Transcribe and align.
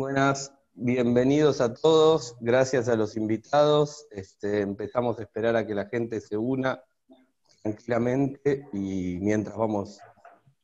Buenas, 0.00 0.54
bienvenidos 0.72 1.60
a 1.60 1.74
todos, 1.74 2.34
gracias 2.40 2.88
a 2.88 2.96
los 2.96 3.18
invitados. 3.18 4.06
Este, 4.10 4.62
empezamos 4.62 5.18
a 5.18 5.22
esperar 5.24 5.56
a 5.56 5.66
que 5.66 5.74
la 5.74 5.88
gente 5.88 6.22
se 6.22 6.38
una 6.38 6.82
tranquilamente 7.62 8.66
y 8.72 9.18
mientras 9.20 9.58
vamos 9.58 10.00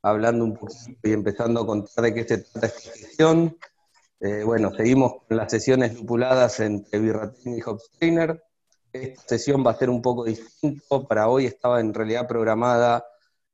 hablando 0.01 0.43
un 0.43 0.54
poquito 0.54 0.99
y 1.03 1.12
empezando 1.12 1.61
a 1.61 1.67
contar 1.67 2.07
de 2.07 2.14
qué 2.14 2.25
se 2.25 2.39
trata 2.39 2.68
esta 2.68 2.93
sesión. 2.93 3.59
Eh, 4.21 4.43
bueno, 4.43 4.75
seguimos 4.75 5.17
con 5.29 5.37
las 5.37 5.50
sesiones 5.50 6.00
lupuladas 6.00 6.59
entre 6.61 6.98
Birratín 6.98 7.59
y 7.59 7.61
Hopsteiner. 7.61 8.43
Esta 8.91 9.23
sesión 9.29 9.62
va 9.66 9.73
a 9.73 9.77
ser 9.77 9.91
un 9.91 10.00
poco 10.00 10.25
distinto. 10.25 11.07
Para 11.07 11.29
hoy 11.29 11.45
estaba 11.45 11.80
en 11.80 11.93
realidad 11.93 12.27
programada 12.27 13.05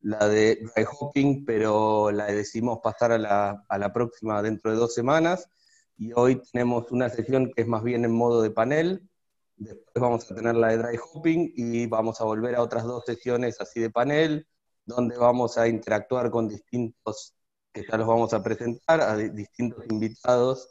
la 0.01 0.29
de 0.29 0.61
dry 0.77 0.87
hopping, 0.89 1.45
pero 1.45 2.13
la 2.13 2.27
decidimos 2.27 2.79
pasar 2.79 3.11
a 3.11 3.19
la, 3.19 3.65
a 3.69 3.79
la 3.79 3.93
próxima 3.93 4.41
dentro 4.43 4.71
de 4.71 4.77
dos 4.77 4.95
semanas. 4.95 5.49
Y 5.97 6.13
hoy 6.15 6.43
tenemos 6.53 6.91
una 6.91 7.09
sesión 7.09 7.53
que 7.55 7.63
es 7.63 7.69
más 7.69 7.83
bien 7.83 8.05
en 8.05 8.13
modo 8.13 8.43
de 8.43 8.51
panel. 8.51 9.09
Después 9.57 10.01
vamos 10.01 10.31
a 10.31 10.35
tener 10.35 10.55
la 10.57 10.69
de 10.69 10.79
dry 10.79 10.99
hopping 10.99 11.53
y 11.57 11.87
vamos 11.87 12.21
a 12.21 12.25
volver 12.25 12.57
a 12.57 12.63
otras 12.63 12.85
dos 12.85 13.05
sesiones 13.07 13.61
así 13.61 13.81
de 13.81 13.91
panel, 13.91 14.47
donde 14.85 15.17
vamos 15.17 15.59
a 15.59 15.69
interactuar 15.69 16.31
con 16.31 16.49
distintos, 16.49 17.35
que 17.73 17.85
ya 17.89 17.97
los 17.97 18.07
vamos 18.07 18.33
a 18.35 18.43
presentar, 18.43 19.01
a 19.01 19.17
distintos 19.17 19.85
invitados. 19.89 20.69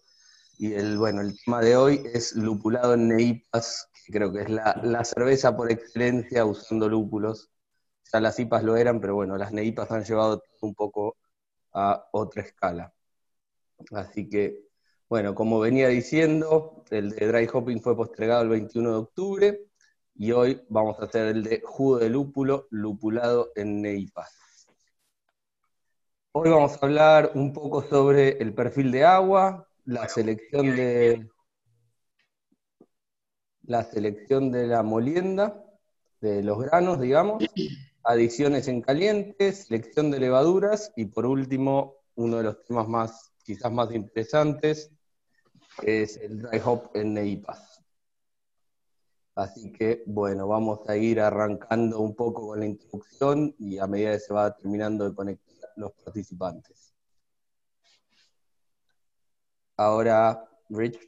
Y 0.58 0.74
el, 0.74 0.98
bueno, 0.98 1.22
el 1.22 1.36
tema 1.44 1.62
de 1.62 1.76
hoy 1.78 2.04
es 2.14 2.36
lupulado 2.36 2.94
en 2.94 3.08
neipas, 3.08 3.90
que 4.06 4.14
creo 4.14 4.32
que 4.34 4.42
es 4.42 4.50
la, 4.50 4.80
la 4.84 5.04
cerveza 5.06 5.56
por 5.56 5.72
excelencia 5.72 6.46
usando 6.46 6.90
lúpulos. 6.90 7.50
Ya 8.12 8.20
las 8.20 8.38
IPAs 8.40 8.64
lo 8.64 8.76
eran, 8.76 9.00
pero 9.00 9.16
bueno, 9.16 9.38
las 9.38 9.52
neipas 9.54 9.90
han 9.92 10.04
llevado 10.04 10.44
un 10.62 10.76
poco 10.76 11.18
a 11.74 12.08
otra 12.12 12.44
escala. 12.44 12.94
Así 13.92 14.30
que, 14.30 14.71
bueno, 15.12 15.36
como 15.36 15.60
venía 15.60 15.90
diciendo, 15.90 16.86
el 16.90 17.10
de 17.10 17.28
dry 17.28 17.46
hopping 17.52 17.82
fue 17.82 17.98
postergado 17.98 18.44
el 18.44 18.48
21 18.48 18.92
de 18.92 18.96
octubre 18.96 19.66
y 20.16 20.32
hoy 20.32 20.62
vamos 20.70 20.98
a 21.02 21.04
hacer 21.04 21.28
el 21.36 21.44
de 21.44 21.62
jugo 21.66 22.00
de 22.00 22.10
lúpulo 22.10 22.68
lupulado 22.72 23.52
en 23.58 23.82
neipas. 23.82 24.34
Hoy 26.32 26.50
vamos 26.50 26.72
a 26.72 26.86
hablar 26.86 27.32
un 27.36 27.52
poco 27.52 27.84
sobre 27.84 28.42
el 28.42 28.54
perfil 28.54 28.90
de 28.90 29.04
agua, 29.04 29.68
la 29.84 30.08
selección 30.08 30.78
de 30.78 31.30
la 33.64 33.84
selección 33.84 34.50
de 34.50 34.66
la 34.66 34.82
molienda, 34.82 35.62
de 36.22 36.42
los 36.42 36.58
granos, 36.58 37.02
digamos, 37.02 37.44
adiciones 38.06 38.70
en 38.70 38.82
caliente, 38.82 39.52
selección 39.52 40.10
de 40.10 40.22
levaduras 40.22 40.94
y 40.96 41.08
por 41.08 41.26
último, 41.26 41.98
uno 42.16 42.38
de 42.38 42.44
los 42.44 42.64
temas 42.64 42.88
más, 42.88 43.34
quizás 43.44 43.74
más 43.74 43.94
interesantes, 43.94 44.90
es 45.86 46.18
el 46.18 46.42
dry 46.42 46.62
hop 46.64 46.92
en 46.94 47.14
neipas. 47.14 47.82
Así 49.36 49.72
que, 49.72 50.04
bueno, 50.06 50.48
vamos 50.48 50.88
a 50.90 50.98
ir 50.98 51.20
arrancando 51.20 52.00
un 52.00 52.16
poco 52.16 52.48
con 52.48 52.60
la 52.60 52.66
introducción 52.66 53.56
y 53.60 53.78
a 53.78 53.88
medida 53.88 54.12
que 54.12 54.20
se 54.20 54.34
va 54.34 54.56
terminando 54.56 55.10
de 55.10 55.16
conectar 55.16 55.70
los 55.78 55.92
participantes. 55.94 56.94
Ahora, 59.78 60.44
Rich. 60.70 61.00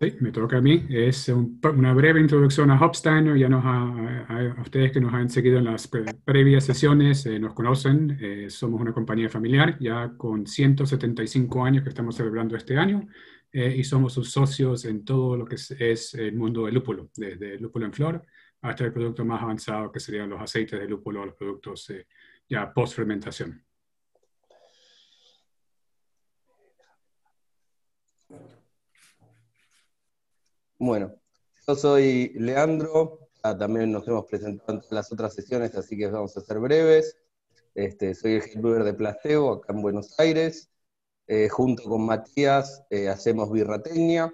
Sí, 0.00 0.16
me 0.20 0.32
toca 0.32 0.58
a 0.58 0.60
mí. 0.60 0.84
Es 0.90 1.28
una 1.28 1.94
breve 1.94 2.20
introducción 2.20 2.72
a 2.72 2.84
Hopsteiner. 2.84 3.38
Ya 3.38 3.48
nos 3.48 3.64
a, 3.64 4.60
ustedes 4.60 4.90
que 4.90 5.00
nos 5.00 5.14
han 5.14 5.30
seguido 5.30 5.58
en 5.58 5.64
las 5.66 5.88
previas 6.24 6.64
sesiones 6.64 7.24
eh, 7.26 7.38
nos 7.38 7.54
conocen. 7.54 8.18
Eh, 8.20 8.50
somos 8.50 8.80
una 8.80 8.92
compañía 8.92 9.28
familiar 9.28 9.78
ya 9.78 10.12
con 10.16 10.46
175 10.46 11.64
años 11.64 11.84
que 11.84 11.90
estamos 11.90 12.16
celebrando 12.16 12.56
este 12.56 12.76
año 12.76 13.06
eh, 13.52 13.74
y 13.76 13.84
somos 13.84 14.14
sus 14.14 14.30
socios 14.30 14.84
en 14.84 15.04
todo 15.04 15.36
lo 15.36 15.44
que 15.44 15.56
es, 15.56 16.14
el 16.14 16.34
mundo 16.34 16.64
del 16.66 16.74
lúpulo, 16.74 17.10
desde 17.16 17.54
el 17.54 17.62
lúpulo 17.62 17.86
en 17.86 17.92
flor 17.92 18.26
hasta 18.62 18.84
el 18.84 18.92
producto 18.92 19.24
más 19.24 19.42
avanzado 19.42 19.90
que 19.90 20.00
serían 20.00 20.30
los 20.30 20.40
aceites 20.40 20.78
de 20.78 20.88
lúpulo, 20.88 21.26
los 21.26 21.34
productos 21.34 21.92
ya 22.48 22.72
post 22.72 22.94
fermentación. 22.94 23.64
Bueno, 30.78 31.14
yo 31.64 31.76
soy 31.76 32.32
Leandro, 32.34 33.28
también 33.40 33.92
nos 33.92 34.08
hemos 34.08 34.24
presentado 34.26 34.80
en 34.80 34.82
las 34.90 35.12
otras 35.12 35.32
sesiones, 35.32 35.76
así 35.76 35.96
que 35.96 36.08
vamos 36.08 36.36
a 36.36 36.40
ser 36.40 36.58
breves. 36.58 37.16
Este, 37.76 38.16
soy 38.16 38.32
el 38.32 38.42
head 38.42 38.84
de 38.84 38.92
Plasteo, 38.94 39.52
acá 39.52 39.72
en 39.72 39.80
Buenos 39.80 40.18
Aires. 40.18 40.71
Eh, 41.28 41.48
junto 41.48 41.84
con 41.84 42.04
Matías 42.04 42.84
eh, 42.90 43.08
hacemos 43.08 43.50
Birrateña, 43.50 44.32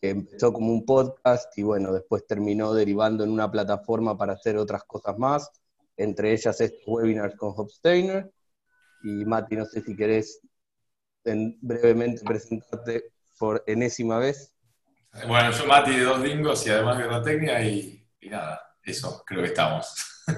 que 0.00 0.10
empezó 0.10 0.52
como 0.52 0.72
un 0.72 0.84
podcast 0.84 1.56
y 1.58 1.62
bueno, 1.62 1.92
después 1.92 2.26
terminó 2.26 2.74
derivando 2.74 3.24
en 3.24 3.30
una 3.30 3.50
plataforma 3.50 4.16
para 4.16 4.34
hacer 4.34 4.56
otras 4.56 4.84
cosas 4.84 5.18
más, 5.18 5.50
entre 5.96 6.32
ellas 6.32 6.60
estos 6.60 6.82
webinars 6.86 7.36
con 7.36 7.52
Hopsteiner. 7.56 8.30
Y 9.02 9.24
Mati, 9.24 9.56
no 9.56 9.64
sé 9.64 9.80
si 9.80 9.96
querés 9.96 10.40
brevemente 11.24 12.22
presentarte 12.22 13.12
por 13.38 13.64
enésima 13.66 14.18
vez. 14.18 14.54
Bueno, 15.26 15.50
yo 15.50 15.66
Mati 15.66 15.96
de 15.96 16.04
dos 16.04 16.22
dingos 16.22 16.66
y 16.66 16.70
además 16.70 16.98
Birrateña 16.98 17.62
y, 17.62 18.06
y 18.20 18.28
nada, 18.28 18.60
eso, 18.82 19.24
creo 19.26 19.40
que 19.40 19.48
estamos. 19.48 20.22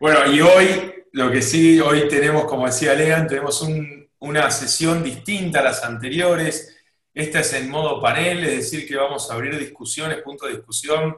bueno, 0.00 0.32
y 0.32 0.40
hoy 0.42 0.99
lo 1.12 1.30
que 1.30 1.42
sí, 1.42 1.80
hoy 1.80 2.08
tenemos, 2.08 2.44
como 2.44 2.66
decía 2.66 2.94
Lean, 2.94 3.26
tenemos 3.26 3.66
una 4.18 4.50
sesión 4.50 5.02
distinta 5.02 5.60
a 5.60 5.64
las 5.64 5.84
anteriores. 5.84 6.76
Esta 7.12 7.40
es 7.40 7.52
en 7.54 7.68
modo 7.68 8.00
panel, 8.00 8.44
es 8.44 8.56
decir, 8.56 8.86
que 8.86 8.96
vamos 8.96 9.30
a 9.30 9.34
abrir 9.34 9.58
discusiones, 9.58 10.22
punto 10.22 10.46
de 10.46 10.54
discusión, 10.54 11.16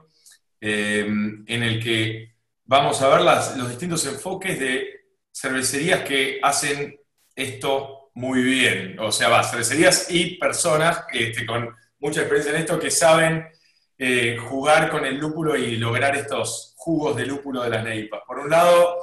eh, 0.61 1.07
en 1.07 1.63
el 1.63 1.83
que 1.83 2.35
vamos 2.65 3.03
a 3.03 3.09
ver 3.09 3.21
los 3.57 3.69
distintos 3.69 4.07
enfoques 4.07 4.59
de 4.59 5.03
cervecerías 5.33 6.03
que 6.03 6.41
hacen 6.43 6.99
esto 7.35 8.11
muy 8.15 8.43
bien. 8.43 8.99
O 8.99 9.13
sea, 9.13 9.29
va, 9.29 9.43
cervecerías 9.43 10.07
y 10.11 10.37
personas 10.37 11.05
este, 11.13 11.45
con 11.45 11.75
mucha 11.99 12.21
experiencia 12.21 12.55
en 12.55 12.61
esto 12.61 12.79
que 12.79 12.91
saben 12.91 13.47
eh, 13.99 14.37
jugar 14.39 14.91
con 14.91 15.05
el 15.05 15.17
lúpulo 15.17 15.57
y 15.57 15.77
lograr 15.77 16.17
estos 16.17 16.75
jugos 16.77 17.17
de 17.17 17.27
lúpulo 17.27 17.63
de 17.63 17.71
las 17.71 17.85
neipas. 17.85 18.23
Por 18.27 18.39
un 18.39 18.51
lado, 18.51 18.97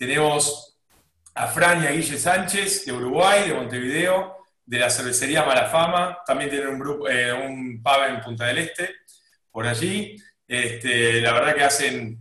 tenemos 0.00 0.78
a 1.34 1.46
Fran 1.48 1.84
y 1.84 1.86
a 1.86 1.90
Guille 1.90 2.18
Sánchez 2.18 2.86
de 2.86 2.92
Uruguay, 2.92 3.46
de 3.46 3.54
Montevideo, 3.54 4.46
de 4.64 4.78
la 4.78 4.88
cervecería 4.88 5.44
Malafama, 5.44 6.20
también 6.24 6.48
tienen 6.48 6.68
un, 6.68 6.78
grupo, 6.78 7.06
eh, 7.06 7.28
en 7.28 8.20
Punta 8.22 8.46
del 8.46 8.58
Este, 8.58 8.94
por 9.50 9.66
allí. 9.66 10.16
Este, 10.48 11.20
la 11.20 11.34
verdad 11.34 11.54
que 11.54 11.64
hacen 11.64 12.18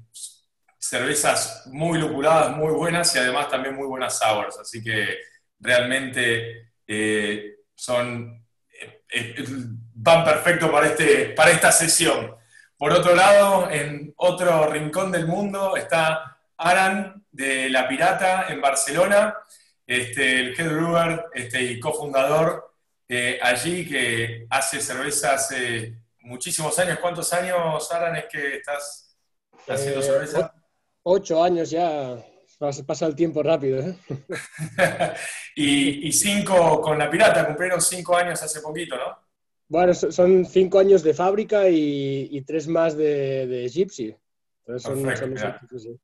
cervezas 0.77 1.67
muy 1.67 1.97
lupuladas, 1.97 2.53
muy 2.53 2.73
buenas 2.73 3.15
y 3.15 3.19
además 3.19 3.47
también 3.47 3.75
muy 3.75 3.87
buenas 3.87 4.19
sours, 4.19 4.59
así 4.59 4.83
que 4.83 5.17
realmente 5.57 6.73
eh, 6.85 7.59
son, 7.73 8.45
eh, 9.09 9.35
van 9.93 10.25
perfecto 10.25 10.69
para, 10.69 10.87
este, 10.87 11.29
para 11.29 11.51
esta 11.51 11.71
sesión. 11.71 12.35
Por 12.77 12.91
otro 12.91 13.15
lado, 13.15 13.71
en 13.71 14.13
otro 14.17 14.67
rincón 14.67 15.13
del 15.13 15.27
mundo 15.27 15.77
está 15.77 16.35
Aran 16.57 17.18
de 17.31 17.69
La 17.69 17.87
Pirata 17.87 18.47
en 18.49 18.61
Barcelona, 18.61 19.35
este, 19.85 20.39
el 20.39 20.59
head 20.59 20.71
brewer 20.71 21.25
este, 21.33 21.63
y 21.63 21.79
cofundador 21.79 22.69
eh, 23.11 23.39
allí 23.41 23.87
que 23.87 24.45
hace 24.51 24.79
cerveza 24.79 25.33
hace 25.33 25.95
muchísimos 26.21 26.77
años. 26.77 26.99
¿Cuántos 26.99 27.33
años, 27.33 27.91
Aran, 27.91 28.15
es 28.17 28.25
que 28.25 28.57
estás 28.57 29.17
haciendo 29.67 30.01
eh, 30.01 30.03
cerveza? 30.03 30.53
Ocho 31.01 31.43
años 31.43 31.71
ya. 31.71 32.23
Pasa 32.85 33.07
el 33.07 33.15
tiempo 33.15 33.41
rápido. 33.41 33.79
¿eh? 33.79 33.95
y, 35.55 36.11
cinco 36.11 36.81
con 36.81 36.99
La 36.99 37.09
Pirata, 37.09 37.47
cumplieron 37.47 37.81
cinco 37.81 38.15
años 38.15 38.43
hace 38.43 38.61
poquito, 38.61 38.95
¿no? 38.95 39.17
Bueno, 39.69 39.93
son 39.93 40.45
cinco 40.45 40.77
años 40.77 41.01
de 41.01 41.13
fábrica 41.13 41.69
y, 41.69 42.43
tres 42.45 42.67
más 42.67 42.95
de, 42.95 43.47
de 43.47 43.69
Gypsy. 43.69 44.15
son, 44.77 45.17
son 45.17 45.99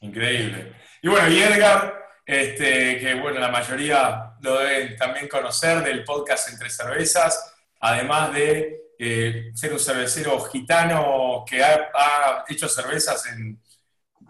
Increíble. 0.00 0.74
Y 1.02 1.08
bueno, 1.08 1.28
y 1.28 1.40
Edgar, 1.40 1.94
este, 2.24 2.98
que 2.98 3.14
bueno, 3.14 3.40
la 3.40 3.48
mayoría 3.48 4.34
lo 4.40 4.58
deben 4.58 4.96
también 4.96 5.28
conocer 5.28 5.82
del 5.82 6.04
podcast 6.04 6.50
Entre 6.50 6.70
Cervezas, 6.70 7.54
además 7.80 8.32
de 8.32 8.92
eh, 8.98 9.50
ser 9.54 9.72
un 9.72 9.78
cervecero 9.78 10.40
gitano 10.40 11.44
que 11.48 11.62
ha, 11.62 12.44
hecho 12.48 12.68
cervezas 12.68 13.26
en 13.26 13.60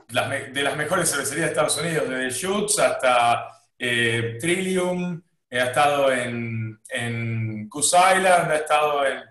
de 0.09 0.63
las 0.63 0.77
mejores 0.77 1.11
cervecerías 1.11 1.47
de 1.47 1.51
Estados 1.53 1.77
Unidos, 1.77 2.09
desde 2.09 2.31
Schutz 2.31 2.79
hasta 2.79 3.49
eh, 3.79 4.39
Trillium, 4.41 5.23
ha 5.51 5.57
estado 5.57 6.11
en, 6.11 6.81
en 6.89 7.69
Goose 7.69 7.97
Island, 8.17 8.51
ha 8.51 8.57
estado 8.57 9.07
en, 9.07 9.23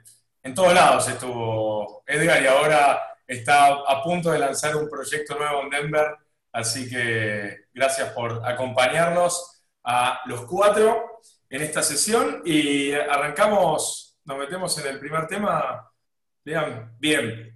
en 0.44 0.54
todos 0.54 0.74
lados 0.74 1.08
estuvo 1.08 2.04
Edgar 2.06 2.42
y 2.44 2.48
ahora 2.48 3.18
está 3.26 3.68
a 3.68 4.04
punto 4.04 4.32
de 4.32 4.40
lanzar 4.40 4.76
un 4.76 4.90
proyecto 4.90 5.38
nuevo 5.38 5.64
en 5.64 5.70
Denver 5.70 6.16
Así 6.58 6.90
que 6.90 7.66
gracias 7.72 8.14
por 8.14 8.42
acompañarnos 8.44 9.62
a 9.84 10.22
los 10.26 10.42
cuatro. 10.46 11.22
en 11.50 11.62
esta 11.62 11.84
sesión 11.84 12.42
y 12.44 12.92
arrancamos, 12.94 14.18
nos 14.26 14.38
metemos 14.40 14.76
en 14.80 14.88
el 14.88 15.00
primer 15.00 15.28
tema. 15.28 15.88
Vean, 16.44 16.96
bien. 17.00 17.56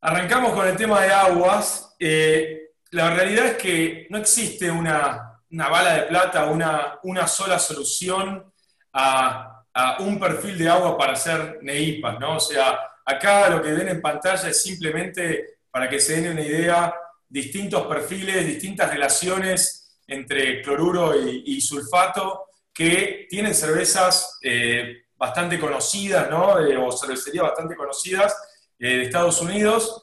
Arrancamos 0.00 0.52
con 0.52 0.68
el 0.68 0.76
tema 0.76 1.00
de 1.02 1.12
aguas. 1.12 1.96
Eh, 1.98 2.70
la 2.92 3.10
realidad 3.10 3.46
es 3.46 3.56
que 3.56 4.06
no 4.08 4.18
existe 4.18 4.70
una, 4.70 5.40
bala 5.50 5.94
de 5.94 6.02
plata, 6.02 6.44
una, 6.46 7.00
una 7.02 7.26
sola 7.26 7.58
solución 7.58 8.52
a, 8.92 9.64
a, 9.74 10.00
un 10.00 10.20
perfil 10.20 10.56
de 10.56 10.68
agua 10.68 10.96
para 10.96 11.14
hacer 11.14 11.58
NEIPAS, 11.60 12.20
¿no? 12.20 12.36
O 12.36 12.40
sea, 12.40 12.78
acá 13.04 13.50
lo 13.50 13.60
que 13.60 13.72
ven 13.72 13.88
en 13.88 14.00
pantalla 14.00 14.48
es 14.48 14.62
simplemente, 14.62 15.58
para 15.72 15.88
que 15.88 15.98
se 15.98 16.20
den 16.20 16.30
una 16.30 16.42
idea, 16.42 16.94
distintos 17.30 17.86
perfiles, 17.86 18.46
distintas 18.46 18.90
relaciones 18.90 19.96
entre 20.06 20.60
cloruro 20.60 21.14
y, 21.16 21.60
sulfato 21.60 22.46
que 22.74 23.26
tienen 23.30 23.54
cervezas 23.54 24.38
eh, 24.42 25.04
bastante 25.16 25.58
conocidas, 25.58 26.28
¿no? 26.28 26.58
Eh, 26.58 26.76
o 26.76 26.90
cervecerías 26.90 27.44
bastante 27.44 27.76
conocidas 27.76 28.36
eh, 28.78 28.96
de 28.96 29.02
Estados 29.04 29.40
Unidos 29.40 30.02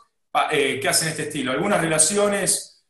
que 0.52 0.88
hacen 0.88 1.08
este 1.08 1.24
estilo. 1.24 1.52
Algunas 1.52 1.82
relaciones 1.82 2.86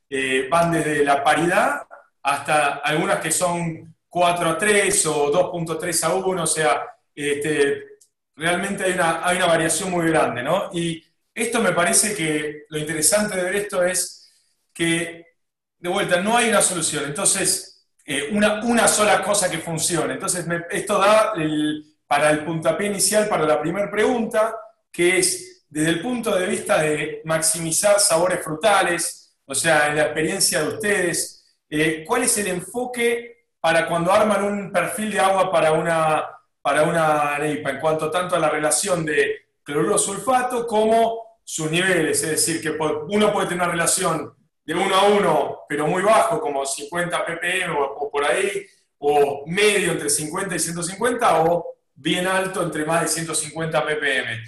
van 0.50 0.74
desde 0.74 1.06
la 1.06 1.24
paridad 1.24 1.84
hasta 2.22 2.76
algunas 2.84 3.22
que 3.22 3.32
son 3.32 3.96
4 4.10 4.50
a 4.50 4.58
3 4.58 5.06
o 5.06 5.32
2.3 5.32 6.04
a 6.04 6.14
1, 6.14 6.44
o 6.44 6.48
sea, 6.48 6.82
este, 7.16 8.00
realmente 8.36 8.84
hay 8.84 8.92
una, 8.92 9.26
hay 9.26 9.38
una 9.38 9.46
variación 9.46 9.92
muy 9.92 10.10
grande, 10.10 10.44
¿no? 10.44 10.70
Y 10.74 11.02
esto 11.34 11.62
me 11.62 11.72
parece 11.72 12.14
que 12.14 12.66
lo 12.68 12.80
interesante 12.80 13.38
de 13.38 13.44
ver 13.44 13.56
esto 13.56 13.82
es 13.82 14.27
que, 14.78 15.26
de 15.80 15.90
vuelta, 15.90 16.22
no 16.22 16.38
hay 16.38 16.50
una 16.50 16.62
solución. 16.62 17.06
Entonces, 17.06 17.84
eh, 18.06 18.30
una, 18.32 18.64
una, 18.64 18.88
sola 18.88 19.24
cosa 19.24 19.50
que 19.50 19.58
funcione. 19.58 20.14
Entonces, 20.14 20.46
esto 20.70 21.00
da 21.00 21.34
para 22.06 22.30
el 22.30 22.46
puntapié 22.46 22.88
inicial, 22.88 23.28
para 23.28 23.48
la 23.48 23.60
primera 23.60 23.90
pregunta, 23.90 24.56
que 24.92 25.18
es 25.18 25.66
desde 25.68 25.90
el 25.90 26.02
punto 26.02 26.36
de 26.36 26.46
vista 26.46 26.78
de 26.78 27.22
maximizar 27.26 28.00
sabores 28.00 28.44
frutales, 28.44 29.36
o 29.46 29.56
sea, 29.56 29.88
en 29.90 29.96
la 29.96 30.04
experiencia 30.04 30.62
de 30.62 30.68
ustedes, 30.68 31.58
eh, 31.70 32.06
¿cuál 32.06 32.24
es 32.24 32.38
el 32.38 32.48
enfoque 32.48 33.48
para 33.60 33.88
cuando 33.88 34.12
arman 34.12 34.44
un 34.44 34.72
perfil 34.72 35.12
de 35.12 35.20
agua 35.20 35.52
para 35.52 35.72
una, 35.72 36.24
para 36.62 36.84
una 36.84 37.38
en 37.40 37.80
cuanto 37.80 38.12
tanto 38.12 38.36
a 38.36 38.40
la 38.40 38.50
relación 38.50 39.04
de 39.04 39.48
cloruro 39.64 39.98
sulfato 39.98 40.68
como 40.68 41.40
sus 41.44 41.72
niveles? 41.72 42.22
Es 42.22 42.30
decir, 42.30 42.62
que 42.62 42.78
uno 42.80 43.34
puede 43.34 43.48
tener 43.48 43.64
una 43.64 43.72
relación 43.72 44.37
de 44.68 44.76
1 44.76 44.96
a 44.96 45.08
1, 45.08 45.60
pero 45.70 45.88
muy 45.88 46.04
bajo, 46.04 46.42
como 46.42 46.66
50 46.66 47.26
ppm 47.26 47.74
o, 47.74 48.12
por 48.12 48.26
ahí, 48.26 48.66
o 48.98 49.46
medio 49.48 49.94
entre 49.94 50.10
50 50.10 50.54
y 50.54 50.60
150, 50.60 51.44
o 51.46 51.78
bien 51.96 52.28
alto 52.28 52.62
entre 52.64 52.84
más 52.84 53.04
de 53.04 53.08
150 53.08 53.86
ppm. 53.86 54.44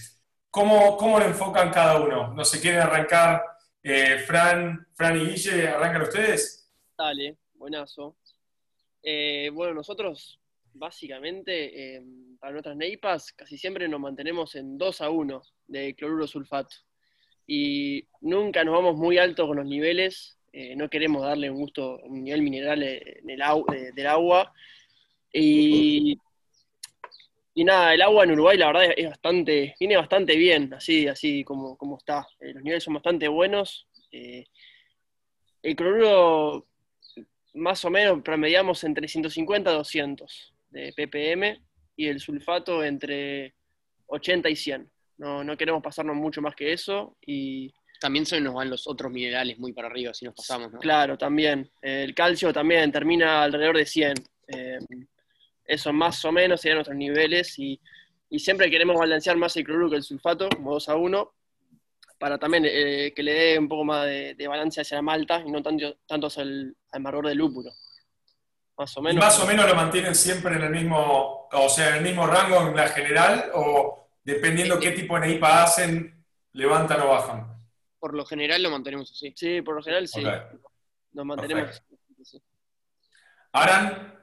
¿Cómo, 0.51 0.97
cómo 0.97 1.19
lo 1.19 1.25
enfocan 1.25 1.71
cada 1.71 2.01
uno? 2.01 2.33
¿No 2.33 2.43
se 2.43 2.59
quieren 2.59 2.81
arrancar? 2.81 3.41
Eh, 3.81 4.17
Fran, 4.27 4.85
Fran 4.93 5.15
y 5.15 5.25
Guille, 5.25 5.69
¿arrancan 5.69 6.01
ustedes? 6.01 6.69
Dale, 6.97 7.37
buenazo. 7.53 8.17
Eh, 9.01 9.49
bueno, 9.53 9.73
nosotros 9.73 10.37
básicamente 10.73 11.95
eh, 11.95 12.03
para 12.41 12.51
nuestras 12.51 12.75
neipas 12.75 13.31
casi 13.31 13.57
siempre 13.57 13.87
nos 13.87 14.01
mantenemos 14.01 14.53
en 14.55 14.77
2 14.77 14.99
a 14.99 15.09
1 15.09 15.41
de 15.67 15.95
cloruro 15.95 16.27
sulfato 16.27 16.75
y 17.51 18.05
nunca 18.21 18.63
nos 18.63 18.75
vamos 18.75 18.95
muy 18.95 19.17
alto 19.17 19.47
con 19.47 19.57
los 19.57 19.65
niveles, 19.65 20.37
eh, 20.53 20.75
no 20.75 20.87
queremos 20.87 21.23
darle 21.23 21.49
un 21.49 21.57
gusto, 21.57 21.99
un 22.03 22.23
nivel 22.23 22.43
mineral 22.43 22.83
en 22.83 23.27
el 23.27 23.95
del 23.95 24.07
agua. 24.07 24.53
Y, 25.33 26.15
y, 27.55 27.63
nada, 27.63 27.95
el 27.95 28.03
agua 28.03 28.25
en 28.25 28.31
Uruguay 28.33 28.55
la 28.55 28.67
verdad 28.67 28.93
es 28.95 29.09
bastante, 29.09 29.75
viene 29.79 29.97
bastante 29.97 30.35
bien, 30.35 30.71
así, 30.75 31.07
así 31.07 31.43
como, 31.43 31.75
como 31.75 31.97
está. 31.97 32.27
Eh, 32.39 32.53
los 32.53 32.61
niveles 32.61 32.83
son 32.83 32.93
bastante 32.93 33.27
buenos. 33.27 33.87
Eh, 34.11 34.45
el 35.63 35.75
cloruro 35.75 36.67
más 37.55 37.83
o 37.83 37.89
menos 37.89 38.21
promediamos 38.21 38.83
entre 38.83 39.07
150 39.07 39.71
y 39.71 39.73
200 39.73 40.53
de 40.69 40.93
ppm 40.93 41.59
y 41.95 42.07
el 42.09 42.19
sulfato 42.19 42.83
entre 42.83 43.55
80 44.05 44.49
y 44.51 44.55
100. 44.55 44.91
No, 45.19 45.43
no 45.43 45.55
queremos 45.57 45.83
pasarnos 45.83 46.15
mucho 46.15 46.41
más 46.41 46.55
que 46.55 46.73
eso 46.73 47.15
y... 47.25 47.71
También 48.01 48.25
se 48.25 48.39
nos 48.39 48.53
van 48.53 48.69
los 48.69 48.87
otros 48.87 49.11
minerales 49.11 49.59
muy 49.59 49.73
para 49.73 49.89
arriba 49.89 50.13
si 50.13 50.23
nos 50.23 50.33
pasamos, 50.33 50.71
¿no? 50.71 50.79
Claro, 50.79 51.17
también. 51.17 51.69
El 51.81 52.15
calcio 52.15 52.53
también 52.53 52.93
termina 52.93 53.43
alrededor 53.43 53.75
de 53.75 53.85
100. 53.85 54.13
Eh, 54.47 54.79
eso 55.65 55.91
más 55.91 56.23
o 56.23 56.31
menos 56.31 56.61
serían 56.61 56.77
nuestros 56.77 56.97
niveles 56.97 57.59
y, 57.59 57.79
siempre 58.37 58.71
queremos 58.71 58.97
balancear 58.97 59.35
más 59.35 59.57
el 59.57 59.65
cloruro 59.65 59.89
que 59.89 59.97
el 59.97 60.03
sulfato, 60.03 60.47
como 60.47 60.71
2 60.71 60.87
a 60.87 60.95
1, 60.95 61.33
para 62.17 62.37
también 62.37 62.63
eh, 62.65 63.11
que 63.13 63.21
le 63.21 63.33
dé 63.33 63.59
un 63.59 63.67
poco 63.67 63.83
más 63.83 64.05
de, 64.05 64.47
balance 64.47 64.79
hacia 64.79 64.97
la 64.97 65.01
malta 65.01 65.43
y 65.45 65.51
no 65.51 65.61
tanto, 65.61 65.97
tanto 66.07 66.27
hacia 66.27 66.43
el 66.43 66.77
amargor 66.93 67.27
del 67.27 67.37
lúpulo. 67.37 67.71
Más 68.77 68.95
o 68.95 69.01
menos. 69.01 69.21
más 69.21 69.39
o 69.41 69.45
menos 69.45 69.67
lo 69.67 69.75
mantienen 69.75 70.15
siempre 70.15 70.55
en 70.55 70.61
el 70.61 70.69
mismo, 70.69 71.49
o 71.51 71.69
sea, 71.69 71.89
en 71.89 71.95
el 71.95 72.03
mismo 72.03 72.25
rango 72.25 72.69
en 72.69 72.75
la 72.77 72.87
general 72.87 73.51
o 73.53 74.08
dependiendo 74.29 74.79
qué 74.79 74.91
tipo 74.91 75.15
de 75.15 75.27
NEIPA 75.27 75.63
hacen, 75.63 76.25
levantan 76.53 77.01
o 77.01 77.09
bajan. 77.09 77.59
Por 77.99 78.13
lo 78.13 78.25
general 78.25 78.63
lo 78.63 78.69
mantenemos 78.69 79.11
así. 79.11 79.33
Sí, 79.35 79.61
por 79.61 79.75
lo 79.75 79.83
general 79.83 80.07
sí. 80.07 80.23
Nos 81.11 81.25
mantenemos 81.25 81.81
así. 82.21 82.41
¿Aran? 83.51 84.19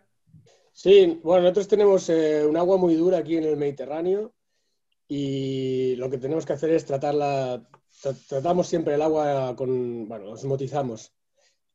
Sí, 0.73 1.21
bueno, 1.23 1.43
nosotros 1.43 1.69
tenemos 1.69 2.09
eh, 2.11 2.45
un 2.47 2.57
agua 2.57 2.77
muy 2.77 2.95
dura 2.95 3.19
aquí 3.19 3.37
en 3.37 3.45
el 3.45 3.57
Mediterráneo 3.57 4.35
y 5.09 5.97
lo 5.97 6.11
que 6.11 6.19
tenemos 6.19 6.45
que 6.45 6.53
hacer 6.53 6.71
es 6.71 6.85
tratarla, 6.85 7.67
tratamos 8.29 8.67
siempre 8.69 8.95
el 8.95 9.03
agua 9.03 9.57
con, 9.57 10.09
bueno, 10.09 10.31
osmotizamos. 10.31 11.13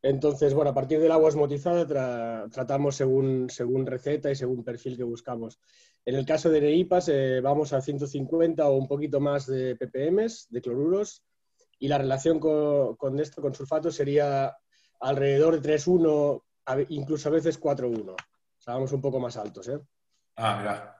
Entonces, 0.03 0.53
bueno, 0.53 0.71
a 0.71 0.73
partir 0.73 0.99
del 0.99 1.11
agua 1.11 1.29
osmotizada 1.29 1.85
tratamos 2.49 2.95
según, 2.95 3.49
según 3.49 3.85
receta 3.85 4.31
y 4.31 4.35
según 4.35 4.63
perfil 4.63 4.97
que 4.97 5.03
buscamos. 5.03 5.59
En 6.03 6.15
el 6.15 6.25
caso 6.25 6.49
de 6.49 6.61
NEIPAS 6.61 7.09
eh, 7.09 7.41
vamos 7.41 7.73
a 7.73 7.81
150 7.81 8.67
o 8.67 8.75
un 8.75 8.87
poquito 8.87 9.19
más 9.19 9.45
de 9.45 9.75
ppm, 9.75 10.27
de 10.49 10.61
cloruros, 10.61 11.23
y 11.77 11.87
la 11.87 11.97
relación 11.97 12.39
con, 12.39 13.19
esto, 13.19 13.41
con 13.41 13.53
sulfato, 13.53 13.91
sería 13.91 14.55
alrededor 14.99 15.59
de 15.59 15.77
3,1, 15.77 16.87
incluso 16.89 17.29
a 17.29 17.31
veces 17.31 17.59
4,1. 17.59 18.11
O 18.11 18.15
sea, 18.57 18.75
vamos 18.75 18.91
un 18.91 19.01
poco 19.01 19.19
más 19.19 19.35
altos. 19.37 19.67
¿eh? 19.67 19.79
Ah, 20.35 20.57
mira. 20.59 20.97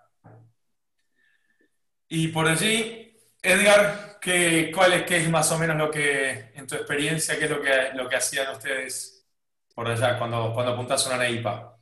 Y 2.08 2.28
por 2.30 2.48
allí, 2.48 3.11
Edgar, 3.44 4.20
¿qué, 4.22 4.72
¿cuál 4.74 4.94
es, 4.94 5.04
qué 5.04 5.18
es 5.18 5.30
más 5.30 5.52
o 5.52 5.58
menos 5.58 5.76
lo 5.76 5.90
que, 5.90 6.52
en 6.54 6.68
tu 6.68 6.76
experiencia, 6.76 7.38
qué 7.40 7.46
es 7.46 7.52
lo 7.52 7.62
que, 7.62 7.90
lo 7.96 8.08
que 8.08 8.16
hacían 8.16 8.52
ustedes 8.52 9.28
por 9.74 9.88
allá 9.88 10.20
cuando, 10.20 10.54
cuando 10.54 10.74
apuntas 10.74 11.06
una 11.08 11.18
NEIPA? 11.18 11.76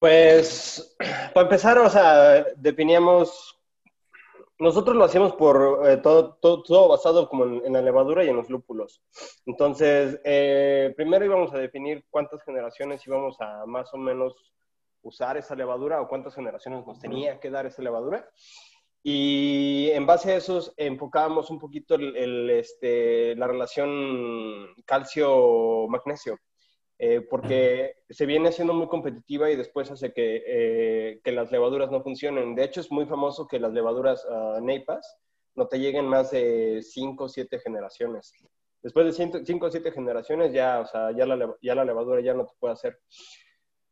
Pues, 0.00 0.96
para 1.32 1.42
empezar, 1.42 1.78
o 1.78 1.88
sea, 1.88 2.42
definíamos, 2.56 3.56
nosotros 4.58 4.96
lo 4.96 5.04
hacíamos 5.04 5.34
por 5.34 5.88
eh, 5.88 5.98
todo, 5.98 6.34
todo, 6.40 6.88
basado 6.88 7.28
como 7.28 7.44
en, 7.44 7.72
la 7.72 7.82
levadura 7.82 8.24
y 8.24 8.28
en 8.28 8.36
los 8.36 8.50
lúpulos. 8.50 9.00
Entonces, 9.46 10.18
eh, 10.24 10.92
primero 10.96 11.24
íbamos 11.24 11.52
a 11.54 11.58
definir 11.58 12.04
cuántas 12.10 12.42
generaciones 12.42 13.06
íbamos 13.06 13.40
a 13.40 13.64
más 13.66 13.92
o 13.94 13.96
menos 13.96 14.34
usar 15.02 15.36
esa 15.36 15.54
levadura 15.54 16.00
o 16.00 16.08
cuántas 16.08 16.34
generaciones 16.34 16.84
nos 16.84 16.98
tenía 16.98 17.38
que 17.38 17.50
dar 17.50 17.66
esa 17.66 17.82
levadura. 17.82 18.28
Y 19.02 19.90
en 19.92 20.04
base 20.06 20.32
a 20.32 20.36
eso 20.36 20.72
enfocábamos 20.76 21.50
un 21.50 21.58
poquito 21.58 21.94
el, 21.94 22.50
este, 22.50 23.34
la 23.36 23.46
relación 23.46 24.74
calcio-magnesio. 24.84 26.38
Eh, 27.02 27.22
porque 27.22 27.94
se 28.10 28.26
viene 28.26 28.52
siendo 28.52 28.74
muy 28.74 28.86
competitiva 28.86 29.50
y 29.50 29.56
después 29.56 29.90
hace 29.90 30.12
que, 30.12 30.42
eh, 30.46 31.20
que, 31.24 31.32
las 31.32 31.50
levaduras 31.50 31.90
no 31.90 32.02
funcionen. 32.02 32.54
De 32.54 32.64
hecho, 32.64 32.82
es 32.82 32.92
muy 32.92 33.06
famoso 33.06 33.46
que 33.46 33.58
las 33.58 33.72
levaduras 33.72 34.22
uh, 34.26 34.60
NEIPAS 34.60 35.16
no 35.54 35.66
te 35.66 35.78
lleguen 35.78 36.06
más 36.06 36.30
de 36.30 36.82
5 36.82 37.24
o 37.24 37.28
7 37.30 37.58
generaciones. 37.60 38.34
Después 38.82 39.16
de 39.16 39.42
5 39.44 39.66
o 39.66 39.70
7 39.70 39.92
generaciones 39.92 40.52
ya, 40.52 40.80
o 40.80 40.86
sea, 40.86 41.10
ya, 41.12 41.24
la, 41.24 41.54
ya 41.62 41.74
la 41.74 41.86
levadura 41.86 42.20
ya 42.20 42.34
no 42.34 42.44
te 42.44 42.52
puede 42.58 42.74
hacer. 42.74 42.98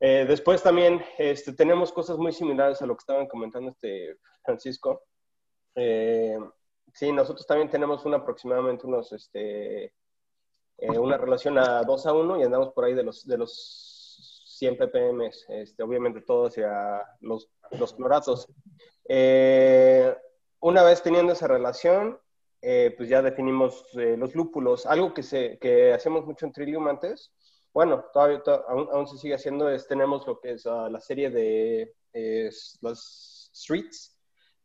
Eh, 0.01 0.25
después 0.29 0.63
también 0.63 1.03
este, 1.19 1.53
tenemos 1.53 1.93
cosas 1.93 2.19
muy 2.19 2.33
similares 2.33 2.81
a 2.81 2.87
lo 2.87 2.95
que 2.95 3.03
estaban 3.03 3.27
comentando 3.27 3.71
este 3.71 4.17
Francisco. 4.49 5.03
sí, 6.95 7.13
nosotros 7.13 7.47
también 7.47 7.69
tenemos 7.71 8.05
un, 8.07 8.15
aproximadamente 8.15 8.87
unos 8.87 9.13
este, 9.13 9.85
eh, 10.79 10.99
una 10.99 11.19
relación 11.19 11.59
a 11.59 11.83
2 11.83 12.07
a 12.07 12.15
1 12.15 12.41
y 12.41 12.45
andamos 12.45 12.71
por 12.73 12.87
ahí 12.87 12.95
de 12.95 13.03
los, 13.03 13.27
de 13.27 13.37
los 13.37 13.53
100 14.59 14.77
ppm, 14.79 15.31
este, 15.49 15.83
obviamente 15.83 16.23
todo 16.23 16.47
hacia 16.47 17.03
los, 17.21 17.51
los 17.73 17.93
cloratos. 17.93 18.49
Eh, 19.07 20.17
una 20.61 20.83
vez 20.83 21.03
teniendo 21.03 21.35
esa 21.35 21.47
relación, 21.47 22.19
eh, 22.63 22.95
pues 22.97 23.09
ya 23.11 23.21
definimos 23.23 23.87
los 23.93 24.35
lúpulos. 24.35 24.87
Algo 24.87 25.13
que, 25.13 25.23
se, 25.23 25.59
que 25.59 25.93
hacemos 25.93 26.25
mucho 26.25 26.47
en 26.47 26.53
Trillium 26.53 26.89
antes 26.89 27.33
bueno, 27.75 28.05
todavía, 28.13 28.43
to- 28.43 28.65
aún, 28.67 28.89
aún 28.91 29.07
se 29.07 29.19
sigue 29.19 29.35
haciendo, 29.35 29.69
es, 29.71 29.87
tenemos 29.87 30.27
lo 30.27 30.41
que 30.41 30.53
es 30.53 30.67
ah, 30.67 30.89
la 30.91 31.01
serie 31.01 31.31
de 31.31 31.95
los 32.81 33.51
streets, 33.55 34.18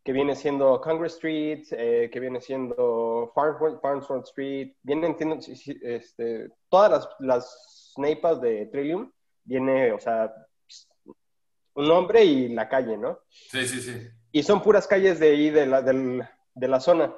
que 0.03 0.11
viene 0.11 0.35
siendo 0.35 0.81
Congress 0.81 1.13
Street, 1.13 1.65
eh, 1.71 2.09
que 2.11 2.19
viene 2.19 2.41
siendo 2.41 3.31
Farnsworth, 3.33 3.81
Farnsworth 3.81 4.25
Street, 4.25 4.73
vienen 4.83 5.15
este, 5.81 6.49
todas 6.69 6.91
las, 6.91 7.09
las 7.19 7.93
neipas 7.97 8.41
de 8.41 8.65
Trillium, 8.65 9.11
viene, 9.45 9.93
o 9.93 9.99
sea, 9.99 10.33
un 11.75 11.87
nombre 11.87 12.23
y 12.23 12.49
la 12.49 12.67
calle, 12.67 12.97
¿no? 12.97 13.19
Sí, 13.29 13.65
sí, 13.65 13.81
sí. 13.81 14.07
y 14.31 14.43
son 14.43 14.61
puras 14.61 14.87
calles 14.87 15.19
de 15.19 15.29
ahí, 15.29 15.49
de 15.49 15.65
la, 15.65 15.81
de 15.81 16.67
la 16.67 16.79
zona. 16.81 17.15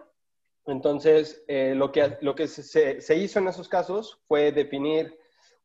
Entonces, 0.67 1.43
eh, 1.47 1.73
lo 1.75 1.91
que, 1.91 2.17
lo 2.21 2.35
que 2.35 2.47
se, 2.47 3.01
se 3.01 3.15
hizo 3.15 3.39
en 3.39 3.47
esos 3.47 3.67
casos 3.67 4.19
fue 4.27 4.51
definir 4.51 5.17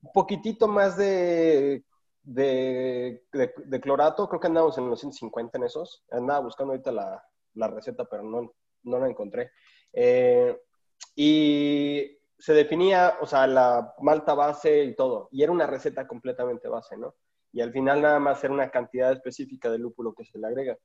un 0.02 0.12
poquitito 0.12 0.68
más 0.68 0.96
de, 0.96 1.84
de, 2.22 3.24
de- 3.32 3.54
de 3.64 3.80
clorato, 3.80 4.28
creo 4.28 4.40
que 4.40 4.46
andamos 4.48 4.76
en 4.78 4.88
los 4.90 5.00
150 5.00 5.58
en 5.58 5.64
esos. 5.64 6.04
Andaba 6.10 6.40
buscando 6.40 6.72
ahorita 6.72 6.92
la, 6.92 7.22
la 7.54 7.68
receta, 7.68 8.04
pero 8.04 8.22
no, 8.22 8.52
no 8.84 8.98
la 8.98 9.08
encontré. 9.08 9.50
Eh, 9.92 10.56
y 11.16 12.18
se 12.38 12.54
definía, 12.54 13.16
o 13.20 13.26
sea, 13.26 13.46
la 13.46 13.94
malta 14.00 14.34
base 14.34 14.84
y 14.84 14.94
todo, 14.94 15.28
y 15.30 15.42
era 15.42 15.52
una 15.52 15.66
receta 15.66 16.06
completamente 16.06 16.68
base, 16.68 16.96
¿no? 16.96 17.14
Y 17.52 17.60
al 17.60 17.72
final 17.72 18.00
nada 18.00 18.18
más 18.20 18.42
era 18.44 18.52
una 18.54 18.70
cantidad 18.70 19.12
específica 19.12 19.70
de 19.70 19.78
lúpulo 19.78 20.14
que 20.14 20.24
se 20.24 20.38
le 20.38 20.46
agrega 20.46 20.78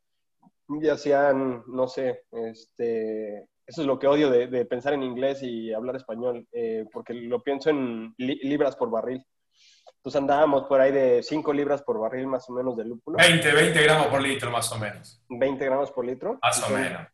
ya 0.82 0.98
sean, 0.98 1.64
no 1.68 1.88
sé, 1.88 2.24
este, 2.32 3.38
eso 3.68 3.82
es 3.82 3.88
lo 3.88 4.00
que 4.00 4.08
odio 4.08 4.30
de, 4.30 4.48
de 4.48 4.66
pensar 4.66 4.94
en 4.94 5.04
inglés 5.04 5.42
y 5.44 5.72
hablar 5.74 5.96
español, 5.96 6.48
eh, 6.52 6.86
porque 6.92 7.14
lo 7.14 7.42
pienso 7.44 7.70
en 7.70 8.14
li- 8.18 8.40
libras 8.44 8.76
por 8.76 8.90
barril. 8.90 9.24
Entonces 10.06 10.22
andábamos 10.22 10.66
por 10.66 10.80
ahí 10.80 10.92
de 10.92 11.24
5 11.24 11.52
libras 11.52 11.82
por 11.82 12.00
barril 12.00 12.28
más 12.28 12.48
o 12.48 12.54
menos 12.54 12.78
de 12.78 12.86
lúpulo, 12.86 13.18
20, 13.18 13.52
20 13.52 13.82
gramos 13.82 14.06
por 14.06 14.22
litro 14.22 14.52
más 14.52 14.72
o 14.72 14.78
menos. 14.78 15.20
20 15.30 15.66
gramos 15.66 15.92
por 15.92 16.06
litro. 16.06 16.38
Más 16.44 16.62
o 16.62 16.70
menos. 16.72 17.08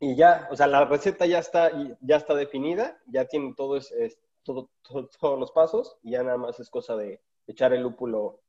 Y 0.00 0.16
ya, 0.16 0.48
o 0.50 0.56
sea, 0.56 0.66
la 0.66 0.84
receta 0.84 1.26
ya 1.26 1.38
está, 1.38 1.70
ya 2.00 2.16
está 2.16 2.34
definida, 2.34 2.98
ya 3.06 3.24
tiene 3.26 3.54
todo, 3.56 3.76
es, 3.76 3.92
es- 3.92 4.18
todo, 4.42 4.68
todo- 4.82 5.08
todos 5.20 5.38
los 5.38 5.52
pasos, 5.52 5.96
y 6.02 6.10
ya 6.10 6.24
nada 6.24 6.38
más 6.38 6.58
es 6.58 6.68
cosa 6.70 6.96
de 6.96 7.22
echar 7.46 7.72
el 7.72 7.82
lúpulo 7.82 8.40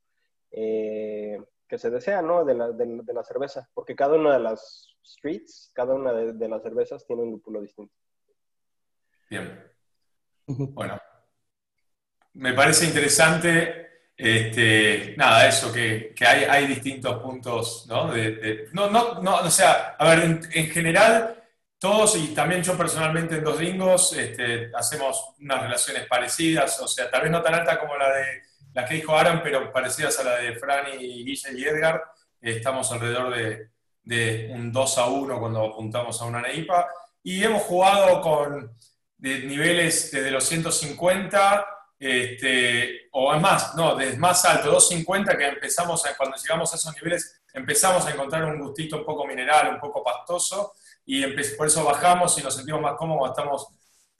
eh, 0.50 1.40
que 1.68 1.78
se 1.78 1.90
desea, 1.90 2.22
¿no? 2.22 2.44
De 2.44 2.54
la, 2.54 2.72
de, 2.72 2.86
la- 2.86 3.02
de 3.04 3.12
la 3.14 3.22
cerveza, 3.22 3.70
porque 3.72 3.94
cada 3.94 4.16
una 4.16 4.32
de 4.32 4.40
las 4.40 4.96
streets, 5.04 5.70
cada 5.74 5.94
una 5.94 6.12
de, 6.12 6.32
de 6.32 6.48
las 6.48 6.60
cervezas 6.64 7.06
tiene 7.06 7.22
un 7.22 7.30
lúpulo 7.30 7.60
distinto. 7.60 7.94
Bien. 9.28 9.62
Bueno, 10.48 11.00
me 12.40 12.52
parece 12.54 12.86
interesante, 12.86 13.88
este, 14.16 15.14
nada, 15.16 15.48
eso, 15.48 15.72
que, 15.72 16.12
que 16.14 16.26
hay, 16.26 16.44
hay 16.44 16.66
distintos 16.66 17.20
puntos, 17.22 17.86
¿no? 17.88 18.10
De- 18.12 18.32
de- 18.32 18.68
no, 18.72 18.90
no, 18.90 19.20
no, 19.22 19.36
o 19.36 19.50
sea, 19.50 19.96
a 19.98 20.08
ver, 20.10 20.20
en, 20.24 20.40
en 20.52 20.70
general, 20.70 21.36
todos 21.78 22.16
y 22.16 22.28
también 22.34 22.62
yo 22.62 22.76
personalmente 22.76 23.36
en 23.36 23.44
Dos 23.44 23.58
Ringos 23.58 24.12
este, 24.14 24.70
hacemos 24.74 25.34
unas 25.40 25.62
relaciones 25.62 26.06
parecidas, 26.06 26.78
o 26.80 26.88
sea, 26.88 27.10
tal 27.10 27.22
vez 27.22 27.30
no 27.30 27.42
tan 27.42 27.54
alta 27.54 27.78
como 27.78 27.96
la 27.96 28.10
de 28.14 28.24
la 28.74 28.84
que 28.84 28.94
dijo 28.94 29.16
Aran, 29.16 29.42
pero 29.42 29.72
parecidas 29.72 30.18
a 30.20 30.24
la 30.24 30.36
de 30.36 30.54
Fran 30.56 30.86
y 31.00 31.24
Guille 31.24 31.50
y 31.56 31.64
Edgar. 31.64 32.02
Estamos 32.40 32.90
alrededor 32.92 33.34
de, 33.34 33.70
de 34.02 34.48
un 34.52 34.70
2 34.72 34.98
a 34.98 35.06
1 35.06 35.40
cuando 35.40 35.64
apuntamos 35.66 36.20
a 36.20 36.24
una 36.26 36.40
NEIPA. 36.40 36.86
Y 37.22 37.42
hemos 37.42 37.62
jugado 37.62 38.20
con 38.20 38.72
niveles 39.18 40.10
desde 40.12 40.30
los 40.30 40.44
150, 40.44 41.66
este, 42.00 43.08
o 43.12 43.32
es 43.32 43.40
más, 43.40 43.74
no, 43.76 43.94
desde 43.94 44.16
más 44.16 44.44
alto, 44.44 44.70
250, 44.72 45.36
que 45.36 45.46
empezamos, 45.46 46.02
cuando 46.16 46.36
llegamos 46.36 46.72
a 46.72 46.76
esos 46.76 46.94
niveles, 46.96 47.40
empezamos 47.52 48.04
a 48.06 48.10
encontrar 48.10 48.44
un 48.46 48.58
gustito 48.58 48.96
un 48.96 49.04
poco 49.04 49.26
mineral, 49.26 49.74
un 49.74 49.80
poco 49.80 50.02
pastoso, 50.02 50.72
y 51.04 51.24
por 51.56 51.66
eso 51.66 51.84
bajamos 51.84 52.36
y 52.38 52.42
nos 52.42 52.56
sentimos 52.56 52.80
más 52.80 52.94
cómodos, 52.96 53.30
estamos 53.30 53.68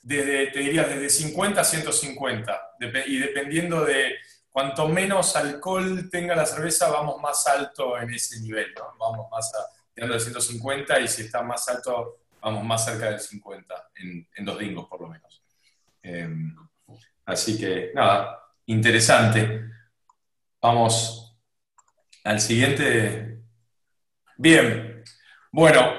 desde, 0.03 0.49
te 0.49 0.61
diría, 0.61 0.85
desde 0.85 1.11
50 1.11 1.61
a 1.61 1.65
150, 1.65 2.61
Dep- 2.79 3.05
y 3.07 3.19
dependiendo 3.19 3.85
de 3.85 4.17
cuanto 4.51 4.89
menos 4.89 5.37
alcohol 5.37 6.09
tenga 6.11 6.35
la 6.35 6.47
cerveza, 6.47 6.89
vamos 6.89 7.21
más 7.21 7.47
alto 7.47 7.99
en 7.99 8.13
ese 8.13 8.41
nivel. 8.41 8.75
Vamos 8.99 9.31
más 9.31 9.55
a, 9.55 9.59
tirando 9.95 10.15
de 10.15 10.21
150, 10.21 11.01
y 11.01 11.09
si 11.09 11.23
está 11.23 11.43
más 11.43 11.69
alto, 11.69 12.21
vamos 12.41 12.65
más 12.65 12.85
cerca 12.85 13.11
del 13.11 13.21
50, 13.21 13.91
en, 13.97 14.29
en 14.35 14.45
dos 14.45 14.59
dingos 14.59 14.89
por 14.89 15.03
lo 15.03 15.09
menos. 15.09 15.43
Em, 16.03 16.57
así 17.31 17.59
que, 17.59 17.93
nada, 17.95 18.41
interesante. 18.67 19.65
Vamos 20.61 21.39
al 22.25 22.41
siguiente. 22.41 23.39
Bien, 24.37 25.03
bueno, 25.53 25.93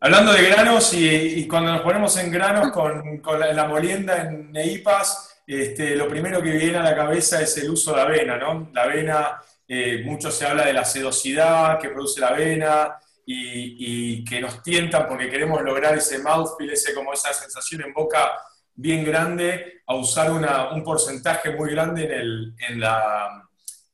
hablando 0.00 0.32
de 0.32 0.48
granos 0.48 0.92
y, 0.94 1.46
cuando 1.46 1.72
nos 1.72 1.82
ponemos 1.82 2.16
en 2.16 2.30
granos 2.30 2.70
con, 2.70 3.20
la, 3.38 3.64
molienda 3.66 4.22
en 4.22 4.52
Neipas, 4.52 5.42
este, 5.46 5.96
lo 5.96 6.08
primero 6.08 6.42
que 6.42 6.50
viene 6.50 6.78
a 6.78 6.82
la 6.82 6.94
cabeza 6.96 7.40
es 7.40 7.56
el 7.58 7.70
uso 7.70 7.94
de 7.94 8.00
avena, 8.00 8.36
¿no? 8.36 8.70
La 8.72 8.82
avena, 8.82 9.40
eh, 9.66 10.02
mucho 10.04 10.30
se 10.30 10.46
habla 10.46 10.66
de 10.66 10.72
la 10.72 10.84
sedosidad 10.84 11.78
que 11.78 11.90
produce 11.90 12.20
la 12.20 12.28
avena 12.28 12.98
y, 13.24 14.18
y 14.18 14.24
que 14.24 14.40
nos 14.40 14.62
tientan 14.62 15.06
porque 15.06 15.30
queremos 15.30 15.62
lograr 15.62 15.96
ese 15.96 16.18
mouthfeel, 16.18 16.70
ese, 16.70 16.94
como 16.94 17.12
esa 17.12 17.32
sensación 17.32 17.82
en 17.82 17.92
boca 17.92 18.32
bien 18.80 19.04
grande, 19.04 19.82
a 19.86 19.94
usar 19.94 20.30
un 20.30 20.84
porcentaje 20.84 21.50
muy 21.50 21.72
grande 21.72 22.04
en, 22.04 22.12
el, 22.12 22.54
en 22.68 22.80
la, 22.80 23.48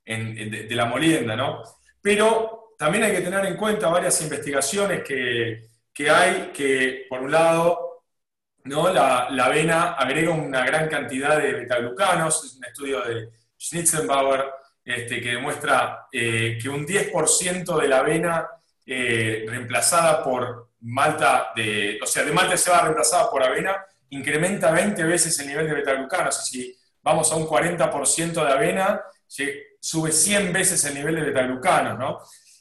de, 0.05 0.67
la 0.71 0.85
molienda, 0.85 1.35
¿no? 1.35 1.63
Pero 2.01 2.75
también 2.77 3.03
hay 3.03 3.11
que 3.11 3.21
tener 3.21 3.45
en 3.45 3.57
cuenta 3.57 3.89
varias 3.89 4.21
investigaciones 4.21 5.03
que, 5.03 5.69
que 5.93 6.09
hay, 6.09 6.51
que 6.53 7.05
por 7.09 7.21
un 7.21 7.31
lado, 7.31 8.03
¿no? 8.63 8.93
la, 8.93 9.25
avena 9.25 9.93
agrega 9.93 10.31
una 10.31 10.65
gran 10.65 10.87
cantidad 10.87 11.37
de 11.37 11.53
betaglucanos, 11.53 12.45
es 12.45 12.55
un 12.55 12.65
estudio 12.65 13.01
de 13.01 13.29
Schnitzenbauer 13.57 14.45
este, 14.85 15.19
que 15.19 15.31
demuestra 15.31 16.07
eh, 16.11 16.57
que 16.61 16.69
un 16.69 16.85
10% 16.85 17.81
de 17.81 17.87
la 17.87 17.99
avena 17.99 18.47
eh, 18.85 19.45
reemplazada 19.47 20.23
por 20.23 20.69
malta, 20.81 21.51
de, 21.55 21.99
o 22.01 22.05
sea, 22.05 22.23
de 22.23 22.31
malta 22.31 22.51
de 22.51 22.57
cebada 22.57 22.83
reemplazada 22.83 23.29
por 23.29 23.43
avena, 23.43 23.83
incrementa 24.09 24.71
20 24.71 25.03
veces 25.03 25.37
el 25.39 25.47
nivel 25.47 25.67
de 25.67 25.75
betaglucanos. 25.75 26.53
Y 26.53 26.61
si 26.61 26.77
vamos 27.01 27.31
a 27.31 27.35
un 27.35 27.47
40% 27.47 28.33
de 28.33 28.51
avena, 28.51 29.01
sube 29.79 30.11
100 30.11 30.53
veces 30.53 30.83
el 30.85 30.95
nivel 30.95 31.15
de 31.15 31.21
betaglucanos, 31.21 31.97
¿no? 31.97 32.19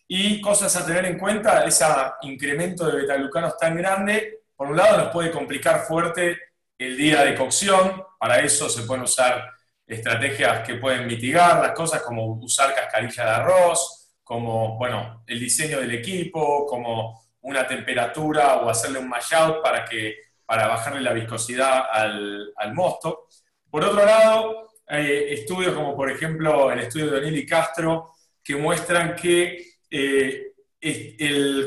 Y 0.08 0.40
cosas 0.40 0.74
a 0.76 0.86
tener 0.86 1.04
en 1.06 1.18
cuenta, 1.18 1.64
ese 1.64 1.84
incremento 2.22 2.86
de 2.86 3.02
betaglucanos 3.02 3.58
tan 3.58 3.76
grande, 3.76 4.40
por 4.54 4.68
un 4.68 4.76
lado 4.76 4.98
nos 4.98 5.12
puede 5.12 5.30
complicar 5.30 5.80
fuerte 5.80 6.38
el 6.78 6.96
día 6.96 7.24
de 7.24 7.34
cocción, 7.34 8.04
para 8.18 8.38
eso 8.38 8.68
se 8.68 8.82
pueden 8.82 9.04
usar 9.04 9.50
estrategias 9.86 10.66
que 10.66 10.76
pueden 10.76 11.06
mitigar 11.06 11.60
las 11.60 11.72
cosas, 11.72 12.02
como 12.02 12.24
usar 12.34 12.74
cascarilla 12.74 13.24
de 13.24 13.30
arroz, 13.30 14.12
como, 14.22 14.76
bueno, 14.76 15.22
el 15.26 15.38
diseño 15.38 15.80
del 15.80 15.94
equipo, 15.94 16.66
como 16.66 17.26
una 17.42 17.66
temperatura 17.66 18.56
o 18.56 18.68
hacerle 18.68 18.98
un 18.98 19.08
mash 19.08 19.34
out 19.34 19.62
para, 19.62 19.84
que, 19.84 20.25
para 20.46 20.68
bajarle 20.68 21.00
la 21.00 21.12
viscosidad 21.12 21.86
al, 21.90 22.52
al 22.56 22.74
mosto. 22.74 23.26
Por 23.68 23.84
otro 23.84 24.04
lado, 24.04 24.70
hay 24.86 25.34
estudios 25.34 25.74
como 25.74 25.96
por 25.96 26.10
ejemplo 26.10 26.70
el 26.70 26.78
estudio 26.78 27.10
de 27.10 27.18
O'Neill 27.18 27.38
y 27.38 27.46
Castro 27.46 28.12
que 28.42 28.56
muestran 28.56 29.16
que 29.16 29.76
eh, 29.90 30.52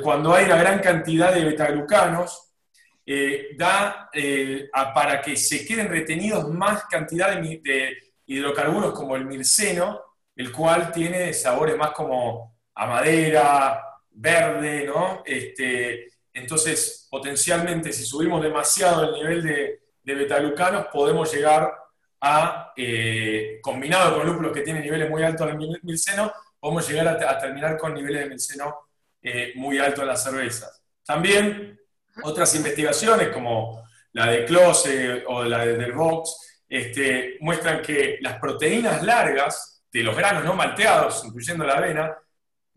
cuando 0.01 0.33
hay 0.33 0.45
una 0.45 0.57
gran 0.57 0.79
cantidad 0.79 1.33
de 1.33 1.43
betaglucanos, 1.43 2.53
eh, 3.05 3.49
da 3.57 4.09
eh, 4.13 4.69
para 4.93 5.21
que 5.21 5.35
se 5.35 5.65
queden 5.65 5.89
retenidos 5.89 6.47
más 6.53 6.85
cantidad 6.85 7.41
de 7.41 7.97
hidrocarburos 8.25 8.93
como 8.93 9.15
el 9.15 9.25
mirceno, 9.25 9.99
el 10.35 10.51
cual 10.51 10.91
tiene 10.91 11.33
sabores 11.33 11.75
más 11.75 11.91
como 11.91 12.59
a 12.75 12.85
madera, 12.85 13.83
verde, 14.11 14.85
¿no? 14.85 15.23
Este, 15.25 16.07
entonces, 16.39 17.07
potencialmente, 17.09 17.93
si 17.93 18.03
subimos 18.05 18.41
demasiado 18.41 19.03
el 19.03 19.11
nivel 19.13 19.43
de, 19.43 19.81
de 20.03 20.15
betaglucanos, 20.15 20.87
podemos 20.91 21.31
llegar 21.33 21.71
a, 22.21 22.73
eh, 22.75 23.59
combinado 23.61 24.17
con 24.17 24.27
lúpulos 24.27 24.51
que 24.51 24.61
tienen 24.61 24.83
niveles 24.83 25.09
muy 25.09 25.23
altos 25.23 25.47
de 25.47 25.53
mil- 25.53 25.79
milceno, 25.83 26.31
podemos 26.59 26.87
llegar 26.89 27.07
a, 27.07 27.37
terminar 27.37 27.77
con 27.77 27.93
niveles 27.93 28.23
de 28.23 28.29
milceno 28.29 28.75
eh, 29.21 29.53
muy 29.55 29.79
altos 29.79 30.01
en 30.01 30.07
las 30.07 30.23
cervezas. 30.23 30.81
También 31.05 31.79
otras 32.23 32.53
investigaciones 32.55 33.29
como 33.29 33.83
la 34.13 34.25
de 34.27 34.45
Close 34.45 35.23
o 35.27 35.43
la 35.43 35.65
de 35.65 35.77
Del 35.77 35.93
Vox 35.93 36.63
este, 36.67 37.37
muestran 37.41 37.81
que 37.81 38.17
las 38.21 38.39
proteínas 38.39 39.03
largas 39.03 39.83
de 39.91 40.03
los 40.03 40.15
granos 40.15 40.43
no 40.43 40.53
malteados, 40.53 41.23
incluyendo 41.25 41.65
la 41.65 41.75
avena, 41.75 42.17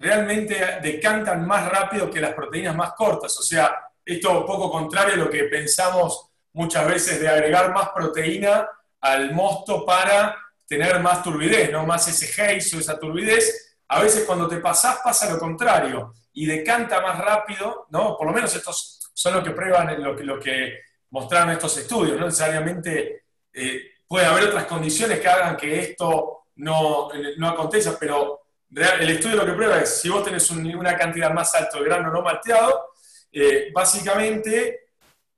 realmente 0.02 0.80
decantan 0.82 1.46
más 1.46 1.70
rápido 1.70 2.10
que 2.10 2.20
las 2.20 2.34
proteínas 2.34 2.74
más 2.74 2.94
cortas. 2.94 3.38
O 3.38 3.42
sea, 3.42 3.72
esto 4.04 4.40
un 4.40 4.46
poco 4.46 4.70
contrario 4.70 5.14
a 5.14 5.16
lo 5.16 5.30
que 5.30 5.44
pensamos 5.44 6.28
muchas 6.54 6.86
veces 6.88 7.20
de 7.20 7.28
agregar 7.28 7.72
más 7.72 7.90
proteína 7.90 8.68
al 9.00 9.32
mosto 9.32 9.86
para 9.86 10.36
tener 10.66 10.98
más 11.00 11.22
turbidez, 11.22 11.70
¿no? 11.70 11.86
Más 11.86 12.08
ese 12.08 12.26
haze 12.26 12.76
o 12.76 12.80
esa 12.80 12.98
turbidez. 12.98 13.76
A 13.88 14.00
veces 14.00 14.24
cuando 14.24 14.48
te 14.48 14.56
pasás 14.56 14.98
pasa 15.04 15.30
lo 15.30 15.38
contrario 15.38 16.12
y 16.32 16.46
decanta 16.46 17.00
más 17.00 17.18
rápido, 17.18 17.86
¿no? 17.90 18.16
Por 18.16 18.26
lo 18.26 18.32
menos 18.32 18.54
estos 18.56 19.10
son 19.14 19.34
los 19.34 19.44
que 19.44 19.50
prueban 19.50 20.02
lo 20.02 20.40
que, 20.40 20.80
mostraron 21.10 21.50
estos 21.50 21.76
estudios, 21.76 22.18
no 22.18 22.24
necesariamente 22.24 23.24
eh, 23.52 23.82
puede 24.08 24.24
haber 24.24 24.44
otras 24.44 24.64
condiciones 24.64 25.20
que 25.20 25.28
hagan 25.28 25.58
que 25.58 25.78
esto 25.78 26.46
no, 26.56 27.10
no 27.36 27.48
acontezca, 27.50 27.98
pero 28.00 28.41
el 28.74 29.10
estudio 29.10 29.36
lo 29.36 29.46
que 29.46 29.52
prueba 29.52 29.80
es, 29.80 30.00
si 30.00 30.08
vos 30.08 30.24
tenés 30.24 30.50
una 30.50 30.96
cantidad 30.96 31.32
más 31.32 31.54
alta 31.54 31.78
de 31.78 31.84
grano 31.84 32.10
no 32.10 32.22
malteado, 32.22 32.92
eh, 33.30 33.70
básicamente 33.72 34.88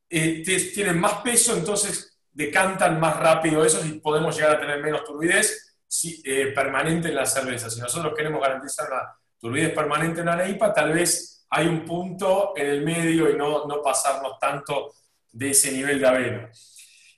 eh, 0.08 0.42
tienen 0.72 1.00
más 1.00 1.14
peso, 1.14 1.56
entonces 1.56 2.20
decantan 2.30 2.98
más 3.00 3.16
rápido 3.18 3.64
eso 3.64 3.84
y 3.84 4.00
podemos 4.00 4.36
llegar 4.36 4.56
a 4.56 4.60
tener 4.60 4.82
menos 4.82 5.04
turbidez 5.04 5.76
eh, 6.24 6.52
permanente 6.54 7.08
en 7.08 7.14
la 7.14 7.26
cerveza. 7.26 7.70
Si 7.70 7.80
nosotros 7.80 8.14
queremos 8.16 8.40
garantizar 8.40 8.88
una 8.90 9.16
turbidez 9.38 9.72
permanente 9.72 10.20
en 10.20 10.26
la 10.26 10.36
neipa, 10.36 10.72
tal 10.72 10.92
vez 10.92 11.46
hay 11.50 11.68
un 11.68 11.84
punto 11.84 12.52
en 12.56 12.66
el 12.66 12.82
medio 12.82 13.30
y 13.30 13.36
no, 13.36 13.66
no 13.66 13.82
pasarnos 13.82 14.38
tanto 14.38 14.92
de 15.32 15.50
ese 15.50 15.72
nivel 15.72 16.00
de 16.00 16.06
avena. 16.06 16.50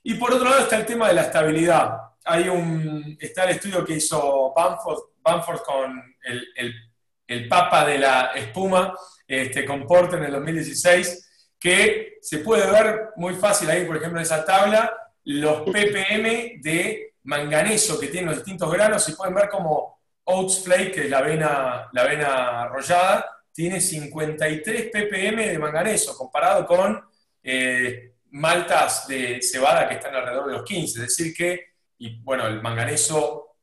Y 0.03 0.13
por 0.15 0.33
otro 0.33 0.49
lado 0.49 0.61
está 0.61 0.77
el 0.77 0.85
tema 0.85 1.07
de 1.07 1.15
la 1.15 1.23
estabilidad. 1.23 1.97
Hay 2.23 2.49
un, 2.49 3.17
está 3.19 3.45
el 3.45 3.51
estudio 3.51 3.83
que 3.83 3.95
hizo 3.95 4.53
Bamford, 4.55 4.99
con 5.65 6.15
el, 6.23 6.47
el, 7.27 7.47
papa 7.47 7.85
de 7.85 7.99
la 7.99 8.31
espuma, 8.35 8.93
este, 9.27 9.65
con 9.65 9.85
en 10.13 10.23
el 10.23 10.31
2016, 10.31 11.55
que 11.59 12.17
se 12.21 12.39
puede 12.39 12.69
ver 12.71 13.09
muy 13.17 13.33
fácil 13.35 13.69
ahí, 13.69 13.85
por 13.85 13.97
ejemplo, 13.97 14.19
en 14.19 14.23
esa 14.23 14.45
tabla, 14.45 14.95
los 15.25 15.61
ppm 15.61 16.59
de 16.61 17.15
manganeso 17.23 17.99
que 17.99 18.07
tienen 18.07 18.29
los 18.29 18.37
distintos 18.37 18.71
granos 18.71 19.07
y 19.09 19.13
pueden 19.13 19.35
ver 19.35 19.49
como 19.49 19.99
Oats 20.23 20.63
Flake, 20.63 20.91
que 20.91 21.01
es 21.01 21.09
la 21.09 21.19
avena, 21.19 21.89
la 21.91 22.01
avena 22.01 22.61
arrollada, 22.63 23.37
tiene 23.51 23.81
53 23.81 24.89
ppm 24.91 25.47
de 25.47 25.59
manganeso 25.59 26.15
comparado 26.15 26.65
con 26.65 27.03
eh, 27.43 28.13
maltas 28.31 29.07
de 29.07 29.41
cebada 29.41 29.87
que 29.87 29.95
están 29.95 30.15
alrededor 30.15 30.47
de 30.47 30.53
los 30.53 30.63
15. 30.63 30.99
Es 30.99 31.07
decir 31.07 31.33
que, 31.33 31.73
y 31.97 32.21
bueno, 32.21 32.45
el 32.47 32.61
manganeso 32.61 33.57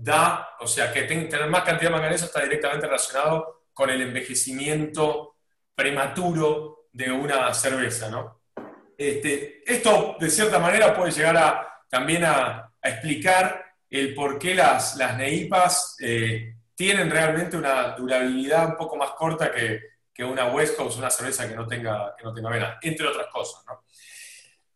da, 0.00 0.50
o 0.60 0.66
sea, 0.66 0.92
que 0.92 1.02
tener 1.02 1.48
más 1.48 1.64
cantidad 1.64 1.90
de 1.90 1.96
manganeso 1.96 2.26
está 2.26 2.42
directamente 2.42 2.86
relacionado 2.86 3.64
con 3.74 3.90
el 3.90 4.00
envejecimiento 4.00 5.36
prematuro 5.74 6.88
de 6.92 7.10
una 7.10 7.52
cerveza, 7.52 8.08
¿no? 8.08 8.42
Este, 8.96 9.62
esto, 9.66 10.16
de 10.18 10.30
cierta 10.30 10.60
manera, 10.60 10.94
puede 10.96 11.10
llegar 11.10 11.36
a, 11.36 11.82
también 11.88 12.24
a, 12.24 12.64
explicar 12.80 13.64
el 13.90 14.14
por 14.14 14.38
qué 14.38 14.54
las, 14.54 14.96
las 14.96 15.16
neipas 15.16 15.96
eh, 16.00 16.54
tienen 16.74 17.10
realmente 17.10 17.56
una 17.56 17.96
durabilidad 17.96 18.68
un 18.68 18.76
poco 18.76 18.96
más 18.96 19.10
corta 19.10 19.50
que, 19.50 19.80
que 20.14 20.24
una 20.24 20.46
West 20.46 20.76
Coast, 20.76 20.98
una 20.98 21.10
cerveza 21.10 21.48
que 21.48 21.56
no 21.56 21.66
tenga, 21.66 22.14
que 22.16 22.24
no 22.24 22.32
tenga 22.32 22.48
avena, 22.48 22.78
entre 22.82 23.08
otras 23.08 23.26
cosas, 23.26 23.64
¿no? 23.66 23.84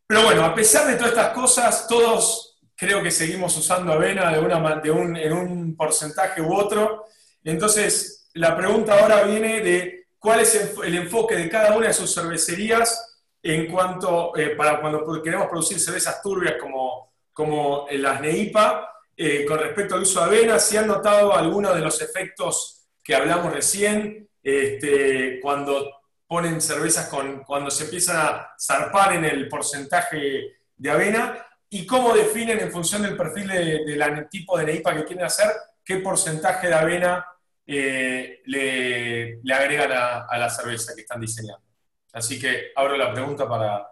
Pero 0.06 0.24
bueno, 0.24 0.44
a 0.44 0.54
pesar 0.54 0.86
de 0.88 0.96
todas 0.96 1.12
estas 1.12 1.32
cosas, 1.32 1.86
todos 1.86 2.51
creo 2.82 3.00
que 3.00 3.12
seguimos 3.12 3.56
usando 3.56 3.92
avena 3.92 4.32
de 4.32 4.40
una, 4.40 4.74
de 4.80 4.90
un, 4.90 5.16
en 5.16 5.32
un 5.32 5.76
porcentaje 5.76 6.42
u 6.42 6.52
otro. 6.52 7.04
Entonces, 7.44 8.28
la 8.34 8.56
pregunta 8.56 8.98
ahora 8.98 9.22
viene 9.22 9.60
de 9.60 10.06
cuál 10.18 10.40
es 10.40 10.74
el 10.82 10.94
enfoque 10.96 11.36
de 11.36 11.48
cada 11.48 11.76
una 11.76 11.86
de 11.86 11.92
sus 11.92 12.12
cervecerías 12.12 13.20
en 13.40 13.70
cuanto, 13.70 14.36
eh, 14.36 14.56
para 14.56 14.80
cuando 14.80 15.22
queremos 15.22 15.46
producir 15.46 15.78
cervezas 15.78 16.20
turbias 16.20 16.56
como, 16.60 17.12
como 17.32 17.86
las 17.92 18.20
NEIPA, 18.20 18.88
eh, 19.16 19.44
con 19.46 19.60
respecto 19.60 19.94
al 19.94 20.02
uso 20.02 20.18
de 20.18 20.26
avena, 20.26 20.58
si 20.58 20.76
han 20.76 20.88
notado 20.88 21.36
algunos 21.36 21.76
de 21.76 21.82
los 21.82 22.02
efectos 22.02 22.88
que 23.00 23.14
hablamos 23.14 23.52
recién, 23.52 24.28
este, 24.42 25.38
cuando 25.40 26.00
ponen 26.26 26.60
cervezas 26.60 27.06
con, 27.06 27.44
cuando 27.44 27.70
se 27.70 27.84
empiezan 27.84 28.16
a 28.16 28.54
zarpar 28.60 29.12
en 29.12 29.24
el 29.24 29.48
porcentaje 29.48 30.56
de 30.76 30.90
avena 30.90 31.46
y 31.74 31.86
cómo 31.86 32.14
definen 32.14 32.60
en 32.60 32.70
función 32.70 33.02
del 33.02 33.16
perfil 33.16 33.48
del 33.48 34.28
tipo 34.28 34.58
de 34.58 34.66
neipa 34.66 34.94
que 34.94 35.04
quieren 35.04 35.24
hacer, 35.24 35.50
qué 35.82 35.96
porcentaje 35.96 36.68
de 36.68 36.74
avena 36.74 37.26
eh, 37.66 38.42
le, 38.44 39.40
agregan 39.52 39.90
a, 39.92 40.38
la 40.38 40.50
cerveza 40.50 40.94
que 40.94 41.00
están 41.00 41.20
diseñando. 41.20 41.66
Así 42.12 42.38
que 42.38 42.72
abro 42.76 42.96
la 42.96 43.12
pregunta 43.14 43.48
para 43.48 43.88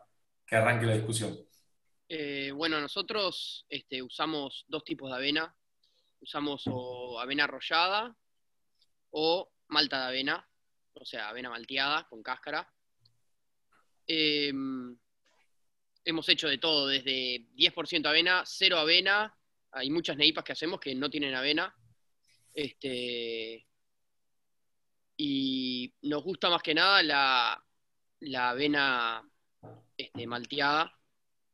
que 0.46 0.56
arranque 0.56 0.84
la 0.84 0.94
discusión. 0.94 1.38
Eh, 2.06 2.52
bueno, 2.54 2.80
nosotros 2.80 3.64
este, 3.70 4.02
usamos 4.02 4.66
dos 4.68 4.84
tipos 4.84 5.10
de 5.10 5.16
avena. 5.16 5.56
Usamos 6.20 6.64
avena 7.18 7.44
arrollada 7.44 8.14
o 9.10 9.50
malta 9.68 10.00
de 10.00 10.06
avena 10.08 10.50
o 11.00 11.04
sea, 11.04 11.28
avena 11.28 11.48
malteada 11.48 12.06
con 12.08 12.22
cáscara. 12.22 12.70
Em, 14.06 14.96
hemos 16.04 16.28
hecho 16.28 16.48
de 16.48 16.58
todo, 16.58 16.86
desde 16.86 17.46
10% 17.54 18.06
avena, 18.06 18.42
0 18.46 18.78
avena, 18.78 19.36
hay 19.72 19.90
muchas 19.90 20.16
neipas 20.16 20.44
que 20.44 20.52
hacemos 20.52 20.80
que 20.80 20.94
no 20.94 21.10
tienen 21.10 21.34
avena. 21.34 21.74
Este, 22.52 23.66
y 25.16 25.92
nos 26.02 26.22
gusta 26.22 26.50
más 26.50 26.62
que 26.62 26.74
nada 26.74 27.02
la, 27.02 27.64
la 28.20 28.50
avena 28.50 29.22
este, 29.96 30.26
malteada, 30.26 30.98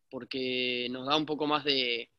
porque 0.09 0.89
nos 0.91 1.07
da 1.07 1.17
un 1.17 1.27
poco 1.27 1.47
más 1.47 1.65
de, 1.65 2.11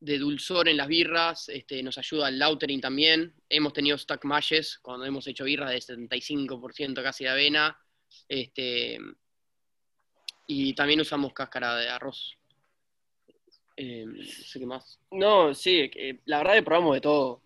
de 0.00 0.18
dulzor 0.18 0.68
en 0.68 0.76
las 0.76 0.88
birras, 0.88 1.48
este, 1.48 1.82
nos 1.82 1.98
ayuda 1.98 2.28
el 2.28 2.38
lautering 2.38 2.80
también. 2.80 3.34
Hemos 3.48 3.72
tenido 3.72 3.98
stack 3.98 4.24
mashes 4.24 4.78
cuando 4.78 5.06
hemos 5.06 5.26
hecho 5.26 5.44
birras 5.44 5.70
de 5.70 5.80
75% 5.80 7.02
casi 7.02 7.24
de 7.24 7.30
avena. 7.30 7.78
Este, 8.28 8.98
y 10.46 10.74
también 10.74 11.00
usamos 11.00 11.32
cáscara 11.32 11.76
de 11.76 11.88
arroz. 11.88 12.36
Eh, 13.76 14.04
no 14.06 14.22
sé 14.24 14.58
qué 14.58 14.66
más. 14.66 15.00
No, 15.10 15.54
sí, 15.54 15.90
la 16.26 16.38
verdad 16.38 16.54
que 16.54 16.62
probamos 16.62 16.94
de 16.94 17.00
todo. 17.00 17.42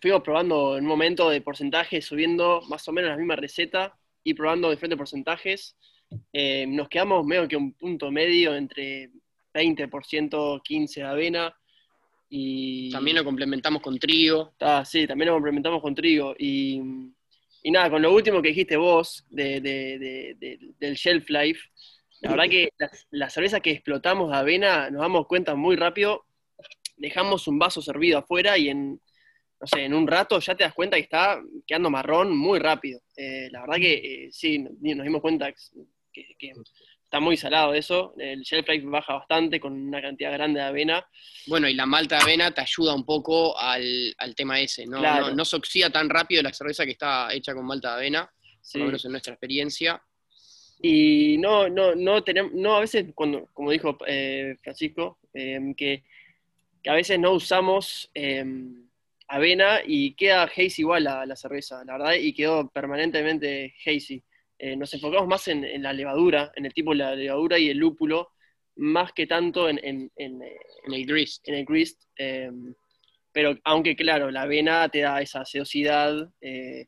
fuimos 0.00 0.22
probando 0.22 0.76
en 0.76 0.84
un 0.84 0.88
momento 0.88 1.28
de 1.30 1.40
porcentajes, 1.40 2.04
subiendo 2.04 2.62
más 2.68 2.86
o 2.88 2.92
menos 2.92 3.10
la 3.10 3.16
misma 3.16 3.36
receta 3.36 3.96
y 4.24 4.34
probando 4.34 4.70
diferentes 4.70 4.98
porcentajes. 4.98 5.76
Eh, 6.32 6.66
nos 6.66 6.88
quedamos 6.88 7.26
medio 7.26 7.46
que 7.46 7.56
un 7.56 7.72
punto 7.74 8.10
medio 8.10 8.54
entre 8.54 9.10
20%, 9.52 9.90
15% 10.62 10.94
de 10.94 11.02
avena 11.02 11.54
y 12.30 12.90
también 12.90 13.16
lo 13.16 13.24
complementamos 13.24 13.82
con 13.82 13.98
trigo. 13.98 14.54
Ah, 14.60 14.84
sí, 14.84 15.06
también 15.06 15.28
lo 15.28 15.34
complementamos 15.34 15.80
con 15.80 15.94
trigo. 15.94 16.34
Y, 16.38 16.80
y 17.62 17.70
nada, 17.70 17.90
con 17.90 18.02
lo 18.02 18.12
último 18.12 18.42
que 18.42 18.48
dijiste 18.48 18.76
vos 18.76 19.24
de, 19.30 19.60
del 20.78 20.94
shelf 20.94 21.28
life, 21.30 21.60
la 22.20 22.30
verdad 22.30 22.48
que 22.48 22.70
la, 23.10 23.30
cerveza 23.30 23.60
que 23.60 23.70
explotamos 23.70 24.30
de 24.30 24.36
avena, 24.36 24.90
nos 24.90 25.02
damos 25.02 25.26
cuenta 25.26 25.54
muy 25.54 25.76
rápido, 25.76 26.26
dejamos 26.96 27.46
un 27.46 27.58
vaso 27.58 27.80
servido 27.80 28.18
afuera 28.18 28.58
y 28.58 28.68
en, 28.68 29.00
no 29.60 29.66
sé, 29.66 29.84
en 29.84 29.94
un 29.94 30.06
rato 30.06 30.38
ya 30.40 30.56
te 30.56 30.64
das 30.64 30.74
cuenta 30.74 30.96
que 30.96 31.02
está 31.02 31.40
quedando 31.66 31.90
marrón 31.90 32.36
muy 32.36 32.58
rápido. 32.58 33.00
Eh, 33.16 33.48
la 33.50 33.60
verdad 33.60 33.76
que 33.76 33.94
eh, 33.94 34.28
sí, 34.32 34.58
nos 34.58 35.04
dimos 35.04 35.20
cuenta 35.20 35.52
que, 36.12 36.34
que, 36.38 36.52
está 37.04 37.20
muy 37.20 37.38
salado 37.38 37.72
eso, 37.72 38.12
el 38.18 38.42
shelf 38.42 38.68
life 38.68 38.86
baja 38.86 39.14
bastante 39.14 39.58
con 39.58 39.72
una 39.72 40.02
cantidad 40.02 40.30
grande 40.30 40.60
de 40.60 40.66
avena. 40.66 41.06
Bueno, 41.46 41.66
y 41.66 41.72
la 41.72 41.86
malta 41.86 42.16
de 42.16 42.22
avena 42.22 42.50
te 42.50 42.60
ayuda 42.60 42.94
un 42.94 43.06
poco 43.06 43.58
al, 43.58 44.14
tema 44.36 44.60
ese, 44.60 44.84
¿no? 44.86 45.00
¿no? 45.32 45.44
se 45.46 45.56
oxida 45.56 45.88
tan 45.88 46.10
rápido 46.10 46.42
la 46.42 46.52
cerveza 46.52 46.84
que 46.84 46.90
está 46.92 47.32
hecha 47.32 47.54
con 47.54 47.64
malta 47.64 47.92
de 47.92 47.94
avena, 47.94 48.30
por 48.72 48.80
lo 48.80 48.86
menos 48.86 49.04
en 49.06 49.12
nuestra 49.12 49.32
experiencia. 49.32 50.02
Y 50.80 51.38
no, 51.38 51.68
no, 51.68 51.94
no 51.94 52.22
tenemos, 52.22 52.52
no 52.52 52.76
a 52.76 52.80
veces, 52.80 53.06
cuando, 53.14 53.46
como 53.52 53.70
dijo 53.70 53.98
eh, 54.06 54.56
Francisco, 54.62 55.18
em, 55.34 55.74
que, 55.74 56.04
a 56.86 56.94
veces 56.94 57.18
no 57.18 57.32
usamos 57.32 58.10
em, 58.14 58.88
avena 59.26 59.80
y 59.84 60.14
queda 60.14 60.44
hazy 60.44 60.82
igual 60.82 61.04
la, 61.04 61.26
la 61.26 61.36
cerveza, 61.36 61.84
la 61.84 61.98
verdad, 61.98 62.14
y 62.14 62.32
quedó 62.32 62.68
permanentemente 62.70 63.74
hazy. 63.84 64.22
Eh, 64.58 64.76
nos 64.76 64.92
enfocamos 64.94 65.28
más 65.28 65.48
en, 65.48 65.82
la 65.82 65.92
levadura, 65.92 66.52
en 66.56 66.66
el 66.66 66.74
tipo 66.74 66.92
de 66.92 66.98
la 66.98 67.14
levadura 67.14 67.58
y 67.58 67.68
el 67.70 67.78
lúpulo, 67.78 68.30
más 68.76 69.12
que 69.12 69.26
tanto 69.26 69.68
en, 69.68 69.78
el 70.16 71.06
grist. 71.06 71.46
En 71.48 71.54
el 71.56 71.64
grist 71.64 72.02
em, 72.16 72.74
pero 73.32 73.56
aunque 73.64 73.94
claro, 73.94 74.30
la 74.30 74.42
avena 74.42 74.88
te 74.88 75.00
da 75.00 75.20
esa 75.20 75.44
sedosidad 75.44 76.28
eh, 76.40 76.86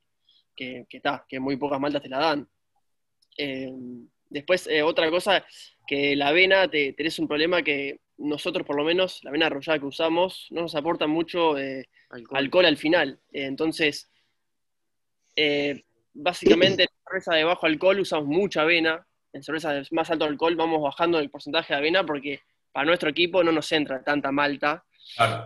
que, 0.57 0.85
que, 0.89 1.01
que 1.29 1.41
muy 1.41 1.57
pocas 1.57 1.79
maltas 1.79 2.03
te 2.03 2.09
la 2.09 2.19
dan. 2.19 2.49
Em, 3.41 4.09
después, 4.29 4.67
eh, 4.67 4.83
otra 4.83 5.11
cosa, 5.11 5.45
que 5.87 6.15
la 6.17 6.29
avena, 6.29 6.69
te, 6.69 6.93
tenés 6.93 7.19
un 7.19 7.29
problema 7.29 7.63
que 7.63 8.01
nosotros 8.19 8.67
por 8.67 8.77
lo 8.77 8.85
menos, 8.85 9.23
la 9.25 9.31
avena 9.31 9.47
arrollada 9.47 9.79
que 9.79 9.87
usamos, 9.87 10.47
no 10.51 10.63
nos 10.63 10.75
aporta 10.75 11.07
mucho 11.07 11.57
alcohol. 11.57 12.39
alcohol. 12.39 12.67
al 12.67 12.77
final. 12.77 13.19
entonces, 13.33 14.11
básicamente 16.13 16.87
cerveza 17.11 17.35
de 17.35 17.45
bajo 17.45 17.67
alcohol 17.67 18.01
usamos 18.01 18.27
mucha 18.27 18.63
avena, 18.63 19.05
en 19.33 19.43
cerveza 19.43 19.73
de 19.73 19.87
más 19.91 20.11
alto 20.11 20.25
alcohol 20.25 20.57
vamos 20.57 20.83
bajando 20.83 21.19
el 21.19 21.31
porcentaje 21.31 21.73
de 21.73 21.79
avena 21.79 22.05
porque 22.05 22.41
para 22.73 22.87
nuestro 22.87 23.11
equipo 23.11 23.43
no 23.43 23.53
nos 23.53 23.71
entra 23.73 24.03
tanta 24.03 24.31
malta. 24.31 24.85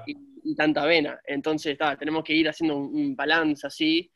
y, 0.07 0.55
tanta 0.57 0.83
avena. 0.83 1.19
Entonces, 1.27 1.79
tenemos 1.99 2.23
que 2.23 2.35
ir 2.35 2.47
haciendo 2.47 2.77
un, 2.77 3.17
balance 3.17 3.67
así. 3.67 4.11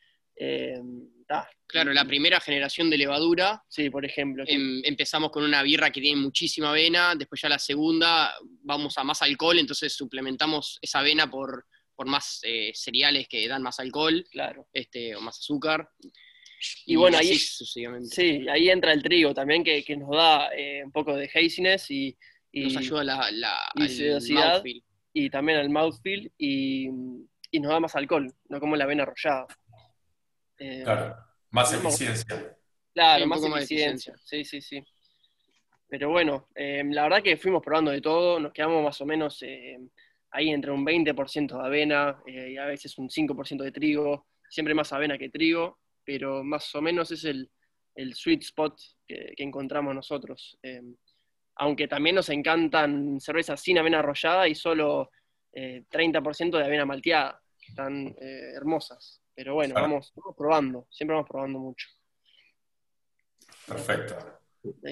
Claro, 1.67 1.93
la 1.93 2.05
primera 2.05 2.39
generación 2.39 2.89
de 2.89 2.97
levadura. 2.97 3.63
Sí, 3.67 3.91
por 3.91 4.03
ejemplo. 4.03 4.43
Em, 4.47 4.81
empezamos 4.83 5.29
con 5.29 5.43
una 5.43 5.61
birra 5.61 5.91
que 5.91 6.01
tiene 6.01 6.19
muchísima 6.19 6.71
avena, 6.71 7.13
después 7.15 7.41
ya 7.41 7.49
la 7.49 7.59
segunda 7.59 8.33
vamos 8.63 8.97
a 8.97 9.03
más 9.03 9.21
alcohol, 9.21 9.59
entonces 9.59 9.93
suplementamos 9.93 10.79
esa 10.81 10.99
avena 10.99 11.29
por, 11.29 11.67
por 11.95 12.07
más 12.07 12.39
eh, 12.43 12.71
cereales 12.73 13.27
que 13.27 13.47
dan 13.47 13.61
más 13.61 13.79
alcohol, 13.79 14.25
claro. 14.31 14.67
este, 14.73 15.15
o 15.15 15.21
más 15.21 15.37
azúcar. 15.37 15.87
Y, 16.85 16.95
bueno, 16.95 17.17
ahí, 17.19 17.37
sí, 17.37 18.49
ahí 18.49 18.69
entra 18.69 18.91
el 18.91 19.03
trigo 19.03 19.33
también, 19.33 19.63
que, 19.63 19.83
nos 19.95 20.09
da 20.09 20.49
eh, 20.57 20.83
un 20.83 20.91
poco 20.91 21.15
de 21.15 21.29
haziness 21.33 21.89
y, 21.91 22.17
nos 22.51 22.75
ayuda 22.75 23.03
la, 23.03 23.31
la 23.31 23.57
y 23.77 24.83
y 25.11 25.29
también 25.29 25.59
al 25.59 25.69
mouthfeel 25.69 26.31
y, 26.37 26.89
y, 27.51 27.59
nos 27.59 27.71
da 27.71 27.79
más 27.79 27.95
alcohol, 27.95 28.33
no 28.49 28.59
como 28.59 28.75
la 28.75 28.85
avena 28.85 29.03
arrollada. 29.03 29.47
Eh, 30.59 30.81
claro, 30.83 31.15
más 31.51 31.73
eficiencia. 31.73 32.57
Claro, 32.93 33.27
más, 33.27 33.43
eficiencia. 33.43 34.13
Sí, 34.23 34.43
sí, 34.43 34.61
sí. 34.61 34.83
Pero 35.87 36.09
bueno, 36.09 36.49
eh, 36.53 36.83
la 36.85 37.03
verdad 37.03 37.23
que 37.23 37.37
fuimos 37.37 37.63
probando 37.63 37.91
de 37.91 38.01
todo, 38.01 38.39
nos 38.39 38.53
quedamos 38.53 38.83
más 38.83 39.01
o 39.01 39.05
menos 39.05 39.43
ahí 40.31 40.49
entre 40.49 40.71
un 40.71 40.85
20% 40.85 41.57
de 41.57 41.65
avena 41.65 42.21
y 42.27 42.57
a 42.57 42.65
veces 42.65 42.97
un 42.97 43.09
5% 43.09 43.63
de 43.63 43.71
trigo, 43.71 44.27
siempre 44.49 44.73
más 44.73 44.91
avena 44.93 45.17
que 45.17 45.29
trigo, 45.29 45.79
pero 46.09 46.43
más 46.43 46.73
o 46.73 46.81
menos 46.81 47.11
es 47.11 47.23
el, 47.23 47.51
sweet 48.15 48.41
spot 48.41 48.79
que, 49.07 49.33
encontramos 49.37 49.93
nosotros. 49.93 50.57
Eh, 50.63 50.81
aunque 51.55 51.87
también 51.87 52.15
nos 52.15 52.29
encantan 52.29 53.19
cervezas 53.19 53.61
sin 53.61 53.77
avena 53.77 53.99
arrollada 53.99 54.47
y 54.47 54.55
solo 54.55 55.11
30% 55.53 56.55
eh, 56.55 56.57
de 56.57 56.65
avena 56.65 56.85
malteada, 56.85 57.39
que 57.59 57.67
están 57.67 58.07
eh, 58.19 58.53
hermosas. 58.55 59.21
Pero 59.39 59.53
bueno, 59.53 59.73
vamos, 59.73 60.11
probando, 60.35 60.85
siempre 60.89 61.15
vamos 61.15 61.29
probando 61.29 61.59
mucho. 61.59 61.87
Perfecto. 63.65 64.17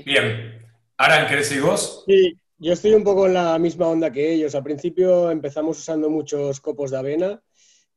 Bien. 0.06 0.66
Aran, 0.96 1.28
¿querés 1.28 1.52
ir 1.52 1.64
vos? 1.64 2.06
Sí, 2.08 2.34
yo 2.58 2.72
estoy 2.72 2.94
un 2.94 3.04
poco 3.04 3.28
en 3.28 3.34
la 3.34 3.60
misma 3.60 3.90
onda 3.90 4.10
que 4.10 4.32
ellos. 4.32 4.56
Al 4.56 4.64
principio 4.64 5.30
empezamos 5.32 5.80
usando 5.80 6.10
muchos 6.10 6.62
copos 6.62 6.92
de 6.92 6.98
avena 6.98 7.44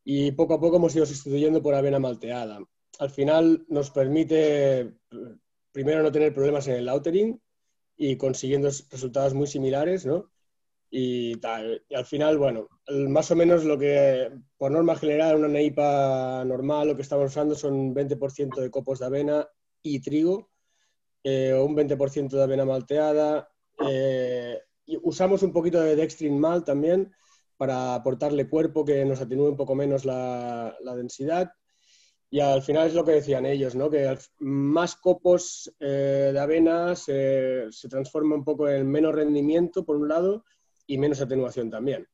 y 0.03 0.33
poco 0.33 0.55
a 0.55 0.61
poco 0.61 0.79
hemos 0.79 0.97
ido 0.97 1.07
sustituyendo 1.07 1.63
por 1.63 1.75
avena 1.75 2.01
malteada 2.01 2.59
al 2.99 3.11
final 3.11 3.65
nos 3.69 3.91
permite, 3.91 4.93
primero, 5.71 6.03
no 6.03 6.11
tener 6.11 6.35
problemas 6.35 6.67
en 6.67 6.75
el 6.75 6.87
lautering 6.87 7.41
y 7.97 8.17
consiguiendo 8.17 8.69
resultados 8.91 9.33
muy 9.33 9.47
similares, 9.47 10.05
¿no? 10.05 10.33
Y, 10.91 11.37
tal, 11.37 11.85
y 11.89 11.95
al 11.95 12.05
final, 12.05 12.37
bueno, 12.37 12.69
más 13.09 13.31
o 13.31 13.37
menos 13.37 13.65
lo 13.65 13.79
que, 13.79 14.29
por 14.57 14.73
norma 14.73 14.97
general, 14.97 15.37
una 15.37 15.49
neipa 15.49 16.45
normal, 16.45 16.89
lo 16.89 16.97
que 16.97 17.03
estamos 17.03 17.31
usando 17.31 17.55
son 17.55 17.95
20% 17.95 18.61
de 18.61 18.71
copos 18.71 18.99
de 18.99 19.07
avena 19.07 19.49
y 19.83 20.01
trigo, 20.01 20.51
eh, 21.23 21.55
un 21.55 21.77
20% 21.77 22.29
de 22.37 22.43
avena 22.43 22.65
malteada. 22.65 23.49
Eh, 23.89 24.59
y 24.87 24.99
usamos 25.03 25.43
un 25.43 25.53
poquito 25.53 25.81
de 25.81 25.95
dextrin 25.95 26.39
mal 26.39 26.65
también 26.65 27.13
para 27.57 27.95
aportarle 27.95 28.49
cuerpo 28.49 28.85
que 28.85 29.05
nos 29.05 29.21
atenúe 29.21 29.51
un 29.51 29.57
poco 29.57 29.75
menos 29.75 30.05
la, 30.05 30.75
la 30.81 30.97
densidad. 30.97 31.53
Y 32.31 32.41
al 32.41 32.63
final 32.63 32.87
es 32.87 32.95
lo 32.95 33.05
que 33.05 33.13
decían 33.13 33.45
ellos, 33.45 33.75
¿no? 33.75 33.91
que 33.91 34.17
más 34.39 34.97
copos 34.97 35.71
eh, 35.81 36.31
de 36.33 36.39
avena 36.39 36.95
se, 36.95 37.67
se, 37.71 37.89
transforma 37.89 38.37
un 38.37 38.45
poco 38.45 38.69
en 38.69 38.89
menos 38.89 39.15
rendimiento, 39.15 39.85
por 39.85 39.97
un 39.97 40.09
lado, 40.09 40.45
y 40.91 40.99
menos 40.99 41.21
atenuación 41.21 41.71
también. 41.71 42.07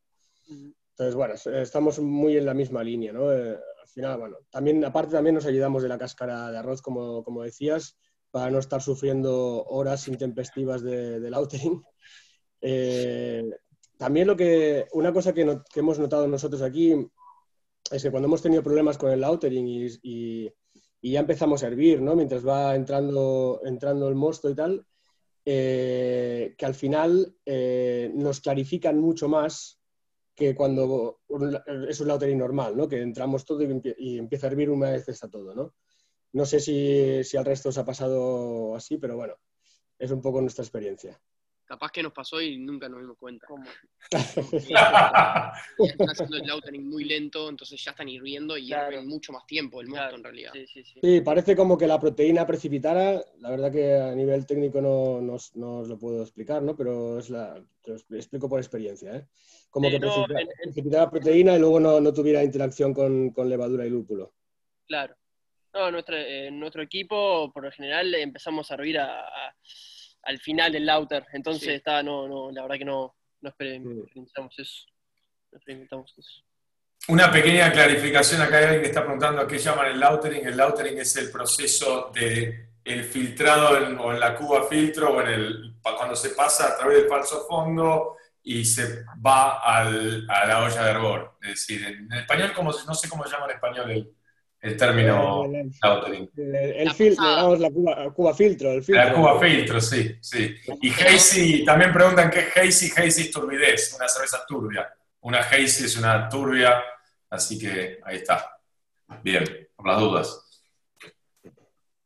Entonces, 0.90 1.14
bueno, 1.14 1.34
estamos 1.34 1.98
muy 1.98 2.36
en 2.36 2.44
la 2.44 2.54
misma 2.54 2.84
línea. 2.84 3.12
¿no? 3.12 3.32
Eh, 3.32 3.52
al 3.54 3.88
final, 3.88 4.18
bueno, 4.18 4.36
también, 4.50 4.84
aparte 4.84 5.12
también 5.12 5.34
nos 5.34 5.46
ayudamos 5.46 5.82
de 5.82 5.88
la 5.88 5.98
cáscara 5.98 6.50
de 6.50 6.58
arroz, 6.58 6.82
como, 6.82 7.24
como 7.24 7.42
decías, 7.42 7.96
para 8.30 8.50
no 8.50 8.58
estar 8.58 8.82
sufriendo 8.82 9.64
horas 9.64 10.08
intempestivas 10.08 10.82
de, 10.82 11.20
de 11.20 11.30
lautering. 11.30 11.82
Eh, 12.68 13.44
también 13.98 14.26
lo 14.26 14.34
que, 14.34 14.86
una 14.92 15.12
cosa 15.12 15.32
que, 15.32 15.60
que 15.72 15.80
hemos 15.80 15.98
notado 15.98 16.26
nosotros 16.26 16.62
aquí 16.62 16.94
es 17.90 18.02
que 18.02 18.10
cuando 18.10 18.26
hemos 18.26 18.42
tenido 18.42 18.62
problemas 18.62 18.98
con 18.98 19.12
el 19.12 19.20
lautering 19.20 19.68
y, 19.68 20.50
ya 21.02 21.20
empezamos 21.20 21.62
a 21.62 21.68
hervir, 21.68 22.00
¿no? 22.00 22.16
Mientras 22.16 22.44
va 22.44 22.74
entrando, 22.74 23.60
entrando 23.64 24.08
el 24.08 24.16
mosto 24.16 24.50
y 24.50 24.54
tal, 24.56 24.84
eh, 25.48 26.56
que 26.59 26.66
al 26.66 26.74
final 26.74 27.37
eh, 27.46 28.11
nos 28.12 28.40
clarifican 28.40 28.98
mucho 28.98 29.28
más 29.28 29.80
que 30.35 30.54
cuando 30.54 31.20
es 31.88 32.00
un 32.00 32.09
lautering 32.09 32.37
normal, 32.37 32.76
¿no? 32.76 32.88
Que 32.88 33.00
entramos 33.00 33.44
todo 33.44 33.62
y, 33.62 34.18
empieza 34.18 34.46
a 34.46 34.50
hervir 34.50 34.70
una 34.70 34.90
vez 34.90 35.09
está 35.09 35.30
todo, 35.30 35.54
¿no? 35.54 35.74
No 36.32 36.44
sé 36.44 36.59
si, 36.61 37.22
si 37.22 37.37
al 37.37 37.44
resto 37.44 37.68
os 37.68 37.78
ha 37.78 37.85
pasado 37.85 38.74
así, 38.74 38.98
pero 38.98 39.16
bueno, 39.16 39.37
es 39.98 40.11
un 40.11 40.20
poco 40.20 40.42
nuestra 40.42 40.64
experiencia 40.64 41.18
capaz 41.66 41.90
que 41.90 42.02
nos 42.02 42.12
pasó 42.12 42.40
y 42.40 42.57
nunca 42.59 42.88
nos 42.88 43.00
dimos 43.00 43.18
cuenta. 43.18 43.46
están 45.79 46.09
haciendo 46.09 46.37
el 46.37 46.46
lautering 46.46 46.88
muy 46.88 47.05
lento, 47.05 47.48
entonces 47.48 47.83
ya 47.85 47.90
están 47.90 48.09
hirviendo 48.09 48.57
y 48.57 48.68
claro. 48.68 49.02
mucho 49.02 49.33
más 49.33 49.44
tiempo 49.46 49.81
el 49.81 49.88
mosto 49.88 50.14
en 50.14 50.24
realidad. 50.24 50.52
Sí, 51.02 51.20
parece 51.20 51.57
como 51.57 51.76
que 51.76 51.87
la 51.87 51.98
proteína 51.98 52.46
precipitara, 52.46 53.20
la 53.40 53.50
verdad 53.50 53.72
que 53.72 53.94
a 53.94 54.14
nivel 54.14 54.46
técnico 54.46 54.81
no, 54.81 55.35
os 55.35 55.55
lo 55.55 55.98
puedo 55.98 56.22
explicar, 56.22 56.62
¿no? 56.62 56.76
Pero 56.76 57.18
es 57.18 57.31
la, 57.31 57.55
te 57.83 57.90
lo 57.90 58.16
explico 58.16 58.48
por 58.48 58.61
experiencia, 58.61 59.16
¿eh? 59.16 59.26
Como 59.68 59.90
que 59.90 60.00
precipitara, 60.62 61.11
proteína 61.11 61.57
y 61.57 61.59
luego 61.59 61.81
no, 61.81 62.12
tuviera 62.12 62.42
interacción 62.42 62.94
con, 62.94 63.33
levadura 63.48 63.85
y 63.85 63.90
lúpulo. 63.90 64.33
Claro. 64.87 65.16
No, 65.74 65.90
nuestro, 65.90 66.16
nuestro 66.52 66.83
equipo, 66.83 67.52
por 67.52 67.64
lo 67.64 67.70
general, 67.70 68.14
empezamos 68.14 68.70
a 68.70 68.74
hervir 68.74 68.98
a 68.98 69.55
al 70.26 70.38
final 70.38 70.72
del 70.72 70.86
lauter. 70.86 71.24
Entonces, 71.32 71.68
está, 71.68 72.02
no, 72.02 72.28
no, 72.28 72.50
la 72.50 72.62
verdad 72.62 72.78
que 72.78 72.84
no, 72.84 73.16
no 73.40 73.48
experimentamos 73.48 74.58
eso. 74.58 74.86
eso. 76.18 76.42
Una 77.08 77.30
pequeña 77.30 77.70
clarificación, 77.72 78.42
acá 78.42 78.58
hay 78.58 78.64
alguien 78.64 78.82
que 78.82 78.88
está 78.88 79.02
preguntando 79.02 79.42
a 79.42 79.46
qué 79.46 79.58
llaman 79.58 79.86
el 79.86 80.00
lautering. 80.00 80.46
El 80.46 80.56
lautering 80.56 80.98
es 80.98 81.16
el 81.16 81.30
proceso 81.30 82.10
de 82.12 82.70
el 82.84 83.04
filtrado 83.04 83.76
en, 83.78 83.98
o 83.98 84.12
en 84.12 84.20
la 84.20 84.36
cuba 84.36 84.68
filtro 84.68 85.12
o 85.12 85.20
en 85.20 85.28
el, 85.28 85.74
cuando 85.82 86.14
se 86.14 86.30
pasa 86.30 86.68
a 86.68 86.76
través 86.76 86.98
del 86.98 87.08
falso 87.08 87.46
fondo 87.48 88.16
y 88.42 88.64
se 88.64 89.04
va 89.24 89.58
al, 89.58 90.24
a 90.28 90.46
la 90.46 90.64
olla 90.64 90.84
de 90.84 90.90
hervor. 90.90 91.38
Es 91.42 91.50
decir, 91.50 91.84
en, 91.84 92.12
español, 92.12 92.52
como, 92.52 92.72
no 92.72 92.94
sé 92.94 93.08
cómo 93.08 93.24
se 93.24 93.32
llama 93.32 93.46
en 93.46 93.52
español 93.52 93.90
el, 93.90 94.15
el 94.66 94.76
término 94.76 95.46
lautering. 95.81 96.29
El, 96.37 96.92
filtro, 96.92 97.57
la 97.57 97.70
cuba, 98.11 98.35
filtro. 98.35 98.72
El 98.72 98.83
filtro. 98.83 99.05
La 99.05 99.12
cuba 99.12 99.40
filtro, 99.40 99.81
sí, 99.81 100.16
sí. 100.20 100.57
Y 100.83 100.90
hazy, 100.90 101.64
también 101.64 101.92
preguntan 101.92 102.31
qué 102.31 102.40
es 102.40 102.57
hazy. 102.57 102.92
Hazy 103.00 103.22
es 103.22 103.31
turbidez, 103.31 103.94
una 103.96 104.09
cerveza 104.09 104.44
turbia. 104.46 104.92
Una 105.20 105.38
hazy 105.38 105.85
es 105.85 105.96
una 105.96 106.29
turbia, 106.29 106.83
así 107.31 107.59
que 107.59 108.00
ahí 108.05 108.16
está. 108.16 108.59
Bien, 109.22 109.68
por 109.76 109.87
las 109.87 110.00
dudas. 110.00 110.42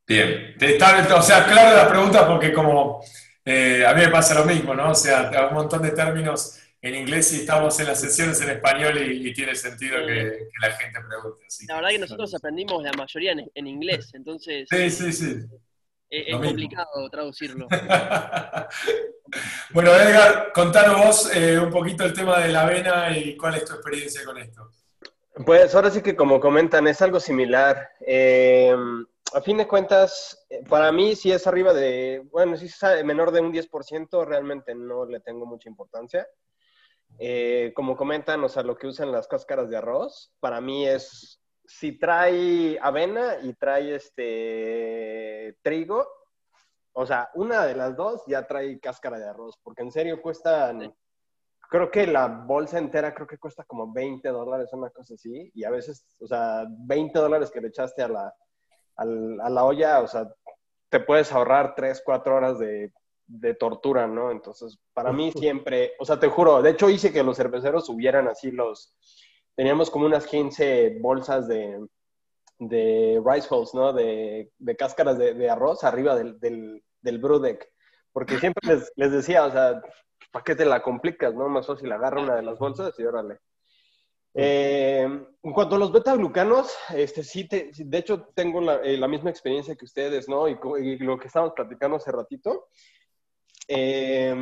Bien, 0.06 0.54
está, 0.60 1.16
o 1.16 1.22
sea, 1.22 1.46
claro 1.46 1.76
la 1.76 1.88
pregunta 1.88 2.26
porque 2.26 2.52
como 2.52 3.02
eh, 3.44 3.86
a 3.86 3.94
mí 3.94 4.02
me 4.02 4.08
pasa 4.08 4.34
lo 4.34 4.44
mismo, 4.44 4.74
¿no? 4.74 4.90
O 4.90 4.94
sea, 4.94 5.30
un 5.48 5.54
montón 5.54 5.80
de 5.80 5.92
términos 5.92 6.58
en 6.82 6.94
inglés 6.94 7.32
y 7.34 7.40
estamos 7.40 7.78
en 7.80 7.86
las 7.86 8.00
sesiones 8.00 8.40
en 8.40 8.50
español 8.50 8.96
y, 8.98 9.32
tiene 9.34 9.54
sentido 9.54 9.98
que, 10.06 10.48
la 10.60 10.70
gente 10.72 10.98
pregunte. 11.06 11.44
la 11.68 11.76
verdad 11.76 11.90
que 11.90 11.98
nosotros 11.98 12.34
aprendimos 12.34 12.82
la 12.82 12.92
mayoría 12.92 13.34
en, 13.54 13.66
inglés, 13.66 14.10
entonces... 14.14 14.68
Sí, 14.70 14.90
sí, 14.90 15.12
sí. 15.12 15.36
Es, 16.08 16.36
complicado 16.36 17.08
traducirlo. 17.08 17.68
bueno, 19.70 19.94
Edgar, 19.94 20.50
contanos 20.52 20.98
vos 20.98 21.36
eh, 21.36 21.58
un 21.58 21.70
poquito 21.70 22.04
el 22.04 22.12
tema 22.12 22.40
de 22.40 22.48
la 22.48 22.62
avena 22.62 23.16
y 23.16 23.36
cuál 23.36 23.54
es 23.54 23.64
tu 23.64 23.74
experiencia 23.74 24.24
con 24.24 24.38
esto. 24.38 24.70
Pues 25.46 25.72
ahora 25.74 25.90
sí 25.90 26.02
que 26.02 26.16
como 26.16 26.40
comentan, 26.40 26.88
es 26.88 27.00
algo 27.00 27.20
similar. 27.20 27.90
Eh, 28.04 28.74
a 29.32 29.40
fin 29.40 29.58
de 29.58 29.68
cuentas, 29.68 30.44
para 30.68 30.90
mí 30.90 31.14
si 31.14 31.30
es 31.30 31.46
arriba 31.46 31.72
de, 31.72 32.26
bueno, 32.32 32.56
si 32.56 32.66
es 32.66 33.04
menor 33.04 33.30
de 33.30 33.40
un 33.40 33.52
10%, 33.52 34.26
realmente 34.26 34.74
no 34.74 35.06
le 35.06 35.20
tengo 35.20 35.46
mucha 35.46 35.68
importancia. 35.68 36.26
Eh, 37.22 37.74
como 37.74 37.98
comentan, 37.98 38.42
o 38.42 38.48
sea, 38.48 38.62
lo 38.62 38.78
que 38.78 38.86
usan 38.86 39.12
las 39.12 39.28
cáscaras 39.28 39.68
de 39.68 39.76
arroz, 39.76 40.32
para 40.40 40.62
mí 40.62 40.88
es, 40.88 41.38
si 41.66 41.98
trae 41.98 42.78
avena 42.80 43.36
y 43.42 43.52
trae 43.52 43.94
este 43.94 45.54
trigo, 45.60 46.08
o 46.92 47.04
sea, 47.04 47.28
una 47.34 47.66
de 47.66 47.74
las 47.74 47.94
dos 47.94 48.22
ya 48.26 48.46
trae 48.46 48.80
cáscara 48.80 49.18
de 49.18 49.28
arroz, 49.28 49.58
porque 49.62 49.82
en 49.82 49.92
serio 49.92 50.22
cuestan, 50.22 50.94
creo 51.68 51.90
que 51.90 52.06
la 52.06 52.26
bolsa 52.26 52.78
entera 52.78 53.14
creo 53.14 53.26
que 53.26 53.36
cuesta 53.36 53.64
como 53.64 53.92
20 53.92 54.26
dólares, 54.30 54.70
una 54.72 54.88
cosa 54.88 55.12
así, 55.12 55.50
y 55.54 55.64
a 55.64 55.70
veces, 55.70 56.06
o 56.20 56.26
sea, 56.26 56.64
20 56.70 57.18
dólares 57.18 57.50
que 57.50 57.60
le 57.60 57.68
echaste 57.68 58.02
a 58.02 58.08
la, 58.08 58.34
a 58.96 59.04
la 59.50 59.64
olla, 59.64 60.00
o 60.00 60.06
sea, 60.06 60.26
te 60.88 61.00
puedes 61.00 61.30
ahorrar 61.32 61.74
3, 61.74 62.00
4 62.02 62.34
horas 62.34 62.58
de 62.58 62.90
de 63.30 63.54
tortura, 63.54 64.06
¿no? 64.08 64.30
Entonces, 64.30 64.78
para 64.92 65.12
mí 65.12 65.30
siempre, 65.32 65.92
o 65.98 66.04
sea, 66.04 66.18
te 66.18 66.28
juro, 66.28 66.60
de 66.62 66.70
hecho 66.70 66.90
hice 66.90 67.12
que 67.12 67.22
los 67.22 67.36
cerveceros 67.36 67.86
subieran 67.86 68.26
así 68.26 68.50
los, 68.50 68.92
teníamos 69.54 69.88
como 69.90 70.06
unas 70.06 70.26
15 70.26 70.98
bolsas 71.00 71.46
de, 71.46 71.86
de 72.58 73.22
rice 73.24 73.46
hulls, 73.48 73.72
¿no? 73.72 73.92
De, 73.92 74.50
de 74.58 74.76
cáscaras 74.76 75.16
de, 75.16 75.34
de, 75.34 75.48
arroz 75.48 75.84
arriba 75.84 76.16
del, 76.16 76.40
del, 76.40 76.82
del 77.00 77.18
brew 77.18 77.38
deck. 77.38 77.70
Porque 78.12 78.38
siempre 78.38 78.66
les, 78.66 78.92
les, 78.96 79.12
decía, 79.12 79.44
o 79.44 79.50
sea, 79.52 79.80
¿para 80.32 80.44
qué 80.44 80.56
te 80.56 80.64
la 80.64 80.82
complicas, 80.82 81.32
no? 81.34 81.48
Más 81.48 81.68
fácil 81.68 81.92
agarra 81.92 82.22
una 82.22 82.34
de 82.34 82.42
las 82.42 82.58
bolsas 82.58 82.98
y 82.98 83.04
órale. 83.04 83.38
Eh, 84.34 85.02
en 85.42 85.52
cuanto 85.52 85.76
a 85.76 85.78
los 85.78 85.92
beta-glucanos, 85.92 86.76
este, 86.94 87.22
sí, 87.22 87.46
te, 87.48 87.70
de 87.74 87.98
hecho 87.98 88.28
tengo 88.34 88.60
la, 88.60 88.76
eh, 88.76 88.96
la, 88.96 89.08
misma 89.08 89.30
experiencia 89.30 89.74
que 89.76 89.84
ustedes, 89.84 90.28
¿no? 90.28 90.48
Y, 90.48 90.58
y, 90.80 90.98
lo 90.98 91.18
que 91.18 91.28
estábamos 91.28 91.54
platicando 91.54 91.96
hace 91.96 92.12
ratito. 92.12 92.68
Eh, 93.72 94.34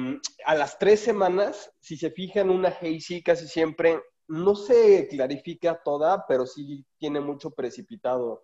a 0.47 0.55
las 0.55 0.79
tres 0.79 1.01
semanas, 1.01 1.71
si 1.81 1.99
se 1.99 2.11
fijan, 2.11 2.49
una 2.49 2.71
hazy 2.71 3.23
casi 3.23 3.47
siempre 3.47 4.01
no 4.27 4.55
se 4.55 5.07
clarifica 5.09 5.83
toda, 5.85 6.25
pero 6.27 6.47
sí 6.47 6.83
tiene 6.97 7.21
mucho 7.21 7.51
precipitado. 7.51 8.43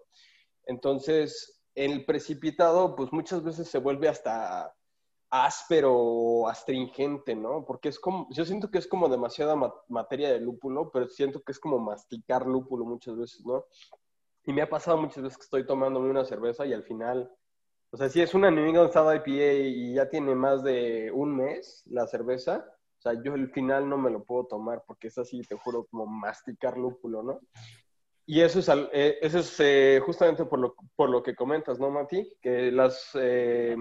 Entonces, 0.66 1.62
el 1.74 2.04
precipitado, 2.04 2.96
pues 2.96 3.10
muchas 3.14 3.42
veces 3.42 3.66
se 3.68 3.78
vuelve 3.78 4.08
hasta 4.08 4.74
áspero 5.30 5.96
o 5.96 6.48
astringente, 6.48 7.34
¿no? 7.34 7.64
Porque 7.64 7.88
es 7.88 7.98
como, 7.98 8.28
yo 8.30 8.44
siento 8.44 8.70
que 8.70 8.76
es 8.76 8.86
como 8.86 9.08
demasiada 9.08 9.56
materia 9.88 10.30
de 10.30 10.40
lúpulo, 10.40 10.90
pero 10.92 11.08
siento 11.08 11.40
que 11.42 11.52
es 11.52 11.58
como 11.58 11.78
masticar 11.78 12.46
lúpulo 12.46 12.84
muchas 12.84 13.16
veces, 13.16 13.42
¿no? 13.46 13.64
Y 14.44 14.52
me 14.52 14.60
ha 14.60 14.68
pasado 14.68 14.98
muchas 14.98 15.22
veces 15.22 15.38
que 15.38 15.44
estoy 15.44 15.64
tomándome 15.64 16.10
una 16.10 16.26
cerveza 16.26 16.66
y 16.66 16.74
al 16.74 16.84
final, 16.84 17.34
o 17.94 17.96
sea, 17.96 18.08
si 18.08 18.20
es 18.20 18.34
una 18.34 18.50
New 18.50 18.66
England 18.66 18.90
Style 18.90 19.22
IPA 19.24 19.52
y 19.68 19.94
ya 19.94 20.08
tiene 20.08 20.34
más 20.34 20.64
de 20.64 21.12
un 21.12 21.36
mes 21.36 21.84
la 21.86 22.08
cerveza, 22.08 22.66
o 22.98 23.00
sea, 23.00 23.12
yo 23.22 23.34
al 23.34 23.48
final 23.52 23.88
no 23.88 23.96
me 23.96 24.10
lo 24.10 24.24
puedo 24.24 24.46
tomar 24.46 24.82
porque 24.84 25.06
es 25.06 25.16
así, 25.16 25.42
te 25.42 25.54
juro, 25.54 25.86
como 25.86 26.04
masticar 26.04 26.76
lúpulo, 26.76 27.22
¿no? 27.22 27.40
Y 28.26 28.40
eso 28.40 28.58
es, 28.58 28.68
eh, 28.92 29.18
eso 29.20 29.38
es 29.38 29.60
eh, 29.60 30.02
justamente 30.04 30.44
por 30.44 30.58
lo, 30.58 30.74
por 30.96 31.08
lo 31.08 31.22
que 31.22 31.36
comentas, 31.36 31.78
¿no, 31.78 31.88
Mati? 31.88 32.36
Que 32.42 32.72
las, 32.72 33.10
eh, 33.14 33.76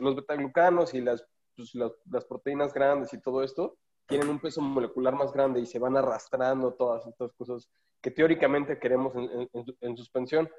los 0.00 0.16
betaglucanos 0.16 0.92
y 0.94 1.00
las, 1.00 1.24
pues, 1.54 1.72
las, 1.76 1.92
las, 2.10 2.24
proteínas 2.24 2.74
grandes 2.74 3.14
y 3.14 3.20
todo 3.20 3.44
esto 3.44 3.76
tienen 4.08 4.28
un 4.28 4.40
peso 4.40 4.60
molecular 4.60 5.14
más 5.14 5.32
grande 5.32 5.60
y 5.60 5.66
se 5.66 5.78
van 5.78 5.96
arrastrando 5.96 6.74
todas 6.74 7.06
estas 7.06 7.32
cosas 7.34 7.70
que 8.00 8.10
teóricamente 8.10 8.80
queremos 8.80 9.14
en, 9.14 9.48
en, 9.52 9.64
en 9.80 9.96
suspensión. 9.96 10.50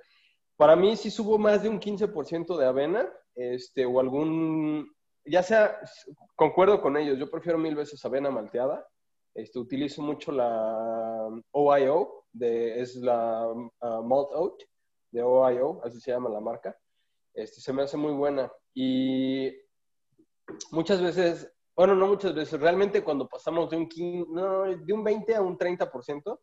Para 0.63 0.78
mí 0.78 0.95
sí 0.95 1.12
subo 1.12 1.38
más 1.38 1.62
de 1.62 1.67
un 1.67 1.78
15% 1.78 2.56
de 2.56 2.65
avena 2.65 3.06
este, 3.36 3.86
o 3.86 3.99
algún, 3.99 4.89
ya 5.26 5.43
sea, 5.43 5.78
concuerdo 6.38 6.82
con 6.82 6.95
ellos, 6.95 7.19
yo 7.19 7.30
prefiero 7.30 7.58
mil 7.58 7.76
veces 7.76 8.06
avena 8.06 8.32
malteada. 8.32 8.88
Este, 9.34 9.60
utilizo 9.60 10.02
mucho 10.02 10.32
la 10.32 11.28
OIO, 11.52 12.28
de, 12.32 12.80
es 12.80 12.95
la 12.95 13.45
uh, 13.45 14.04
Malt 14.04 14.30
Oat 14.32 14.62
de 15.12 15.21
OIO, 15.21 15.82
así 15.84 15.99
se 15.99 16.12
llama 16.12 16.30
la 16.30 16.39
marca. 16.39 16.73
Este, 17.34 17.60
se 17.60 17.73
me 17.73 17.82
hace 17.82 17.97
muy 17.97 18.13
buena. 18.13 18.49
Y 18.73 19.52
muchas 20.71 21.02
veces, 21.02 21.54
bueno, 21.76 21.93
no 21.93 22.08
muchas 22.08 22.34
veces, 22.34 22.58
realmente 22.58 23.04
cuando 23.04 23.28
pasamos 23.28 23.69
de 23.69 23.76
un, 23.76 23.89
15, 23.89 24.32
no, 24.32 24.63
de 24.63 24.93
un 24.93 25.04
20 25.04 25.36
a 25.36 25.41
un 25.41 25.58
30%, 25.58 26.39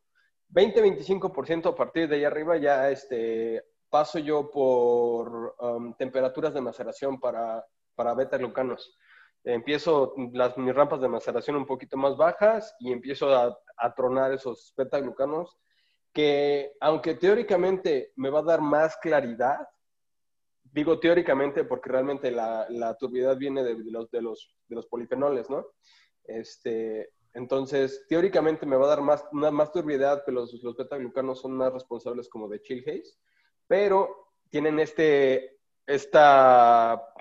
20-25% 0.50 1.70
a 1.70 1.74
partir 1.74 2.06
de 2.06 2.16
ahí 2.16 2.24
arriba 2.24 2.58
ya 2.58 2.90
este, 2.90 3.64
paso 3.90 4.18
yo 4.18 4.50
por 4.50 5.54
um, 5.58 5.94
temperaturas 5.94 6.54
de 6.54 6.60
maceración 6.60 7.20
para, 7.20 7.64
para 7.94 8.14
beta-glucanos. 8.14 8.96
Empiezo 9.44 10.14
las 10.32 10.56
mis 10.56 10.74
rampas 10.74 11.00
de 11.00 11.08
maceración 11.08 11.56
un 11.56 11.66
poquito 11.66 11.96
más 11.96 12.16
bajas 12.16 12.74
y 12.78 12.92
empiezo 12.92 13.34
a, 13.34 13.58
a 13.76 13.94
tronar 13.94 14.32
esos 14.32 14.72
beta-glucanos 14.76 15.58
que 16.12 16.72
aunque 16.80 17.14
teóricamente 17.14 18.12
me 18.16 18.30
va 18.30 18.40
a 18.40 18.44
dar 18.44 18.60
más 18.60 18.96
claridad, 18.96 19.58
digo 20.62 20.98
teóricamente 20.98 21.64
porque 21.64 21.90
realmente 21.90 22.30
la, 22.30 22.66
la 22.68 22.96
turbiedad 22.96 23.36
viene 23.36 23.62
de, 23.62 23.76
de, 23.76 23.90
los, 23.90 24.10
de, 24.10 24.22
los, 24.22 24.56
de 24.68 24.76
los 24.76 24.86
polifenoles, 24.86 25.48
¿no? 25.48 25.66
Este, 26.24 27.10
entonces, 27.32 28.04
teóricamente 28.08 28.66
me 28.66 28.76
va 28.76 28.86
a 28.86 28.96
dar 28.96 29.02
más, 29.02 29.24
más 29.32 29.72
turbiedad 29.72 30.24
que 30.24 30.32
los, 30.32 30.52
los 30.62 30.76
beta-glucanos 30.76 31.40
son 31.40 31.52
más 31.52 31.72
responsables 31.72 32.28
como 32.28 32.48
de 32.48 32.60
chill 32.60 32.82
haze, 32.86 33.18
pero 33.70 34.26
tienen 34.50 34.80
este, 34.80 35.60
esta 35.86 37.14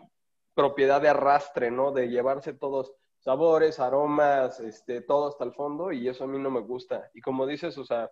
propiedad 0.55 0.99
de 0.99 1.09
arrastre, 1.09 1.69
¿no? 1.69 1.91
De 1.91 2.09
llevarse 2.09 2.53
todos 2.53 2.91
sabores, 3.19 3.79
aromas, 3.79 4.59
este, 4.59 5.01
todo 5.01 5.27
hasta 5.27 5.43
el 5.43 5.53
fondo 5.53 5.91
y 5.91 6.07
eso 6.07 6.23
a 6.23 6.27
mí 6.27 6.39
no 6.39 6.49
me 6.49 6.62
gusta. 6.62 7.12
Y 7.13 7.21
como 7.21 7.45
dices, 7.45 7.77
o 7.77 7.85
sea, 7.85 8.09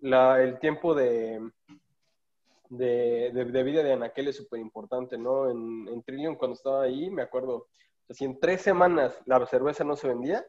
el 0.00 0.58
tiempo 0.60 0.94
de, 0.94 1.46
de, 2.70 3.62
vida 3.62 3.82
de 3.82 3.92
Anaquel 3.92 4.28
es 4.28 4.36
súper 4.36 4.60
importante, 4.60 5.18
¿no? 5.18 5.50
En, 5.50 5.88
en, 5.88 6.02
Trillium, 6.02 6.36
cuando 6.36 6.54
estaba 6.54 6.84
ahí, 6.84 7.10
me 7.10 7.20
acuerdo, 7.20 7.66
si 8.08 8.24
en 8.24 8.40
tres 8.40 8.62
semanas 8.62 9.20
la 9.26 9.44
cerveza 9.44 9.84
no 9.84 9.94
se 9.94 10.08
vendía, 10.08 10.42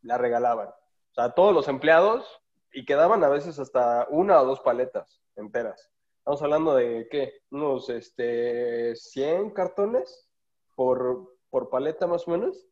la 0.00 0.16
regalaban. 0.16 0.68
O 0.68 1.14
sea, 1.14 1.32
todos 1.32 1.52
los 1.52 1.68
empleados, 1.68 2.26
y 2.72 2.86
quedaban 2.86 3.22
a 3.24 3.28
veces 3.28 3.58
hasta 3.58 4.06
una 4.08 4.40
o 4.40 4.46
dos 4.46 4.60
paletas 4.60 5.20
enteras. 5.36 5.90
Estamos 6.26 6.42
hablando 6.42 6.74
de, 6.74 7.06
¿qué? 7.08 7.34
Unos 7.52 7.88
este, 7.88 8.96
100 8.96 9.50
cartones 9.50 10.28
por, 10.74 11.36
por 11.50 11.70
paleta 11.70 12.08
más 12.08 12.26
o 12.26 12.32
menos. 12.32 12.66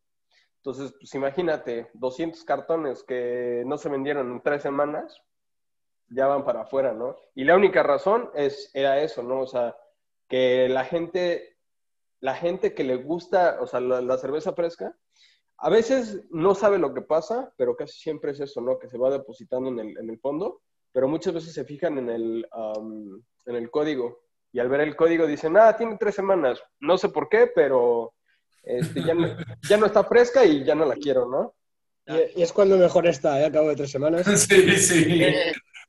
Entonces, 0.56 0.92
pues 0.98 1.14
imagínate, 1.14 1.88
200 1.92 2.42
cartones 2.42 3.04
que 3.04 3.62
no 3.64 3.78
se 3.78 3.88
vendieron 3.88 4.32
en 4.32 4.42
tres 4.42 4.60
semanas, 4.60 5.22
ya 6.08 6.26
van 6.26 6.44
para 6.44 6.62
afuera, 6.62 6.94
¿no? 6.94 7.14
Y 7.36 7.44
la 7.44 7.54
única 7.54 7.84
razón 7.84 8.28
es, 8.34 8.72
era 8.74 9.00
eso, 9.00 9.22
¿no? 9.22 9.42
O 9.42 9.46
sea, 9.46 9.76
que 10.28 10.68
la 10.68 10.84
gente, 10.84 11.56
la 12.18 12.34
gente 12.34 12.74
que 12.74 12.82
le 12.82 12.96
gusta, 12.96 13.58
o 13.60 13.68
sea, 13.68 13.78
la, 13.78 14.00
la, 14.00 14.18
cerveza 14.18 14.52
fresca, 14.52 14.98
a 15.58 15.70
veces 15.70 16.26
no 16.30 16.56
sabe 16.56 16.80
lo 16.80 16.92
que 16.92 17.02
pasa, 17.02 17.54
pero 17.56 17.76
casi 17.76 18.00
siempre 18.00 18.32
es 18.32 18.40
eso, 18.40 18.60
¿no? 18.60 18.80
Que 18.80 18.88
se 18.88 18.98
va 18.98 19.10
depositando 19.10 19.70
en 19.70 19.78
el, 19.78 19.96
en 19.96 20.10
el 20.10 20.18
fondo, 20.18 20.62
pero 20.94 21.08
muchas 21.08 21.34
veces 21.34 21.52
se 21.52 21.64
fijan 21.64 21.98
en 21.98 22.08
el, 22.08 22.46
um, 22.56 23.20
en 23.46 23.56
el 23.56 23.68
código 23.68 24.20
y 24.52 24.60
al 24.60 24.68
ver 24.68 24.82
el 24.82 24.94
código 24.94 25.26
dicen, 25.26 25.56
ah, 25.56 25.76
tiene 25.76 25.96
tres 25.98 26.14
semanas, 26.14 26.62
no 26.78 26.96
sé 26.96 27.08
por 27.08 27.28
qué, 27.28 27.50
pero 27.52 28.14
este, 28.62 29.02
ya, 29.02 29.12
no, 29.12 29.26
ya 29.68 29.76
no 29.76 29.86
está 29.86 30.04
fresca 30.04 30.44
y 30.44 30.64
ya 30.64 30.76
no 30.76 30.84
la 30.84 30.94
quiero, 30.94 31.28
¿no? 31.28 31.52
Y, 32.06 32.40
y 32.40 32.42
es 32.42 32.52
cuando 32.52 32.78
mejor 32.78 33.08
está, 33.08 33.40
¿eh? 33.40 33.46
Acabo 33.46 33.70
de 33.70 33.76
tres 33.76 33.90
semanas. 33.90 34.24
Sí, 34.48 34.70
sí. 34.76 35.20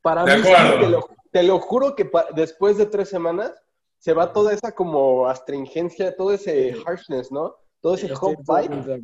Para 0.02 0.26
mí, 0.26 0.32
sí, 0.44 0.54
te, 0.80 0.90
lo, 0.90 1.10
te, 1.32 1.44
lo, 1.44 1.60
juro 1.60 1.96
que 1.96 2.10
después 2.36 2.78
de 2.78 2.88
tres 2.88 3.10
semanas 3.10 3.52
se 4.00 4.14
va 4.14 4.34
toda 4.34 4.54
esa 4.54 4.74
como 4.74 5.28
astringencia, 5.28 6.16
todo 6.16 6.34
ese 6.34 6.76
harshness, 6.86 7.32
¿no? 7.32 7.56
Todo 7.80 7.94
ese 7.94 8.12
hop 8.20 8.38
vibe. 8.38 9.02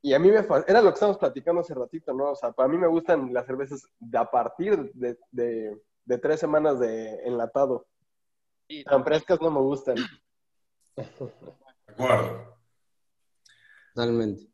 Y 0.00 0.14
a 0.14 0.18
mí 0.18 0.30
me 0.30 0.46
era 0.66 0.80
lo 0.80 0.90
que 0.90 0.94
estábamos 0.94 1.18
platicando 1.18 1.60
hace 1.60 1.74
ratito, 1.74 2.12
¿no? 2.12 2.32
O 2.32 2.36
sea, 2.36 2.52
para 2.52 2.68
mí 2.68 2.78
me 2.78 2.86
gustan 2.86 3.32
las 3.32 3.46
cervezas 3.46 3.82
de 3.98 4.18
a 4.18 4.30
partir 4.30 4.92
de, 4.94 5.18
de, 5.30 5.80
de 6.04 6.18
tres 6.18 6.40
semanas 6.40 6.78
de 6.78 7.14
enlatado. 7.24 7.86
Sí, 8.68 8.84
Tan 8.84 9.04
frescas 9.04 9.40
no 9.40 9.50
me 9.50 9.60
gustan. 9.60 9.96
De 10.94 11.04
acuerdo. 11.86 12.56
Totalmente. 13.94 14.48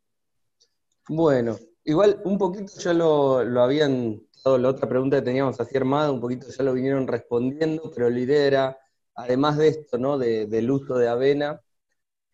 Bueno, 1.08 1.56
igual 1.84 2.22
un 2.24 2.38
poquito 2.38 2.72
ya 2.78 2.94
lo, 2.94 3.44
lo 3.44 3.62
habían 3.62 4.22
la 4.44 4.68
otra 4.68 4.88
pregunta 4.88 5.16
que 5.16 5.22
teníamos 5.22 5.58
así 5.58 5.76
armada, 5.76 6.12
un 6.12 6.20
poquito 6.20 6.46
ya 6.48 6.64
lo 6.64 6.74
vinieron 6.74 7.06
respondiendo, 7.06 7.90
pero 7.94 8.10
la 8.10 8.18
idea 8.18 8.46
era, 8.46 8.78
además 9.14 9.56
de 9.56 9.68
esto, 9.68 9.96
¿no? 9.98 10.18
De, 10.18 10.46
del 10.46 10.70
uso 10.70 10.96
de 10.96 11.08
avena, 11.08 11.60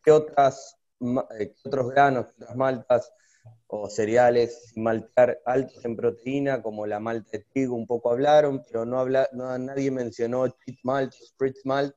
¿qué, 0.03 0.11
otras, 0.11 0.77
eh, 1.01 1.55
qué 1.55 1.69
otros 1.69 1.91
granos, 1.91 2.27
qué 2.27 2.45
otras 2.45 2.57
maltas 2.57 3.13
o 3.67 3.89
cereales 3.89 4.73
maltear 4.77 5.41
altos 5.45 5.85
en 5.85 5.97
proteína, 5.97 6.63
como 6.63 6.87
la 6.87 7.01
malta 7.01 7.31
de 7.33 7.45
trigo, 7.53 7.77
un 7.77 7.87
poco 7.87 8.11
hablaron, 8.11 8.63
pero 8.67 8.85
no, 8.85 8.99
habla, 8.99 9.29
no 9.33 9.57
nadie 9.59 9.91
mencionó 9.91 10.49
cheat 10.49 10.79
malt, 10.83 11.13
spritz 11.13 11.65
malt, 11.65 11.95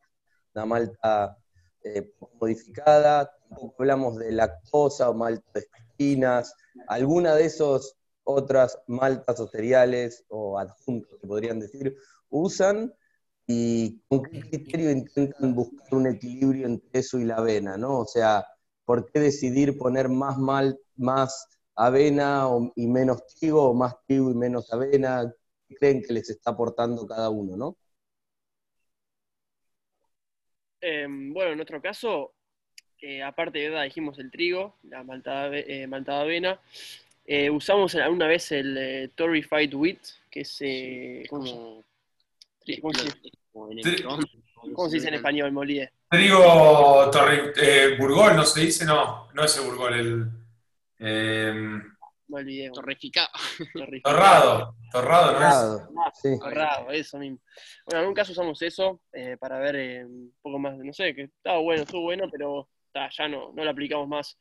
la 0.53 0.65
malta 0.65 1.37
eh, 1.83 2.13
modificada, 2.39 3.31
tampoco 3.49 3.75
hablamos 3.79 4.17
de 4.17 4.31
lactosa 4.31 5.09
o 5.09 5.13
malta 5.13 5.51
de 5.53 5.61
espinas, 5.61 6.53
alguna 6.87 7.35
de 7.35 7.45
esos 7.45 7.97
otras 8.23 8.79
maltas 8.87 9.39
o 9.39 9.47
cereales 9.47 10.23
o 10.29 10.57
adjuntos, 10.57 11.19
se 11.19 11.27
podrían 11.27 11.59
decir, 11.59 11.97
usan 12.29 12.93
y 13.47 13.99
con 14.07 14.23
qué 14.23 14.41
criterio 14.41 14.91
intentan 14.91 15.53
buscar 15.53 15.93
un 15.95 16.07
equilibrio 16.07 16.67
entre 16.67 16.99
eso 16.99 17.19
y 17.19 17.25
la 17.25 17.37
avena, 17.37 17.77
¿no? 17.77 17.99
O 17.99 18.05
sea, 18.05 18.45
¿por 18.86 19.12
qué 19.12 19.19
decidir 19.19 19.78
poner 19.78 20.10
más 20.10 20.38
mal, 20.38 20.80
más 20.96 21.48
avena 21.76 22.48
o, 22.48 22.72
y 22.76 22.88
menos 22.88 23.26
trigo, 23.39 23.69
o 23.69 23.74
más 23.74 23.96
trigo 24.08 24.32
y 24.32 24.36
menos 24.36 24.72
avena? 24.74 25.32
¿Qué 25.67 25.76
creen 25.76 26.02
que 26.04 26.13
les 26.13 26.30
está 26.30 26.52
aportando 26.52 27.08
cada 27.08 27.30
uno, 27.30 27.56
no? 27.58 27.78
Eh, 30.82 31.08
bueno, 31.10 31.52
en 31.52 31.58
nuestro 31.58 31.82
caso, 31.82 32.34
eh, 33.02 33.24
aparte 33.24 33.60
de 33.60 33.69
verdad, 33.69 33.84
dijimos 33.84 34.19
el 34.19 34.30
trigo, 34.32 34.76
la 34.84 35.04
maltada, 35.04 35.50
eh, 35.58 35.88
maltada 35.88 36.22
avena. 36.22 36.60
Eh, 37.26 37.50
usamos 37.50 37.96
alguna 37.96 38.28
vez 38.28 38.52
el 38.52 38.78
eh, 38.78 39.10
Torrified 39.15 39.74
Wheat, 39.74 40.00
que 40.30 40.41
es. 40.41 40.58
eh, 40.62 41.24
¿cómo, 41.30 41.46
se- 41.46 42.82
Como, 42.82 44.28
cómo 44.74 44.89
se 44.89 44.96
dice 44.98 45.08
en 45.08 45.13
español, 45.15 45.52
Molide? 45.52 45.91
Trigo 46.13 47.10
torri- 47.12 47.52
eh, 47.56 47.95
Burgol, 47.97 48.36
¿no 48.36 48.45
se 48.45 48.62
dice? 48.62 48.86
No, 48.86 49.30
no 49.34 49.43
es 49.43 49.58
el 49.58 49.63
Burgol, 49.65 49.93
el 49.95 50.28
eh, 50.99 51.52
Me 52.28 52.39
olvidé. 52.39 52.69
Torreficado. 52.71 53.30
torrificado. 53.73 54.15
torrado. 54.15 54.76
Torrado, 54.91 55.32
¿no 55.32 55.38
es? 55.39 55.54
Torrado, 55.56 56.12
sí. 56.21 56.30
Torrado, 56.39 56.91
eso 56.91 57.17
mismo. 57.17 57.39
Bueno, 57.88 58.04
en 58.04 58.08
un 58.10 58.13
caso 58.13 58.32
usamos 58.32 58.62
eso 58.62 59.02
eh, 59.12 59.38
para 59.39 59.58
ver 59.58 59.76
eh, 59.76 60.06
un 60.06 60.36
poco 60.39 60.60
más, 60.60 60.78
no 60.78 60.93
sé, 60.93 61.15
que 61.15 61.23
estaba 61.23 61.58
bueno, 61.58 61.82
estuvo 61.82 62.02
bueno, 62.04 62.26
pero 62.32 62.69
ya 63.17 63.28
no, 63.28 63.52
no 63.56 63.63
lo 63.63 63.71
aplicamos 63.71 64.08
más. 64.08 64.38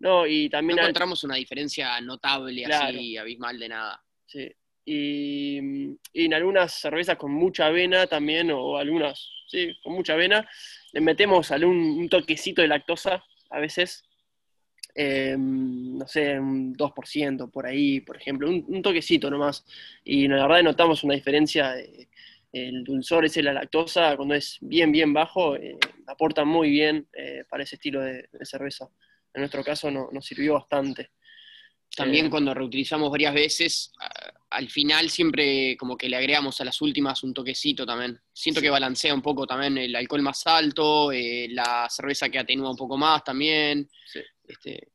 No, 0.00 0.26
y 0.26 0.46
No 0.46 0.50
también 0.58 0.80
hay- 0.80 0.86
encontramos 0.86 1.22
una 1.22 1.36
diferencia 1.36 2.00
notable 2.00 2.64
Claro. 2.64 2.86
así, 2.98 3.16
abismal 3.16 3.60
de 3.60 3.68
nada. 3.68 4.02
Sí. 4.26 4.50
Y, 4.84 5.58
y 6.12 6.24
en 6.24 6.34
algunas 6.34 6.72
cervezas 6.80 7.16
con 7.16 7.30
mucha 7.30 7.66
avena 7.66 8.08
también, 8.08 8.50
o 8.50 8.76
algunas, 8.76 9.30
sí, 9.52 9.76
con 9.82 9.92
mucha 9.94 10.14
avena, 10.14 10.48
le 10.92 11.00
metemos 11.00 11.50
algún 11.50 11.76
un 11.76 12.08
toquecito 12.08 12.62
de 12.62 12.68
lactosa 12.68 13.22
a 13.50 13.60
veces. 13.60 14.02
eh, 14.94 15.36
no 15.38 16.06
sé, 16.06 16.38
un 16.38 16.72
2% 16.74 17.50
por 17.50 17.66
ahí, 17.66 18.00
por 18.00 18.16
ejemplo, 18.16 18.48
un, 18.50 18.82
toquecito 18.82 19.30
nomás. 19.30 19.64
Y 20.04 20.28
la 20.28 20.46
verdad 20.46 20.62
notamos 20.62 21.04
una 21.04 21.14
diferencia. 21.14 21.74
el 22.52 22.84
dulzor 22.84 23.24
ese 23.24 23.42
la 23.42 23.52
lactosa, 23.54 24.14
cuando 24.16 24.34
es 24.34 24.58
bien, 24.60 24.92
bien 24.92 25.12
bajo, 25.14 25.56
eh, 25.56 25.78
aporta 26.06 26.44
muy 26.44 26.68
bien 26.70 27.08
eh, 27.14 27.44
para 27.48 27.62
ese 27.64 27.76
estilo 27.76 28.00
de, 28.02 28.28
de 28.30 28.44
cerveza. 28.44 28.88
En 29.34 29.40
nuestro 29.40 29.64
caso 29.64 29.90
no- 29.90 30.10
nos 30.12 30.26
sirvió 30.26 30.54
bastante. 30.54 31.10
También 31.94 32.26
Eh, 32.26 32.30
cuando 32.30 32.54
reutilizamos 32.54 33.10
varias 33.10 33.34
veces, 33.34 33.92
al 34.50 34.68
final 34.68 35.10
siempre 35.10 35.76
como 35.76 35.96
que 35.96 36.08
le 36.08 36.16
agregamos 36.16 36.60
a 36.60 36.64
las 36.64 36.80
últimas 36.80 37.22
un 37.22 37.34
toquecito 37.34 37.84
también. 37.84 38.18
Siento 38.32 38.60
que 38.60 38.70
balancea 38.70 39.14
un 39.14 39.22
poco 39.22 39.46
también 39.46 39.76
el 39.78 39.94
alcohol 39.94 40.22
más 40.22 40.46
alto, 40.46 41.12
eh, 41.12 41.48
la 41.50 41.86
cerveza 41.90 42.28
que 42.28 42.38
atenúa 42.38 42.70
un 42.70 42.76
poco 42.76 42.96
más 42.96 43.22
también. 43.24 43.88
Sí. 44.06 44.20
Este, 44.44 44.92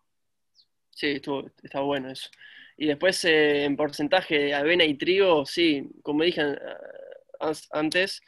Sí, 0.98 1.08
estuvo, 1.10 1.46
está 1.62 1.82
bueno 1.82 2.10
eso. 2.10 2.28
Y 2.76 2.88
después 2.88 3.24
eh, 3.26 3.66
en 3.66 3.78
porcentaje 3.78 4.40
de 4.40 4.54
avena 4.56 4.84
y 4.84 4.96
trigo, 4.96 5.46
sí, 5.46 5.88
como 6.02 6.24
dije 6.24 6.42
eh, 6.42 7.54
antes, 7.70 8.20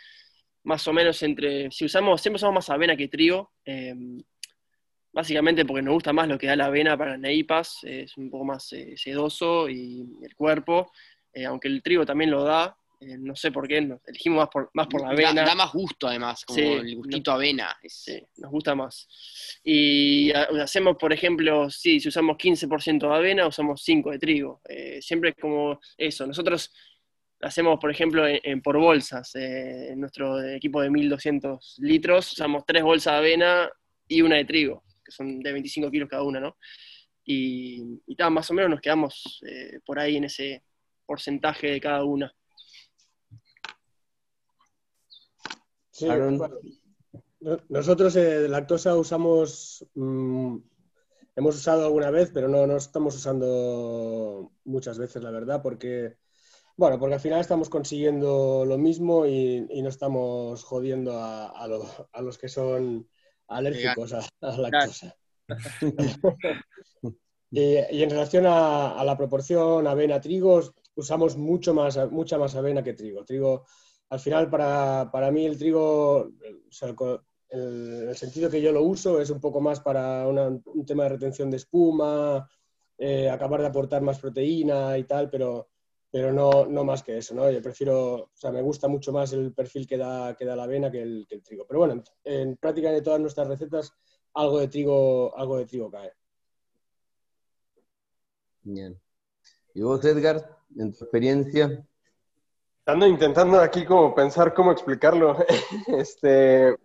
más 0.64 0.88
o 0.88 0.94
menos 0.94 1.24
entre, 1.24 1.72
si 1.72 1.86
usamos, 1.86 2.22
siempre 2.22 2.36
usamos 2.36 2.54
más 2.54 2.70
avena 2.70 2.96
que 2.96 3.08
trigo, 3.08 3.54
eh, 3.66 3.96
básicamente 5.12 5.65
porque 5.65 5.82
nos 5.82 5.93
gusta 5.93 6.13
más 6.13 6.28
lo 6.28 6.38
que 6.38 6.48
da 6.48 6.56
la 6.56 6.65
avena 6.65 6.98
para 6.98 7.12
las 7.12 7.19
neipas, 7.19 7.80
es 7.84 8.15
un 8.17 8.30
poco 8.30 8.45
más 8.45 8.72
eh, 8.74 8.95
sedoso 8.98 9.69
y 9.69 10.06
el 10.22 10.36
cuerpo, 10.36 10.91
eh, 11.34 11.45
aunque 11.45 11.67
el 11.67 11.82
trigo 11.82 12.06
también 12.06 12.32
lo 12.32 12.43
da, 12.43 12.76
eh, 13.02 13.17
no 13.17 13.36
sé 13.36 13.52
por 13.52 13.67
qué, 13.67 13.80
nos 13.82 14.02
elegimos 14.08 14.39
más 14.39 14.50
por, 14.50 14.69
más 14.74 14.88
por 14.88 15.02
la 15.02 15.10
avena. 15.12 15.43
da 15.43 15.56
más 15.56 15.72
gusto 15.72 16.08
además, 16.08 16.43
como 16.43 16.60
Sí, 16.60 16.65
el 16.65 16.95
gustito 16.98 17.32
avena. 17.32 17.78
Sí, 17.88 18.22
nos 18.38 18.52
gusta 18.52 18.76
más. 18.76 19.08
Y 19.63 20.32
ha- 20.32 20.50
hacemos, 20.63 20.98
por 20.98 21.13
ejemplo, 21.13 21.69
sí, 21.69 22.00
si 22.00 22.10
usamos 22.10 22.36
15% 22.38 23.08
de 23.08 23.15
avena, 23.15 23.48
usamos 23.48 23.82
5 23.84 24.12
de 24.12 24.19
trigo. 24.19 24.62
Siempre 25.00 25.30
es 25.30 25.36
como 25.39 25.80
eso. 25.98 26.28
Nosotros 26.28 26.74
hacemos, 27.41 27.80
por 27.80 27.89
ejemplo, 27.89 28.28
en, 28.28 28.39
en 28.43 28.62
por 28.62 28.78
bolsas. 28.78 29.34
Eh, 29.36 29.91
en 29.93 30.02
nuestro 30.02 30.43
equipo 30.43 30.82
de 30.82 30.89
1200 30.89 31.78
litros 31.80 32.34
usamos 32.34 32.65
3 32.65 32.84
bolsas 32.84 33.13
de 33.13 33.17
avena 33.19 33.69
y 34.10 34.22
una 34.24 34.36
de 34.36 34.43
trigo, 34.45 34.84
que 35.10 35.15
son 35.15 35.39
de 35.39 35.52
25 35.52 35.91
kilos 35.91 36.10
cada 36.10 36.24
una, 36.24 36.39
¿no? 36.39 36.58
Y, 37.24 38.02
y 38.08 38.15
ta, 38.15 38.30
más 38.30 38.50
o 38.50 38.54
menos 38.54 38.72
nos 38.72 38.82
quedamos 38.82 39.41
eh, 39.48 39.80
por 39.86 40.00
ahí 40.00 40.17
en 40.17 40.24
ese 40.26 40.63
porcentaje 41.06 41.67
de 41.72 41.82
cada 41.82 42.04
una. 42.04 42.34
Sí, 45.91 46.08
nosotros 47.69 48.15
eh, 48.15 48.39
de 48.41 48.50
lactosa 48.50 48.95
usamos, 48.95 49.86
mm, 49.95 50.58
hemos 51.36 51.56
usado 51.56 51.86
alguna 51.86 52.12
vez, 52.12 52.32
pero 52.34 52.48
no, 52.48 52.65
no 52.67 52.78
estamos 52.78 53.15
usando 53.15 54.52
muchas 54.65 54.98
veces, 54.98 55.24
la 55.24 55.32
verdad, 55.32 55.62
porque, 55.62 56.17
bueno, 56.78 57.00
porque 57.00 57.15
al 57.15 57.22
final 57.22 57.39
estamos 57.41 57.69
consiguiendo 57.69 58.65
lo 58.65 58.78
mismo 58.78 59.26
y, 59.26 59.65
y 59.69 59.82
no 59.82 59.89
estamos 59.89 60.63
jodiendo 60.63 61.17
a, 61.19 61.48
a 61.50 61.67
lo- 61.67 62.10
a 62.12 62.22
los 62.22 62.38
que 62.38 62.50
son 62.50 63.10
alérgicos 63.50 64.14
a, 64.14 64.20
a 64.42 64.58
la 64.58 64.70
lactosa. 64.70 65.16
y, 67.52 67.62
y 67.92 68.04
en 68.04 68.10
relación 68.10 68.46
a, 68.46 69.00
a 69.00 69.04
la 69.04 69.18
proporción 69.18 69.88
avena-trigo, 69.88 70.62
usamos 70.96 71.38
mucho 71.38 71.74
más, 71.74 71.98
mucha 72.12 72.38
más 72.38 72.56
avena 72.56 72.84
que 72.84 72.94
trigo. 72.94 73.24
Trigo, 73.26 73.66
al 74.10 74.20
final, 74.20 74.50
para, 74.50 75.10
para 75.12 75.32
mí 75.32 75.46
el 75.46 75.58
trigo, 75.58 76.18
o 76.18 76.32
sea, 76.72 76.94
el 77.50 78.16
sentido 78.16 78.50
que 78.50 78.62
yo 78.62 78.72
lo 78.72 78.84
uso 78.84 79.20
es 79.20 79.30
un 79.30 79.40
poco 79.40 79.60
más 79.60 79.80
para 79.80 80.28
una- 80.28 80.48
un 80.48 80.86
tema 80.86 81.04
de 81.04 81.10
retención 81.10 81.50
de 81.50 81.58
espuma, 81.58 82.48
eh, 82.98 83.30
acabar 83.30 83.62
de 83.62 83.68
aportar 83.68 84.02
más 84.02 84.20
proteína 84.20 84.98
y 84.98 85.06
tal, 85.06 85.30
pero, 85.30 85.70
pero 86.12 86.34
no, 86.34 86.65
no 86.65 86.84
más 86.84 87.04
que 87.04 87.17
eso, 87.17 87.36
¿no? 87.36 87.50
Yo 87.52 87.62
prefiero, 87.62 88.13
o 88.15 88.32
sea, 88.34 88.52
me 88.52 88.62
gusta 88.62 88.88
mucho 88.88 89.12
más 89.12 89.32
el 89.34 89.54
perfil 89.54 89.86
que 89.88 89.98
da, 89.98 90.36
que 90.36 90.45
da 90.45 90.56
la 90.56 90.63
avena 90.63 90.89
que 90.91 91.02
el, 91.02 91.26
que 91.28 91.36
el 91.36 91.43
trigo. 91.43 91.65
Pero 91.67 91.80
bueno, 91.80 91.93
en, 91.93 92.04
en 92.24 92.58
prácticamente 92.58 93.04
todas 93.04 93.19
nuestras 93.19 93.48
recetas 93.48 93.93
algo 94.34 94.60
de 94.60 94.67
trigo, 94.67 95.38
algo 95.38 95.58
de 95.58 95.65
trigo 95.65 95.91
cae. 95.91 96.13
Bien. 98.63 99.00
¿Y 99.74 99.82
vos, 99.82 100.04
Edgar, 100.04 100.58
en 100.78 100.91
tu 100.93 101.04
experiencia? 101.04 101.86
Ando 102.86 103.06
intentando 103.06 103.60
aquí 103.60 103.86
como 103.86 104.15
pensar 104.15 104.54
cómo 104.54 104.72
explicarlo. 104.72 105.38
Este, 105.88 106.76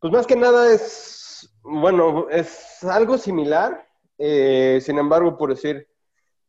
pues 0.00 0.12
más 0.12 0.26
que 0.26 0.36
nada 0.36 0.72
es, 0.72 1.48
bueno, 1.62 2.28
es 2.30 2.82
algo 2.84 3.16
similar. 3.16 3.86
eh, 4.18 4.80
sin 4.82 4.98
embargo, 4.98 5.36
por 5.36 5.50
decir, 5.50 5.88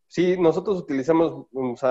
sí, 0.10 0.38
nosotros 0.38 0.80
utilizamos 0.80 1.48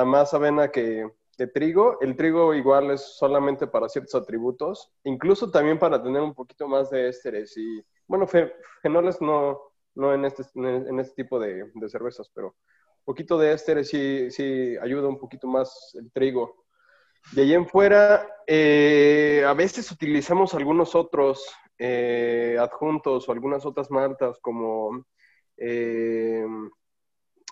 más 0.06 0.34
avena 0.34 0.70
que, 0.70 1.10
trigo. 1.48 1.98
El 2.00 2.16
trigo 2.16 2.52
igual 2.54 2.90
es 2.90 3.02
solamente 3.16 3.66
para 3.68 3.88
ciertos 3.88 4.14
atributos, 4.16 4.90
incluso 5.04 5.50
también 5.50 5.78
para 5.78 6.02
tener 6.02 6.20
un 6.22 6.34
poquito 6.34 6.68
más 6.68 6.90
de 6.90 7.08
ésteres 7.08 7.56
y, 7.56 7.82
bueno, 8.08 8.26
fe- 8.26 8.52
fenoles 8.82 9.20
no, 9.22 9.60
no 9.94 10.14
en 10.14 10.24
este, 10.26 10.42
en 10.56 11.00
este 11.00 11.14
tipo 11.22 11.38
de, 11.38 11.70
cervezas, 11.88 12.30
pero 12.34 12.48
un 12.48 13.04
poquito 13.04 13.38
de 13.38 13.52
ésteres 13.54 13.88
sí, 13.88 14.30
sí 14.32 14.76
ayuda 14.82 15.08
un 15.08 15.18
poquito 15.18 15.46
más 15.48 15.94
el 15.94 16.12
trigo. 16.12 16.64
De 17.32 17.42
ahí 17.42 17.54
en 17.54 17.66
fuera, 17.68 18.28
eh, 18.46 19.44
a 19.46 19.54
veces 19.54 19.90
utilizamos 19.92 20.54
algunos 20.54 20.94
otros 20.96 21.44
eh, 21.78 22.56
adjuntos 22.60 23.28
o 23.28 23.32
algunas 23.32 23.66
otras 23.66 23.90
maltas 23.90 24.38
como... 24.40 25.04
eh, 25.58 26.46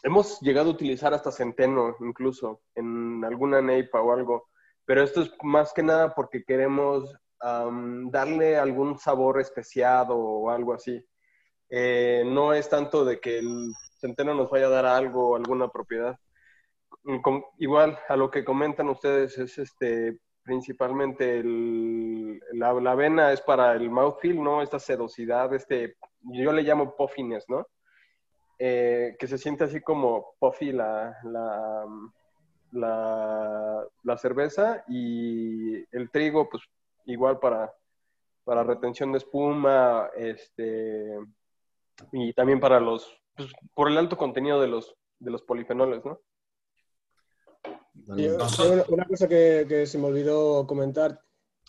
hemos 0.06 0.40
llegado 0.40 0.70
a 0.70 0.72
utilizar 0.72 1.12
hasta 1.12 1.32
centeno 1.32 1.96
incluso 2.00 2.62
en 2.76 3.24
alguna 3.24 3.60
neipa 3.60 4.00
o 4.00 4.12
algo, 4.12 4.48
pero 4.84 5.02
esto 5.02 5.22
es 5.22 5.32
más 5.42 5.72
que 5.72 5.82
nada 5.82 6.14
porque 6.14 6.44
queremos 6.44 7.12
am, 7.40 8.08
darle 8.10 8.56
algún 8.56 8.98
sabor 8.98 9.40
especiado 9.40 10.16
o 10.16 10.50
algo 10.50 10.74
así. 10.74 11.04
Eh, 11.68 12.22
no 12.24 12.54
es 12.54 12.68
tanto 12.68 13.04
de 13.04 13.18
que 13.18 13.38
el 13.40 13.72
centeno 14.00 14.32
nos 14.34 14.48
vaya 14.48 14.66
a 14.66 14.70
dar 14.70 14.86
algo 14.86 15.30
o 15.30 15.36
alguna 15.36 15.68
propiedad. 15.68 16.16
Igual 17.58 17.98
a 18.08 18.16
lo 18.16 18.30
que 18.30 18.44
comentan 18.44 18.88
ustedes 18.88 19.36
es 19.38 19.58
este 19.58 20.20
principalmente 20.44 21.42
la, 21.44 22.72
la 22.74 22.92
avena 22.92 23.32
es 23.32 23.40
para 23.40 23.72
el 23.74 23.90
mouthfeel, 23.90 24.40
¿no? 24.40 24.62
Esta 24.62 24.78
sedosidad, 24.78 25.52
este, 25.52 25.96
yo 26.20 26.52
le 26.52 26.62
llamo 26.62 26.94
puffiness, 26.94 27.44
¿no? 27.48 27.66
Eh, 28.58 29.16
que 29.18 29.26
se 29.26 29.36
siente 29.36 29.64
así 29.64 29.82
como 29.82 30.34
puffy 30.38 30.72
la, 30.72 31.14
la, 31.24 31.84
la, 32.72 33.86
la 34.02 34.16
cerveza 34.16 34.82
y 34.88 35.76
el 35.94 36.10
trigo, 36.10 36.48
pues 36.48 36.62
igual 37.04 37.38
para, 37.38 37.72
para 38.44 38.64
retención 38.64 39.12
de 39.12 39.18
espuma, 39.18 40.08
este, 40.16 41.18
y 42.12 42.32
también 42.32 42.58
para 42.58 42.80
los, 42.80 43.20
pues, 43.36 43.52
por 43.74 43.90
el 43.90 43.98
alto 43.98 44.16
contenido 44.16 44.60
de 44.60 44.68
los, 44.68 44.94
de 45.18 45.30
los 45.30 45.42
polifenoles, 45.42 46.02
¿no? 46.04 46.18
Y, 48.16 48.26
eh, 48.26 48.38
una, 48.88 49.04
cosa 49.04 49.28
que, 49.28 49.66
que 49.68 49.86
se 49.86 49.98
me 49.98 50.06
olvidó 50.06 50.66
comentar. 50.66 51.20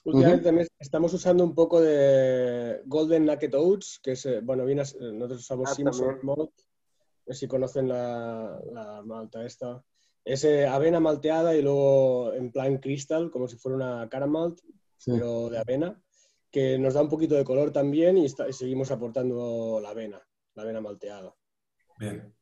Últimamente 0.04 0.46
también 0.46 0.68
estamos 0.80 1.14
usando 1.14 1.44
un 1.44 1.54
poco 1.54 1.82
de 1.82 2.82
Golden 2.86 3.26
Naked 3.26 3.54
Oats, 3.56 4.00
que 4.02 4.12
es, 4.12 4.26
eh, 4.26 4.40
bueno, 4.42 4.64
viene 4.66 4.82
a 4.82 4.86
ser- 4.86 5.02
nosotros 5.02 5.42
usamos 5.42 5.70
Ah, 5.70 5.76
Simpson 5.76 6.20
también. 6.22 6.50
No 7.28 7.34
si 7.34 7.48
conocen 7.48 7.90
la, 7.90 8.60
la 8.72 9.02
malta 9.04 9.46
esta. 9.46 9.84
Es 10.24 10.44
eh, 10.44 10.66
avena 10.66 11.00
malteada 11.00 11.56
y 11.56 11.62
luego 11.62 12.34
en 12.34 12.52
plan 12.52 12.78
crystal, 12.78 13.30
como 13.32 13.48
si 13.48 13.58
fuera 13.58 13.76
una 13.76 14.10
caramalt, 14.10 14.60
Sí. 14.98 15.12
pero 15.12 15.50
de 15.50 15.60
avena. 15.60 16.02
que 16.52 16.80
nos 16.80 16.94
da 16.96 17.02
un 17.02 17.10
poquito 17.10 17.36
de 17.36 17.44
color 17.44 17.72
también 17.72 18.18
y, 18.18 18.28
seguimos 18.30 18.90
aportando 18.90 19.80
la 19.82 19.90
avena, 19.90 20.20
la 20.56 20.64
avena 20.64 20.82
malteada. 20.82 21.34
Bien, 22.00 22.34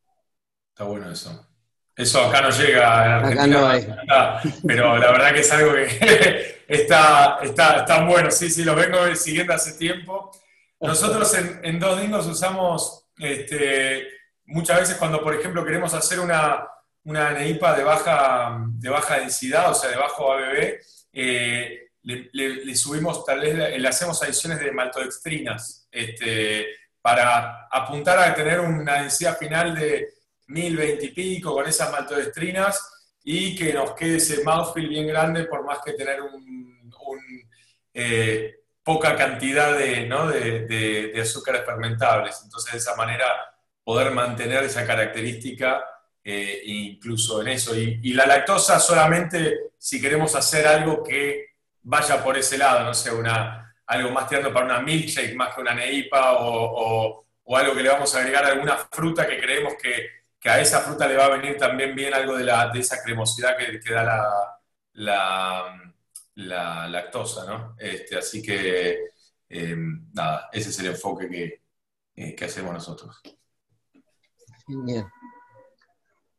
está 0.70 0.84
bueno 0.86 1.12
eso. 1.12 1.48
Eso 1.96 2.22
acá 2.22 2.42
no 2.42 2.50
llega 2.50 3.06
en 3.06 3.12
Argentina, 3.12 4.42
pero 4.66 4.98
la 4.98 5.12
verdad 5.12 5.34
que 5.34 5.40
es 5.40 5.52
algo 5.52 5.74
que 5.74 5.88
está, 6.68 7.40
está, 7.42 7.80
está, 7.80 8.06
bueno. 8.06 8.30
Sí, 8.32 8.50
sí, 8.50 8.64
lo 8.64 8.76
vengo 8.76 8.98
siguiendo 9.16 9.54
hace 9.54 9.74
tiempo. 9.78 10.32
Nosotros 10.80 11.34
en, 11.34 11.60
en 11.64 11.80
Dos 11.80 12.00
Dingos 12.00 12.28
usamos 12.28 13.08
este, 13.18 14.08
muchas 14.46 14.80
veces 14.80 14.98
cuando, 14.98 15.22
por 15.22 15.36
ejemplo, 15.36 15.64
queremos 15.66 15.94
hacer 15.94 16.20
una, 16.20 16.68
una 17.04 17.32
neipa 17.32 17.76
de 17.76 17.84
baja, 17.84 18.58
de 18.74 18.90
baja 18.90 19.20
densidad, 19.20 19.72
o 19.72 19.74
sea, 19.74 19.90
de 19.90 19.98
bajo 19.98 20.34
ABB, 20.34 20.80
eh, 21.14 21.90
le, 22.04 22.76
subimos, 22.76 23.26
tal 23.26 23.40
vez 23.42 23.56
le, 23.56 23.88
hacemos 23.88 24.22
adiciones 24.22 24.60
de 24.60 24.72
maltodextrinas 24.72 25.88
este, 25.92 26.68
para 27.02 27.68
apuntar 27.72 28.20
a 28.20 28.34
tener 28.36 28.60
una 28.60 29.02
densidad 29.02 29.38
final 29.38 29.74
de 29.76 30.14
1020 30.48 31.06
y 31.06 31.10
pico 31.10 31.54
con 31.54 31.68
esas 31.68 31.92
maltodextrinas 31.92 33.08
y 33.24 33.56
que 33.56 33.74
nos 33.74 33.94
quede 33.94 34.18
ese 34.18 34.44
mouthfeel 34.44 34.88
bien 34.88 35.08
grande 35.08 35.46
por 35.46 35.64
más 35.66 35.80
que 35.84 35.94
tener 35.94 36.22
un, 36.22 36.56
eh, 37.98 38.56
poca 38.84 39.16
cantidad 39.16 39.76
de, 39.76 40.06
¿no? 40.06 40.28
de, 40.28 40.68
de, 40.68 41.22
azúcares 41.22 41.66
fermentables. 41.66 42.40
Entonces, 42.44 42.74
de 42.74 42.78
esa 42.78 42.96
manera, 42.96 43.26
poder 43.86 44.12
mantener 44.12 44.64
esa 44.64 44.86
característica 44.86 45.86
eh, 46.24 46.62
incluso 46.66 47.42
en 47.42 47.50
eso. 47.50 47.76
Y, 47.78 48.14
la 48.14 48.26
lactosa 48.26 48.80
solamente 48.80 49.72
si 49.78 50.02
queremos 50.02 50.36
hacer 50.36 50.66
algo 50.66 51.04
que 51.04 51.46
vaya 51.84 52.24
por 52.24 52.36
ese 52.36 52.58
lado, 52.58 52.84
no 52.84 52.94
sé, 52.96 53.12
una, 53.14 53.76
algo 53.86 54.10
más 54.10 54.28
tirando 54.28 54.52
para 54.52 54.66
una 54.66 54.82
milkshake 54.82 55.36
más 55.36 55.54
que 55.54 55.62
una 55.62 55.76
neipa 55.76 56.34
o, 56.40 57.24
o, 57.44 57.58
algo 57.58 57.76
que 57.76 57.84
le 57.84 57.90
vamos 57.90 58.14
a 58.16 58.20
agregar 58.20 58.46
alguna 58.46 58.76
fruta 58.92 59.28
que 59.28 59.40
creemos 59.40 59.76
que, 59.76 60.10
que, 60.40 60.50
a 60.50 60.60
esa 60.60 60.82
fruta 60.82 61.08
le 61.08 61.16
va 61.16 61.26
a 61.26 61.38
venir 61.38 61.58
también 61.58 61.94
bien 61.96 62.14
algo 62.14 62.36
de, 62.36 62.44
la, 62.44 62.70
de 62.70 62.80
esa 62.80 63.04
cremosidad 63.04 63.56
que, 63.56 63.94
da 63.94 64.04
la, 64.04 64.60
la, 64.94 65.94
la, 66.36 66.88
lactosa, 66.88 67.46
¿no? 67.46 67.76
Este, 67.78 68.18
así 68.18 68.42
que, 68.42 69.10
em, 69.48 70.12
nada, 70.12 70.50
ese 70.52 70.70
es 70.70 70.80
el 70.80 70.88
enfoque 70.88 71.30
que, 71.30 71.62
eh, 72.16 72.36
que 72.36 72.46
hacemos 72.46 72.74
nosotros. 72.74 73.22
Bien. 74.68 75.06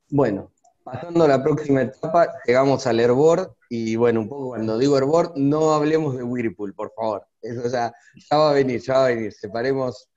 Bueno, 0.08 0.50
pasando 0.82 1.24
a 1.24 1.28
la 1.28 1.42
próxima 1.42 1.82
etapa, 1.82 2.28
llegamos 2.44 2.84
al 2.86 2.98
Airboard 2.98 3.54
y 3.68 3.94
bueno, 3.94 4.20
un 4.22 4.28
poco 4.28 4.48
cuando 4.48 4.78
digo 4.78 4.96
Airboard, 4.96 5.36
no 5.36 5.72
hablemos 5.72 6.16
de 6.16 6.24
Whirlpool, 6.24 6.74
por 6.74 6.92
favor. 6.94 7.26
Eso 7.40 7.68
ya, 7.68 7.92
ya 8.14 8.36
va 8.36 8.50
a 8.50 8.54
venir, 8.54 8.80
ya 8.80 8.94
va 8.94 9.06
a 9.06 9.08
venir. 9.08 9.32
Separemos, 9.32 10.08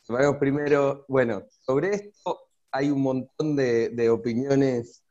separemos 0.00 0.36
primero. 0.38 1.04
Bueno, 1.08 1.42
sobre 1.60 1.94
esto 1.94 2.40
hay 2.70 2.90
un 2.90 3.02
montón 3.02 3.54
de, 3.54 4.10
opiniones 4.10 5.04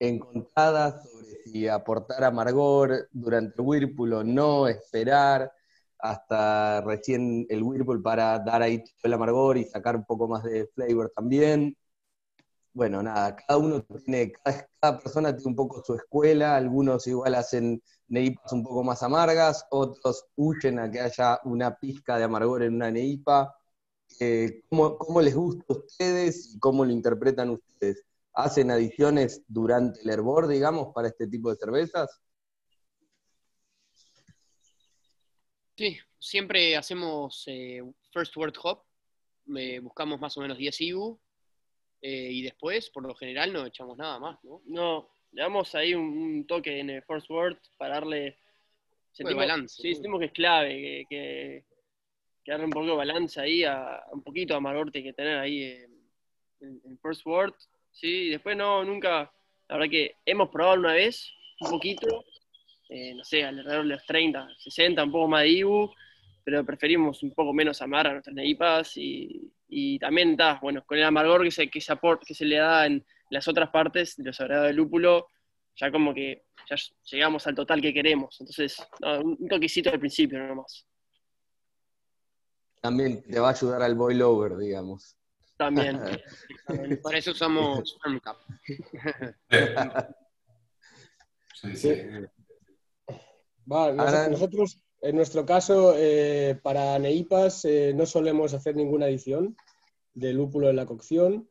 encontradas 0.00 1.08
sobre 1.08 1.42
si 1.44 1.68
aportar 1.68 2.24
amargor 2.24 3.08
durante 3.12 3.62
Whirlpool 3.62 4.14
o 4.14 4.24
no, 4.24 4.66
esperar 4.66 5.52
hasta 5.98 6.80
recién 6.80 7.46
el 7.50 7.62
Whirlpool 7.62 8.02
para 8.02 8.38
dar 8.40 8.62
ahí 8.62 8.82
el 9.04 9.12
amargor 9.12 9.58
y 9.58 9.64
sacar 9.64 9.94
un 9.94 10.04
poco 10.04 10.26
más 10.26 10.42
de 10.42 10.66
flavor 10.74 11.12
también 11.14 11.76
bueno, 12.72 13.02
nada, 13.02 13.36
cada 13.36 13.58
uno 13.58 13.82
tiene, 14.04 14.32
cada, 14.80 14.98
persona 14.98 15.34
tiene 15.34 15.50
un 15.50 15.56
poco 15.56 15.82
su 15.84 15.94
escuela, 15.94 16.56
algunos 16.56 17.06
igual 17.06 17.34
hacen 17.34 17.82
neipas 18.08 18.52
un 18.52 18.62
poco 18.62 18.84
más 18.84 19.02
amargas, 19.02 19.66
otros 19.70 20.26
huyen 20.36 20.78
a 20.78 20.90
que 20.90 21.00
haya 21.00 21.40
una 21.44 21.76
pizca 21.76 22.16
de 22.16 22.24
amargor 22.24 22.62
en 22.62 22.74
una 22.74 22.90
neipa. 22.90 23.56
Eh, 24.20 24.62
¿cómo, 24.68 25.20
les 25.20 25.34
gusta 25.34 25.64
a 25.68 25.72
ustedes 25.72 26.54
y 26.54 26.58
cómo 26.58 26.84
lo 26.84 26.92
interpretan 26.92 27.50
ustedes? 27.50 28.04
¿Hacen 28.32 28.70
adiciones 28.70 29.42
durante 29.48 30.00
el 30.02 30.10
hervor, 30.10 30.46
digamos, 30.46 30.92
para 30.94 31.08
este 31.08 31.26
tipo 31.26 31.50
de 31.50 31.56
cervezas? 31.56 32.20
Sí, 35.76 35.98
siempre 36.18 36.76
hacemos 36.76 37.44
eh, 37.46 37.82
First 38.12 38.36
Word 38.36 38.54
Hop, 38.62 38.84
eh, 39.56 39.80
buscamos 39.80 40.20
más 40.20 40.36
o 40.36 40.40
menos 40.40 40.58
10 40.58 40.80
IBU, 40.80 41.20
eh, 42.02 42.28
y 42.30 42.42
después, 42.42 42.88
por 42.90 43.06
lo 43.06 43.14
general, 43.14 43.52
no 43.52 43.66
echamos 43.66 43.96
nada 43.98 44.18
más, 44.18 44.42
¿no? 44.42 44.62
No, 44.66 45.10
le 45.32 45.42
damos 45.42 45.74
ahí 45.74 45.94
un, 45.94 46.46
toque 46.46 46.80
en 46.80 46.90
el 46.90 47.02
first 47.02 47.28
word 47.30 47.58
para 47.76 47.94
darle... 47.94 48.38
Sentimos, 49.12 49.42
balance. 49.42 49.82
Sí, 49.82 49.94
sentimos 49.94 50.20
que 50.20 50.26
es 50.26 50.32
clave, 50.32 51.06
que, 51.08 51.64
que, 52.44 52.50
darle 52.50 52.64
un 52.64 52.70
poco 52.70 52.86
de 52.86 52.96
balance 52.96 53.40
ahí, 53.40 53.64
a, 53.64 54.02
un 54.12 54.22
poquito 54.22 54.54
de 54.54 54.58
amargor 54.58 54.90
que 54.90 55.12
tener 55.12 55.38
ahí 55.38 55.62
en, 55.62 56.80
en, 56.84 56.98
first 57.00 57.26
word. 57.26 57.54
Sí, 57.92 58.28
después 58.30 58.56
no, 58.56 58.84
nunca... 58.84 59.32
La 59.68 59.76
verdad 59.76 59.90
que 59.90 60.16
hemos 60.26 60.48
probado 60.48 60.80
una 60.80 60.94
vez, 60.94 61.32
un 61.60 61.70
poquito, 61.70 62.24
eh, 62.88 63.14
no 63.14 63.22
sé, 63.22 63.44
alrededor 63.44 63.84
de 63.84 63.90
los 63.90 64.04
30, 64.06 64.48
60, 64.58 65.04
un 65.04 65.12
poco 65.12 65.28
más 65.28 65.42
de 65.42 65.50
Ibu, 65.50 65.94
pero 66.44 66.64
preferimos 66.64 67.22
un 67.22 67.32
poco 67.32 67.52
menos 67.52 67.82
amar 67.82 68.06
a 68.06 68.12
nuestras 68.12 68.34
neipas 68.34 68.96
y, 68.96 69.52
y 69.68 69.98
también 69.98 70.32
está, 70.32 70.58
bueno, 70.60 70.84
con 70.86 70.98
el 70.98 71.04
amargor 71.04 71.42
que 71.42 71.50
se, 71.50 71.68
que 71.68 71.80
se, 71.80 71.94
que 72.26 72.34
se 72.34 72.44
le 72.44 72.56
da 72.56 72.86
en 72.86 73.04
las 73.30 73.46
otras 73.48 73.70
partes 73.70 74.16
de 74.16 74.24
los 74.24 74.40
agregados 74.40 74.68
de 74.68 74.74
lúpulo, 74.74 75.28
ya 75.76 75.90
como 75.90 76.12
que 76.12 76.44
ya 76.68 76.76
llegamos 77.10 77.46
al 77.46 77.54
total 77.54 77.80
que 77.80 77.94
queremos. 77.94 78.36
Entonces, 78.40 78.76
un 79.00 79.48
toquecito 79.48 79.90
al 79.90 80.00
principio 80.00 80.38
nomás. 80.46 80.86
También 82.80 83.22
te 83.22 83.38
va 83.38 83.48
a 83.48 83.52
ayudar 83.52 83.82
al 83.82 83.94
boil 83.94 84.22
over, 84.22 84.56
digamos. 84.56 85.16
También. 85.56 86.00
Por 87.02 87.14
eso 87.14 87.32
usamos 87.32 87.98
Firmcap. 88.02 88.36
sí, 91.54 91.76
sí. 91.76 91.90
nosotros 93.66 94.82
en 95.02 95.16
nuestro 95.16 95.46
caso, 95.46 95.94
eh, 95.96 96.58
para 96.62 96.98
Neipas 96.98 97.64
eh, 97.64 97.92
no 97.94 98.04
solemos 98.04 98.52
hacer 98.52 98.76
ninguna 98.76 99.06
adición 99.06 99.56
de 100.12 100.34
lúpulo 100.34 100.68
en 100.68 100.76
la 100.76 100.86
cocción. 100.86 101.48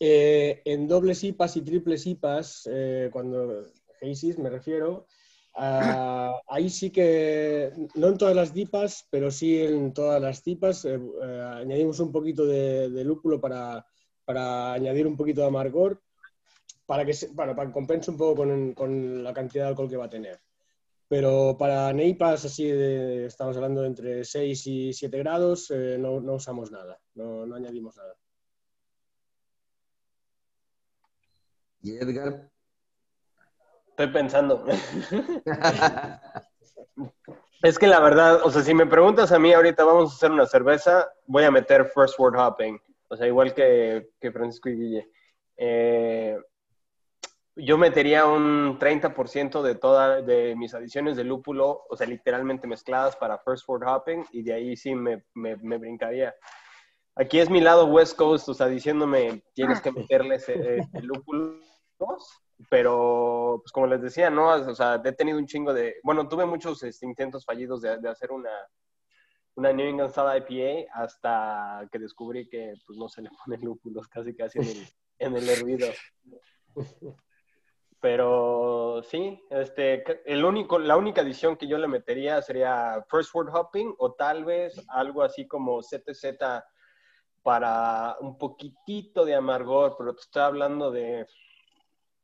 Eh, 0.00 0.62
en 0.64 0.88
dobles 0.88 1.22
IPAs 1.22 1.56
y 1.58 1.62
triples 1.62 2.06
IPAs, 2.06 2.68
cuando 3.12 3.66
Heisis 4.00 4.38
me 4.38 4.50
refiero, 4.50 5.06
ah, 5.54 6.32
ahí 6.48 6.70
sí 6.70 6.90
que, 6.90 7.72
no 7.94 8.08
en 8.08 8.18
todas 8.18 8.34
las 8.34 8.54
DIPAs, 8.54 9.06
pero 9.10 9.30
sí 9.30 9.62
en 9.62 9.92
todas 9.92 10.20
las 10.20 10.42
DIPAs, 10.42 10.86
añadimos 10.86 12.00
un 12.00 12.10
poquito 12.10 12.46
de, 12.46 12.88
lúpulo 13.04 13.40
para, 13.40 13.84
añadir 14.72 15.06
un 15.06 15.16
poquito 15.16 15.42
de 15.42 15.48
amargor, 15.48 16.02
para 16.86 17.04
que, 17.04 17.14
para 17.36 17.54
que 17.54 17.72
compense 17.72 18.10
un 18.10 18.16
poco 18.16 18.44
con 18.74 19.22
la 19.22 19.34
cantidad 19.34 19.64
de 19.64 19.68
alcohol 19.68 19.90
que 19.90 19.96
va 19.96 20.06
a 20.06 20.10
tener. 20.10 20.40
Pero 21.12 21.56
para 21.58 21.92
neipas, 21.92 22.46
así 22.46 22.70
estamos 22.70 23.54
hablando 23.54 23.82
de 23.82 23.88
entre 23.88 24.24
6 24.24 24.66
y 24.66 24.94
7 24.94 25.18
grados, 25.18 25.70
eh, 25.70 25.98
no, 25.98 26.14
usamos 26.32 26.70
nada, 26.70 26.98
no, 27.14 27.42
añadimos 27.54 27.98
nada. 27.98 28.16
¿Y 31.82 31.98
Edgar? 31.98 32.50
Estoy 33.88 34.06
pensando. 34.06 34.64
es 37.62 37.78
que 37.78 37.88
la 37.88 38.00
verdad, 38.00 38.40
o 38.42 38.50
sea, 38.50 38.62
si 38.62 38.72
me 38.72 38.86
preguntas 38.86 39.32
a 39.32 39.38
mí 39.38 39.52
ahorita 39.52 39.84
vamos 39.84 40.12
a 40.12 40.14
hacer 40.14 40.30
una 40.30 40.46
cerveza, 40.46 41.12
voy 41.26 41.44
a 41.44 41.50
meter 41.50 41.90
first 41.94 42.18
word 42.18 42.38
hopping. 42.38 42.80
O 43.08 43.16
sea, 43.18 43.26
igual 43.26 43.52
que, 43.52 44.12
que 44.18 44.32
Francisco 44.32 44.70
y 44.70 44.76
Guille. 44.76 45.10
Eh, 45.58 46.38
yo 47.56 47.76
metería 47.76 48.24
un 48.26 48.78
30% 48.78 49.62
de 49.62 49.74
todas 49.74 50.24
de 50.24 50.56
mis 50.56 50.74
adiciones 50.74 51.16
de 51.16 51.24
lúpulo, 51.24 51.84
o 51.88 51.96
sea, 51.96 52.06
lúpulamente 52.06 52.66
mezcladas 52.66 53.16
para 53.16 53.38
First 53.38 53.68
Word 53.68 53.86
Hopping, 53.86 54.24
y 54.32 54.42
de 54.42 54.54
ahí 54.54 54.76
sí 54.76 54.94
me, 54.94 55.24
me, 55.34 55.54
brincaría. 55.54 56.34
Aquí 57.14 57.38
es 57.38 57.50
mi 57.50 57.60
lado 57.60 57.86
West 57.86 58.16
Coast, 58.16 58.48
o 58.48 58.54
sea, 58.54 58.68
diciéndome, 58.68 59.42
tienes 59.52 59.82
que 59.82 59.92
meterles 59.92 60.48
eh, 60.48 60.80
el 60.94 61.04
lúpulo, 61.06 61.60
pero, 62.70 63.60
pues 63.62 63.72
como 63.72 63.86
les 63.86 64.00
decía, 64.00 64.30
¿no? 64.30 64.48
O 64.48 64.74
sea, 64.74 65.02
he 65.04 65.12
tenido 65.12 65.38
un 65.38 65.46
chingo 65.46 65.74
de, 65.74 65.96
bueno, 66.02 66.28
tuve 66.28 66.46
muchos 66.46 66.82
este, 66.82 67.04
intentos 67.04 67.44
fallidos 67.44 67.82
de, 67.82 67.98
de, 67.98 68.08
hacer 68.08 68.32
una, 68.32 68.50
una 69.56 69.72
New 69.72 69.86
England 69.86 70.10
Style 70.10 70.44
IPA 70.48 70.92
hasta 70.94 71.86
que 71.92 71.98
descubrí 71.98 72.48
que, 72.48 72.74
pues, 72.86 72.98
no 72.98 73.08
se 73.08 73.20
le 73.20 73.30
ponen 73.44 73.60
lúpulos 73.60 74.08
casi 74.08 74.34
casi 74.34 74.58
en 74.60 74.68
el, 74.68 74.88
en 75.18 75.36
el 75.36 75.48
hervido. 75.50 75.88
Pero 78.02 79.00
sí, 79.04 79.40
este, 79.48 80.02
el 80.28 80.44
único, 80.44 80.80
la 80.80 80.96
única 80.96 81.20
adición 81.20 81.56
que 81.56 81.68
yo 81.68 81.78
le 81.78 81.86
metería 81.86 82.42
sería 82.42 83.06
First 83.08 83.32
Word 83.32 83.54
Hopping 83.54 83.94
o 83.96 84.14
tal 84.14 84.44
vez 84.44 84.74
algo 84.88 85.22
así 85.22 85.46
como 85.46 85.80
ZZ 85.80 86.34
para 87.44 88.16
un 88.20 88.36
poquitito 88.38 89.24
de 89.24 89.36
amargor, 89.36 89.94
pero 89.96 90.16
te 90.16 90.20
estoy 90.20 90.42
hablando 90.42 90.90
de 90.90 91.28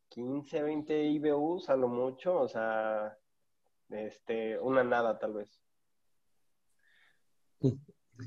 15, 0.09 0.63
20 0.65 1.01
IBUs 1.01 1.69
a 1.71 1.77
lo 1.77 1.87
mucho, 1.87 2.41
o 2.41 2.49
sea, 2.49 3.17
este, 3.89 4.59
una 4.59 4.83
nada 4.83 5.17
tal 5.17 5.35
vez. 5.35 5.63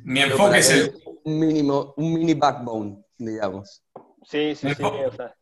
Mi 0.05 0.21
enfoque 0.21 0.59
es 0.59 0.69
el... 0.69 1.03
Un, 1.25 1.37
mínimo, 1.37 1.93
un 1.97 2.13
mini 2.13 2.33
backbone, 2.33 3.03
digamos. 3.17 3.83
Sí, 4.23 4.55
sí, 4.55 4.73
sí. 4.73 4.83
O 4.83 5.11
sea. 5.11 5.35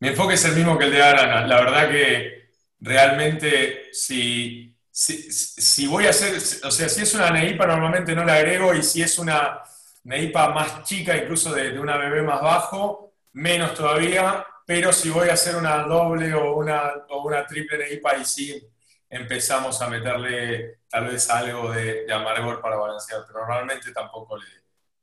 Mi 0.00 0.08
enfoque 0.08 0.34
es 0.34 0.44
el 0.44 0.54
mismo 0.54 0.78
que 0.78 0.84
el 0.84 0.92
de 0.92 1.02
Arana. 1.02 1.46
La 1.46 1.60
verdad 1.60 1.90
que 1.90 2.50
realmente 2.80 3.92
si, 3.92 4.76
si, 4.90 5.30
si 5.32 5.86
voy 5.86 6.06
a 6.06 6.10
hacer, 6.10 6.36
o 6.36 6.70
sea, 6.70 6.88
si 6.88 7.02
es 7.02 7.14
una 7.14 7.30
neipa 7.30 7.66
normalmente 7.66 8.14
no 8.14 8.24
la 8.24 8.34
agrego 8.34 8.74
y 8.74 8.82
si 8.82 9.02
es 9.02 9.18
una 9.18 9.60
neipa 10.04 10.50
más 10.50 10.84
chica, 10.84 11.16
incluso 11.16 11.52
de, 11.52 11.78
una 11.78 11.96
bebé 11.96 12.22
más 12.22 12.40
bajo, 12.40 13.12
menos 13.32 13.74
todavía, 13.74 14.46
pero 14.66 14.92
si 14.92 15.10
voy 15.10 15.28
a 15.28 15.34
hacer 15.34 15.56
una 15.56 15.78
doble 15.82 16.32
o 16.34 16.56
una, 16.56 16.92
o 17.08 17.22
una 17.22 17.46
triple 17.46 17.78
neipa, 17.78 18.16
y 18.16 18.24
sí 18.24 18.68
empezamos 19.10 19.80
a 19.82 19.88
meterle 19.88 20.80
tal 20.88 21.06
vez 21.06 21.28
algo 21.30 21.72
de, 21.72 22.04
de, 22.04 22.12
amargor 22.12 22.60
para 22.60 22.76
balancear, 22.76 23.24
pero 23.26 23.40
normalmente 23.40 23.92
tampoco 23.92 24.36
le 24.36 24.46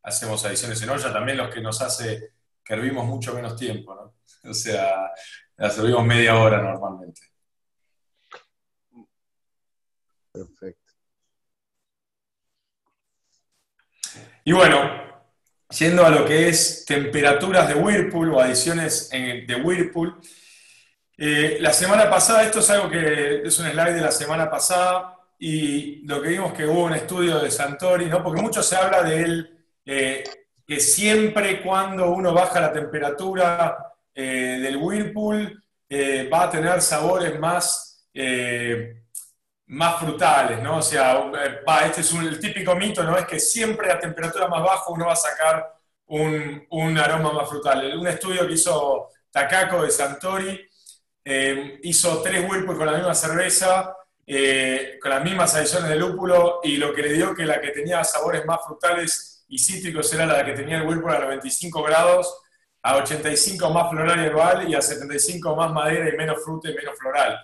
hacemos 0.04 0.46
adiciones 0.46 0.82
en 0.82 0.90
olla, 0.90 1.12
también 1.12 1.38
los 1.38 1.54
que 1.54 1.62
nos 1.62 1.82
hace 1.82 2.34
que 2.64 2.74
hervimos 2.74 3.06
mucho 3.06 3.34
menos 3.34 3.56
tiempo, 3.56 3.94
¿no? 3.94 4.15
O 4.44 4.54
sea, 4.54 5.12
la 5.58 5.70
servimos 5.70 6.06
media 6.06 6.36
hora 6.36 6.62
normalmente. 6.62 7.22
Perfecto. 10.32 10.94
Y 14.44 14.52
bueno, 14.52 14.78
yendo 15.70 16.06
a 16.06 16.10
lo 16.10 16.26
que 16.26 16.50
es 16.50 16.86
temperaturas 16.86 17.68
de 17.68 17.76
Whirlpool 17.76 18.34
o 18.34 18.40
adiciones 18.40 19.10
de 19.10 19.62
Whirlpool, 19.64 20.20
eh, 21.18 21.58
la 21.62 21.72
semana 21.72 22.10
pasada, 22.10 22.44
esto 22.44 22.60
es 22.60 22.70
algo 22.70 22.90
que 22.90 23.42
es 23.44 23.60
un 23.60 23.68
slide 23.68 23.94
de 23.94 24.02
la 24.02 24.12
semana 24.12 24.50
pasada, 24.50 25.18
y 25.40 26.06
lo 26.06 26.22
que 26.22 26.30
vimos 26.30 26.54
que 26.54 26.66
hubo 26.66 26.84
un 26.84 26.94
estudio 26.94 27.40
de 27.40 27.52
Santori, 27.52 28.06
¿no? 28.06 28.24
porque 28.24 28.42
mucho 28.42 28.62
se 28.62 28.76
habla 28.76 29.04
de 29.04 29.22
él, 29.22 29.66
eh, 29.86 30.24
que 30.66 30.80
siempre 30.80 31.62
cuando 31.62 32.12
uno 32.12 32.34
baja 32.34 32.60
la 32.60 32.74
temperatura 32.74 33.85
eh, 34.16 34.60
del 34.62 34.78
Whirlpool 34.78 35.62
eh, 35.90 36.30
va 36.32 36.44
a 36.44 36.50
tener 36.50 36.82
sabores 36.82 37.38
más, 37.38 38.08
eh, 38.14 39.04
más 39.68 40.00
frutales, 40.00 40.62
¿no? 40.62 40.78
O 40.78 40.82
sea, 40.82 41.30
este 41.86 42.00
es 42.00 42.14
un, 42.14 42.26
el 42.26 42.40
típico 42.40 42.74
mito, 42.76 43.04
¿no? 43.04 43.18
Es 43.18 43.26
que 43.26 43.40
siempre 43.40 43.92
a 43.92 44.00
temperatura 44.00 44.48
más 44.48 44.64
baja 44.64 44.90
uno 44.90 45.08
va 45.08 45.14
a 45.14 45.18
sacar 45.18 45.70
un, 46.08 46.66
un 46.70 46.98
aroma 46.98 47.34
más 47.34 47.50
frutal. 47.50 47.98
Un 47.98 48.08
estudio 48.08 48.48
que 48.48 48.54
hizo 48.54 49.10
Takako 49.32 49.84
de 49.84 49.92
Santori 49.92 50.70
hizo 51.82 52.22
tres 52.22 52.48
Whirlpool 52.48 52.78
con 52.78 52.86
la 52.86 52.94
misma 52.94 53.16
cerveza, 53.16 53.96
con 55.02 55.10
las 55.10 55.24
mismas 55.24 55.56
adiciones 55.56 55.90
de 55.90 55.96
lúpulo, 55.96 56.60
y 56.64 56.78
lo 56.78 56.94
que 56.94 57.02
le 57.02 57.14
dio 57.14 57.34
que 57.34 57.46
la 57.46 57.60
que 57.60 57.72
tenía 57.72 58.04
sabores 58.04 58.46
más 58.46 58.60
frutales 58.64 59.44
y 59.48 59.58
cítricos 59.58 60.12
era 60.14 60.28
la 60.28 60.46
que 60.46 60.54
tenía 60.54 60.78
el 60.78 60.88
Whirlpool 60.88 61.16
a 61.16 61.20
95 61.20 61.82
grados, 61.82 62.45
a 62.86 62.98
85 62.98 63.72
más 63.72 63.90
floral 63.90 64.20
y 64.20 64.26
herbal 64.28 64.70
y 64.70 64.76
a 64.76 64.82
75 64.82 65.56
más 65.56 65.74
madera 65.74 66.08
y 66.08 66.16
menos 66.16 66.44
fruta 66.44 66.70
y 66.70 66.76
menos 66.76 66.96
floral. 67.00 67.36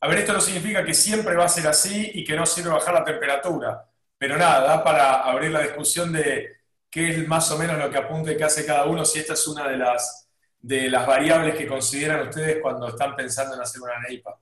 A 0.00 0.08
ver, 0.08 0.20
esto 0.20 0.32
no 0.32 0.40
significa 0.40 0.82
que 0.82 0.94
siempre 0.94 1.36
va 1.36 1.44
a 1.44 1.48
ser 1.48 1.66
así 1.66 2.10
y 2.14 2.24
que 2.24 2.34
no 2.34 2.46
sirve 2.46 2.70
bajar 2.70 2.94
la 2.94 3.04
temperatura, 3.04 3.84
pero 4.16 4.38
nada, 4.38 4.66
da 4.66 4.82
para 4.82 5.24
abrir 5.24 5.50
la 5.50 5.60
discusión 5.60 6.10
de 6.10 6.56
qué 6.88 7.10
es 7.10 7.28
más 7.28 7.50
o 7.50 7.58
menos 7.58 7.78
lo 7.78 7.90
que 7.90 7.98
apunta 7.98 8.32
y 8.32 8.38
qué 8.38 8.44
hace 8.44 8.64
cada 8.64 8.86
uno, 8.86 9.04
si 9.04 9.18
esta 9.18 9.34
es 9.34 9.46
una 9.46 9.68
de 9.68 9.76
las, 9.76 10.26
de 10.58 10.88
las 10.88 11.06
variables 11.06 11.54
que 11.54 11.66
consideran 11.66 12.26
ustedes 12.26 12.62
cuando 12.62 12.88
están 12.88 13.14
pensando 13.14 13.56
en 13.56 13.60
hacer 13.60 13.82
una 13.82 14.00
neipa. 14.00 14.40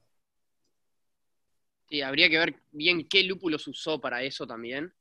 Sí, 1.89 2.03
habría 2.03 2.31
que 2.31 2.39
ver 2.39 2.55
bien 2.71 3.09
qué 3.09 3.25
lúpulos 3.25 3.67
usó 3.67 4.01
para 4.01 4.23
eso 4.23 4.47
también, 4.47 4.95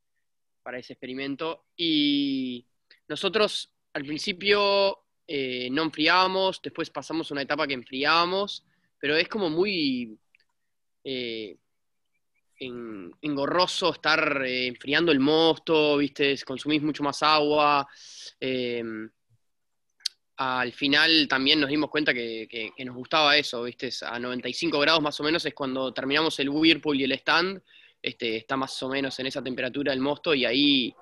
para 0.63 0.79
ese 0.79 0.93
experimento. 0.93 1.65
Y 1.77 2.65
nosotros 3.07 3.71
al 3.93 4.05
principio 4.05 5.04
eh, 5.27 5.69
no 5.71 5.83
enfriábamos, 5.83 6.61
después 6.61 6.89
pasamos 6.89 7.31
una 7.31 7.41
etapa 7.41 7.67
que 7.67 7.73
enfriábamos, 7.73 8.63
pero 8.99 9.15
es 9.15 9.27
como 9.27 9.49
muy 9.49 10.17
eh, 11.03 11.57
engorroso 12.59 13.93
estar 13.93 14.43
eh, 14.45 14.67
enfriando 14.67 15.11
el 15.11 15.19
mosto, 15.19 15.97
¿viste? 15.97 16.37
Consumís 16.45 16.81
mucho 16.81 17.03
más 17.03 17.21
agua. 17.23 17.87
Em, 18.39 19.09
al 20.37 20.73
final 20.73 21.27
también 21.27 21.59
nos 21.59 21.69
dimos 21.69 21.89
cuenta 21.89 22.13
que, 22.13 22.73
nos 22.85 22.95
gustaba 22.95 23.37
eso, 23.37 23.63
¿viste? 23.63 23.89
A 24.05 24.19
95 24.19 24.79
grados 24.79 25.01
más 25.01 25.19
o 25.19 25.23
menos 25.23 25.45
es 25.45 25.53
cuando 25.53 25.93
terminamos 25.93 26.39
el 26.39 26.49
Whirlpool 26.49 26.99
y 26.99 27.03
el 27.05 27.13
stand, 27.13 27.61
este, 28.01 28.37
está 28.37 28.57
más 28.57 28.81
o 28.83 28.89
menos 28.89 29.17
en 29.19 29.27
esa 29.27 29.43
temperatura 29.43 29.93
el 29.93 29.99
mosto 29.99 30.33
y 30.33 30.45
ahí, 30.45 30.95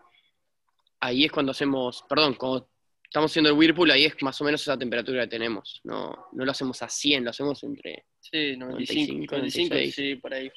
ahí 1.00 1.26
es 1.26 1.32
cuando 1.32 1.52
hacemos, 1.52 2.04
perdón, 2.08 2.36
cuando 2.36 2.73
estamos 3.14 3.30
haciendo 3.30 3.52
el 3.52 3.56
Whirlpool, 3.56 3.92
ahí 3.92 4.06
es 4.06 4.16
más 4.24 4.42
o 4.42 4.44
menos 4.44 4.60
esa 4.64 4.76
temperatura 4.76 5.22
que 5.22 5.30
tenemos. 5.30 5.82
No, 5.84 6.30
no 6.32 6.46
lo 6.46 6.50
hacemos 6.50 6.82
a 6.82 6.90
100, 6.90 7.24
lo 7.24 7.30
hacemos 7.30 7.64
entre 7.64 8.08
sí, 8.20 8.58
95, 8.58 9.36
95 9.38 9.76
sí, 9.92 10.16
por 10.16 10.34
ahí. 10.34 10.52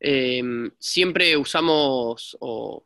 Em, 0.00 0.68
siempre 0.76 1.36
usamos 1.36 2.36
o 2.40 2.84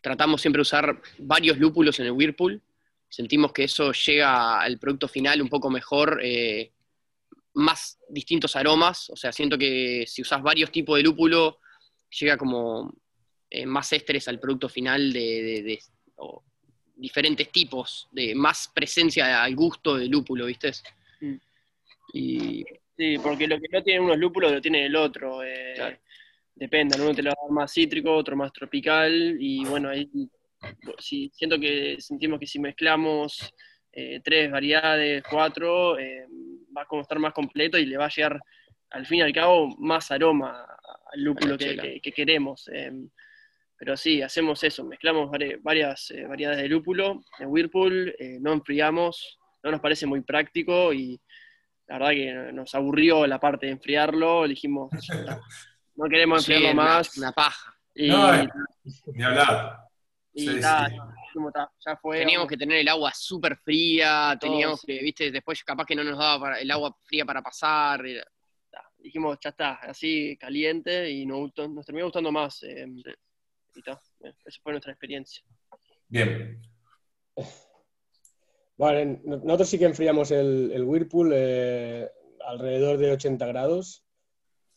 tratamos 0.00 0.40
siempre 0.40 0.60
de 0.60 0.62
usar 0.62 1.02
varios 1.18 1.58
lúpulos 1.58 2.00
en 2.00 2.06
el 2.06 2.12
Whirlpool. 2.12 2.62
Sentimos 3.10 3.52
que 3.52 3.64
eso 3.64 3.92
llega 3.92 4.58
al 4.58 4.78
producto 4.78 5.06
final 5.06 5.42
un 5.42 5.50
poco 5.50 5.68
mejor, 5.68 6.18
eh, 6.22 6.72
más 7.52 7.98
distintos 8.08 8.56
aromas. 8.56 9.10
O 9.10 9.16
sea, 9.16 9.32
siento 9.32 9.58
que 9.58 10.06
si 10.06 10.22
usas 10.22 10.42
varios 10.42 10.72
tipos 10.72 10.96
de 10.96 11.02
lúpulo, 11.02 11.58
llega 12.08 12.38
como 12.38 12.90
eh, 13.50 13.66
más 13.66 13.92
estrés 13.92 14.28
al 14.28 14.40
producto 14.40 14.66
final 14.66 15.12
de, 15.12 15.62
de, 15.62 15.78
diferentes 17.00 17.50
tipos, 17.50 18.08
de 18.12 18.34
más 18.34 18.70
presencia 18.74 19.42
al 19.42 19.54
gusto 19.56 19.96
del 19.96 20.10
lúpulo, 20.10 20.46
¿viste? 20.46 20.72
Mm. 21.20 21.36
Y... 22.12 22.64
Sí, 22.96 23.16
porque 23.22 23.48
lo 23.48 23.58
que 23.58 23.68
no 23.72 23.82
tiene 23.82 24.00
unos 24.00 24.18
lúpulos 24.18 24.52
lo 24.52 24.60
tiene 24.60 24.84
el 24.84 24.94
otro. 24.94 25.42
Eh, 25.42 25.98
Depende, 26.60 27.00
uno 27.00 27.14
te 27.14 27.22
lo 27.22 27.30
va 27.30 27.36
a 27.40 27.46
dar 27.46 27.52
más 27.52 27.72
cítrico, 27.72 28.14
otro 28.14 28.36
más 28.36 28.52
tropical, 28.52 29.38
y 29.40 29.64
bueno, 29.64 29.88
ahí 29.88 30.10
si, 30.98 31.30
siento 31.32 31.58
que 31.58 31.96
sentimos 32.00 32.38
que 32.38 32.46
si 32.46 32.58
mezclamos 32.58 33.54
eh, 33.90 34.20
tres 34.22 34.50
variedades, 34.50 35.22
cuatro, 35.28 35.98
eh, 35.98 36.26
va 36.76 36.82
a 36.82 36.84
como 36.84 37.00
estar 37.00 37.18
más 37.18 37.32
completo 37.32 37.78
y 37.78 37.86
le 37.86 37.96
va 37.96 38.04
a 38.04 38.10
llegar 38.10 38.38
al 38.90 39.06
fin 39.06 39.20
y 39.20 39.22
al 39.22 39.32
cabo 39.32 39.74
más 39.78 40.10
aroma 40.10 40.66
al 41.10 41.24
lúpulo 41.24 41.56
que, 41.56 41.98
que, 42.02 42.12
queremos. 42.12 42.68
Eh, 43.80 43.86
pero 43.86 43.96
sí, 43.96 44.22
hacemos 44.22 44.62
eso, 44.62 44.84
mezclamos 44.84 45.30
varias 45.62 46.10
eh, 46.10 46.26
variedades 46.26 46.62
de 46.62 46.68
lúpulo 46.68 47.22
en 47.38 47.48
Whirlpool, 47.48 48.14
eh, 48.18 48.38
no 48.40 48.52
enfriamos, 48.52 49.38
no 49.62 49.70
nos 49.70 49.80
parece 49.80 50.06
muy 50.06 50.20
práctico 50.20 50.92
y 50.92 51.20
la 51.86 51.98
verdad 51.98 52.10
que 52.10 52.52
nos 52.52 52.74
aburrió 52.74 53.26
la 53.26 53.40
parte 53.40 53.66
de 53.66 53.72
enfriarlo, 53.72 54.46
dijimos, 54.46 54.90
no 55.96 56.08
queremos 56.08 56.48
enfriarlo 56.48 56.74
más. 56.74 57.16
Una, 57.16 57.32
paja. 57.32 57.74
Y, 57.94 58.08
no, 58.08 58.30
ni 59.06 59.22
hablar. 59.22 59.78
Y 60.32 60.60
ya 60.60 60.88
fue. 62.00 62.18
Teníamos 62.18 62.46
que 62.46 62.56
tener 62.56 62.78
el 62.78 62.88
agua 62.88 63.12
súper 63.12 63.56
fría, 63.56 64.36
teníamos 64.40 64.82
que, 64.82 65.00
viste, 65.00 65.30
después 65.32 65.64
capaz 65.64 65.84
que 65.84 65.96
no 65.96 66.04
nos 66.04 66.16
daba 66.16 66.58
el 66.58 66.70
agua 66.70 66.96
fría 67.02 67.24
para 67.24 67.42
pasar. 67.42 68.02
Dijimos, 68.98 69.38
ya 69.42 69.50
está, 69.50 69.72
así 69.82 70.36
caliente 70.38 71.10
y 71.10 71.26
nos, 71.26 71.50
nos 71.56 71.84
terminó 71.84 72.06
gustando 72.06 72.30
más. 72.30 72.62
Eh, 72.62 72.86
y 73.74 73.80
esa 73.80 74.00
fue 74.62 74.72
nuestra 74.72 74.92
experiencia. 74.92 75.42
Bien. 76.08 76.60
Vale, 78.76 79.20
nosotros 79.24 79.68
sí 79.68 79.78
que 79.78 79.84
enfriamos 79.84 80.30
el, 80.30 80.72
el 80.72 80.84
Whirlpool 80.84 81.32
eh, 81.34 82.08
alrededor 82.46 82.96
de 82.96 83.12
80 83.12 83.46
grados, 83.46 84.06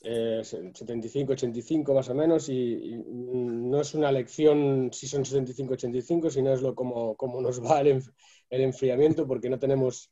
eh, 0.03 0.41
75, 0.43 1.31
85 1.31 1.93
más 1.93 2.09
o 2.09 2.13
menos, 2.13 2.49
y, 2.49 3.01
no 3.07 3.79
es 3.79 3.93
una 3.93 4.11
lección 4.11 4.89
si 4.91 5.07
son 5.07 5.23
75, 5.23 5.75
85, 5.75 6.29
sino 6.29 6.51
es 6.53 6.61
lo 6.61 6.75
como, 6.75 7.15
como 7.15 7.41
nos 7.41 7.63
va 7.63 7.79
el, 7.79 8.03
el, 8.49 8.61
enfriamiento, 8.61 9.25
porque 9.25 9.49
no 9.49 9.57
tenemos 9.57 10.11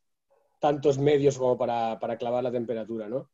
tantos 0.58 0.98
medios 0.98 1.36
como 1.36 1.58
para, 1.58 1.98
para 1.98 2.16
clavar 2.16 2.42
la 2.42 2.50
temperatura, 2.50 3.08
¿no? 3.08 3.30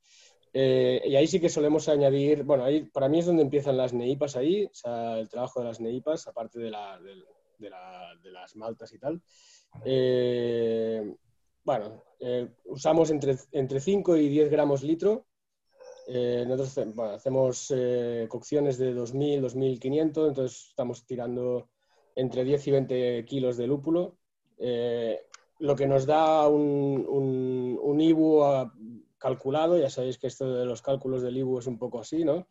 Eh, 0.53 1.03
y 1.05 1.17
ahí 1.17 1.27
sí 1.27 1.41
que 1.41 1.49
solemos 1.49 1.89
añadir, 1.89 2.43
bueno, 2.45 2.65
ahí 2.65 2.85
para 2.85 3.09
mí 3.09 3.19
es 3.19 3.27
donde 3.27 3.43
empiezan 3.43 3.77
las 3.77 3.93
neipas 3.93 4.37
ahí, 4.37 4.65
o 4.65 4.75
sea, 4.75 5.19
el 5.19 5.29
trabajo 5.29 5.61
de 5.61 5.67
las 5.67 5.81
neipas, 5.81 6.27
aparte 6.27 6.59
de, 6.59 6.71
la, 6.71 6.99
de, 7.01 7.71
la, 7.71 8.15
de 8.23 8.31
las 8.31 8.57
maltas 8.57 8.93
y 8.93 8.99
tal. 8.99 9.21
Eh, 9.85 11.15
bueno, 11.65 12.03
eh, 12.21 12.49
usamos 12.65 13.11
entre, 13.11 13.37
entre 13.53 13.81
5 13.81 14.17
y 14.17 14.29
10 14.29 14.51
gramos 14.51 14.83
litro. 14.83 15.27
nosotros 16.09 16.95
bueno, 16.95 17.13
hacemos 17.13 17.73
cocciones 18.29 18.79
de 18.79 18.95
2.000, 18.95 19.43
2.500, 19.43 20.29
entonces 20.29 20.69
estamos 20.71 21.05
tirando 21.05 21.69
entre 22.15 22.45
10 22.45 22.67
y 22.67 22.71
20 22.71 23.25
kilos 23.27 23.57
de 23.59 23.67
lúpulo, 23.67 24.17
lo 25.61 25.77
que 25.77 25.87
nos 25.87 26.07
da 26.07 26.49
un, 26.49 27.05
un, 27.07 27.79
un 27.83 28.01
IBU 28.01 28.43
a, 28.43 28.73
calculado, 29.19 29.79
ya 29.79 29.91
sabéis 29.91 30.19
que 30.19 30.27
esto 30.27 30.53
de 30.55 30.65
los 30.65 30.83
cálculos 30.83 31.23
del 31.23 31.37
IBU 31.37 31.59
es 31.59 31.67
un 31.67 31.79
poco 31.79 32.01
así, 32.01 32.25
¿no? 32.25 32.49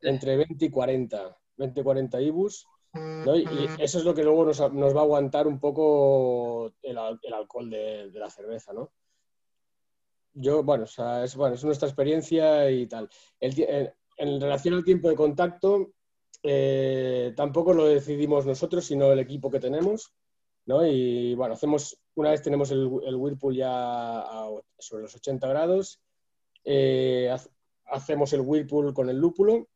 Entre 0.00 0.36
20 0.36 0.64
y 0.64 0.70
40. 0.70 1.36
20-40 1.60 2.26
IBUs, 2.26 2.66
¿no? 2.94 3.36
y, 3.36 3.46
eso 3.78 3.98
es 3.98 4.04
lo 4.04 4.14
que 4.14 4.24
luego 4.24 4.46
nos, 4.46 4.72
nos 4.72 4.96
va 4.96 5.00
a 5.00 5.04
aguantar 5.04 5.46
un 5.46 5.60
poco 5.60 6.72
el, 6.82 6.98
el 7.22 7.34
alcohol 7.34 7.70
de, 7.70 8.10
de, 8.10 8.18
la 8.18 8.30
cerveza, 8.30 8.72
¿no? 8.72 8.90
Yo, 10.32 10.62
bueno, 10.62 10.84
o 10.84 10.86
sea, 10.86 11.24
es, 11.24 11.36
bueno, 11.36 11.54
es 11.54 11.64
nuestra 11.64 11.88
experiencia 11.88 12.70
y 12.70 12.86
tal. 12.86 13.10
El, 13.38 13.92
en 14.16 14.40
relación 14.40 14.74
al 14.74 14.84
tiempo 14.84 15.08
de 15.08 15.16
contacto, 15.16 15.92
eh, 16.42 17.32
tampoco 17.36 17.74
lo 17.74 17.86
decidimos 17.86 18.46
nosotros, 18.46 18.84
sino 18.84 19.12
el 19.12 19.18
equipo 19.18 19.50
que 19.50 19.60
tenemos. 19.60 20.14
¿no? 20.66 20.86
Y 20.86 21.34
bueno, 21.34 21.54
hacemos, 21.54 21.98
una 22.14 22.30
vez 22.30 22.42
tenemos 22.42 22.70
el, 22.70 22.88
el 23.04 23.16
Whirlpool 23.16 23.56
ya 23.56 24.24
sobre 24.78 25.02
los 25.02 25.14
80 25.16 25.48
grados, 25.48 26.00
eh, 26.64 27.34
hacemos 27.86 28.32
el 28.32 28.40
Whirlpool 28.40 28.94
con 28.94 29.08
el 29.08 29.18
lúpulo 29.18 29.68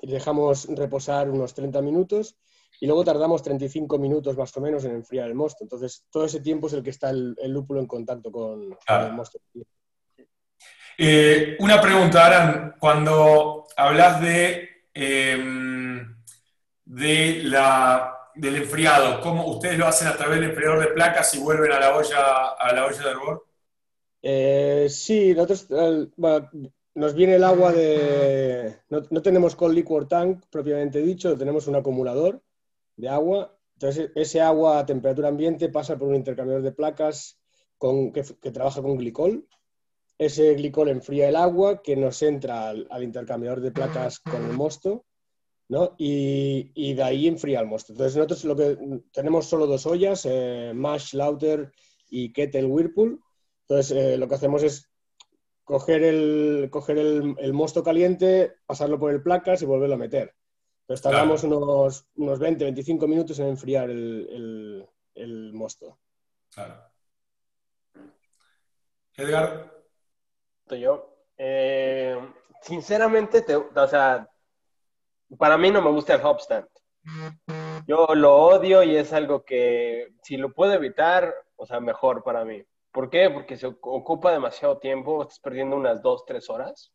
y 0.00 0.10
dejamos 0.10 0.66
reposar 0.68 1.30
unos 1.30 1.54
30 1.54 1.80
minutos 1.82 2.36
y 2.80 2.86
luego 2.86 3.04
tardamos 3.04 3.42
35 3.42 3.98
minutos 3.98 4.36
más 4.36 4.56
o 4.56 4.60
menos 4.60 4.84
en 4.84 4.92
enfriar 4.92 5.28
el 5.28 5.34
mosto. 5.34 5.62
Entonces, 5.62 6.04
todo 6.10 6.24
ese 6.24 6.40
tiempo 6.40 6.66
es 6.66 6.72
el 6.72 6.82
que 6.82 6.90
está 6.90 7.10
el, 7.10 7.36
el 7.40 7.52
lúpulo 7.52 7.80
en 7.80 7.86
contacto 7.86 8.32
con, 8.32 8.70
con 8.70 9.00
el 9.00 9.12
mosto. 9.12 9.38
Eh, 10.98 11.56
una 11.60 11.80
pregunta, 11.80 12.26
Aran, 12.26 12.76
cuando 12.78 13.66
hablas 13.76 14.20
de, 14.20 14.86
eh, 14.94 16.04
de 16.84 17.40
la, 17.44 18.30
del 18.34 18.56
enfriado, 18.56 19.20
¿cómo 19.20 19.46
ustedes 19.46 19.78
lo 19.78 19.86
hacen 19.86 20.08
a 20.08 20.16
través 20.16 20.40
del 20.40 20.50
enfriador 20.50 20.80
de 20.80 20.88
placas 20.88 21.34
y 21.34 21.38
vuelven 21.38 21.72
a 21.72 21.80
la 21.80 21.96
olla, 21.96 22.48
a 22.58 22.72
la 22.72 22.86
olla 22.86 23.02
de 23.02 23.10
hervor? 23.10 23.46
Eh, 24.22 24.86
sí, 24.88 25.34
nosotros, 25.34 25.68
nos 26.94 27.14
viene 27.14 27.34
el 27.34 27.44
agua 27.44 27.72
de... 27.72 28.76
No, 28.88 29.02
no, 29.10 29.22
tenemos 29.22 29.56
cold 29.56 29.74
liquor 29.74 30.06
tank 30.06 30.44
propiamente 30.50 31.00
dicho, 31.00 31.36
tenemos 31.36 31.66
un 31.66 31.76
acumulador 31.76 32.42
de 32.96 33.08
agua. 33.08 33.56
Entonces, 33.74 34.10
ese 34.14 34.40
agua 34.40 34.78
a 34.78 34.86
temperatura 34.86 35.28
ambiente 35.28 35.68
pasa 35.68 35.98
por 35.98 36.08
un 36.08 36.14
intercambiador 36.14 36.62
de 36.62 36.72
placas 36.72 37.40
con, 37.78 38.12
que, 38.12 38.22
trabaja 38.52 38.80
con 38.80 38.96
glicol 38.96 39.48
ese 40.18 40.54
glicol 40.54 40.88
enfría 40.88 41.28
el 41.28 41.36
agua 41.36 41.82
que 41.82 41.96
nos 41.96 42.22
entra 42.22 42.68
al, 42.68 42.86
al 42.90 43.02
intercambiador 43.02 43.60
de 43.60 43.72
placas 43.72 44.20
con 44.20 44.44
el 44.44 44.52
mosto, 44.52 45.04
¿no? 45.68 45.94
Y, 45.98 46.70
y, 46.74 46.94
de 46.94 47.02
ahí 47.02 47.26
enfría 47.26 47.60
el 47.60 47.66
mosto. 47.66 47.92
Entonces 47.92 48.16
nosotros 48.16 48.44
lo 48.44 48.56
que 48.56 49.00
tenemos 49.12 49.46
solo 49.46 49.66
dos 49.66 49.86
ollas, 49.86 50.26
eh, 50.30 50.72
Mash, 50.74 51.14
Lauter 51.14 51.72
y 52.10 52.32
Kettle 52.32 52.66
Whirlpool. 52.66 53.20
Entonces 53.62 53.96
eh, 53.96 54.16
lo 54.16 54.28
que 54.28 54.34
hacemos 54.34 54.62
es 54.62 54.90
coger 55.64 56.02
el, 56.02 56.68
coger 56.70 56.98
el, 56.98 57.36
el, 57.38 57.52
mosto 57.52 57.82
caliente, 57.82 58.56
pasarlo 58.66 58.98
por 58.98 59.12
el 59.12 59.22
placas 59.22 59.62
y 59.62 59.66
volverlo 59.66 59.94
a 59.94 59.98
meter. 59.98 60.34
Entonces 60.82 61.02
tardamos 61.02 61.40
claro. 61.40 61.58
unos, 61.58 62.06
unos 62.16 62.38
20, 62.38 62.64
25 62.64 63.06
minutos 63.06 63.38
en 63.38 63.48
enfriar 63.48 63.88
el, 63.88 64.28
el, 64.30 64.88
el 65.14 65.52
mosto. 65.52 65.98
Claro. 66.52 66.82
Edgar, 69.16 69.72
yo. 70.70 71.08
Eh, 71.36 72.16
sinceramente, 72.60 73.42
te, 73.42 73.56
o 73.56 73.88
sea, 73.88 74.28
para 75.38 75.56
mí 75.56 75.70
no 75.70 75.82
me 75.82 75.90
gusta 75.90 76.14
el 76.14 76.24
hopstand. 76.24 76.66
Yo 77.86 78.06
lo 78.14 78.36
odio 78.36 78.82
y 78.82 78.96
es 78.96 79.12
algo 79.12 79.44
que 79.44 80.14
si 80.22 80.36
lo 80.36 80.52
puedo 80.52 80.72
evitar, 80.72 81.34
o 81.56 81.66
sea, 81.66 81.80
mejor 81.80 82.22
para 82.22 82.44
mí. 82.44 82.62
¿Por 82.92 83.10
qué? 83.10 83.30
Porque 83.30 83.56
se 83.56 83.66
ocupa 83.66 84.32
demasiado 84.32 84.78
tiempo, 84.78 85.22
estás 85.22 85.40
perdiendo 85.40 85.76
unas 85.76 86.02
dos, 86.02 86.24
tres 86.26 86.48
horas. 86.50 86.92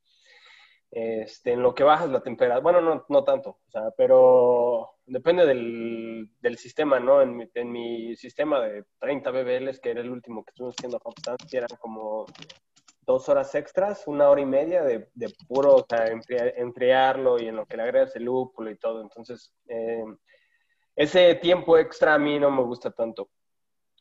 Este, 0.89 1.52
en 1.54 1.62
lo 1.62 1.76
que 1.76 1.84
bajas 1.84 2.10
la 2.10 2.22
temperatura, 2.22 2.62
bueno, 2.62 2.82
no, 2.82 3.06
no 3.10 3.24
tanto, 3.26 3.50
o 3.50 3.70
sea, 3.70 3.91
pero 3.98 4.98
depende 5.06 5.45
del, 5.45 6.30
del 6.39 6.58
sistema, 6.58 6.98
¿no? 6.98 7.22
En 7.22 7.72
mi, 7.72 8.16
sistema 8.16 8.62
de 8.62 8.86
30 9.00 9.32
BBLs, 9.32 9.82
que 9.82 9.91
era 9.91 10.00
el 10.00 10.10
último 10.10 10.45
que 10.45 10.52
estuvimos 10.52 10.76
haciendo 10.78 11.00
hopstand, 11.04 11.39
eran 11.52 11.78
como 11.80 12.26
dos 13.02 13.28
horas 13.28 13.54
extras, 13.56 14.08
una 14.08 14.30
hora 14.30 14.41
y 14.41 14.45
media 14.45 14.84
de, 14.84 15.10
de 15.14 15.34
puro, 15.48 15.76
o 15.76 15.86
sea, 15.89 16.08
enfriarlo 16.08 17.38
y 17.39 17.48
en 17.48 17.58
lo 17.58 17.66
que 17.66 17.78
le 17.78 17.84
agregas 17.84 18.16
el 18.16 18.24
lúpulo 18.24 18.70
y 18.72 18.78
todo. 18.78 19.02
Entonces, 19.02 19.54
eh, 19.68 20.04
ese 20.95 21.36
tiempo 21.36 21.78
extra 21.78 22.16
a 22.16 22.20
mí 22.20 22.39
no 22.39 22.50
me 22.50 22.64
gusta 22.64 22.91
tanto. 22.91 23.30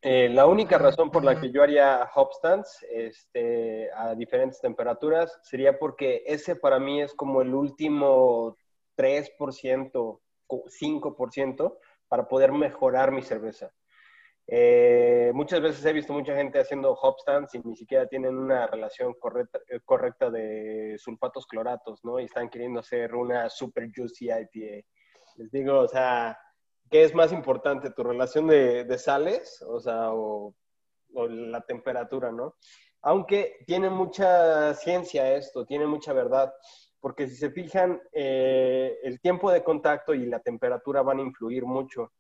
Eh, 0.03 0.29
la 0.29 0.47
única 0.47 0.79
razón 0.79 1.11
por 1.11 1.25
la 1.25 1.41
que 1.41 1.51
yo 1.51 1.63
haría 1.63 2.09
hop 2.15 2.33
stands 2.35 2.85
este, 2.91 3.91
a 3.93 4.15
diferentes 4.15 4.61
temperaturas 4.61 5.39
sería 5.43 5.79
porque 5.79 6.23
ese 6.27 6.55
para 6.55 6.79
mí 6.79 7.01
es 7.01 7.15
como 7.15 7.41
el 7.41 7.55
último 7.55 8.57
3%, 8.97 10.21
5% 10.49 11.79
para 12.09 12.29
poder 12.29 12.53
mejorar 12.53 13.11
mi 13.11 13.23
cerveza. 13.23 13.73
Eh, 14.49 15.33
muchas 15.35 15.61
veces 15.61 15.85
he 15.85 15.93
visto 15.93 16.13
mucha 16.13 16.37
gente 16.37 16.61
haciendo 16.61 16.93
hop 16.93 17.17
stands 17.19 17.55
y 17.55 17.59
ni 17.61 17.75
siquiera 17.75 18.07
tienen 18.07 18.37
una 18.37 18.67
relación 18.69 19.15
correcta, 19.15 19.59
eh, 19.69 19.81
correcta 19.85 20.31
de 20.31 20.97
sulfatos 20.99 21.47
cloratos, 21.47 22.05
¿no? 22.05 22.21
Y 22.21 22.25
están 22.25 22.49
queriendo 22.49 22.81
hacer 22.81 23.15
una 23.15 23.49
super 23.51 23.91
juicy 23.93 24.27
IPA. 24.27 24.87
Les 25.37 25.51
digo, 25.51 25.81
o 25.81 25.89
sea, 25.89 26.39
¿qué 26.91 27.05
es 27.05 27.15
más 27.15 27.33
importante? 27.33 27.91
¿Tu 27.91 28.03
relación 28.03 28.47
de, 28.47 28.99
sales? 28.99 29.63
O 29.69 29.81
sea, 29.81 30.13
o, 30.13 30.55
o, 31.15 31.29
la 31.29 31.61
temperatura, 31.63 32.33
¿no? 32.33 32.55
Aunque 33.03 33.59
tiene 33.67 33.91
mucha 33.91 34.75
ciencia 34.75 35.35
esto, 35.35 35.65
tiene 35.65 35.87
mucha 35.87 36.13
verdad, 36.13 36.53
porque 37.01 37.29
si 37.29 37.37
se 37.37 37.51
fijan, 37.51 38.01
eh, 38.13 38.99
el 39.03 39.21
tiempo 39.21 39.51
de 39.53 39.63
contacto 39.63 40.15
y 40.15 40.27
la 40.27 40.41
temperatura 40.41 41.03
van 41.03 41.19
a 41.19 41.23
influir 41.23 41.65
mucho. 41.65 42.13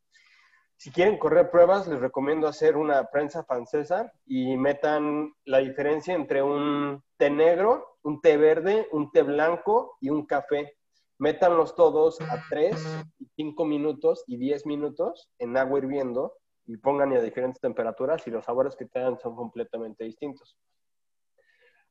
Si 0.76 0.90
quieren 0.90 1.18
correr 1.18 1.50
pruebas, 1.50 1.88
les 1.88 1.98
recomiendo 1.98 2.46
hacer 2.46 2.76
una 2.76 3.04
prensa 3.10 3.42
francesa 3.44 4.12
y 4.26 4.56
metan 4.58 5.32
la 5.44 5.58
diferencia 5.58 6.14
entre 6.14 6.42
un 6.42 7.02
té 7.16 7.30
negro, 7.30 7.98
un 8.02 8.20
té 8.20 8.36
verde, 8.36 8.86
un 8.92 9.10
té 9.10 9.22
blanco 9.22 9.96
y 10.00 10.10
un 10.10 10.26
café. 10.26 10.75
Métanlos 11.18 11.74
todos 11.74 12.20
a 12.20 12.42
3, 12.50 12.76
5 13.36 13.64
minutos 13.64 14.24
y 14.26 14.36
10 14.36 14.66
minutos 14.66 15.30
en 15.38 15.56
agua 15.56 15.78
hirviendo 15.78 16.34
y 16.66 16.76
pongan 16.76 17.12
a 17.12 17.20
diferentes 17.20 17.60
temperaturas 17.60 18.26
y 18.26 18.30
los 18.30 18.44
sabores 18.44 18.76
que 18.76 18.86
te 18.86 18.98
dan 18.98 19.18
son 19.18 19.34
completamente 19.34 20.04
distintos. 20.04 20.56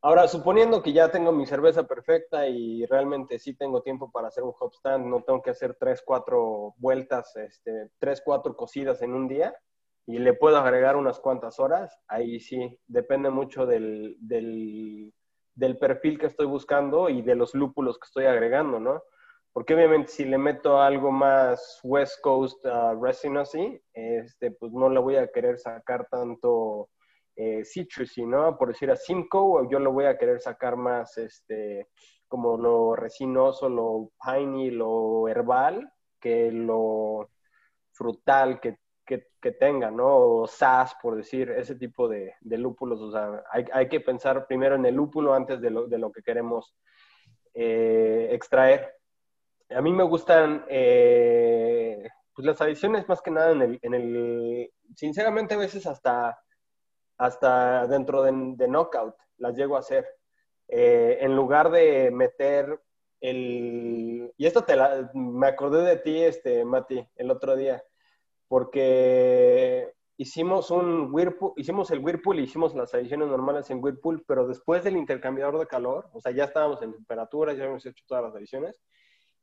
Ahora, 0.01 0.27
suponiendo 0.27 0.83
que 0.83 0.93
ya 0.93 1.09
tengo 1.09 1.31
mi 1.31 1.47
cerveza 1.47 1.87
perfecta 1.87 2.47
y 2.47 2.85
realmente 2.85 3.39
sí 3.39 3.55
tengo 3.55 3.81
tiempo 3.81 4.11
para 4.11 4.27
hacer 4.27 4.43
un 4.43 4.53
hop 4.59 4.71
stand, 4.75 5.07
no 5.07 5.23
tengo 5.23 5.41
que 5.41 5.49
hacer 5.49 5.75
tres, 5.79 6.03
cuatro 6.05 6.75
vueltas, 6.77 7.35
este, 7.37 7.89
tres, 7.97 8.21
cuatro 8.23 8.55
cocidas 8.55 9.01
en 9.01 9.15
un 9.15 9.27
día 9.27 9.55
y 10.05 10.19
le 10.19 10.33
puedo 10.33 10.57
agregar 10.57 10.95
unas 10.95 11.19
cuantas 11.19 11.59
horas, 11.59 11.97
ahí 12.07 12.39
sí, 12.39 12.77
depende 12.85 13.31
mucho 13.31 13.65
del, 13.65 14.15
del, 14.19 15.11
del 15.55 15.77
perfil 15.79 16.19
que 16.19 16.27
estoy 16.27 16.45
buscando 16.45 17.09
y 17.09 17.23
de 17.23 17.33
los 17.33 17.55
lúpulos 17.55 17.97
que 17.97 18.05
estoy 18.05 18.25
agregando, 18.25 18.79
¿no? 18.79 19.01
Porque 19.55 19.73
obviamente 19.73 20.11
si 20.11 20.25
le 20.25 20.37
meto 20.37 20.81
algo 20.81 21.13
más 21.13 21.79
West 21.81 22.19
Coast 22.19 22.65
uh, 22.65 23.01
Resinosy, 23.01 23.81
este, 23.93 24.51
pues 24.51 24.73
no 24.73 24.89
le 24.89 24.99
voy 24.99 25.15
a 25.15 25.27
querer 25.27 25.57
sacar 25.57 26.09
tanto 26.11 26.89
eh, 27.37 27.63
citrusy, 27.63 28.25
¿no? 28.25 28.57
Por 28.57 28.67
decir 28.67 28.91
a 28.91 28.97
Simcoe, 28.97 29.65
yo 29.71 29.79
lo 29.79 29.93
voy 29.93 30.07
a 30.07 30.17
querer 30.17 30.41
sacar 30.41 30.75
más, 30.75 31.17
este, 31.17 31.87
como 32.27 32.57
lo 32.57 32.97
resinoso, 32.97 33.69
lo 33.69 34.11
piney, 34.21 34.71
lo 34.71 35.29
herbal, 35.29 35.89
que 36.19 36.51
lo 36.51 37.29
frutal 37.93 38.59
que, 38.59 38.79
que, 39.05 39.27
que 39.41 39.53
tenga, 39.53 39.89
¿no? 39.89 40.17
O 40.17 40.47
sas, 40.47 40.97
por 41.01 41.15
decir, 41.15 41.49
ese 41.51 41.75
tipo 41.75 42.09
de, 42.09 42.33
de 42.41 42.57
lúpulos. 42.57 42.99
O 42.99 43.09
sea, 43.09 43.41
hay, 43.49 43.63
hay, 43.71 43.87
que 43.87 44.01
pensar 44.01 44.47
primero 44.47 44.75
en 44.75 44.85
el 44.85 44.95
lúpulo 44.95 45.33
antes 45.33 45.61
de 45.61 45.69
lo, 45.69 45.87
de 45.87 45.97
lo 45.97 46.11
que 46.11 46.23
queremos 46.23 46.75
eh, 47.53 48.27
extraer. 48.33 48.91
A 49.69 49.81
mí 49.81 49.91
me 49.91 50.03
gustan 50.03 50.65
eh, 50.69 52.07
pues 52.33 52.45
las 52.45 52.61
adiciones 52.61 53.07
más 53.07 53.21
que 53.21 53.31
nada 53.31 53.51
en 53.51 53.61
el, 53.61 53.79
en 53.81 53.93
el, 53.93 54.71
sinceramente 54.95 55.55
a 55.55 55.57
veces 55.57 55.85
hasta 55.87 56.39
hasta 57.17 57.87
dentro 57.87 58.23
de, 58.23 58.31
knockout 58.31 59.15
las 59.37 59.55
llego 59.55 59.75
a 59.75 59.79
hacer. 59.79 60.05
Eh, 60.67 61.19
en 61.21 61.35
lugar 61.35 61.69
de 61.71 62.11
meter 62.11 62.81
el... 63.21 64.33
Y 64.37 64.45
esto 64.45 64.63
te 64.63 64.75
me 65.13 65.47
acordé 65.47 65.83
de 65.83 65.97
ti, 65.97 66.21
este, 66.21 66.65
Mati, 66.65 67.07
el 67.15 67.31
otro 67.31 67.55
día, 67.55 67.83
porque 68.47 69.93
hicimos 70.17 70.71
un 70.71 71.13
Whirlpool, 71.13 71.53
hicimos 71.57 71.91
el 71.91 71.99
Whirlpool 71.99 72.39
y 72.39 72.43
hicimos 72.43 72.73
las 72.75 72.93
adiciones 72.93 73.27
normales 73.27 73.69
en 73.69 73.83
Whirlpool, 73.83 74.23
pero 74.27 74.47
después 74.47 74.83
del 74.83 74.97
intercambiador 74.97 75.59
de 75.59 75.67
calor, 75.67 76.09
o 76.13 76.21
sea, 76.21 76.31
ya 76.31 76.45
estábamos 76.45 76.81
en 76.81 76.93
temperatura, 76.93 77.53
ya 77.53 77.63
habíamos 77.63 77.85
hecho 77.85 78.03
todas 78.07 78.23
las 78.23 78.35
adiciones, 78.35 78.81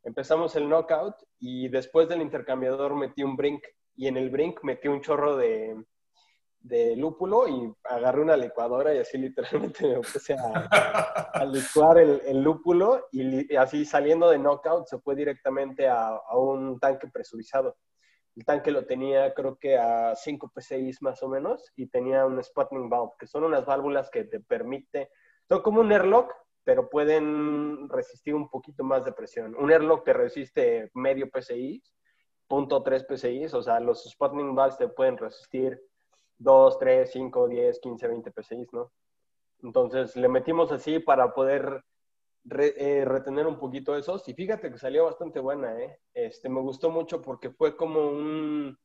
empezamos 0.05 0.57
el 0.57 0.69
knockout 0.69 1.15
y 1.39 1.69
después 1.69 2.09
del 2.09 2.23
intercambiador 2.23 2.95
metí 2.95 3.23
un 3.23 3.37
brink 3.37 3.65
y 3.95 4.09
en 4.09 4.17
el 4.17 4.31
brink 4.31 4.63
metí 4.63 4.89
un 4.89 5.01
chorro 5.01 5.37
de, 5.37 5.77
de 6.63 6.97
lúpulo 6.97 7.49
y 7.49 7.73
agarré 7.85 8.23
una 8.23 8.37
licuadora 8.37 8.95
y 8.95 8.99
así 8.99 9.19
literalmente 9.19 9.87
me 9.87 9.97
puse 9.97 10.35
a, 10.35 11.45
licuar 11.47 11.99
el, 11.99 12.43
lúpulo 12.43 13.09
y, 13.11 13.55
así 13.57 13.85
saliendo 13.85 14.31
de 14.31 14.39
knockout 14.39 14.87
se 14.87 14.99
fue 14.99 15.15
directamente 15.15 15.89
a, 15.89 16.09
a, 16.09 16.39
un 16.39 16.79
tanque 16.79 17.09
presurizado. 17.09 17.77
El 18.35 18.45
tanque 18.47 18.71
lo 18.71 18.87
tenía 18.87 19.35
creo 19.35 19.59
que 19.59 19.77
a 19.77 20.15
5 20.15 20.53
PSI 20.57 20.91
más 21.01 21.23
o 21.23 21.29
menos 21.29 21.71
y 21.77 21.87
tenía 21.89 22.25
un 22.25 22.43
sputnik 22.43 22.89
valve, 22.89 23.13
que 23.19 23.27
son 23.27 23.45
unas 23.45 23.67
válvulas 23.67 24.09
que 24.11 24.25
te 24.25 24.41
permite, 24.41 25.11
son 25.49 25.61
como 25.63 25.81
un 25.81 25.93
airlock, 25.93 26.33
pero 26.65 26.89
pueden 26.89 27.89
resistir 27.89 28.35
un 28.35 28.49
poquito 28.49 28.85
más 28.85 29.05
de 29.05 29.13
presión. 29.13 29.55
Un 29.57 29.71
airlock 29.71 30.05
te 30.05 30.13
resiste 30.13 30.91
medio 30.95 31.29
PSI, 31.33 31.83
punto 32.47 32.83
3 32.83 33.07
PSI, 33.09 33.45
o 33.47 33.63
sea, 33.63 33.81
los 33.81 34.05
Sputnik 34.05 34.55
valves 34.55 34.79
te 34.79 34.89
pueden 34.89 35.17
resistir 35.17 35.81
2, 36.39 36.79
3, 36.79 37.11
5, 37.11 37.49
10, 37.49 37.81
15, 37.81 38.09
20 38.09 38.33
PSI, 38.33 38.67
¿no? 38.73 38.93
Entonces 39.63 40.17
le 40.17 40.29
metimos 40.29 40.73
así 40.73 40.99
para 40.99 41.33
poder 41.33 41.85
eh, 42.51 43.05
retener 43.07 43.47
un 43.47 43.59
poquito 43.59 43.97
esos 43.97 44.29
y 44.29 44.35
fíjate 44.35 44.71
que 44.71 44.79
salió 44.79 45.05
bastante 45.05 45.41
buena, 45.41 45.81
¿eh? 45.81 46.01
Este, 46.13 46.49
me 46.49 46.61
gustó 46.61 46.91
mucho 46.91 47.23
porque 47.23 47.51
fue 47.51 47.77
como 47.77 48.09
un... 48.09 48.77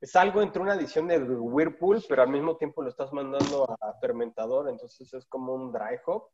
Es 0.00 0.14
algo 0.14 0.40
entre 0.40 0.62
una 0.62 0.74
adición 0.74 1.08
de 1.08 1.18
Whirlpool, 1.18 2.02
pero 2.08 2.22
al 2.22 2.28
mismo 2.30 2.56
tiempo 2.56 2.82
lo 2.82 2.88
estás 2.88 3.12
mandando 3.12 3.64
a 3.80 3.94
fermentador, 4.00 4.68
entonces 4.68 5.12
es 5.12 5.26
como 5.26 5.54
un 5.54 5.72
dry 5.72 5.98
hop 6.06 6.28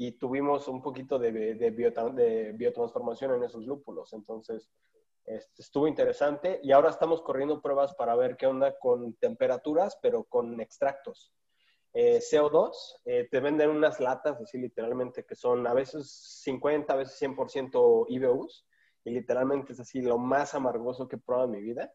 y 0.00 0.12
tuvimos 0.12 0.68
un 0.68 0.80
poquito 0.80 1.18
de, 1.18 1.32
de, 1.32 2.52
biotransformación 2.52 3.34
en 3.34 3.42
esos 3.42 3.66
lúpulos. 3.66 4.12
Entonces, 4.12 4.70
estuvo 5.56 5.88
interesante 5.88 6.60
y 6.62 6.70
ahora 6.70 6.90
estamos 6.90 7.20
corriendo 7.20 7.60
pruebas 7.60 7.94
para 7.96 8.14
ver 8.14 8.36
qué 8.36 8.46
onda 8.46 8.78
con 8.78 9.14
temperaturas, 9.14 9.98
pero 10.00 10.22
con 10.22 10.60
extractos. 10.60 11.32
Eh, 11.92 12.20
CO2, 12.20 12.70
eh, 13.06 13.28
te 13.28 13.40
venden 13.40 13.70
unas 13.70 13.98
latas, 13.98 14.40
así 14.40 14.56
literalmente, 14.56 15.24
que 15.24 15.34
son 15.34 15.66
a 15.66 15.74
veces 15.74 16.08
50, 16.44 16.92
a 16.92 16.96
veces 16.96 17.20
100% 17.20 18.06
IBUs, 18.08 18.66
y 19.02 19.10
literalmente 19.10 19.72
es 19.72 19.80
así 19.80 20.00
lo 20.00 20.16
más 20.16 20.54
amargoso 20.54 21.08
que 21.08 21.16
he 21.16 21.18
probado 21.18 21.46
en 21.46 21.52
mi 21.52 21.60
vida. 21.60 21.92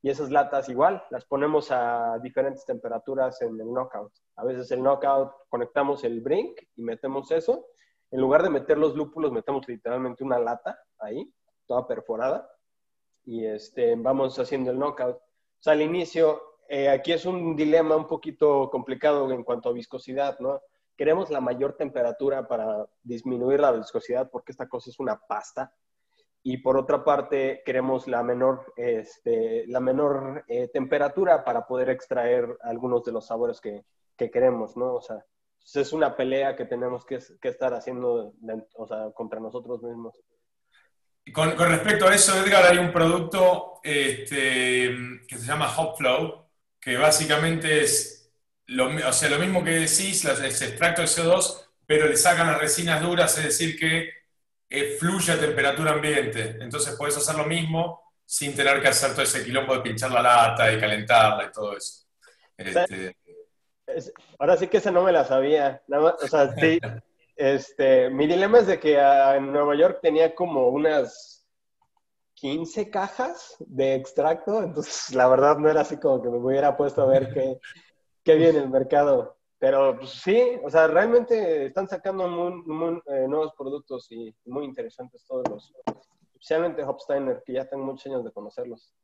Y 0.00 0.10
esas 0.10 0.30
latas 0.30 0.68
igual, 0.68 1.02
las 1.10 1.24
ponemos 1.24 1.70
a 1.72 2.18
diferentes 2.22 2.64
temperaturas 2.64 3.42
en 3.42 3.60
el 3.60 3.72
knockout. 3.72 4.12
A 4.36 4.44
veces 4.44 4.70
el 4.70 4.82
knockout 4.82 5.32
conectamos 5.48 6.04
el 6.04 6.20
brink 6.20 6.60
y 6.76 6.82
metemos 6.82 7.30
eso. 7.32 7.66
En 8.10 8.20
lugar 8.20 8.42
de 8.42 8.50
meter 8.50 8.78
los 8.78 8.94
lúpulos, 8.94 9.32
metemos 9.32 9.66
literalmente 9.66 10.22
una 10.22 10.38
lata 10.38 10.78
ahí, 10.98 11.32
toda 11.66 11.86
perforada. 11.86 12.48
Y 13.24 13.44
este, 13.44 13.96
vamos 13.96 14.38
haciendo 14.38 14.70
el 14.70 14.78
knockout. 14.78 15.16
O 15.16 15.62
sea, 15.62 15.72
al 15.72 15.82
inicio, 15.82 16.42
eh, 16.68 16.88
aquí 16.88 17.12
es 17.12 17.26
un 17.26 17.56
dilema 17.56 17.96
un 17.96 18.06
poquito 18.06 18.70
complicado 18.70 19.30
en 19.32 19.42
cuanto 19.42 19.68
a 19.68 19.72
viscosidad, 19.72 20.38
¿no? 20.38 20.62
Queremos 20.96 21.30
la 21.30 21.40
mayor 21.40 21.76
temperatura 21.76 22.46
para 22.46 22.88
disminuir 23.02 23.60
la 23.60 23.72
viscosidad 23.72 24.30
porque 24.30 24.52
esta 24.52 24.68
cosa 24.68 24.90
es 24.90 24.98
una 24.98 25.18
pasta 25.18 25.72
y 26.42 26.58
por 26.58 26.76
otra 26.76 27.04
parte 27.04 27.62
queremos 27.64 28.06
la 28.08 28.22
menor, 28.22 28.72
este, 28.76 29.66
la 29.66 29.80
menor 29.80 30.44
eh, 30.48 30.68
temperatura 30.68 31.44
para 31.44 31.66
poder 31.66 31.90
extraer 31.90 32.56
algunos 32.62 33.04
de 33.04 33.12
los 33.12 33.26
sabores 33.26 33.60
que, 33.60 33.84
que 34.16 34.30
queremos, 34.30 34.76
¿no? 34.76 34.94
O 34.94 35.00
sea, 35.00 35.24
es 35.74 35.92
una 35.92 36.16
pelea 36.16 36.56
que 36.56 36.64
tenemos 36.64 37.04
que, 37.04 37.18
que 37.40 37.48
estar 37.48 37.74
haciendo 37.74 38.34
o 38.76 38.86
sea, 38.86 39.10
contra 39.12 39.40
nosotros 39.40 39.82
mismos. 39.82 40.20
Con, 41.32 41.54
con, 41.56 41.68
respecto 41.68 42.06
a 42.06 42.14
eso, 42.14 42.32
Edgar, 42.42 42.64
hay 42.64 42.78
un 42.78 42.92
producto 42.92 43.80
este, 43.82 44.96
que 45.28 45.36
se 45.36 45.46
llama 45.46 45.70
Hopflow, 45.76 46.46
que 46.80 46.96
básicamente 46.96 47.82
es 47.82 48.32
lo, 48.66 48.86
o 48.86 49.12
sea, 49.12 49.28
lo 49.28 49.38
mismo 49.38 49.62
que 49.62 49.70
decís, 49.70 50.24
es 50.24 50.62
extracto 50.62 51.02
de 51.02 51.08
CO2, 51.08 51.68
pero 51.86 52.06
le 52.06 52.16
sacan 52.16 52.46
las 52.46 52.58
resinas 52.58 53.02
duras, 53.02 53.36
es 53.38 53.44
decir, 53.44 53.78
que 53.78 54.10
fluye 54.98 55.32
a 55.32 55.40
temperatura 55.40 55.92
ambiente. 55.92 56.56
Entonces 56.60 56.94
puedes 56.96 57.16
hacer 57.16 57.36
lo 57.36 57.44
mismo 57.44 58.02
sin 58.24 58.54
tener 58.54 58.80
que 58.82 58.88
hacer 58.88 59.12
todo 59.12 59.22
ese 59.22 59.42
quilombo 59.42 59.74
de 59.74 59.80
pinchar 59.80 60.10
la 60.10 60.22
lata 60.22 60.70
y 60.72 60.78
calentarla 60.78 61.44
y 61.44 61.52
todo 61.52 61.76
eso. 61.76 62.04
Este... 62.56 63.16
Ahora 64.38 64.56
sí 64.58 64.68
que 64.68 64.76
esa 64.76 64.90
no 64.90 65.02
me 65.02 65.12
la 65.12 65.24
sabía. 65.24 65.82
o 65.88 66.28
sea, 66.28 66.54
sí, 66.54 66.78
este, 67.36 68.10
mi 68.10 68.26
dilema 68.26 68.58
es 68.58 68.66
de 68.66 68.78
que 68.78 68.98
en 68.98 69.50
Nueva 69.50 69.74
York 69.76 70.00
tenía 70.02 70.34
como 70.34 70.68
unas 70.68 71.46
15 72.34 72.90
cajas 72.90 73.56
de 73.60 73.94
extracto, 73.94 74.62
entonces 74.62 75.14
la 75.14 75.26
verdad 75.26 75.56
no 75.56 75.70
era 75.70 75.80
así 75.80 75.96
como 75.96 76.22
que 76.22 76.28
me 76.28 76.36
hubiera 76.36 76.76
puesto 76.76 77.02
a 77.02 77.06
ver 77.06 77.32
qué, 77.32 77.58
qué 78.22 78.34
viene 78.34 78.58
el 78.58 78.68
mercado. 78.68 79.37
Pero 79.58 79.96
pues, 79.98 80.10
sí, 80.10 80.58
o 80.62 80.70
sea, 80.70 80.86
realmente 80.86 81.66
están 81.66 81.88
sacando 81.88 82.26
eh, 82.26 83.26
nuevos 83.28 83.52
productos 83.56 84.06
y 84.10 84.34
muy 84.46 84.64
interesantes 84.64 85.24
todos 85.26 85.44
los, 85.48 85.72
especialmente 86.34 86.84
Hopsteiner, 86.84 87.42
que 87.44 87.54
ya 87.54 87.68
tengo 87.68 87.84
muchos 87.84 88.06
años 88.06 88.24
de 88.24 88.32
conocerlos. 88.32 88.94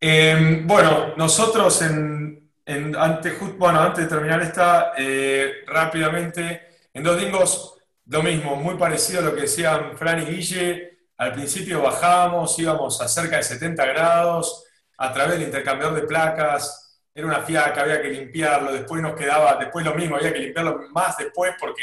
Em, 0.00 0.66
bueno, 0.66 1.14
nosotros 1.16 1.82
en, 1.82 2.50
antes, 2.96 3.58
bueno, 3.58 3.80
antes 3.80 4.04
de 4.04 4.10
terminar 4.10 4.40
esta, 4.40 4.92
eh, 4.96 5.64
rápidamente, 5.66 6.62
en 6.94 7.02
dos 7.02 7.20
dingos, 7.20 7.78
lo 8.06 8.22
mismo, 8.22 8.56
muy 8.56 8.76
parecido 8.76 9.20
a 9.20 9.24
lo 9.24 9.34
que 9.34 9.42
decían 9.42 9.96
Fran 9.98 10.22
y 10.22 10.26
Guille. 10.26 11.08
Al 11.18 11.32
principio 11.32 11.82
bajábamos, 11.82 12.58
íbamos 12.58 13.00
a 13.00 13.08
cerca 13.08 13.36
de 13.36 13.42
70 13.42 13.84
grados, 13.86 14.64
a 14.96 15.12
través 15.12 15.38
del 15.38 15.48
intercambiador 15.48 16.00
de 16.00 16.06
placas, 16.06 16.85
era 17.16 17.26
una 17.26 17.40
fiaca, 17.40 17.80
había 17.80 18.02
que 18.02 18.10
limpiarlo, 18.10 18.74
después 18.74 19.00
nos 19.00 19.14
quedaba, 19.14 19.56
después 19.56 19.82
lo 19.82 19.94
mismo, 19.94 20.16
había 20.16 20.34
que 20.34 20.38
limpiarlo 20.40 20.82
más 20.90 21.16
después 21.16 21.54
porque 21.58 21.82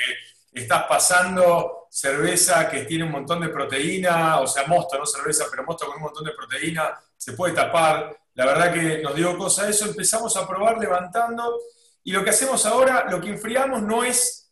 estás 0.54 0.84
pasando 0.84 1.88
cerveza 1.90 2.70
que 2.70 2.82
tiene 2.84 3.06
un 3.06 3.12
montón 3.12 3.42
de 3.42 3.50
proteína, 3.50 4.40
o 4.42 4.46
sea, 4.46 4.68
mosto, 4.68 4.96
no 4.96 5.08
cerveza, 5.08 5.46
pero 5.50 5.64
mosto 5.64 5.88
con 5.88 5.96
un 5.96 6.04
montón 6.04 6.24
de 6.24 6.34
proteína, 6.34 6.94
se 7.18 7.34
puede 7.34 7.56
tapar. 7.56 8.16
La 8.36 8.46
verdad 8.46 8.72
que 8.72 9.02
nos 9.02 9.16
dio 9.16 9.36
cosa 9.36 9.68
eso, 9.68 9.86
empezamos 9.86 10.38
a 10.38 10.48
probar 10.48 10.78
levantando 10.78 11.60
y 12.04 12.12
lo 12.12 12.24
que 12.24 12.30
hacemos 12.30 12.64
ahora, 12.68 13.08
lo 13.10 13.20
que 13.20 13.30
enfriamos 13.30 13.82
no 13.82 14.04
es, 14.04 14.52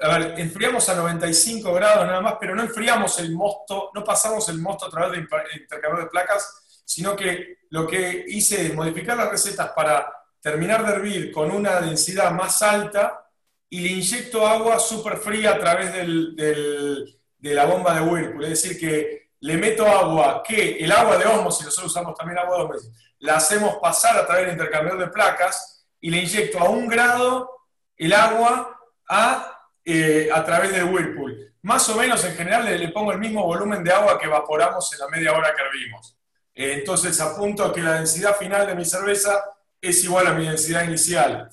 a 0.00 0.16
ver, 0.16 0.38
enfriamos 0.38 0.88
a 0.88 0.94
95 0.94 1.74
grados 1.74 2.06
nada 2.06 2.20
más, 2.20 2.34
pero 2.38 2.54
no 2.54 2.62
enfriamos 2.62 3.18
el 3.18 3.34
mosto, 3.34 3.90
no 3.92 4.04
pasamos 4.04 4.48
el 4.48 4.58
mosto 4.58 4.86
a 4.86 4.90
través 4.90 5.10
del 5.10 5.28
intercambio 5.60 6.04
de 6.04 6.08
placas, 6.08 6.82
sino 6.84 7.16
que 7.16 7.58
lo 7.70 7.84
que 7.84 8.24
hice 8.28 8.66
es 8.66 8.74
modificar 8.74 9.16
las 9.16 9.30
recetas 9.30 9.70
para 9.70 10.19
terminar 10.40 10.84
de 10.84 10.92
hervir 10.92 11.32
con 11.32 11.50
una 11.50 11.80
densidad 11.80 12.32
más 12.32 12.62
alta 12.62 13.26
y 13.68 13.80
le 13.80 13.88
inyecto 13.88 14.46
agua 14.46 14.78
súper 14.78 15.18
fría 15.18 15.52
a 15.52 15.58
través 15.58 15.92
de 15.94 17.54
la 17.54 17.64
bomba 17.66 17.94
de 17.94 18.00
Whirlpool. 18.00 18.44
Es 18.44 18.62
decir, 18.62 18.78
que 18.78 19.30
le 19.40 19.56
meto 19.56 19.86
agua 19.86 20.42
que 20.46 20.78
el 20.78 20.92
agua 20.92 21.16
de 21.16 21.24
osmosis, 21.24 21.66
nosotros 21.66 21.92
usamos 21.92 22.14
también 22.14 22.38
agua 22.38 22.58
de 22.58 22.62
osmosis, 22.64 22.90
la 23.20 23.36
hacemos 23.36 23.76
pasar 23.76 24.16
a 24.16 24.26
través 24.26 24.46
del 24.46 24.54
intercambiador 24.54 25.00
de 25.00 25.08
placas 25.08 25.86
y 26.00 26.10
le 26.10 26.18
inyecto 26.18 26.58
a 26.58 26.68
un 26.68 26.88
grado 26.88 27.50
el 27.96 28.12
agua 28.12 28.78
a, 29.08 29.68
eh, 29.84 30.28
a 30.32 30.44
través 30.44 30.72
del 30.72 30.84
Whirlpool. 30.84 31.54
Más 31.62 31.88
o 31.90 31.96
menos 31.96 32.24
en 32.24 32.34
general 32.34 32.64
le, 32.64 32.88
pongo 32.88 33.12
el 33.12 33.18
mismo 33.18 33.44
volumen 33.44 33.84
de 33.84 33.92
agua 33.92 34.18
que 34.18 34.26
evaporamos 34.26 34.92
en 34.92 34.98
la 34.98 35.08
media 35.08 35.32
hora 35.32 35.54
que 35.54 35.62
hervimos. 35.62 36.16
Eh, 36.54 36.72
entonces 36.78 37.20
apunto 37.20 37.64
a 37.64 37.72
que 37.72 37.82
la 37.82 37.94
densidad 37.94 38.36
final 38.36 38.66
de 38.66 38.74
mi 38.74 38.84
cerveza 38.84 39.44
es 39.80 40.04
igual 40.04 40.26
a 40.26 40.34
mi 40.34 40.46
densidad 40.46 40.84
inicial. 40.84 41.50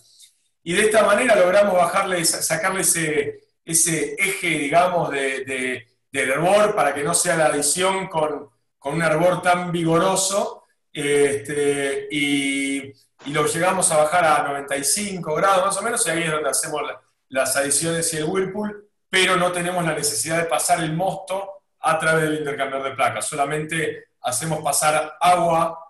Y 0.63 0.73
de 0.73 0.83
esta 0.83 1.03
manera 1.03 1.35
logramos 1.35 1.75
bajarle, 1.75 2.25
sacarle 2.25 2.81
ese, 2.81 3.39
ese 3.63 4.15
eje, 4.17 4.47
digamos, 4.49 5.09
de, 5.11 5.87
del 6.11 6.29
hervor 6.29 6.75
para 6.75 6.93
que 6.93 7.03
no 7.03 7.13
sea 7.13 7.37
la 7.37 7.45
adición 7.47 8.07
con, 8.07 8.49
un 8.83 9.01
hervor 9.01 9.41
tan 9.41 9.71
vigoroso. 9.71 10.63
Este, 10.91 12.07
y, 12.11 12.93
lo 13.27 13.45
llegamos 13.45 13.91
a 13.91 13.97
bajar 13.97 14.23
a 14.23 14.43
95 14.43 15.35
grados 15.35 15.65
más 15.65 15.77
o 15.77 15.81
menos, 15.81 16.05
y 16.05 16.09
ahí 16.09 16.23
es 16.23 16.31
donde 16.31 16.49
hacemos 16.49 16.81
las 17.29 17.57
adiciones 17.57 18.13
y 18.13 18.17
el 18.17 18.25
whirlpool, 18.25 18.89
pero 19.09 19.35
no 19.35 19.51
tenemos 19.51 19.83
la 19.83 19.93
necesidad 19.93 20.37
de 20.37 20.45
pasar 20.45 20.79
el 20.81 20.93
mosto 20.93 21.63
a 21.79 21.99
través 21.99 22.23
del 22.23 22.39
intercambiador 22.39 22.89
de 22.89 22.95
placas, 22.95 23.25
solamente 23.25 24.05
hacemos 24.21 24.63
pasar 24.63 25.17
agua 25.19 25.86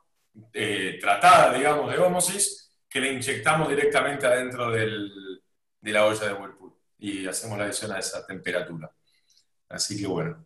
eh, 0.53 0.97
tratada, 0.99 1.53
digamos, 1.53 1.91
de 1.91 1.99
homosis, 1.99 2.71
que 2.89 2.99
le 2.99 3.13
inyectamos 3.13 3.69
directamente 3.69 4.25
adentro 4.25 4.71
del, 4.71 5.11
de 5.81 5.91
la 5.91 6.05
olla 6.05 6.27
de 6.27 6.33
Whirlpool 6.33 6.73
y 6.99 7.27
hacemos 7.27 7.57
la 7.57 7.65
adición 7.65 7.91
a 7.91 7.99
esa 7.99 8.25
temperatura. 8.25 8.91
Así 9.69 9.99
que 9.99 10.07
bueno. 10.07 10.45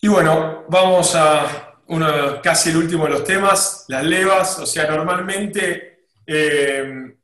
Y 0.00 0.08
bueno, 0.08 0.64
vamos 0.68 1.14
a 1.14 1.80
uno, 1.88 2.40
casi 2.42 2.70
el 2.70 2.78
último 2.78 3.04
de 3.04 3.10
los 3.10 3.24
temas, 3.24 3.84
las 3.88 4.04
levas. 4.04 4.58
O 4.58 4.66
sea, 4.66 4.90
normalmente, 4.90 6.06
eh, 6.26 7.16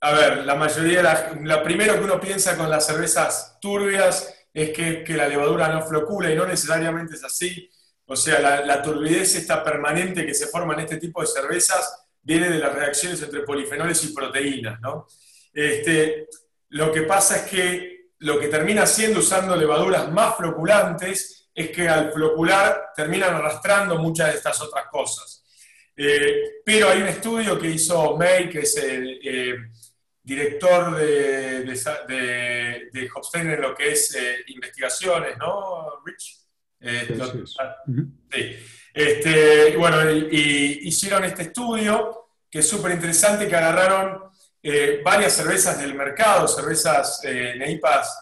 a 0.00 0.12
ver, 0.12 0.44
la 0.44 0.54
mayoría, 0.54 1.02
la, 1.02 1.32
lo 1.40 1.62
primero 1.62 1.94
que 1.94 2.04
uno 2.04 2.20
piensa 2.20 2.56
con 2.56 2.68
las 2.68 2.86
cervezas 2.86 3.58
turbias 3.60 4.34
es 4.52 4.70
que, 4.70 5.04
que 5.04 5.14
la 5.14 5.28
levadura 5.28 5.68
no 5.68 5.82
flocula 5.82 6.30
y 6.30 6.36
no 6.36 6.46
necesariamente 6.46 7.14
es 7.14 7.24
así 7.24 7.70
O 8.06 8.16
sea, 8.16 8.62
la, 8.64 8.82
turbidez 8.82 9.34
esta 9.34 9.64
permanente 9.64 10.26
que 10.26 10.34
se 10.34 10.46
forma 10.48 10.74
en 10.74 10.80
este 10.80 10.98
tipo 10.98 11.20
de 11.22 11.26
cervezas 11.26 12.06
viene 12.22 12.50
de 12.50 12.58
las 12.58 12.74
reacciones 12.74 13.22
entre 13.22 13.40
polifenoles 13.40 14.04
y 14.04 14.12
proteínas, 14.12 14.80
¿no? 14.80 15.06
Este, 15.52 16.28
lo 16.70 16.92
que 16.92 17.02
pasa 17.02 17.36
es 17.36 17.42
que 17.50 18.08
lo 18.18 18.38
que 18.38 18.48
termina 18.48 18.86
siendo 18.86 19.20
usando 19.20 19.56
levaduras 19.56 20.10
más 20.10 20.36
floculantes 20.36 21.48
es 21.54 21.70
que 21.70 21.88
al 21.88 22.12
flocular 22.12 22.90
terminan 22.96 23.34
arrastrando 23.34 23.98
muchas 23.98 24.28
de 24.28 24.36
estas 24.36 24.60
otras 24.60 24.86
cosas. 24.90 25.44
Eh, 25.96 26.60
pero 26.64 26.88
hay 26.88 27.02
un 27.02 27.08
estudio 27.08 27.58
que 27.58 27.68
hizo 27.68 28.16
May, 28.16 28.50
que 28.50 28.60
es 28.60 28.76
el 28.76 29.20
eh, 29.22 29.54
director 30.22 30.96
de, 30.96 31.62
de, 31.62 32.88
de, 32.92 33.10
en 33.34 33.60
lo 33.60 33.74
que 33.74 33.92
es 33.92 34.14
eh, 34.16 34.36
investigaciones, 34.48 35.38
¿no, 35.38 36.02
Rich? 36.04 36.43
Sí. 38.30 38.56
Este, 38.92 39.76
bueno, 39.76 40.10
y, 40.10 40.80
hicieron 40.82 41.24
este 41.24 41.42
estudio 41.42 42.28
que 42.50 42.60
es 42.60 42.68
súper 42.68 42.92
interesante, 42.92 43.48
que 43.48 43.56
agarraron 43.56 44.22
varias 45.04 45.32
cervezas 45.34 45.78
del 45.80 45.94
mercado, 45.94 46.48
cervezas 46.48 47.20
neipas 47.24 48.16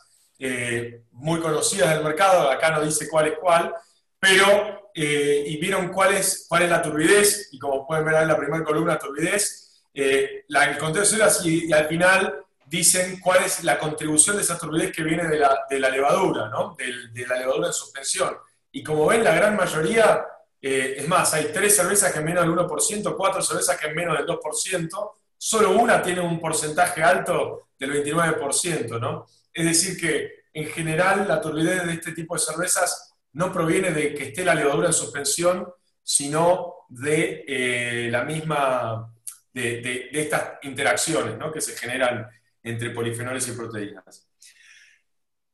muy 1.12 1.38
conocidas 1.40 1.90
del 1.90 2.02
mercado, 2.02 2.50
acá 2.50 2.70
no 2.70 2.82
dice 2.82 3.08
cuál 3.08 3.28
es 3.28 3.38
cuál, 3.38 3.72
pero 4.18 4.82
eh, 4.94 5.44
y 5.46 5.56
vieron 5.56 5.88
cuál 5.88 6.14
es, 6.14 6.46
cuál 6.48 6.62
es 6.62 6.70
la 6.70 6.82
turbidez, 6.82 7.48
y 7.52 7.58
como 7.58 7.86
pueden 7.86 8.04
ver 8.04 8.22
en 8.22 8.28
la 8.28 8.36
primera 8.36 8.62
columna, 8.62 8.98
turbidez, 8.98 9.82
eh, 9.94 10.44
la, 10.48 10.64
el 10.64 10.78
contexto 10.78 11.16
y, 11.44 11.68
y, 11.68 11.72
al 11.72 11.86
final 11.86 12.44
dicen 12.66 13.20
cuál 13.20 13.44
es 13.44 13.64
la 13.64 13.78
contribución 13.78 14.36
de 14.36 14.42
esa 14.42 14.58
turbidez 14.58 14.92
que 14.92 15.02
viene 15.02 15.26
de 15.28 15.38
la, 15.38 15.64
de 15.68 15.78
la 15.78 15.90
levadura, 15.90 16.48
¿no? 16.48 16.76
de, 16.76 17.08
de, 17.12 17.26
la 17.26 17.38
levadura 17.38 17.68
en 17.68 17.72
suspensión. 17.72 18.36
Y 18.73 18.83
como 18.83 19.07
ven, 19.07 19.23
la 19.23 19.35
gran 19.35 19.55
mayoría, 19.55 20.27
eh, 20.61 20.95
es 20.99 21.09
más, 21.09 21.35
hay 21.35 21.51
tres 21.53 21.77
cervezas 21.77 22.12
que 22.12 22.18
en 22.18 22.25
menos 22.25 22.45
del 22.45 22.55
1%, 22.55 23.16
cuatro 23.16 23.43
cervezas 23.43 23.79
que 23.79 23.89
en 23.89 23.95
menos 23.95 24.16
del 24.16 24.27
2%, 24.27 25.11
solo 25.37 25.70
una 25.73 26.03
tiene 26.03 26.20
un 26.20 26.41
porcentaje 26.41 27.03
alto 27.03 27.68
del 27.79 28.05
29%, 28.05 28.99
¿no? 28.99 29.27
Es 29.53 29.64
decir, 29.64 30.01
que 30.01 30.45
en 30.53 30.66
general 30.66 31.27
la 31.29 31.41
turbidez 31.41 31.85
de 31.85 31.93
este 31.95 32.12
tipo 32.12 32.35
de 32.35 32.41
cervezas 32.41 33.14
no 33.33 33.53
proviene 33.53 33.91
de 33.91 34.14
que 34.14 34.29
esté 34.29 34.45
la 34.45 34.55
levadura 34.55 34.89
en 34.89 34.93
suspensión, 34.93 35.66
sino 36.03 36.87
de 36.89 37.45
eh, 37.47 38.09
la 38.11 38.25
misma, 38.25 39.12
de, 39.53 40.09
estas 40.12 40.59
interacciones 40.62 41.37
que 41.53 41.61
se 41.61 41.77
generan 41.77 42.29
entre 42.62 42.91
polifenoles 42.91 43.49
y 43.49 43.53
proteínas. 43.53 44.29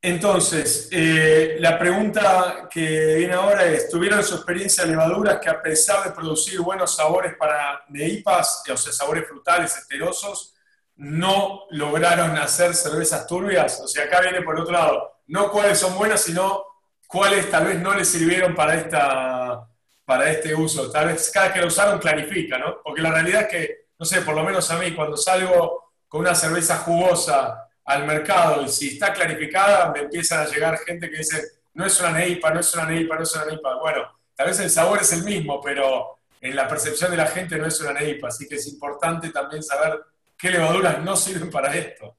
Entonces, 0.01 0.89
eh, 0.93 1.57
la 1.59 1.77
pregunta 1.77 2.69
que 2.71 3.17
viene 3.17 3.35
ahora 3.35 3.65
es, 3.65 3.89
¿tuvieron 3.89 4.23
su 4.23 4.37
experiencia 4.37 4.87
levaduras 4.87 5.41
que 5.41 5.51
a 5.51 5.61
pesar 5.61 6.05
de 6.05 6.13
producir 6.13 6.61
buenos 6.61 6.95
sabores 6.95 7.35
para 7.37 7.83
neipas, 7.89 8.63
o 8.73 8.77
sea, 8.77 8.93
sabores 8.93 9.27
frutales, 9.27 9.77
esterosos, 9.77 10.55
no 10.95 11.65
lograron 11.71 12.37
hacer 12.37 12.75
cervezas 12.75 13.27
turbias? 13.27 13.81
O 13.81 13.89
sea, 13.89 14.05
acá 14.05 14.21
viene 14.21 14.43
por 14.43 14.61
otro 14.61 14.73
lado, 14.73 15.23
no 15.27 15.51
cuáles 15.51 15.79
son 15.81 15.97
buenas, 15.99 16.21
sino 16.21 16.65
cuáles 17.09 17.51
tal 17.51 17.67
vez 17.67 17.81
no 17.81 17.93
les 17.95 18.09
sirvieron 18.09 18.55
para, 18.55 18.77
esta, 18.77 19.69
para 20.05 20.31
este 20.31 20.55
uso. 20.55 20.93
Tal 20.93 21.09
vez 21.09 21.29
cada 21.33 21.53
que 21.53 21.61
lo 21.61 21.67
usaron 21.67 21.99
clarifica, 21.99 22.57
¿no? 22.57 22.81
Porque 22.85 23.03
la 23.03 23.11
realidad 23.11 23.43
es 23.43 23.49
que, 23.49 23.87
no 23.99 24.07
sé, 24.07 24.21
por 24.23 24.37
lo 24.37 24.45
menos 24.45 24.71
a 24.71 24.79
mí, 24.79 24.95
cuando 24.95 25.17
salgo 25.17 25.95
con 26.07 26.21
una 26.21 26.37
cerveza 26.37 26.77
jugosa 26.79 27.68
al 27.89 28.07
mercado 28.07 28.63
y 28.63 28.69
si 28.69 28.89
está 28.89 29.15
clarificada, 29.15 29.91
me 29.91 30.01
empiezan 30.01 30.47
a 30.47 30.51
llegar 30.51 30.79
gente 30.79 31.09
que 31.09 31.19
dice, 31.19 31.43
no 31.73 31.87
es 31.87 31.99
una 31.99 32.13
neipa, 32.13 32.53
no 32.53 32.61
es 32.61 32.75
una 32.75 32.85
neipa, 32.85 33.17
no 33.17 33.23
es 33.23 33.35
una 33.35 33.47
neipa. 33.47 33.79
Bueno, 33.81 34.03
tal 34.35 34.49
vez 34.49 34.61
el 34.61 34.69
sabor 34.69 35.01
es 35.01 35.11
el 35.15 35.25
mismo, 35.25 35.59
pero 35.63 36.19
en 36.39 36.55
la 36.55 36.69
percepción 36.69 37.11
de 37.11 37.17
la 37.17 37.27
gente 37.29 37.57
no 37.57 37.67
es 37.67 37.81
una 37.81 37.95
neipa, 37.95 38.29
así 38.29 38.47
que 38.47 38.57
es 38.57 38.67
importante 38.69 39.31
también 39.31 39.63
saber 39.63 40.01
qué 40.37 40.51
levaduras 40.51 41.03
no 41.03 41.17
sirven 41.17 41.49
para 41.51 41.75
esto. 41.75 42.15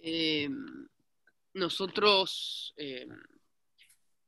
Eh, 0.00 0.48
nosotros, 1.54 2.74
eh, 2.76 3.06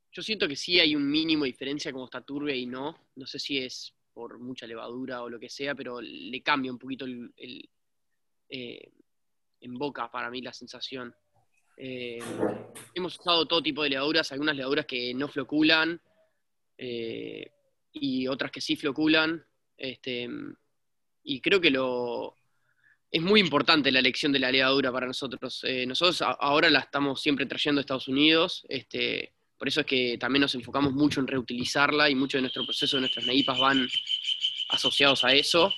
yo 0.09 0.21
siento 0.21 0.47
que 0.47 0.55
sí 0.55 0.79
hay 0.79 0.95
un 0.95 1.05
mínimo 1.05 1.43
de 1.43 1.51
diferencia 1.51 1.91
como 1.91 2.05
está 2.05 2.21
turbia 2.21 2.55
y 2.55 2.65
no. 2.65 2.97
No 3.15 3.25
sé 3.27 3.39
si 3.39 3.57
es 3.57 3.93
por 4.13 4.39
mucha 4.39 4.65
levadura 4.65 5.21
o 5.21 5.29
lo 5.29 5.37
que 5.37 5.49
sea, 5.49 5.75
pero 5.75 5.99
le 5.99 6.41
cambia 6.41 6.71
un 6.71 6.79
poquito 6.79 7.03
el, 7.03 7.69
eh, 8.49 8.91
en 9.61 9.73
boca 9.77 10.09
para 10.11 10.29
mí 10.29 10.41
la 10.41 10.53
sensación. 10.53 11.13
Eh, 11.77 12.19
hemos 12.93 13.17
usado 13.19 13.45
todo 13.45 13.61
tipo 13.61 13.83
de 13.83 13.89
levaduras, 13.89 14.31
algunas 14.31 14.55
levaduras 14.55 14.85
que 14.85 15.13
no 15.13 15.27
floculan 15.27 16.01
y 17.91 18.27
otras 18.27 18.51
que 18.51 18.61
sí 18.61 18.75
floculan. 18.75 19.45
Este, 19.77 20.29
y 21.23 21.41
creo 21.41 21.61
que 21.61 21.69
lo, 21.69 22.35
es 23.11 23.21
muy 23.21 23.39
importante 23.39 23.91
la 23.91 23.99
elección 23.99 24.31
de 24.31 24.39
la 24.39 24.51
levadura 24.51 24.91
para 24.91 25.07
nosotros. 25.07 25.63
Eh, 25.63 25.85
nosotros 25.85 26.21
ahora 26.21 26.69
la 26.69 26.79
estamos 26.79 27.21
siempre 27.21 27.45
trayendo 27.45 27.79
a 27.79 27.81
Estados 27.81 28.07
Unidos, 28.07 28.65
este, 28.69 29.33
por 29.57 29.67
eso 29.67 29.81
es 29.81 29.85
que 29.85 30.17
también 30.17 30.41
nos 30.41 30.55
enfocamos 30.55 30.93
mucho 30.93 31.19
en 31.19 31.27
reutilizarla 31.27 32.09
y 32.09 32.15
mucho 32.15 32.37
de 32.37 32.43
nuestro 32.43 32.65
proceso 32.65 32.97
de 32.97 33.01
nuestras 33.01 33.25
neipas 33.25 33.59
van 33.59 33.87
asociados 34.69 35.23
a 35.23 35.33
eso. 35.33 35.73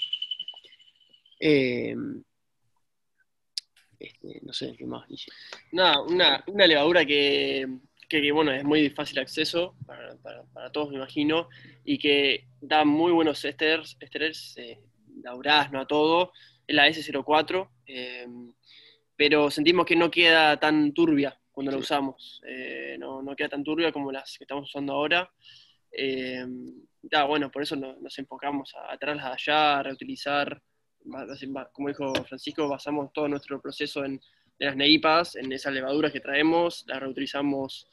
Este, 4.01 4.39
no 4.41 4.51
sé, 4.51 4.75
¿qué 4.77 4.85
más 4.85 5.07
dice? 5.07 5.31
Nada, 5.71 6.01
una, 6.01 6.43
levadura 6.67 7.05
que, 7.05 7.67
bueno, 8.33 8.51
es 8.51 8.63
muy 8.63 8.89
fácil 8.89 9.19
acceso 9.19 9.75
para, 9.85 10.71
todos, 10.71 10.89
me 10.89 10.95
imagino, 10.95 11.49
y 11.85 11.97
que 11.97 12.47
da 12.59 12.83
muy 12.83 13.11
buenos 13.11 13.45
esters, 13.45 13.97
esters 13.99 14.57
eh, 14.57 14.79
no 15.23 15.79
a 15.79 15.85
todo, 15.87 16.31
la 16.67 16.87
S04, 16.87 17.69
eh, 17.85 18.27
pero 19.15 19.51
sentimos 19.51 19.85
que 19.85 19.95
no 19.95 20.09
queda 20.09 20.59
tan 20.59 20.93
turbia 20.93 21.37
cuando 21.51 21.71
la 21.71 21.77
usamos, 21.77 22.41
eh, 22.47 22.97
no, 22.97 23.23
queda 23.35 23.49
tan 23.49 23.63
turbia 23.63 23.91
como 23.91 24.11
las 24.11 24.37
que 24.37 24.45
estamos 24.45 24.69
usando 24.69 24.93
ahora. 24.93 25.31
Eh, 25.91 26.45
bueno, 27.27 27.51
por 27.51 27.61
eso 27.61 27.75
nos, 27.75 28.17
enfocamos 28.17 28.73
a, 28.75 28.97
traerlas 28.97 29.25
allá, 29.25 29.79
a 29.79 29.83
reutilizar, 29.83 30.61
como 31.71 31.87
dijo 31.87 32.13
Francisco, 32.25 32.67
basamos 32.67 33.11
todo 33.13 33.27
nuestro 33.27 33.61
proceso 33.61 34.03
en, 34.05 34.19
las 34.59 34.75
neipas, 34.75 35.35
en 35.35 35.51
esas 35.51 35.73
levaduras 35.73 36.11
que 36.11 36.19
traemos, 36.19 36.85
las 36.87 36.99
reutilizamos 36.99 37.87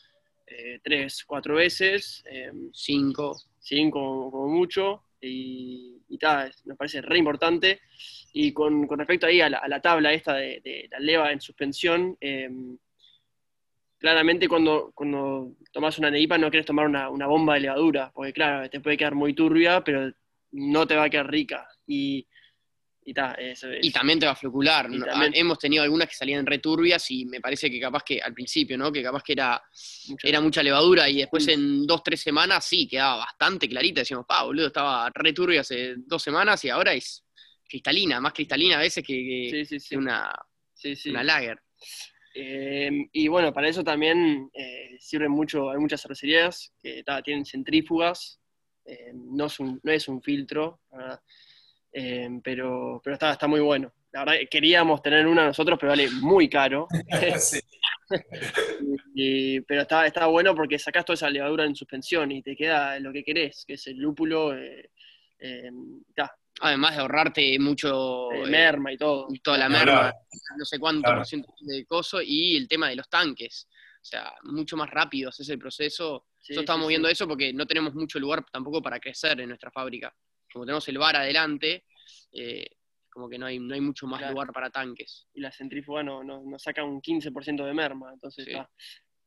tres, 0.83 1.25
cuatro 1.25 1.55
veces, 1.55 2.23
cinco, 2.73 3.39
cinco 3.59 4.31
como 4.31 4.49
mucho, 4.49 5.03
y, 5.21 6.03
y 6.09 6.19
nos 6.65 6.77
parece 6.77 7.03
re 7.03 7.19
importante. 7.19 7.81
Y 8.33 8.53
con, 8.53 8.89
respecto 8.89 9.27
ahí 9.27 9.41
a 9.41 9.49
la, 9.49 9.81
tabla 9.81 10.13
esta 10.13 10.35
de, 10.35 10.89
la 10.91 10.99
leva 10.99 11.33
en 11.33 11.41
suspensión, 11.41 12.17
em, 12.21 12.77
claramente 13.99 14.49
cuando, 14.49 14.93
cuando 14.95 15.57
tomas 15.73 15.99
una 15.99 16.11
neipa 16.11 16.39
no 16.39 16.51
quieres 16.51 16.67
tomar 16.67 16.87
una, 16.87 17.27
bomba 17.27 17.55
de 17.55 17.61
levadura, 17.61 18.13
porque 18.15 18.33
claro, 18.33 18.69
te 18.71 18.81
puede 18.81 18.97
quedar 18.97 19.15
muy 19.15 19.35
turbia, 19.35 19.83
pero 19.83 20.13
no 20.53 20.87
te 20.87 20.97
va 20.97 21.05
a 21.05 21.11
quedar 21.11 21.31
rica. 21.31 21.69
Y, 21.87 22.27
y, 23.11 23.91
también 23.91 24.19
te 24.19 24.27
va 24.27 24.33
a 24.33 24.37
flocular. 24.37 24.89
Hemos 25.33 25.59
tenido 25.59 25.83
algunas 25.83 26.09
que 26.09 26.15
salían 26.15 26.45
returbias 26.45 27.11
y 27.11 27.25
me 27.25 27.41
parece 27.41 27.71
que 27.71 27.81
capaz 27.81 28.03
que 28.03 28.21
al 28.21 28.35
principio, 28.35 28.77
¿no? 28.77 28.93
Que 28.93 29.03
capaz 29.03 29.23
que 29.23 29.33
era, 29.33 29.63
mucha, 30.09 30.29
era 30.29 30.41
mucha 30.41 30.63
levadura 30.63 31.09
y 31.09 31.19
después 31.19 31.49
en 31.49 31.87
dos, 31.87 32.03
tres 32.03 32.21
semanas 32.21 32.67
sí, 32.67 32.87
quedaba 32.87 33.17
bastante 33.17 33.69
clarita. 33.69 34.03
Decíamos, 34.03 34.27
pa, 34.27 34.43
boludo, 34.43 34.67
estaba 34.67 35.11
returbia 35.15 35.63
hace 35.63 35.95
dos 35.97 36.23
semanas 36.23 36.63
y 36.65 36.69
ahora 36.69 36.93
es 36.93 37.25
cristalina, 37.67 38.21
más 38.21 38.33
cristalina 38.35 38.77
a 38.77 38.81
veces 38.81 39.03
que, 39.03 39.67
una, 39.97 40.31
una 41.07 41.25
lager. 41.25 41.59
Em, 42.35 43.09
y 43.13 43.29
bueno, 43.29 43.53
para 43.53 43.69
eso 43.69 43.83
también 43.83 44.51
eh, 44.53 44.97
sirven 45.01 45.31
mucho, 45.31 45.71
hay 45.71 45.79
muchas 45.79 46.03
cervecerías 46.03 46.73
que 46.79 47.03
tienen 47.25 47.47
centrífugas, 47.47 48.39
em, 48.85 49.35
no, 49.35 49.47
es 49.47 49.59
un, 49.59 49.81
no 49.83 49.93
es 49.93 50.09
un 50.09 50.23
filtro, 50.23 50.81
Em, 51.93 52.41
pero, 52.41 53.01
pero 53.03 53.15
está, 53.15 53.33
está 53.33 53.47
muy 53.47 53.61
bueno. 53.61 53.93
La 54.13 54.25
verdad, 54.25 54.37
queríamos 54.51 55.03
tener 55.03 55.27
una 55.27 55.47
nosotros, 55.47 55.79
pero 55.79 55.93
vale 55.93 56.09
muy 56.11 56.49
caro. 56.49 56.87
pero 59.67 59.83
está, 59.83 60.07
está 60.07 60.27
bueno 60.27 60.55
porque 60.55 60.79
sacás 60.79 61.05
toda 61.05 61.15
esa 61.15 61.31
levadura 61.31 61.65
en 61.65 61.75
suspensión 61.77 62.33
y 62.33 62.43
te 62.43 62.57
queda 62.57 62.99
lo 63.01 63.13
que 63.13 63.25
querés, 63.25 63.65
que 63.67 63.75
es 63.75 63.87
el 63.87 63.99
lúpulo. 63.99 64.57
Eh, 64.57 64.91
em, 65.39 66.03
Además 66.61 66.97
de 66.97 67.03
ahorrarte 67.03 67.59
mucho 67.61 68.33
eh, 68.33 68.45
merma 68.49 68.93
y 68.93 68.97
todo. 68.97 69.29
Toda 69.45 69.59
la 69.59 69.69
merma, 69.69 70.13
no 70.57 70.65
sé 70.65 70.77
cuánto 70.81 71.09
por 71.15 71.25
ciento 71.25 71.53
de 71.61 71.87
coso, 71.87 72.21
y 72.21 72.57
el 72.57 72.67
tema 72.67 72.89
de 72.89 72.97
los 72.97 73.09
tanques. 73.09 73.69
O 74.03 74.05
sea, 74.05 74.35
mucho 74.43 74.77
más 74.77 74.91
rápido 74.91 75.31
es 75.31 75.49
el 75.49 75.59
proceso. 75.59 76.27
Nosotros 76.37 76.65
estamos 76.65 76.89
viendo 76.89 77.09
eso 77.09 77.29
porque 77.29 77.53
no 77.53 77.65
tenemos 77.65 77.95
mucho 77.95 78.19
lugar 78.19 78.45
tampoco 78.51 78.83
para 78.83 78.99
crecer 78.99 79.41
en 79.41 79.51
nuestra 79.51 79.71
fábrica 79.71 80.13
como 80.53 80.65
tenemos 80.65 80.89
el 80.89 80.99
bar 80.99 81.17
adelante, 81.17 81.85
eh, 82.33 82.67
como 83.11 83.29
que 83.29 83.39
no 83.39 83.47
hay, 83.47 83.59
no 83.59 83.75
hay 83.75 83.81
mucho 83.81 84.07
más 84.07 84.31
lugar 84.31 84.53
para 84.53 84.71
tanques. 84.71 85.27
Y 85.35 85.41
la 85.41 85.51
centrífuga 85.51 86.03
no, 86.03 86.23
no, 86.23 86.59
saca 86.59 86.85
un 86.85 87.01
15% 87.03 87.65
de 87.65 87.75
merma, 87.75 88.13
entonces 88.13 88.49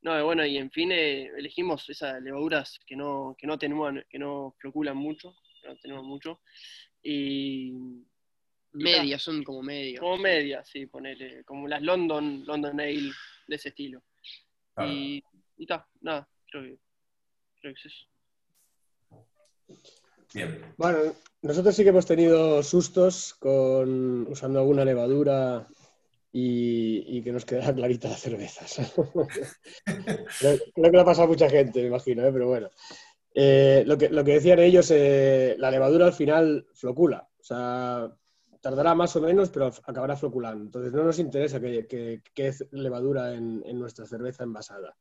No, 0.02 0.24
bueno, 0.24 0.44
y 0.44 0.56
en 0.56 0.70
fin, 0.70 0.92
eh, 0.92 1.26
elegimos 1.36 1.88
esas 1.88 2.22
levaduras 2.22 2.78
que 2.86 2.96
no, 2.96 3.36
que 3.38 3.46
no 3.46 3.54
atenúan, 3.54 4.04
que 4.08 4.18
no 4.18 4.54
floculan 4.58 4.96
mucho, 4.96 5.36
que 5.60 5.68
no 5.68 5.74
atenúan 5.74 6.04
mucho. 6.04 6.40
Y 7.02 7.72
Medias, 8.72 9.22
son 9.22 9.42
como 9.44 9.62
medias. 9.62 10.00
como 10.00 10.16
medias, 10.16 10.66
sí, 10.68 10.86
ponele, 10.86 11.44
como 11.44 11.68
las 11.68 11.82
London, 11.82 12.44
London 12.46 12.80
Ale 12.80 13.12
de 13.46 13.56
ese 13.56 13.68
estilo. 13.68 14.02
Claro. 14.74 14.90
Y, 14.90 15.22
y 15.58 15.66
ta, 15.66 15.86
nada, 16.00 16.26
creo 16.46 16.62
que, 16.62 16.78
creo 17.60 17.74
que 17.74 17.80
es 17.80 17.86
eso. 17.86 18.06
Bien. 20.34 20.74
Bueno, 20.76 20.98
nosotros 21.42 21.74
sí 21.74 21.82
que 21.82 21.90
hemos 21.90 22.06
tenido 22.06 22.62
sustos 22.62 23.34
con 23.34 24.26
usando 24.28 24.60
alguna 24.60 24.84
levadura 24.84 25.66
y, 26.32 27.18
y 27.18 27.22
que 27.22 27.32
nos 27.32 27.44
quedara 27.44 27.74
clarita 27.74 28.08
las 28.08 28.20
cervezas. 28.20 28.92
creo, 29.84 30.58
creo 30.74 30.90
que 30.90 30.96
le 30.96 31.00
ha 31.00 31.04
pasado 31.04 31.24
a 31.24 31.30
mucha 31.30 31.50
gente, 31.50 31.80
me 31.82 31.88
imagino, 31.88 32.24
¿eh? 32.26 32.32
pero 32.32 32.48
bueno. 32.48 32.70
Eh, 33.34 33.82
lo, 33.86 33.96
que, 33.96 34.08
lo 34.10 34.24
que 34.24 34.34
decían 34.34 34.58
ellos, 34.58 34.90
eh, 34.90 35.56
la 35.58 35.70
levadura 35.70 36.06
al 36.06 36.12
final 36.12 36.66
flocula. 36.74 37.28
O 37.38 37.44
sea, 37.44 38.10
tardará 38.60 38.94
más 38.94 39.16
o 39.16 39.20
menos, 39.20 39.50
pero 39.50 39.70
acabará 39.84 40.16
floculando. 40.16 40.64
Entonces 40.64 40.92
no 40.92 41.04
nos 41.04 41.18
interesa 41.18 41.60
que, 41.60 41.86
que, 41.86 42.22
que 42.34 42.48
es 42.48 42.66
levadura 42.70 43.34
en, 43.34 43.62
en 43.66 43.78
nuestra 43.78 44.06
cerveza 44.06 44.44
envasada. 44.44 44.96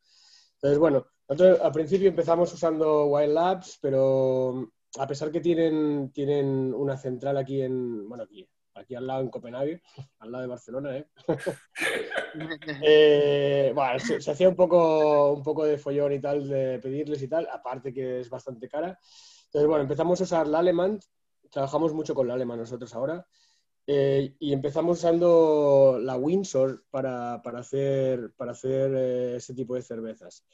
Entonces, 0.55 0.79
bueno, 0.79 1.07
nosotros 1.27 1.59
al 1.61 1.71
principio 1.71 2.09
empezamos 2.09 2.53
usando 2.53 3.05
Wild 3.05 3.33
Labs, 3.33 3.79
pero 3.81 4.71
a 4.99 5.07
pesar 5.07 5.31
que 5.31 5.39
tienen, 5.39 6.11
tienen 6.11 6.73
una 6.73 6.97
central 6.97 7.37
aquí 7.37 7.61
en, 7.61 8.07
bueno, 8.07 8.23
aquí, 8.23 8.47
aquí 8.75 8.95
al 8.95 9.07
lado 9.07 9.21
en 9.21 9.29
Copenhague, 9.29 9.81
al 10.19 10.31
lado 10.31 10.41
de 10.43 10.47
Barcelona, 10.47 10.97
¿eh? 10.97 11.07
Eh, 12.81 13.73
se, 13.99 14.31
hacía 14.31 14.47
un 14.47 14.55
poco, 14.55 15.33
un 15.33 15.43
poco 15.43 15.65
de 15.65 15.77
follón 15.77 16.13
y 16.13 16.21
tal, 16.21 16.47
de 16.47 16.79
pedirles 16.79 17.21
y 17.21 17.27
tal, 17.27 17.45
aparte 17.51 17.93
que 17.93 18.21
es 18.21 18.29
bastante 18.29 18.69
cara. 18.69 18.97
Entonces, 19.47 19.67
bueno, 19.67 19.81
empezamos 19.81 20.21
a 20.21 20.23
usar 20.23 20.47
la 20.47 20.59
Alemán, 20.59 20.97
trabajamos 21.51 21.93
mucho 21.93 22.15
con 22.15 22.29
la 22.29 22.35
Alemán 22.35 22.59
nosotros 22.59 22.95
ahora, 22.95 23.27
eh, 23.85 24.33
y 24.39 24.53
empezamos 24.53 24.99
usando 24.99 25.99
la 26.01 26.15
Windsor 26.15 26.85
para, 26.89 27.41
para 27.41 27.59
hacer, 27.59 28.31
para 28.37 28.53
hacer 28.53 28.95
ese 29.35 29.53
tipo 29.53 29.75
de 29.75 29.81
cervezas. 29.81 30.45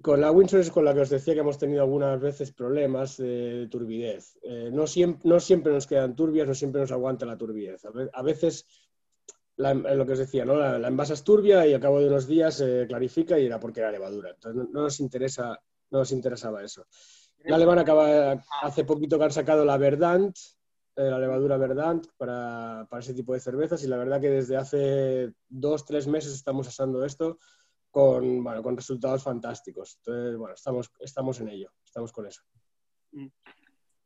Con 0.00 0.20
la 0.20 0.30
Windsor 0.30 0.60
es 0.60 0.70
con 0.70 0.84
la 0.84 0.94
que 0.94 1.00
os 1.00 1.10
decía 1.10 1.34
que 1.34 1.40
hemos 1.40 1.58
tenido 1.58 1.82
algunas 1.82 2.20
veces 2.20 2.52
problemas 2.52 3.16
de 3.16 3.66
turbidez. 3.68 4.38
Eh, 4.42 4.70
no, 4.72 4.86
siempre, 4.86 5.28
no 5.28 5.40
siempre 5.40 5.72
nos 5.72 5.88
quedan 5.88 6.14
turbias, 6.14 6.46
no 6.46 6.54
siempre 6.54 6.80
nos 6.80 6.92
aguanta 6.92 7.26
la 7.26 7.36
turbidez. 7.36 7.84
A, 7.84 7.90
ve- 7.90 8.10
a 8.12 8.22
veces, 8.22 8.64
la- 9.56 9.74
lo 9.74 10.06
que 10.06 10.12
os 10.12 10.18
decía, 10.20 10.44
¿no? 10.44 10.54
la, 10.54 10.78
la 10.78 10.86
envasas 10.88 11.24
turbia 11.24 11.66
y 11.66 11.74
al 11.74 11.80
cabo 11.80 11.98
de 11.98 12.06
unos 12.06 12.28
días 12.28 12.54
se 12.54 12.86
clarifica 12.86 13.38
y 13.40 13.46
era 13.46 13.58
porque 13.58 13.80
era 13.80 13.90
levadura. 13.90 14.30
Entonces 14.30 14.56
no, 14.62 14.68
no 14.72 14.82
nos, 14.82 15.00
interesa, 15.00 15.60
no 15.90 15.98
nos 15.98 16.12
interesaba 16.12 16.62
eso. 16.62 16.86
La 17.44 17.56
alemana 17.56 17.82
acaba, 17.82 18.32
hace 18.62 18.84
poquito 18.84 19.18
que 19.18 19.24
han 19.24 19.32
sacado 19.32 19.64
la 19.64 19.78
Verdant, 19.78 20.36
eh, 20.94 21.10
la 21.10 21.18
levadura 21.18 21.56
Verdant 21.56 22.06
para, 22.16 22.86
para 22.88 23.00
ese 23.00 23.14
tipo 23.14 23.34
de 23.34 23.40
cervezas 23.40 23.82
y 23.82 23.88
la 23.88 23.96
verdad 23.96 24.20
que 24.20 24.30
desde 24.30 24.56
hace 24.56 25.32
dos, 25.48 25.84
tres 25.84 26.06
meses 26.06 26.34
estamos 26.34 26.68
asando 26.68 27.04
esto 27.04 27.38
con, 28.02 28.44
bueno, 28.44 28.62
con 28.62 28.76
resultados 28.76 29.24
fantásticos. 29.24 29.96
Entonces, 29.96 30.36
bueno, 30.38 30.54
estamos, 30.54 30.88
estamos 31.00 31.40
en 31.40 31.48
ello, 31.48 31.72
estamos 31.84 32.12
con 32.12 32.26
eso. 32.28 32.42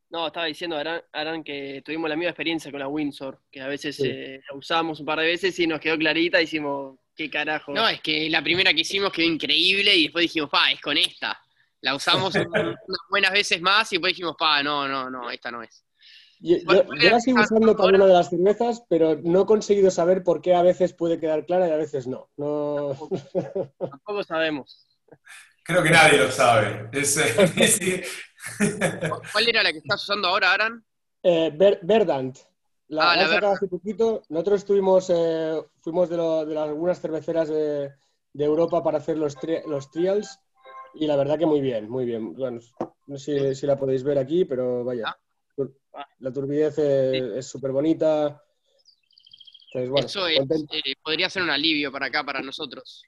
No, 0.09 0.29
estaba 0.29 0.47
diciendo 0.47 0.79
Aran, 0.79 1.03
Aran, 1.13 1.45
que 1.45 1.83
tuvimos 1.85 2.09
la 2.09 2.17
misma 2.17 2.31
experiencia 2.31 2.71
con 2.71 2.81
la 2.81 2.89
Windsor, 2.89 3.43
que 3.51 3.61
a 3.61 3.67
veces 3.67 3.97
Sí. 3.97 4.09
eh, 4.09 4.41
la 4.51 4.57
usamos 4.57 4.99
un 5.01 5.05
par 5.05 5.19
de 5.19 5.27
veces 5.27 5.59
y 5.59 5.67
nos 5.67 5.79
quedó 5.79 5.99
clarita 5.99 6.41
hicimos, 6.41 6.99
¿qué 7.15 7.29
carajo? 7.29 7.73
No, 7.75 7.87
es 7.87 8.01
que 8.01 8.31
la 8.31 8.43
primera 8.43 8.73
que 8.73 8.81
hicimos 8.81 9.13
quedó 9.13 9.27
increíble 9.27 9.95
y 9.95 10.05
después 10.05 10.23
dijimos, 10.23 10.49
pa, 10.49 10.71
es 10.73 10.81
con 10.81 10.97
esta. 10.97 11.39
La 11.83 11.95
usamos 11.95 12.35
un- 12.35 12.47
unas 12.87 13.01
buenas 13.11 13.33
veces 13.33 13.61
más 13.61 13.93
y 13.93 13.97
después 13.97 14.13
dijimos, 14.13 14.37
pa, 14.39 14.63
no, 14.63 14.89
no, 14.89 15.11
no, 15.11 15.31
esta 15.31 15.51
no 15.51 15.63
es. 15.63 15.85
Yo, 16.45 16.57
yo- 16.57 16.85
yo 17.01 17.11
la 17.11 17.21
sigo 17.21 17.41
usando 17.41 17.77
para 17.77 17.97
una 17.97 18.07
de 18.07 18.13
las 18.15 18.29
cervezas, 18.31 18.83
pero 18.89 19.17
no 19.23 19.43
he 19.43 19.47
conseguido 19.47 19.91
saber 19.93 20.25
por 20.25 20.41
qué 20.43 20.55
a 20.55 20.63
veces 20.63 20.93
puede 20.93 21.21
quedar 21.21 21.47
clara 21.47 21.69
y 21.69 21.71
a 21.71 21.77
veces 21.77 22.07
no. 22.09 22.29
no... 22.37 22.97
Tampoco 23.79 24.23
sabemos. 24.25 24.87
Creo 25.63 25.83
que 25.85 25.91
nadie 25.91 26.19
lo 26.19 26.31
sabe. 26.33 26.89
Es, 26.93 27.17
eh, 27.17 27.47
sí. 27.69 28.03
¿Cuál 29.33 29.49
era 29.49 29.63
la 29.63 29.71
que 29.73 29.79
estás 29.79 30.03
usando 30.03 30.29
ahora, 30.29 30.53
Aran? 30.53 30.85
Eh, 31.23 31.53
Ver- 31.55 31.79
Verdant. 31.83 32.37
La, 32.89 33.13
Ah, 33.13 33.17
la 33.17 33.29
Verdant. 33.29 33.57
hace 33.57 33.69
poquito. 33.69 34.23
Nosotros 34.29 34.59
estuvimos, 34.63 35.09
eh, 35.15 35.63
fuimos 35.81 36.09
de, 36.11 36.17
lo- 36.17 36.45
de 36.45 36.55
las- 36.55 36.69
algunas 36.69 37.01
cerveceras 37.01 37.49
de, 37.49 37.93
de 38.33 38.45
Europa 38.45 38.83
para 38.83 38.99
hacer 38.99 39.17
los, 39.17 39.37
tri- 39.37 39.65
los 39.67 39.91
trials 39.93 40.41
y 40.95 41.07
la 41.07 41.15
verdad 41.17 41.39
que 41.39 41.47
muy 41.47 41.61
bien, 41.61 41.89
muy 41.89 42.05
bien. 42.05 42.35
Bueno, 42.35 42.61
no 43.07 43.17
sé 43.17 43.55
si, 43.55 43.61
si 43.61 43.67
la 43.67 43.77
podéis 43.77 44.03
ver 44.03 44.19
aquí, 44.19 44.45
pero 44.45 44.83
vaya. 44.85 45.05
Ah. 45.07 45.17
Tur- 45.93 46.07
La 46.19 46.33
turbidez 46.33 46.79
es 46.79 47.47
súper 47.47 47.71
bonita. 47.73 48.43
Entonces, 49.75 49.91
bueno, 49.91 50.07
Eso 50.07 50.27
es, 50.27 50.39
eh, 50.71 50.95
podría 51.03 51.31
ser 51.31 51.43
un 51.43 51.51
alivio 51.51 51.91
para 51.91 52.07
acá, 52.07 52.25
para 52.25 52.41
nosotros. 52.41 53.03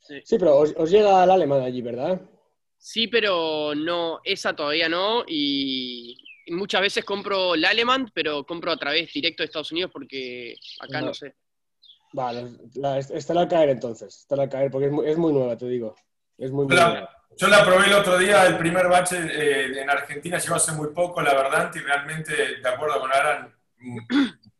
Sí. 0.00 0.20
Sí, 0.24 0.38
pero 0.38 0.58
os, 0.58 0.74
os 0.76 0.90
llega 0.90 1.24
el 1.24 1.30
alemán 1.30 1.62
allí, 1.62 1.80
¿verdad? 1.80 2.20
Sí, 2.76 3.08
pero 3.08 3.74
no, 3.74 4.20
esa 4.22 4.54
todavía 4.54 4.88
no. 4.88 5.24
Y 5.26 6.18
muchas 6.48 6.82
veces 6.82 7.04
compro 7.04 7.56
la 7.56 7.70
Alemán, 7.70 8.10
pero 8.12 8.44
compro 8.44 8.70
a 8.72 8.76
través 8.76 9.10
directo 9.12 9.42
de 9.42 9.46
Estados 9.46 9.72
Unidos 9.72 9.90
porque 9.90 10.56
acá 10.80 11.00
no 11.00 11.14
sé. 11.14 11.34
Vale, 12.12 12.50
la, 12.74 12.98
estará 12.98 13.40
al 13.40 13.48
caer 13.48 13.70
entonces, 13.70 14.18
estará 14.18 14.42
al 14.44 14.48
caer 14.50 14.70
porque 14.70 14.86
es 14.86 14.92
muy, 14.92 15.08
es 15.08 15.16
muy 15.16 15.32
nueva, 15.32 15.56
te 15.56 15.66
digo. 15.66 15.94
Es 16.36 16.50
muy, 16.50 16.66
nueva. 16.66 17.08
Yo 17.36 17.48
la 17.48 17.64
probé 17.64 17.86
el 17.86 17.94
otro 17.94 18.16
día, 18.18 18.46
el 18.46 18.56
primer 18.58 18.86
bache 18.88 19.16
eh, 19.18 19.80
en 19.82 19.90
Argentina 19.90 20.38
llegó 20.38 20.54
hace 20.54 20.72
muy 20.72 20.88
poco, 20.94 21.20
la 21.20 21.34
verdad, 21.34 21.70
y 21.74 21.78
realmente, 21.80 22.56
de 22.60 22.68
acuerdo 22.68 23.00
con 23.00 23.12
Aran, 23.12 23.54
mm, 23.78 23.98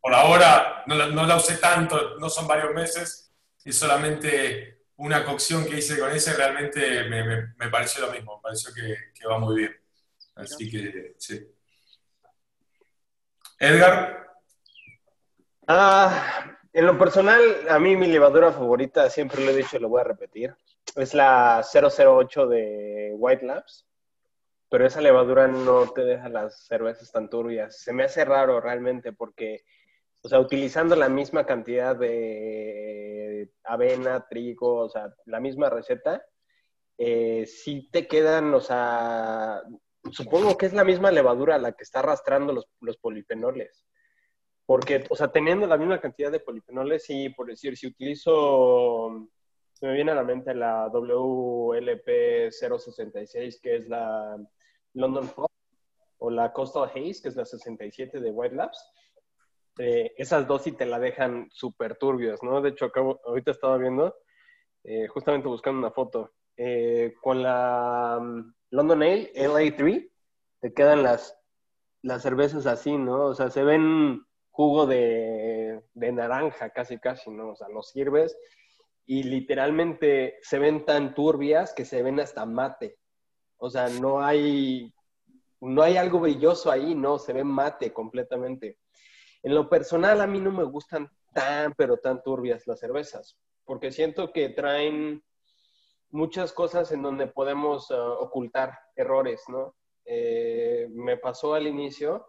por 0.01 0.14
ahora 0.14 0.83
no 0.87 0.95
la, 0.95 1.07
no 1.07 1.25
la 1.27 1.37
usé 1.37 1.57
tanto, 1.59 2.18
no 2.18 2.29
son 2.29 2.47
varios 2.49 2.72
meses, 2.75 3.33
y 3.64 3.72
solamente 3.72 4.83
una 4.97 5.25
cocción 5.25 5.64
que 5.66 5.79
hice 5.79 5.99
con 5.99 6.11
ese 6.12 6.35
realmente 6.35 7.05
me, 7.09 7.25
me- 7.57 7.68
pareció 7.70 8.07
lo 8.07 8.12
mismo, 8.12 8.37
me 8.37 8.43
pareció 8.43 8.72
que, 8.75 8.97
que 9.18 9.27
va 9.27 9.39
muy 9.39 9.57
bien. 9.57 9.77
Así 10.37 10.70
que, 10.70 11.14
sí. 11.18 11.49
Edgar, 13.59 14.20
Ah, 15.66 16.59
en 16.72 16.87
lo 16.87 16.99
personal, 16.99 17.41
a 17.70 17.79
mí 17.79 17.97
mi 17.97 18.07
levadura 18.07 18.53
favorita, 18.53 19.09
siempre 19.09 19.43
lo 19.43 19.51
he 19.51 19.57
dicho 19.57 19.77
y 19.77 19.81
lo 19.81 19.89
voy 19.89 20.03
a 20.03 20.05
repetir, 20.05 20.55
es 20.97 21.14
la 21.14 21.62
008 21.62 22.47
de 22.47 23.12
White 23.16 23.47
Labs. 23.47 23.87
Pero 24.70 24.87
esa 24.87 25.01
levadura 25.01 25.47
no 25.47 25.93
te 25.93 26.05
deja 26.05 26.28
las 26.28 26.66
cervezas 26.66 27.12
tan 27.12 27.28
turbias. 27.30 27.80
Se 27.80 27.93
me 27.93 28.05
hace 28.05 28.24
raro 28.24 28.61
realmente 28.61 29.12
porque, 29.12 29.64
o 30.22 30.28
sea, 30.28 30.41
utilizando 30.41 30.97
la 30.97 31.09
misma 31.09 31.47
cantidad 31.47 31.95
de 31.95 33.53
avena, 33.62 34.26
trigo, 34.28 34.76
o 34.85 34.89
sea, 34.89 35.14
la 35.26 35.39
misma 35.39 35.70
receta, 35.70 36.24
eh, 36.99 37.47
sí 37.47 37.89
te 37.93 38.07
quedan, 38.07 38.53
o 38.55 38.61
sea, 38.61 39.62
supongo 40.11 40.57
que 40.57 40.66
es 40.66 40.72
la 40.72 40.85
misma 40.85 41.11
levadura 41.11 41.59
la 41.59 41.72
que 41.72 41.82
está 41.82 42.01
arrastrando 42.01 42.53
los, 42.53 42.66
los 42.80 42.97
polifenoles. 42.97 43.85
Porque, 44.66 45.05
o 45.11 45.16
sea, 45.16 45.28
teniendo 45.28 45.66
la 45.66 45.76
misma 45.76 46.01
cantidad 46.01 46.32
de 46.32 46.41
polifenoles, 46.41 47.05
sí, 47.05 47.28
por 47.28 47.49
decir, 47.49 47.76
si 47.76 47.87
utilizo, 47.87 49.28
me 49.85 49.93
viene 49.93 50.12
a 50.12 50.14
la 50.14 50.24
mente 50.24 50.55
la 50.55 50.89
WLP 50.89 52.51
066, 52.51 53.61
que 53.61 53.76
es 53.76 53.89
la 53.89 54.37
London 54.95 55.28
Pop, 55.28 55.51
o 56.18 56.30
la 56.30 56.53
Coastal 56.55 56.89
Haze, 56.89 57.20
que 57.22 57.28
es 57.28 57.37
la 57.37 57.45
67 57.45 58.18
de 58.18 58.30
White 58.30 58.55
Labs. 58.55 58.93
Eh, 59.78 60.14
esas 60.16 60.47
dos 60.47 60.62
sí 60.62 60.72
te 60.72 60.87
la 60.87 60.99
dejan 60.99 61.49
súper 61.51 61.97
turbias, 61.97 62.43
¿no? 62.43 62.62
De 62.62 62.70
hecho, 62.70 62.87
acabo, 62.87 63.20
ahorita 63.26 63.51
estaba 63.51 63.76
viendo, 63.76 64.16
eh, 64.85 65.07
justamente 65.09 65.49
buscando 65.49 65.80
una 65.80 65.91
foto, 65.91 66.32
eh, 66.57 67.12
con 67.20 67.43
la 67.43 68.16
um, 68.18 68.55
London 68.70 69.03
Ale, 69.03 69.32
LA3, 69.35 70.11
te 70.61 70.72
quedan 70.72 71.03
las, 71.03 71.37
las 72.01 72.22
cervezas 72.22 72.64
así, 72.64 72.97
¿no? 72.97 73.26
O 73.26 73.35
sea, 73.35 73.51
se 73.51 73.62
ven 73.62 74.22
jugo 74.51 74.87
de, 74.87 75.82
de 75.93 76.12
naranja 76.12 76.70
casi, 76.70 76.99
casi, 76.99 77.30
¿no? 77.30 77.51
O 77.51 77.57
sea, 77.57 77.68
lo 77.68 77.82
sirves 77.82 78.35
y 79.07 79.23
literalmente 79.25 80.39
se 80.43 80.59
ven 80.59 80.85
tan 80.85 81.15
turbias 81.15 81.75
que 81.75 81.85
se 81.85 82.03
ven 82.03 82.21
hasta 82.21 82.47
mate. 82.47 82.99
O 83.59 83.71
sea, 83.71 83.89
no 83.89 84.23
hay, 84.23 84.93
no 85.61 85.83
hay 85.83 85.97
algo 85.97 86.21
brilloso 86.21 86.71
ahí, 86.71 86.95
no, 86.95 87.19
se 87.19 87.33
ve 87.33 87.45
mate 87.45 87.93
completamente. 87.93 88.79
En 89.43 89.55
lo 89.55 89.69
personal, 89.69 90.21
a 90.21 90.27
mí 90.27 90.41
no 90.41 90.51
me 90.51 90.65
gustan 90.65 91.11
tan, 91.33 91.75
pero 91.75 91.99
tan 91.99 92.23
turbias 92.23 92.67
las 92.67 92.81
cervezas, 92.81 93.39
porque 93.65 93.93
siento 93.93 94.33
que 94.33 94.49
traen 94.49 95.23
muchas 96.11 96.53
cosas 96.53 96.93
en 96.93 97.03
donde 97.03 97.27
podemos 97.27 97.91
uh, 97.91 97.95
ocultar 98.21 98.79
errores, 98.97 99.43
¿no? 99.49 99.75
Eh, 100.07 100.87
me 100.91 101.17
pasó 101.17 101.55
al 101.55 101.67
inicio, 101.67 102.27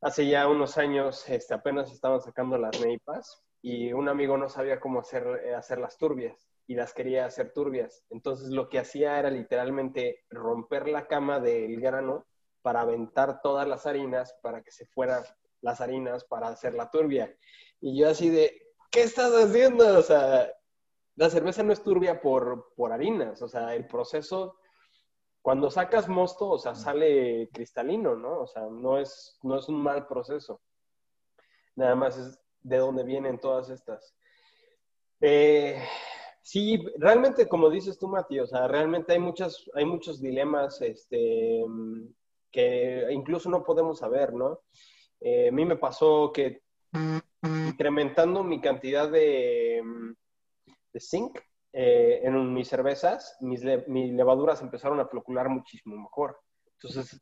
hace 0.00 0.26
ya 0.26 0.46
unos 0.48 0.78
años, 0.78 1.28
este, 1.28 1.54
apenas 1.54 1.90
estaban 1.92 2.20
sacando 2.20 2.56
las 2.56 2.80
neipas 2.80 3.44
y 3.66 3.94
un 3.94 4.10
amigo 4.10 4.36
no 4.36 4.50
sabía 4.50 4.78
cómo 4.78 5.00
hacer, 5.00 5.40
eh, 5.42 5.54
hacer 5.54 5.78
las 5.78 5.96
turbias 5.96 6.50
y 6.66 6.74
las 6.74 6.92
quería 6.92 7.24
hacer 7.24 7.54
turbias. 7.54 8.04
Entonces 8.10 8.50
lo 8.50 8.68
que 8.68 8.78
hacía 8.78 9.18
era 9.18 9.30
literalmente 9.30 10.26
romper 10.28 10.86
la 10.86 11.06
cama 11.06 11.40
del 11.40 11.80
grano 11.80 12.26
para 12.60 12.82
aventar 12.82 13.40
todas 13.40 13.66
las 13.66 13.86
harinas 13.86 14.36
para 14.42 14.62
que 14.62 14.70
se 14.70 14.84
fueran 14.84 15.24
las 15.62 15.80
harinas 15.80 16.24
para 16.24 16.48
hacer 16.48 16.74
la 16.74 16.90
turbia. 16.90 17.34
Y 17.80 17.98
yo 17.98 18.10
así 18.10 18.28
de, 18.28 18.74
¿qué 18.90 19.00
estás 19.00 19.32
haciendo? 19.32 19.98
O 19.98 20.02
sea, 20.02 20.52
la 21.16 21.30
cerveza 21.30 21.62
no 21.62 21.72
es 21.72 21.82
turbia 21.82 22.20
por, 22.20 22.74
por 22.74 22.92
harinas, 22.92 23.40
o 23.40 23.48
sea, 23.48 23.74
el 23.74 23.86
proceso, 23.86 24.58
cuando 25.40 25.70
sacas 25.70 26.06
mosto, 26.06 26.50
o 26.50 26.58
sea, 26.58 26.74
sale 26.74 27.48
cristalino, 27.50 28.14
¿no? 28.14 28.40
O 28.40 28.46
sea, 28.46 28.64
no 28.64 28.98
es, 28.98 29.38
no 29.42 29.56
es 29.56 29.70
un 29.70 29.82
mal 29.82 30.06
proceso. 30.06 30.60
Nada 31.76 31.94
más 31.94 32.18
es 32.18 32.43
de 32.64 32.78
dónde 32.78 33.04
vienen 33.04 33.38
todas 33.38 33.70
estas. 33.70 34.16
Eh, 35.20 35.80
sí, 36.42 36.84
realmente, 36.98 37.46
como 37.46 37.70
dices 37.70 37.98
tú, 37.98 38.08
Mati, 38.08 38.40
o 38.40 38.46
sea, 38.46 38.66
realmente 38.66 39.12
hay, 39.12 39.20
muchas, 39.20 39.70
hay 39.74 39.84
muchos 39.84 40.20
dilemas 40.20 40.80
este, 40.80 41.64
que 42.50 43.06
incluso 43.12 43.48
no 43.48 43.62
podemos 43.62 43.98
saber, 44.00 44.32
¿no? 44.32 44.60
Eh, 45.20 45.48
a 45.48 45.52
mí 45.52 45.64
me 45.64 45.76
pasó 45.76 46.32
que 46.32 46.62
incrementando 47.42 48.42
mi 48.42 48.60
cantidad 48.60 49.10
de, 49.10 49.82
zinc 50.98 51.38
eh, 51.72 52.20
en 52.22 52.54
mis 52.54 52.68
cervezas, 52.68 53.36
mis, 53.40 53.62
levaduras 53.62 54.62
empezaron 54.62 55.00
a 55.00 55.06
flocular 55.06 55.48
muchísimo 55.48 55.96
mejor. 55.96 56.38
Entonces, 56.80 57.20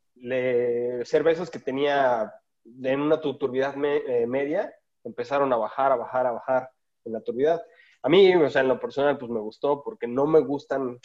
cervezas 1.07 1.49
que 1.49 1.59
tenía 1.59 2.33
en 2.65 3.01
una 3.01 3.19
turbidez 3.19 3.75
media 3.75 4.73
empezaron 5.03 5.51
a 5.53 5.57
bajar, 5.57 5.91
a 5.91 5.95
bajar, 5.95 6.27
a 6.27 6.31
bajar 6.31 6.69
en 7.05 7.13
la 7.13 7.21
turbidez. 7.21 7.61
A 8.01 8.09
mí, 8.09 8.35
o 8.35 8.49
sea, 8.49 8.61
en 8.61 8.67
lo 8.67 8.79
personal, 8.79 9.17
pues 9.17 9.31
me 9.31 9.39
gustó 9.39 9.83
porque 9.83 10.07
no 10.07 10.25
me 10.25 10.41
gustan 10.41 10.99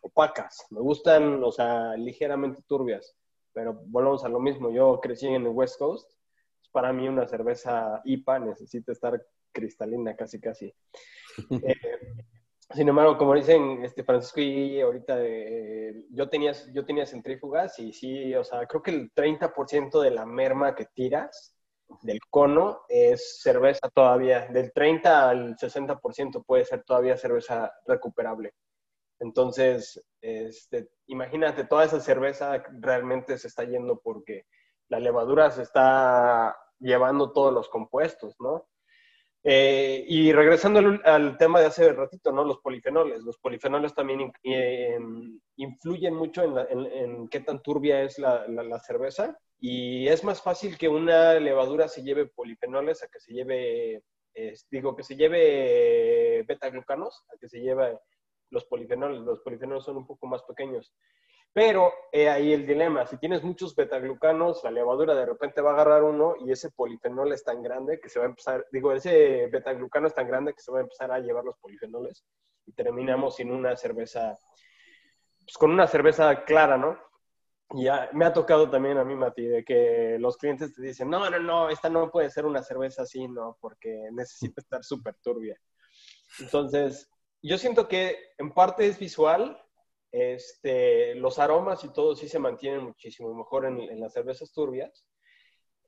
opacas, 0.00 0.66
me 0.70 0.80
gustan, 0.80 1.42
o 1.42 1.50
sea, 1.50 1.96
ligeramente 1.96 2.62
turbias. 2.66 3.16
Pero 3.52 3.80
volvemos 3.86 4.24
a 4.24 4.28
lo 4.28 4.38
mismo, 4.38 4.70
yo 4.70 5.00
crecí 5.00 5.26
en 5.26 5.42
el 5.42 5.48
West 5.48 5.78
Coast, 5.78 6.10
para 6.70 6.92
mí 6.92 7.08
una 7.08 7.26
cerveza 7.26 8.02
IPA 8.04 8.38
necesita 8.40 8.92
estar 8.92 9.20
cristalina 9.52 10.14
casi, 10.14 10.40
casi. 10.40 10.72
Eh, 11.62 11.74
sin 12.74 12.88
embargo, 12.88 13.16
como 13.16 13.34
dicen 13.34 13.84
este 13.84 14.02
Francisco 14.02 14.40
y 14.40 14.80
ahorita, 14.80 15.16
eh, 15.20 16.04
yo, 16.10 16.28
tenía, 16.28 16.52
yo 16.72 16.84
tenía 16.84 17.06
centrífugas 17.06 17.78
y 17.78 17.92
sí, 17.92 18.34
o 18.34 18.42
sea, 18.42 18.66
creo 18.66 18.82
que 18.82 18.90
el 18.90 19.12
30% 19.12 20.00
de 20.00 20.10
la 20.10 20.24
merma 20.26 20.74
que 20.74 20.86
tiras 20.86 21.55
del 22.02 22.20
cono 22.30 22.82
es 22.88 23.40
cerveza 23.40 23.88
todavía. 23.90 24.46
Del 24.48 24.72
30 24.72 25.30
al 25.30 25.56
60% 25.56 26.44
puede 26.44 26.64
ser 26.64 26.82
todavía 26.84 27.16
cerveza 27.16 27.72
recuperable. 27.86 28.52
Entonces, 29.18 30.04
este, 30.20 30.88
imagínate, 31.06 31.64
toda 31.64 31.84
esa 31.84 32.00
cerveza 32.00 32.62
realmente 32.80 33.38
se 33.38 33.48
está 33.48 33.64
yendo 33.64 34.00
porque 34.00 34.46
la 34.88 35.00
levadura 35.00 35.50
se 35.50 35.62
está 35.62 36.56
llevando 36.78 37.32
todos 37.32 37.52
los 37.52 37.68
compuestos, 37.68 38.36
¿no? 38.38 38.66
Eh, 39.48 40.04
y 40.08 40.32
regresando 40.32 40.80
al, 41.04 41.38
tema 41.38 41.60
de 41.60 41.66
hace 41.66 41.92
ratito, 41.92 42.32
¿no? 42.32 42.44
Los 42.44 42.58
polifenoles. 42.58 43.22
Los 43.22 43.38
polifenoles 43.38 43.94
también 43.94 44.32
eh, 44.42 44.98
influyen 45.54 46.14
mucho 46.14 46.42
en, 46.42 47.28
qué 47.28 47.40
tan 47.40 47.62
turbia 47.62 48.02
es 48.02 48.18
la, 48.18 48.80
cerveza. 48.80 49.38
Y 49.58 50.06
es 50.08 50.22
más 50.22 50.42
fácil 50.42 50.76
que 50.76 50.88
una 50.88 51.34
levadura 51.34 51.88
se 51.88 52.02
lleve 52.02 52.26
polifenoles 52.26 53.02
a 53.02 53.08
que 53.08 53.20
se 53.20 53.32
lleve, 53.32 54.02
digo, 54.70 54.94
que 54.94 55.02
se 55.02 55.16
lleve 55.16 56.44
beta-glucanos, 56.46 57.24
a 57.34 57.38
que 57.38 57.48
se 57.48 57.60
lleve 57.60 57.98
los 58.50 58.64
polifenoles. 58.66 59.22
Los 59.22 59.40
polifenoles 59.40 59.84
son 59.84 59.96
un 59.96 60.06
poco 60.06 60.26
más 60.26 60.42
pequeños. 60.42 60.92
Pero 61.52 61.90
ahí 62.12 62.52
el 62.52 62.66
dilema, 62.66 63.06
si 63.06 63.16
tienes 63.16 63.42
muchos 63.42 63.74
betaglucanos, 63.74 64.62
la 64.62 64.70
levadura 64.70 65.14
de 65.14 65.24
repente 65.24 65.62
va 65.62 65.70
a 65.70 65.72
agarrar 65.72 66.02
uno 66.02 66.34
y 66.38 66.52
ese 66.52 66.70
polifenol 66.70 67.32
es 67.32 67.44
tan 67.44 67.62
grande 67.62 67.98
que 67.98 68.10
se 68.10 68.18
va 68.18 68.26
a 68.26 68.28
empezar, 68.28 68.66
digo, 68.70 68.92
ese 68.92 69.46
betaglucano 69.46 70.06
es 70.06 70.14
tan 70.14 70.28
grande 70.28 70.52
que 70.52 70.60
se 70.60 70.70
va 70.70 70.80
a 70.80 70.82
empezar 70.82 71.10
a 71.10 71.18
llevar 71.18 71.44
los 71.44 71.56
polifenoles 71.56 72.26
y 72.66 72.72
terminamos 72.72 73.36
sin 73.36 73.50
una 73.50 73.74
cerveza, 73.74 74.36
pues 75.46 75.56
con 75.56 75.70
una 75.70 75.86
cerveza 75.86 76.44
clara, 76.44 76.76
¿no? 76.76 76.98
Ya 77.74 78.08
me 78.12 78.24
ha 78.24 78.32
tocado 78.32 78.70
también 78.70 78.96
a 78.96 79.04
mí, 79.04 79.16
Mati, 79.16 79.44
de 79.44 79.64
que 79.64 80.18
los 80.20 80.36
clientes 80.36 80.72
te 80.74 80.82
dicen, 80.82 81.10
no, 81.10 81.28
no, 81.28 81.38
no, 81.40 81.68
esta 81.68 81.88
no 81.88 82.10
puede 82.10 82.30
ser 82.30 82.46
una 82.46 82.62
cerveza 82.62 83.02
así, 83.02 83.26
no, 83.26 83.58
porque 83.60 84.08
necesita 84.12 84.60
estar 84.60 84.84
súper 84.84 85.16
turbia. 85.16 85.58
Entonces, 86.38 87.10
yo 87.42 87.58
siento 87.58 87.88
que 87.88 88.32
en 88.38 88.52
parte 88.52 88.86
es 88.86 88.98
visual, 88.98 89.60
este, 90.12 91.16
los 91.16 91.38
aromas 91.38 91.82
y 91.84 91.92
todo 91.92 92.14
sí 92.14 92.28
se 92.28 92.38
mantienen 92.38 92.84
muchísimo 92.84 93.34
mejor 93.34 93.66
en, 93.66 94.00
las 94.00 94.12
cervezas 94.12 94.52
turbias. 94.52 95.04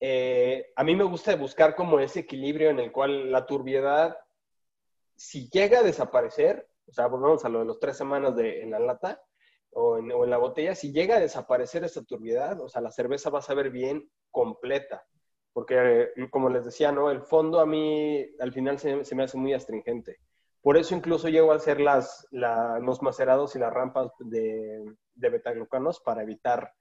Eh, 0.01 0.73
a 0.75 0.83
mí 0.83 0.97
me 0.97 1.05
gusta 1.05 1.35
buscar 1.37 1.77
como 1.77 2.01
ese 2.01 2.21
equilibrio 2.21 2.71
en 2.71 2.81
el 2.81 2.91
cual 2.93 3.31
la 3.31 3.47
turbiedad, 3.47 4.17
si 5.17 5.49
llega 5.51 5.81
a 5.81 5.85
desaparecer, 5.85 6.69
o 6.87 6.93
sea, 6.93 7.07
volvemos 7.07 7.45
a 7.45 7.49
lo 7.49 7.61
de 7.61 7.67
los 7.67 7.79
tres 7.79 7.97
semanas 7.97 8.35
de, 8.35 8.63
en 8.63 8.73
la 8.73 8.81
lata 8.81 9.23
o 9.73 9.99
en, 9.99 10.31
la 10.31 10.39
botella, 10.39 10.75
si 10.75 10.93
llega 10.93 11.17
a 11.17 11.21
desaparecer 11.21 11.85
esa 11.85 12.05
turbiedad, 12.05 12.61
o 12.61 12.69
sea, 12.69 12.81
la 12.81 12.91
cerveza 12.91 13.31
va 13.31 13.41
a 13.41 13.43
saber 13.43 13.71
bien 13.71 14.11
completa. 14.31 15.05
Porque, 15.53 16.09
como 16.31 16.49
les 16.51 16.65
decía, 16.65 16.93
¿no? 16.93 17.11
El 17.11 17.23
fondo 17.23 17.61
a 17.61 17.67
mí 17.67 18.25
al 18.39 18.53
final 18.53 18.79
se 18.79 19.15
me 19.15 19.23
hace 19.25 19.39
muy 19.39 19.53
astringente. 19.55 20.19
Por 20.61 20.77
eso 20.77 20.95
incluso 20.95 21.29
llego 21.29 21.53
a 21.53 21.57
hacer 21.57 21.81
las, 21.81 22.27
los 22.31 23.03
macerados 23.03 23.55
y 23.57 23.59
las 23.59 23.73
rampas 23.73 24.11
de, 24.19 24.85
de 25.15 25.31
betaglucanos 25.31 26.01
para 26.01 26.23
evitar, 26.23 26.73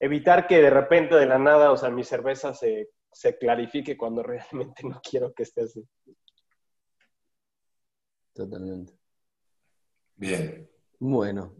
evitar 0.00 0.46
que 0.46 0.60
de 0.60 0.70
repente 0.70 1.14
de 1.14 1.26
la 1.26 1.38
nada, 1.38 1.70
o 1.70 1.76
sea, 1.76 1.90
mi 1.90 2.04
cerveza 2.04 2.52
se, 2.52 2.90
se 3.12 3.38
clarifique 3.38 3.96
cuando 3.96 4.22
realmente 4.22 4.82
no 4.84 5.00
quiero 5.02 5.32
que 5.32 5.44
esté 5.44 5.62
así. 5.62 5.88
Totalmente. 8.34 8.92
Bien. 10.16 10.68
Bueno. 10.98 11.54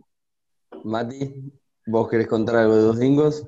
Mati, 0.85 1.53
¿vos 1.87 2.09
querés 2.09 2.27
contar 2.27 2.57
algo 2.57 2.77
de 2.77 2.83
dos 2.83 2.99
dingos? 2.99 3.47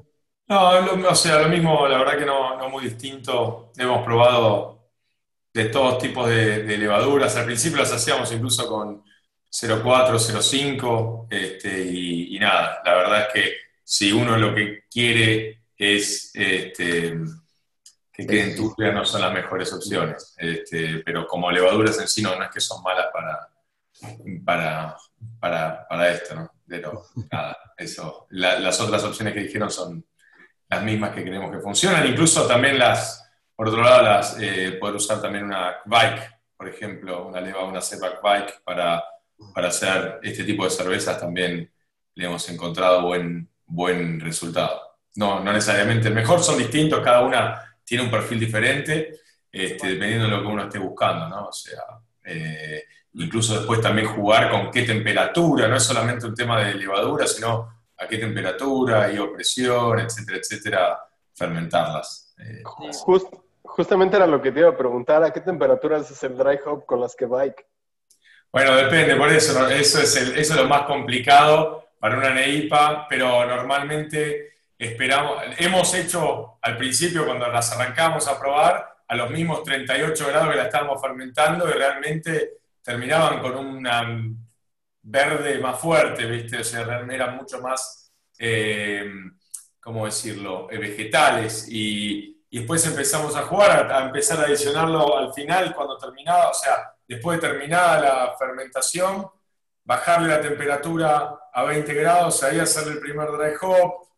No, 0.48 0.70
o 1.08 1.14
sea, 1.14 1.42
lo 1.42 1.48
mismo, 1.48 1.86
la 1.86 1.98
verdad 1.98 2.18
que 2.18 2.24
no, 2.24 2.56
no 2.56 2.70
muy 2.70 2.84
distinto. 2.84 3.70
Hemos 3.76 4.02
probado 4.04 4.78
de 5.52 5.66
todos 5.66 5.98
tipos 5.98 6.28
de, 6.28 6.78
levaduras. 6.78 7.36
Al 7.36 7.44
principio 7.44 7.78
las 7.78 7.92
hacíamos 7.92 8.32
incluso 8.32 8.66
con 8.68 9.02
0,4, 9.50 10.18
0,5 10.18 11.26
este, 11.30 11.84
y, 11.84 12.38
nada, 12.38 12.80
la 12.84 12.94
verdad 12.94 13.20
es 13.22 13.34
que 13.34 13.52
si 13.84 14.12
uno 14.12 14.36
lo 14.36 14.54
que 14.54 14.84
quiere 14.90 15.64
es 15.76 16.30
este, 16.34 17.18
que 18.12 18.26
queden 18.26 18.56
turbias, 18.56 18.94
no 18.94 19.04
son 19.04 19.20
las 19.22 19.32
mejores 19.32 19.72
opciones. 19.72 20.34
Este, 20.38 21.02
pero 21.04 21.26
como 21.26 21.50
levaduras 21.50 21.98
en 22.00 22.08
sí 22.08 22.22
no, 22.22 22.40
es 22.42 22.50
que 22.50 22.60
son 22.60 22.82
malas 22.82 23.06
para, 23.12 23.48
para, 25.40 25.86
para, 25.88 26.10
esto, 26.10 26.34
¿no? 26.34 26.52
Pero 26.68 27.06
nada, 27.32 27.56
eso. 27.76 28.26
las 28.30 28.80
otras 28.80 29.02
opciones 29.04 29.34
que 29.34 29.40
dijeron 29.40 29.70
son 29.70 30.04
las 30.68 30.82
mismas 30.82 31.14
que 31.14 31.24
queremos 31.24 31.50
que 31.50 31.60
funcionan, 31.60 32.06
incluso 32.06 32.46
también 32.46 32.78
las 32.78 33.28
por 33.58 33.70
otro 33.70 33.82
lado, 33.82 34.02
las, 34.04 34.36
eh, 34.40 34.76
poder 34.78 34.94
usar 34.94 35.20
también 35.20 35.42
una 35.42 35.78
bike, 35.84 36.32
por 36.56 36.68
ejemplo, 36.68 37.26
una 37.26 37.40
leva, 37.40 37.64
una 37.64 37.80
cepa 37.80 38.20
bike 38.22 38.62
para, 38.62 39.02
para 39.52 39.66
hacer 39.66 40.20
este 40.22 40.44
tipo 40.44 40.62
de 40.62 40.70
cervezas 40.70 41.18
también 41.18 41.68
le 42.14 42.24
hemos 42.24 42.48
encontrado 42.50 43.02
buen, 43.02 43.50
buen 43.66 44.20
resultado. 44.20 44.80
No, 45.16 45.40
no 45.42 45.52
necesariamente 45.52 46.06
el 46.06 46.14
mejor, 46.14 46.38
son 46.38 46.56
distintos, 46.56 47.02
cada 47.02 47.22
una 47.22 47.76
tiene 47.82 48.04
un 48.04 48.12
perfil 48.12 48.38
diferente, 48.38 49.18
este, 49.50 49.88
dependiendo 49.88 50.26
de 50.26 50.30
lo 50.30 50.42
que 50.42 50.46
uno 50.46 50.62
esté 50.62 50.78
buscando, 50.78 51.28
¿no? 51.28 51.48
O 51.48 51.52
sea, 51.52 51.82
eh, 52.26 52.84
incluso 53.18 53.56
después 53.56 53.80
también 53.80 54.08
jugar 54.08 54.50
con 54.50 54.70
qué 54.70 54.82
temperatura, 54.82 55.68
no 55.68 55.76
es 55.76 55.82
solamente 55.82 56.26
un 56.26 56.34
tema 56.34 56.62
de 56.62 56.74
levadura, 56.74 57.26
sino 57.26 57.68
a 57.96 58.06
qué 58.06 58.18
temperatura 58.18 59.12
y 59.12 59.18
opresión, 59.18 59.98
etcétera, 59.98 60.38
etcétera, 60.38 60.98
fermentarlas. 61.34 62.34
Eh, 62.38 62.62
Justamente 63.62 64.16
era 64.16 64.26
lo 64.26 64.40
que 64.40 64.50
te 64.50 64.60
iba 64.60 64.70
a 64.70 64.76
preguntar, 64.76 65.22
¿a 65.22 65.32
qué 65.32 65.40
temperaturas 65.40 66.10
es 66.10 66.22
el 66.22 66.36
dry 66.36 66.58
hop 66.64 66.86
con 66.86 67.00
las 67.00 67.14
que 67.14 67.26
bike? 67.26 67.66
Bueno, 68.50 68.74
depende, 68.74 69.14
por 69.14 69.30
eso, 69.30 69.68
eso 69.68 70.00
es, 70.00 70.16
eso 70.16 70.34
es 70.36 70.56
lo 70.56 70.66
más 70.66 70.82
complicado 70.82 71.90
para 71.98 72.16
una 72.16 72.30
NEIPA, 72.30 73.06
pero 73.08 73.44
normalmente 73.46 74.62
esperamos, 74.78 75.42
hemos 75.58 75.92
hecho 75.94 76.58
al 76.62 76.76
principio 76.76 77.26
cuando 77.26 77.48
las 77.48 77.72
arrancamos 77.72 78.26
a 78.26 78.38
probar 78.38 78.96
a 79.06 79.16
los 79.16 79.30
mismos 79.30 79.62
38 79.64 80.26
grados 80.28 80.50
que 80.50 80.56
la 80.56 80.64
estábamos 80.64 81.00
fermentando 81.00 81.68
y 81.68 81.72
realmente 81.72 82.58
terminaban 82.82 83.40
con 83.40 83.56
un 83.56 84.46
verde 85.02 85.58
más 85.58 85.80
fuerte, 85.80 86.26
¿viste? 86.26 86.58
O 86.58 86.64
sea, 86.64 86.82
eran 86.82 87.36
mucho 87.36 87.60
más, 87.60 88.12
eh, 88.38 89.10
¿cómo 89.80 90.06
decirlo?, 90.06 90.68
eh, 90.70 90.78
vegetales 90.78 91.66
y, 91.68 92.38
y 92.50 92.58
después 92.58 92.86
empezamos 92.86 93.36
a 93.36 93.42
jugar, 93.42 93.90
a, 93.92 94.06
empezar 94.06 94.40
a 94.40 94.44
adicionarlo 94.44 95.16
al 95.18 95.32
final 95.34 95.74
cuando 95.74 95.98
terminaba, 95.98 96.50
o 96.50 96.54
sea, 96.54 96.94
después 97.06 97.40
de 97.40 97.48
terminada 97.48 98.00
la 98.00 98.36
fermentación, 98.38 99.26
bajarle 99.84 100.28
la 100.28 100.40
temperatura 100.40 101.38
a 101.52 101.62
20 101.64 101.92
grados, 101.94 102.42
ahí 102.42 102.58
hacerle 102.58 102.92
el 102.92 103.00
primer 103.00 103.28
dry 103.32 103.52
hop, 103.60 104.08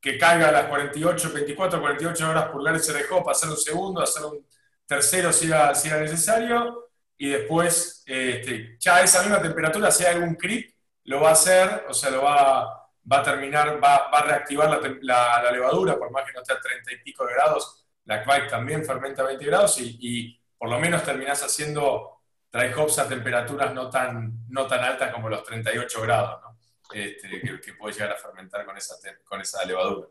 que 0.00 0.18
caiga 0.18 0.48
a 0.48 0.52
las 0.52 0.66
48, 0.66 1.32
24, 1.32 1.80
48 1.80 2.30
horas 2.30 2.50
purgar 2.50 2.76
ese 2.76 2.92
dry 2.92 3.02
hop, 3.10 3.28
hacer 3.28 3.50
un 3.50 3.56
segundo, 3.56 4.02
hacer 4.02 4.24
un 4.24 4.46
tercero 4.86 5.32
si 5.32 5.46
era, 5.46 5.74
si 5.74 5.88
era 5.88 6.00
necesario, 6.00 6.90
y 7.16 7.28
después 7.28 8.02
este, 8.06 8.76
ya 8.78 9.02
esa 9.02 9.22
misma 9.22 9.40
temperatura, 9.40 9.90
si 9.90 10.04
hay 10.04 10.14
algún 10.14 10.34
creep, 10.34 10.74
lo 11.04 11.20
va 11.20 11.30
a 11.30 11.32
hacer, 11.32 11.86
o 11.88 11.94
sea, 11.94 12.10
lo 12.10 12.22
va, 12.22 12.90
a 13.10 13.22
terminar, 13.22 13.82
va, 13.82 14.10
va 14.10 14.18
a 14.18 14.24
reactivar 14.24 14.80
la, 15.02 15.50
levadura, 15.52 15.98
por 15.98 16.10
más 16.10 16.24
que 16.24 16.32
no 16.32 16.40
esté 16.40 16.54
a 16.54 16.60
30 16.60 16.92
y 16.92 16.98
pico 16.98 17.26
de 17.26 17.34
grados, 17.34 17.84
la 18.04 18.22
Kvaik 18.22 18.48
también 18.48 18.84
fermenta 18.84 19.22
a 19.22 19.26
20 19.26 19.44
grados 19.44 19.80
y, 19.80 19.98
y 20.00 20.40
por 20.58 20.68
lo 20.70 20.78
menos 20.78 21.02
terminás 21.02 21.42
haciendo 21.42 22.20
dry 22.52 22.72
hops 22.72 22.98
a 22.98 23.08
temperaturas 23.08 23.74
no 23.74 23.90
tan, 23.90 24.46
no 24.48 24.66
tan 24.66 24.84
altas 24.84 25.12
como 25.12 25.28
los 25.28 25.42
38 25.44 26.02
grados, 26.02 26.40
¿no? 26.42 26.54
Este, 26.92 27.28
que, 27.40 27.60
que 27.60 27.72
puede 27.74 27.94
llegar 27.94 28.12
a 28.12 28.16
fermentar 28.16 28.64
con 28.64 28.76
esa, 28.76 28.94
con 29.24 29.40
esa 29.40 29.64
levadura. 29.64 30.08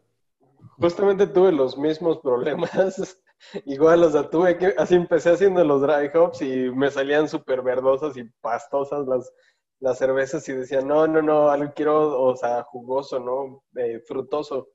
Justamente 0.79 1.27
tuve 1.27 1.51
los 1.51 1.77
mismos 1.77 2.19
problemas. 2.19 3.17
Igual, 3.65 4.03
o 4.03 4.09
sea, 4.09 4.29
tuve 4.29 4.57
que, 4.57 4.73
así 4.77 4.95
empecé 4.95 5.31
haciendo 5.31 5.63
los 5.63 5.81
dry 5.81 6.09
hops 6.13 6.41
y 6.41 6.69
me 6.71 6.89
salían 6.89 7.27
súper 7.27 7.61
verdosas 7.61 8.17
y 8.17 8.23
pastosas 8.41 9.07
las, 9.07 9.31
las 9.79 9.97
cervezas 9.97 10.47
y 10.49 10.53
decía, 10.53 10.81
no, 10.81 11.07
no, 11.07 11.21
no, 11.21 11.49
algo 11.49 11.73
quiero, 11.75 12.21
o 12.21 12.35
sea, 12.35 12.63
jugoso, 12.63 13.19
¿no? 13.19 13.63
Eh, 13.75 13.99
frutoso, 13.99 14.69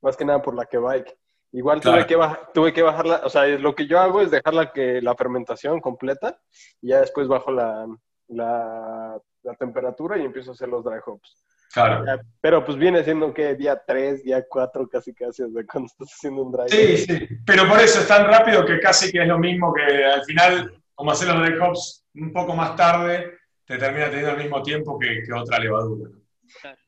más 0.00 0.16
que 0.16 0.24
nada 0.24 0.40
por 0.40 0.54
la 0.54 0.64
que 0.64 0.78
bike. 0.78 1.16
Igual 1.52 1.80
tuve, 1.80 2.04
que 2.04 2.18
tuve 2.52 2.72
que 2.72 2.82
bajarla, 2.82 3.20
o 3.24 3.28
sea, 3.28 3.46
lo 3.46 3.76
que 3.76 3.86
yo 3.86 4.00
hago 4.00 4.20
es 4.20 4.32
dejar 4.32 4.72
que, 4.72 5.00
la 5.00 5.14
fermentación 5.14 5.80
completa 5.80 6.40
y 6.80 6.88
ya 6.88 7.00
después 7.00 7.28
bajo 7.28 7.52
la, 7.52 7.86
la, 8.26 9.20
temperatura 9.58 10.18
y 10.18 10.24
empiezo 10.24 10.50
a 10.50 10.54
hacer 10.54 10.68
los 10.68 10.82
dry 10.82 10.98
hops. 11.06 11.44
Claro. 11.74 12.22
pero 12.40 12.64
pues 12.64 12.78
viene 12.78 13.02
siendo 13.02 13.34
que 13.34 13.56
día 13.56 13.82
3, 13.84 14.22
día 14.22 14.44
4, 14.48 14.88
casi 14.88 15.12
casi 15.12 15.42
cuando 15.70 15.86
estás 15.86 16.08
haciendo 16.12 16.42
un 16.42 16.52
dry 16.52 16.68
Sí, 16.68 16.96
sí, 16.98 17.28
pero 17.44 17.68
por 17.68 17.80
eso 17.80 17.98
es 18.00 18.08
tan 18.08 18.26
rápido 18.26 18.64
que 18.64 18.78
casi 18.78 19.10
que 19.10 19.22
es 19.22 19.28
lo 19.28 19.38
mismo 19.38 19.74
que 19.74 20.04
al 20.04 20.24
final, 20.24 20.72
como 20.94 21.10
hacer 21.10 21.28
los 21.28 21.40
dry 21.40 21.58
hops 21.58 22.06
un 22.14 22.32
poco 22.32 22.54
más 22.54 22.76
tarde, 22.76 23.38
te 23.66 23.76
termina 23.76 24.06
teniendo 24.06 24.30
el 24.32 24.38
mismo 24.38 24.62
tiempo 24.62 24.98
que, 24.98 25.22
que 25.24 25.32
otra 25.32 25.58
levadura. 25.58 26.10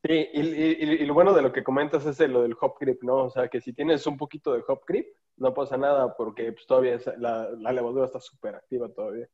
Sí, 0.05 0.29
y, 0.33 1.05
lo 1.05 1.15
bueno 1.15 1.33
de 1.33 1.43
lo 1.43 1.53
que 1.53 1.65
comentas 1.65 2.07
es 2.07 2.19
lo 2.29 2.43
del 2.43 2.57
hop 2.61 2.77
grip, 2.81 3.03
¿no? 3.03 3.25
O 3.25 3.31
sea, 3.31 3.49
que 3.49 3.61
si 3.61 3.73
tienes 3.73 4.07
un 4.07 4.17
poquito 4.17 4.53
de 4.53 4.63
hop 4.67 4.83
grip, 4.87 5.09
no 5.37 5.53
pasa 5.53 5.77
nada 5.77 6.15
porque 6.17 6.53
pues, 6.53 6.67
todavía 6.67 6.99
la, 7.19 7.73
levadura 7.73 8.07
está 8.07 8.21
súper 8.21 8.55
activa 8.55 8.89
todavía. 8.89 9.27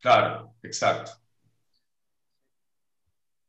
Claro, 0.00 0.54
exacto. 0.62 1.12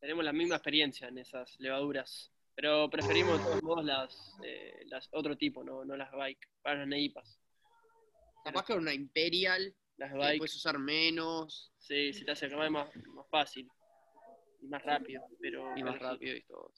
Tenemos 0.01 0.25
la 0.25 0.33
misma 0.33 0.55
experiencia 0.55 1.07
en 1.07 1.19
esas 1.19 1.55
levaduras, 1.59 2.31
pero 2.55 2.89
preferimos 2.89 3.37
de 3.37 3.45
todos 3.45 3.63
modos 3.63 3.85
las, 3.85 4.35
eh, 4.43 4.83
las 4.87 5.07
otro 5.11 5.37
tipo, 5.37 5.63
no, 5.63 5.85
no 5.85 5.95
las 5.95 6.11
bike, 6.11 6.49
para 6.63 6.79
las 6.79 6.87
neipas. 6.87 7.39
Capaz 8.43 8.65
que 8.65 8.73
una 8.73 8.95
Imperial, 8.95 9.75
las 9.97 10.11
bike. 10.11 10.39
puedes 10.39 10.55
usar 10.55 10.79
menos. 10.79 11.71
Sí, 11.77 12.11
se 12.13 12.25
te 12.25 12.31
hace 12.31 12.49
más, 12.49 12.71
más 12.71 13.29
fácil 13.29 13.69
y 14.59 14.67
más 14.67 14.81
rápido, 14.83 15.21
pero 15.39 15.77
y 15.77 15.83
más 15.83 15.99
rápido 15.99 16.35
y 16.35 16.41
todo. 16.45 16.73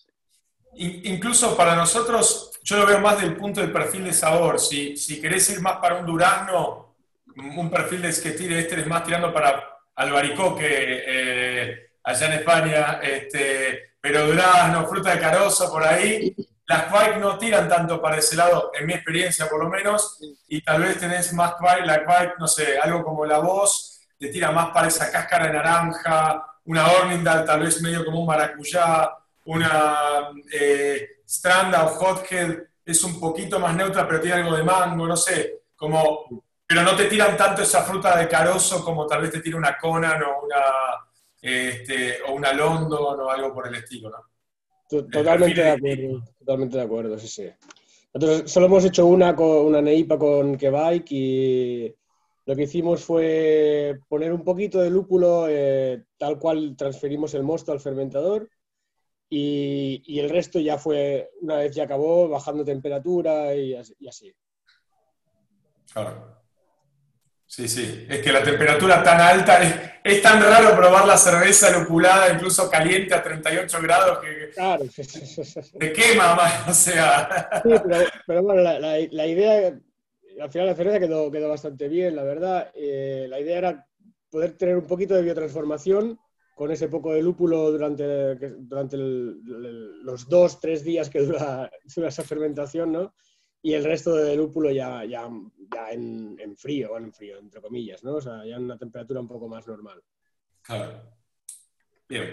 Incluso 0.75 1.55
para 1.55 1.77
nosotros, 1.77 2.59
yo 2.61 2.77
lo 2.77 2.85
veo 2.85 2.99
más 2.99 3.21
del 3.21 3.37
punto 3.37 3.61
del 3.61 3.71
perfil 3.71 4.03
de 4.03 4.13
sabor. 4.13 4.59
Si, 4.59 4.97
si 4.97 5.21
querés 5.21 5.49
ir 5.49 5.61
más 5.61 5.77
para 5.77 5.95
un 5.95 6.05
durazno, 6.05 6.97
un 7.37 7.69
perfil 7.69 8.01
de 8.01 8.13
que 8.21 8.31
tire 8.31 8.59
este 8.59 8.81
es 8.81 8.87
más 8.87 9.05
tirando 9.05 9.33
para 9.33 9.63
albaricoque 9.95 11.03
eh, 11.05 11.92
allá 12.03 12.27
en 12.27 12.33
España, 12.33 12.99
este, 13.01 13.93
pero 13.99 14.27
durazno, 14.27 14.85
fruta 14.87 15.11
de 15.11 15.19
carozo 15.19 15.71
por 15.71 15.83
ahí, 15.83 16.35
las 16.65 16.83
Quake 16.83 17.17
no 17.17 17.37
tiran 17.37 17.67
tanto 17.67 18.01
para 18.01 18.17
ese 18.17 18.35
lado, 18.35 18.71
en 18.77 18.85
mi 18.85 18.93
experiencia 18.93 19.47
por 19.49 19.63
lo 19.63 19.69
menos, 19.69 20.19
y 20.47 20.61
tal 20.61 20.81
vez 20.81 20.97
tenés 20.97 21.33
más 21.33 21.55
Quake, 21.55 21.85
la 21.85 22.33
no 22.37 22.47
sé, 22.47 22.77
algo 22.77 23.03
como 23.03 23.25
la 23.25 23.39
voz, 23.39 24.01
te 24.17 24.27
tira 24.27 24.51
más 24.51 24.69
para 24.71 24.87
esa 24.87 25.11
cáscara 25.11 25.47
de 25.47 25.53
naranja, 25.53 26.45
una 26.65 26.87
Ornindal 26.87 27.45
tal 27.45 27.61
vez 27.61 27.81
medio 27.81 28.05
como 28.05 28.21
un 28.21 28.25
maracuyá, 28.25 29.09
una 29.45 30.29
eh, 30.51 31.07
Stranda 31.27 31.85
o 31.85 31.99
Hothead 31.99 32.57
es 32.85 33.03
un 33.03 33.19
poquito 33.19 33.59
más 33.59 33.75
neutra, 33.75 34.07
pero 34.07 34.21
tiene 34.21 34.41
algo 34.41 34.55
de 34.55 34.63
mango, 34.63 35.07
no 35.07 35.17
sé, 35.17 35.63
como, 35.75 36.43
pero 36.65 36.83
no 36.83 36.95
te 36.95 37.05
tiran 37.05 37.35
tanto 37.35 37.61
esa 37.61 37.83
fruta 37.83 38.17
de 38.17 38.27
carozo 38.27 38.83
como 38.83 39.05
tal 39.07 39.21
vez 39.21 39.31
te 39.31 39.39
tira 39.39 39.57
una 39.57 39.77
Conan 39.77 40.21
o 40.23 40.41
una, 40.43 40.61
este, 41.43 42.21
o 42.25 42.33
una 42.33 42.53
London 42.53 43.19
o 43.19 43.29
algo 43.29 43.53
por 43.53 43.67
el 43.67 43.75
estilo, 43.75 44.09
¿no? 44.09 44.17
Totalmente 44.89 45.61
de 45.61 45.71
acuerdo, 45.71 46.23
totalmente 46.39 46.77
de 46.77 46.83
acuerdo, 46.83 47.19
sí, 47.19 47.27
sí. 47.27 47.49
Nosotros 48.13 48.49
solo 48.49 48.67
hemos 48.67 48.85
hecho 48.85 49.05
una 49.05 49.35
con 49.35 49.65
una 49.65 49.81
Neipa 49.81 50.17
con 50.17 50.55
Kebike 50.55 51.15
y 51.15 51.95
lo 52.45 52.55
que 52.55 52.63
hicimos 52.63 53.03
fue 53.03 53.99
poner 54.07 54.31
un 54.31 54.43
poquito 54.43 54.79
de 54.79 54.89
lúpulo, 54.89 55.47
eh, 55.49 56.03
tal 56.17 56.39
cual 56.39 56.75
transferimos 56.77 57.33
el 57.33 57.43
mosto 57.43 57.73
al 57.73 57.81
fermentador, 57.81 58.49
y, 59.29 60.19
el 60.19 60.29
resto 60.29 60.59
ya 60.59 60.77
fue, 60.77 61.31
una 61.41 61.57
vez 61.57 61.75
ya 61.75 61.85
acabó, 61.85 62.29
bajando 62.29 62.63
temperatura 62.63 63.55
y 63.55 63.73
así. 63.75 64.31
Claro. 65.91 66.32
Sí, 67.55 67.67
sí, 67.67 68.07
es 68.09 68.19
que 68.19 68.31
la 68.31 68.41
temperatura 68.41 69.03
tan 69.03 69.21
alta, 69.21 69.59
es, 70.03 70.21
tan 70.23 70.41
raro 70.41 70.75
probar 70.75 71.05
la 71.05 71.17
cerveza 71.17 71.69
lupulada, 71.77 72.33
incluso 72.33 72.67
caliente 72.67 73.13
a 73.13 73.21
38 73.21 73.77
grados, 73.79 74.19
que 74.19 74.49
claro. 74.49 74.85
te 75.79 75.93
quema 75.93 76.33
más, 76.33 76.67
o 76.67 76.73
sea. 76.73 77.61
Sí, 77.63 77.69
pero, 78.25 78.41
bueno, 78.41 78.61
la 78.61 79.27
idea 79.27 79.71
al 80.41 80.51
final 80.51 80.67
la 80.67 80.75
cerveza 80.75 80.99
quedó, 80.99 81.31
quedó 81.31 81.49
bastante 81.49 81.87
bien, 81.87 82.15
la 82.15 82.23
verdad. 82.23 82.71
Eh, 82.73 83.27
la 83.29 83.39
idea 83.39 83.57
era 83.57 83.87
poder 84.29 84.57
tener 84.57 84.77
un 84.77 84.87
poquito 84.87 85.13
de 85.13 85.21
biotransformación 85.21 86.19
con 86.55 86.71
ese 86.71 86.87
poco 86.87 87.13
de 87.13 87.21
lúpulo 87.21 87.71
durante, 87.71 88.35
durante 88.35 88.97
los 88.97 90.27
dos, 90.27 90.59
tres 90.59 90.83
días 90.83 91.09
que 91.09 91.19
dura, 91.19 91.69
esa 91.85 92.23
fermentación, 92.23 92.91
¿no? 92.91 93.13
Y 93.65 93.73
el 93.73 93.85
resto 93.85 94.15
de 94.15 94.35
lúpulo 94.35 94.71
ya, 94.71 95.05
ya, 95.05 95.29
ya 95.73 95.91
en, 95.91 96.35
en, 96.37 96.57
frío, 96.57 96.89
bueno, 96.89 97.07
en 97.07 97.13
frío, 97.13 97.39
entre 97.39 97.61
comillas, 97.61 98.03
¿no? 98.03 98.15
O 98.15 98.21
sea, 98.21 98.45
ya 98.45 98.57
en 98.57 98.65
una 98.65 98.77
temperatura 98.77 99.21
un 99.21 99.27
poco 99.27 99.47
más 99.47 99.65
normal. 99.65 100.03
Claro. 100.61 101.01
Bien. 102.09 102.27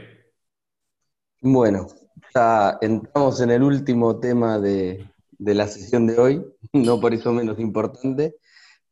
Bueno, 1.41 1.87
ya 2.35 2.79
entramos 2.81 3.41
en 3.41 3.53
el 3.53 3.63
último 3.63 4.19
tema 4.19 4.59
de, 4.59 5.09
de 5.39 5.55
la 5.55 5.69
sesión 5.69 6.09
de 6.09 6.19
hoy, 6.19 6.45
no 6.73 7.01
por 7.01 7.15
eso 7.15 7.33
menos 7.33 7.61
importante. 7.61 8.37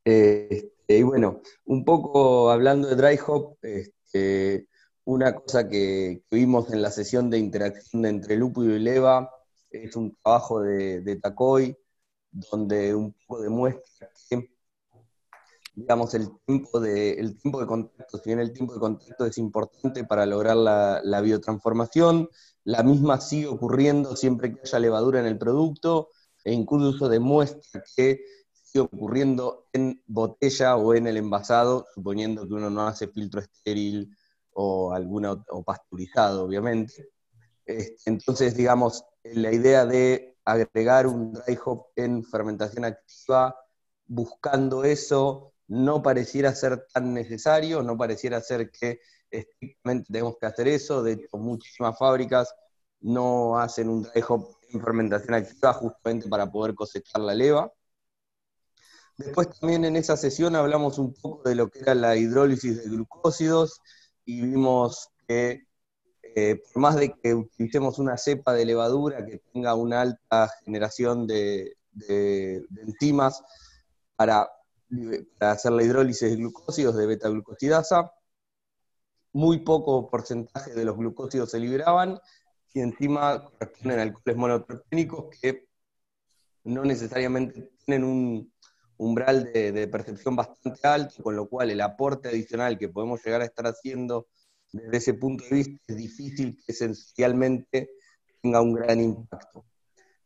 Este, 0.05 0.71
y 0.87 1.03
bueno, 1.03 1.43
un 1.65 1.85
poco 1.85 2.53
hablando 2.53 2.89
de 2.89 2.95
dry 2.95 3.19
hop, 3.27 3.59
este, 3.63 4.69
una 5.05 5.35
cosa 5.35 5.69
que, 5.69 6.23
vimos 6.31 6.73
en 6.73 6.83
la 6.83 6.93
sesión 6.93 7.31
de 7.31 7.39
interacción 7.39 8.07
entre 8.07 8.37
lúpulo 8.37 8.77
y 8.77 8.79
leva 8.79 9.29
es 9.71 9.97
un 9.97 10.17
trabajo 10.23 10.63
de, 10.63 11.01
de 11.01 11.17
Tacoy, 11.17 11.77
donde 12.31 12.95
un 12.95 13.13
poco 13.27 13.43
demuestra 13.43 14.11
que 14.29 14.51
digamos, 15.79 16.13
el 16.15 16.29
tiempo, 16.45 16.81
de, 16.81 17.13
el 17.13 17.39
tiempo 17.39 17.61
de 17.61 17.67
contacto, 17.67 18.19
si 18.19 18.31
bien 18.31 18.41
el 18.41 18.53
tiempo 18.53 18.75
de 18.75 18.81
contacto 18.81 19.27
es 19.27 19.39
importante 19.39 20.03
para 20.03 20.27
lograr 20.27 20.57
la, 20.57 21.01
la 21.05 21.21
biotransformación, 21.21 22.29
la 22.65 22.83
misma 22.83 23.21
sigue 23.21 23.47
ocurriendo 23.47 24.17
siempre 24.17 24.53
que 24.53 24.61
haya 24.65 24.79
levadura 24.81 25.21
en 25.21 25.27
el 25.27 25.39
producto, 25.39 26.11
e 26.45 26.53
incluso 26.53 27.09
demuestra 27.09 27.85
que 27.95 28.25
sigue 28.53 28.81
ocurriendo 28.81 29.69
en 29.73 30.03
botella 30.07 30.77
o 30.77 30.95
en 30.95 31.07
el 31.07 31.17
envasado, 31.17 31.87
suponiendo 31.95 32.47
que 32.49 32.55
uno 32.55 32.71
no 32.71 32.87
hace 32.87 33.07
filtro 33.07 33.41
estéril 33.41 34.11
o 34.55 34.93
alguna 34.93 35.33
o 35.33 35.63
pasteurizado, 35.63 36.45
obviamente. 36.45 37.09
Este, 37.65 38.11
entonces, 38.11 38.57
digamos, 38.57 39.05
la 39.23 39.53
idea 39.53 39.87
de 39.87 40.38
agregar 40.51 41.07
un 41.07 41.33
dry 41.33 41.59
hop 41.65 41.89
en 41.97 42.25
fermentación 42.25 42.85
activa, 42.85 43.55
buscando 44.07 44.85
eso, 44.85 45.53
no 45.67 46.03
pareciera 46.03 46.55
ser 46.55 46.87
tan 46.93 47.13
necesario, 47.13 47.83
no 47.83 47.97
pareciera 47.99 48.41
ser 48.41 48.71
que 48.71 49.01
estrictamente 49.31 50.11
tenemos 50.11 50.37
que 50.41 50.47
hacer 50.47 50.69
eso. 50.69 51.03
De 51.03 51.13
hecho, 51.13 51.37
muchísimas 51.37 51.99
fábricas 51.99 52.55
no 53.01 53.59
hacen 53.59 53.91
un 53.91 54.03
dry 54.03 54.23
hop 54.27 54.57
en 54.71 54.81
fermentación 54.81 55.35
activa 55.35 55.75
justamente 55.75 56.29
para 56.29 56.51
poder 56.51 56.75
cosechar 56.75 57.21
la 57.21 57.35
leva. 57.35 57.71
Después 59.19 59.51
también 59.59 59.85
en 59.85 59.97
esa 59.97 60.17
sesión 60.17 60.57
hablamos 60.57 60.99
un 60.99 61.13
poco 61.13 61.47
de 61.49 61.57
lo 61.57 61.69
que 61.69 61.81
era 61.81 61.95
la 61.95 62.17
hidrólisis 62.17 62.83
de 62.83 62.89
glucósidos 62.89 63.83
y 64.25 64.41
vimos 64.43 65.11
que 65.27 65.68
eh, 66.35 66.63
por 66.73 66.83
más 66.83 66.97
de 66.97 67.13
que 67.13 67.35
utilicemos 67.35 67.99
una 67.99 68.17
cepa 68.17 68.53
de 68.53 68.65
levadura 68.65 69.25
que 69.25 69.41
tenga 69.53 69.75
una 69.75 70.01
alta 70.03 70.51
generación 70.65 71.27
de, 71.27 71.77
enzimas, 72.83 73.43
para, 74.17 74.49
hacer 75.41 75.73
la 75.73 75.83
hidrólisis 75.83 76.31
de 76.31 76.37
glucósidos 76.37 76.97
de 76.97 77.07
beta-glucosidasa. 77.07 78.13
Muy 79.33 79.59
poco 79.59 80.09
porcentaje 80.11 80.75
de 80.75 80.85
los 80.85 80.97
glucósidos 80.97 81.51
se 81.51 81.61
liberaban 81.61 82.19
y 82.73 82.81
encima 82.81 83.45
corresponden 83.45 83.99
a 83.99 84.03
alcoholes 84.03 84.37
monoterpénicos 84.37 85.37
que 85.41 85.69
no 86.65 86.85
necesariamente 86.85 87.71
tienen 87.85 88.05
un 88.05 88.53
umbral 88.99 89.53
de, 89.53 89.89
percepción 89.89 90.37
bastante 90.37 90.87
alto, 90.87 91.23
con 91.23 91.37
lo 91.37 91.49
cual 91.49 91.71
el 91.71 91.81
aporte 91.81 92.29
adicional 92.29 92.79
que 92.79 92.89
podemos 92.89 93.25
llegar 93.25 93.43
a 93.43 93.45
estar 93.45 93.67
haciendo 93.67 94.27
desde 94.73 94.97
ese 94.97 95.15
punto 95.15 95.45
de 95.45 95.57
vista 95.57 95.81
es 95.87 95.97
difícil 95.97 96.57
que 96.57 96.73
esencialmente 96.73 97.91
tenga 98.43 98.61
un 98.61 98.75
gran 98.75 99.01
impacto. 99.01 99.65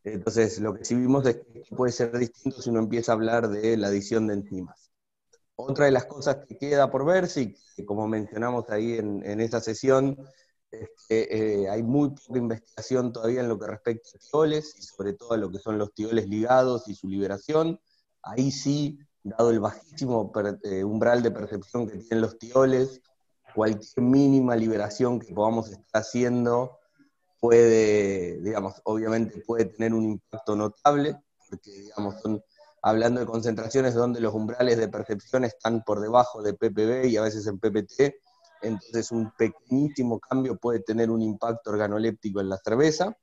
Entonces, 0.05 0.59
lo 0.61 0.75
que 0.75 0.85
sí 0.85 0.95
vimos 0.95 1.25
es 1.27 1.37
que 1.37 1.65
puede 1.77 1.93
ser 1.93 2.17
distinto 2.19 2.61
si 2.61 2.71
uno 2.71 2.81
empieza 2.81 3.13
a 3.13 3.15
hablar 3.15 3.49
de 3.49 3.77
la 3.77 3.89
adición 3.89 4.27
de 4.27 4.35
enzimas. 4.35 4.91
Otra 5.55 5.85
de 5.85 5.93
las 5.93 6.07
cosas 6.07 6.39
que 6.49 6.59
queda 6.59 6.91
por 6.91 7.05
verse, 7.05 7.55
y 7.77 7.85
como 7.85 8.09
mencionamos 8.09 8.69
ahí 8.71 8.95
en, 8.95 9.25
en 9.25 9.41
esta 9.41 9.61
sesión, 9.61 10.19
es 10.73 10.89
que 11.07 11.29
eh, 11.31 11.69
hay 11.69 11.83
muy 11.83 12.11
poca 12.11 12.39
investigación 12.39 13.13
todavía 13.13 13.43
en 13.43 13.49
lo 13.49 13.59
que 13.59 13.67
respecta 13.67 14.11
a 14.15 14.19
tioles, 14.19 14.75
y 14.79 14.83
sobre 14.83 15.13
todo 15.13 15.33
a 15.35 15.37
lo 15.37 15.51
que 15.51 15.59
son 15.59 15.79
los 15.79 15.95
tioles 15.95 16.27
ligados 16.29 16.89
y 16.89 16.95
su 16.95 17.09
liberación. 17.09 17.79
Ahí 18.23 18.51
sí, 18.51 18.99
dado 19.23 19.51
el 19.51 19.61
bajísimo 19.61 20.33
eh, 20.65 20.83
umbral 20.83 21.23
de 21.23 21.31
percepción 21.31 21.87
que 21.87 21.99
tienen 21.99 22.23
los 22.23 22.39
tioles, 22.39 23.03
cualquier 23.55 24.05
mínima 24.05 24.57
liberación 24.57 25.21
que 25.21 25.35
podamos 25.35 25.71
estar 25.71 26.03
haciendo 26.03 26.79
puede, 27.41 28.41
digamos, 28.41 28.81
obviamente 28.85 29.43
puede 29.47 29.65
tener 29.65 29.95
un 29.95 30.05
impacto 30.05 30.55
notable, 30.55 31.17
porque, 31.51 31.71
digamos, 31.71 32.21
son 32.21 32.43
hablando 32.83 33.21
de 33.21 33.27
concentraciones 33.27 33.95
donde 33.95 34.21
los 34.21 34.35
umbrales 34.35 34.77
de 34.79 34.89
percepción 34.89 35.45
están 35.45 35.83
por 35.85 36.01
debajo 36.01 36.43
de 36.43 36.55
ppb 36.55 37.07
y 37.07 37.17
a 37.17 37.23
veces 37.23 37.47
en 37.47 37.59
PPT, 37.59 38.17
entonces 38.63 39.11
un 39.13 39.33
pequeñísimo 39.37 40.19
cambio 40.21 40.57
puede 40.57 40.81
tener 40.81 41.11
un 41.11 41.23
impacto 41.23 41.71
organoléptico 41.71 42.41
en 42.41 42.49
la 42.49 42.59
cerveza. 42.59 43.17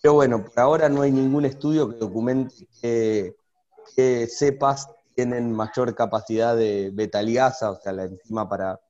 Pero 0.00 0.14
bueno, 0.14 0.44
por 0.44 0.58
ahora 0.58 0.88
no 0.88 1.02
hay 1.02 1.12
ningún 1.12 1.44
estudio 1.44 1.88
que 1.88 1.96
documente 1.96 2.66
que, 2.80 4.26
cepas 4.28 4.88
tienen 5.14 5.52
mayor 5.52 5.94
capacidad 5.94 6.56
de 6.56 6.90
betaliasa, 6.92 7.70
o 7.70 7.80
sea, 7.80 7.92
la 7.92 8.04
enzima 8.04 8.48
para 8.48 8.80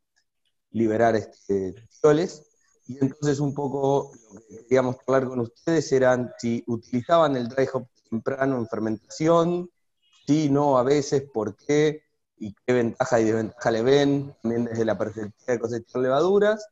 liberar 0.72 1.16
este, 1.16 1.74
tioles. 2.00 2.42
Y 2.86 2.98
entonces 3.00 3.38
un 3.40 3.54
poco 3.54 4.12
lo 4.34 4.40
que 4.40 4.62
queríamos 4.64 4.96
hablar 5.06 5.28
con 5.28 5.40
ustedes 5.40 5.90
eran 5.92 6.32
si 6.38 6.64
utilizaban 6.66 7.36
el 7.36 7.48
dry 7.48 7.68
hop 7.72 7.86
temprano 8.10 8.58
en 8.58 8.68
fermentación, 8.68 9.70
si 10.26 10.50
no, 10.50 10.78
a 10.78 10.82
veces, 10.82 11.22
por 11.32 11.56
qué, 11.56 12.02
y 12.36 12.54
qué 12.66 12.72
ventaja 12.72 13.20
y 13.20 13.24
desventaja 13.24 13.70
le 13.70 13.82
ven, 13.82 14.34
también 14.42 14.64
desde 14.64 14.84
la 14.84 14.98
perspectiva 14.98 15.52
de 15.52 15.58
cosechar 15.60 16.02
levaduras. 16.02 16.66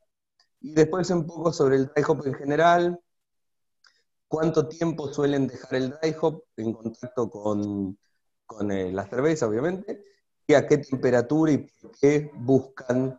Y 0.60 0.72
después 0.72 1.08
un 1.10 1.26
poco 1.26 1.52
sobre 1.52 1.76
el 1.76 1.86
dry 1.86 2.02
hop 2.06 2.26
en 2.26 2.34
general, 2.34 3.00
cuánto 4.28 4.68
tiempo 4.68 5.12
suelen 5.12 5.46
dejar 5.46 5.74
el 5.76 5.90
dry 5.90 6.14
hop 6.20 6.44
en 6.56 6.72
contacto 6.72 7.30
con, 7.30 7.98
con 8.46 8.70
eh, 8.72 8.92
la 8.92 9.08
cerveza, 9.08 9.46
obviamente, 9.46 10.04
y 10.46 10.54
a 10.54 10.66
qué 10.66 10.78
temperatura 10.78 11.52
y 11.52 11.58
por 11.58 11.92
qué 11.98 12.30
buscan 12.34 13.18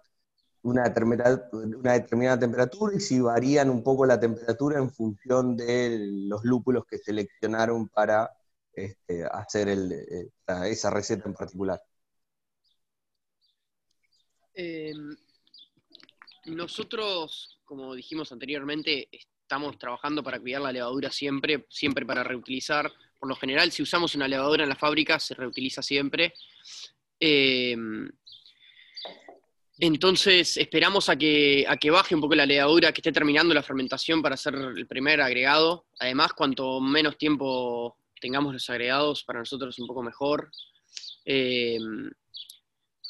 una 0.63 0.83
determinada, 0.83 1.49
una 1.51 1.93
determinada 1.93 2.39
temperatura 2.39 2.95
y 2.95 2.99
si 2.99 3.19
varían 3.19 3.69
un 3.69 3.83
poco 3.83 4.05
la 4.05 4.19
temperatura 4.19 4.79
en 4.79 4.91
función 4.91 5.57
de 5.57 6.07
los 6.27 6.43
lúpulos 6.43 6.85
que 6.85 6.97
seleccionaron 6.97 7.88
para 7.89 8.31
este, 8.73 9.25
hacer 9.25 9.69
el, 9.69 9.91
eh, 9.91 10.29
esa 10.65 10.89
receta 10.89 11.27
en 11.27 11.33
particular. 11.33 11.81
Em, 14.53 15.15
nosotros, 16.45 17.59
como 17.63 17.95
dijimos 17.95 18.31
anteriormente, 18.31 19.07
estamos 19.11 19.77
trabajando 19.77 20.23
para 20.23 20.39
cuidar 20.39 20.61
la 20.61 20.71
levadura 20.71 21.11
siempre, 21.11 21.65
siempre 21.69 22.05
para 22.05 22.23
reutilizar. 22.23 22.91
Por 23.19 23.29
lo 23.29 23.35
general, 23.35 23.71
si 23.71 23.83
usamos 23.83 24.15
una 24.15 24.27
levadura 24.27 24.63
en 24.63 24.69
la 24.69 24.75
fábrica, 24.75 25.19
se 25.19 25.35
reutiliza 25.35 25.81
siempre. 25.81 26.33
Em, 27.19 28.09
entonces 29.81 30.57
esperamos 30.57 31.09
a 31.09 31.15
que, 31.15 31.65
a 31.67 31.75
que 31.75 31.89
baje 31.91 32.15
un 32.15 32.21
poco 32.21 32.35
la 32.35 32.45
levadura, 32.45 32.91
que 32.93 33.01
esté 33.01 33.11
terminando 33.11 33.53
la 33.53 33.63
fermentación 33.63 34.21
para 34.21 34.35
hacer 34.35 34.53
el 34.53 34.87
primer 34.87 35.19
agregado. 35.21 35.87
Además, 35.99 36.33
cuanto 36.33 36.79
menos 36.79 37.17
tiempo 37.17 37.97
tengamos 38.19 38.53
los 38.53 38.69
agregados, 38.69 39.23
para 39.23 39.39
nosotros 39.39 39.75
es 39.75 39.79
un 39.79 39.87
poco 39.87 40.03
mejor. 40.03 40.51
Em, 41.25 42.09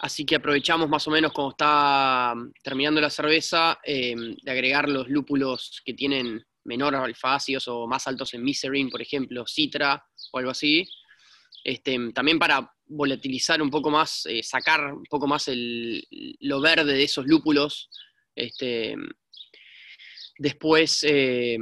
Así 0.01 0.25
que 0.25 0.35
aprovechamos 0.35 0.89
más 0.89 1.07
o 1.07 1.11
menos 1.11 1.31
cuando 1.31 1.51
está 1.51 2.33
terminando 2.63 2.99
la 2.99 3.11
cerveza 3.11 3.79
eh, 3.83 4.15
de 4.41 4.51
agregar 4.51 4.89
los 4.89 5.07
lúpulos 5.07 5.79
que 5.85 5.93
tienen 5.93 6.43
menor 6.63 6.95
alfa-ácidos 6.95 7.67
o 7.67 7.85
más 7.85 8.07
altos 8.07 8.33
en 8.33 8.43
miserin, 8.43 8.89
por 8.89 8.99
ejemplo, 8.99 9.45
citra 9.47 10.03
o 10.31 10.39
algo 10.39 10.49
así. 10.49 10.89
Este, 11.63 11.97
también 12.13 12.39
para 12.39 12.73
volatilizar 12.87 13.61
un 13.61 13.69
poco 13.69 13.89
más, 13.89 14.25
eh, 14.25 14.41
sacar 14.43 14.93
un 14.93 15.03
poco 15.03 15.27
más 15.27 15.49
lo 15.49 16.61
verde 16.61 16.93
de 16.93 17.03
esos 17.03 17.25
lúpulos. 17.25 17.89
Este, 18.35 18.95
después, 20.37 21.03
eh, 21.07 21.57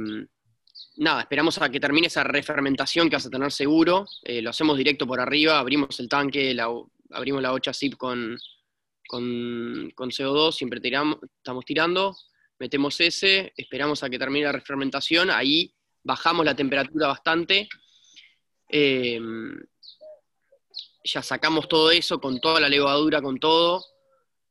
nada, 0.96 1.22
esperamos 1.22 1.60
a 1.60 1.68
que 1.68 1.80
termine 1.80 2.06
esa 2.06 2.24
refermentación 2.24 3.08
que 3.08 3.16
vas 3.16 3.26
a 3.26 3.30
tener 3.30 3.52
seguro. 3.52 4.06
lo 4.24 4.50
hacemos 4.50 4.76
directo 4.76 5.06
por 5.06 5.20
arriba, 5.20 5.58
abrimos 5.58 6.00
el 6.00 6.08
tanque, 6.08 6.56
abrimos 7.10 7.42
la 7.42 7.52
8 7.52 7.72
zip 7.74 7.96
con, 7.96 8.36
con, 9.10 10.10
CO2, 10.10 10.52
siempre 10.52 10.80
tiramos, 10.80 11.18
estamos 11.36 11.64
tirando, 11.64 12.16
metemos 12.58 13.00
ese, 13.00 13.52
esperamos 13.56 14.02
a 14.02 14.08
que 14.08 14.18
termine 14.18 14.46
la 14.46 14.52
refermentación, 14.52 15.30
ahí 15.30 15.74
bajamos 16.04 16.44
la 16.44 16.54
temperatura 16.54 17.08
bastante, 17.08 17.68
ya 21.04 21.22
sacamos 21.22 21.68
todo 21.68 21.90
eso 21.90 22.20
con 22.20 22.40
toda 22.40 22.60
la 22.60 22.68
levadura, 22.68 23.22
con 23.22 23.38
todo, 23.38 23.84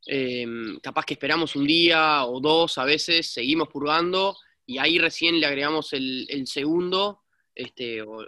em, 0.05 0.79
capaz 0.79 1.05
que 1.05 1.13
esperamos 1.13 1.55
un 1.55 1.65
día 1.65 2.25
o 2.25 2.39
dos 2.39 2.77
a 2.77 2.85
veces, 2.85 3.31
seguimos 3.31 3.69
purgando 3.69 4.35
y 4.65 4.77
ahí 4.77 4.99
recién 4.99 5.39
le 5.39 5.45
agregamos 5.45 5.93
el, 5.93 6.43
segundo, 6.45 7.23
este, 7.55 8.01
o, 8.01 8.19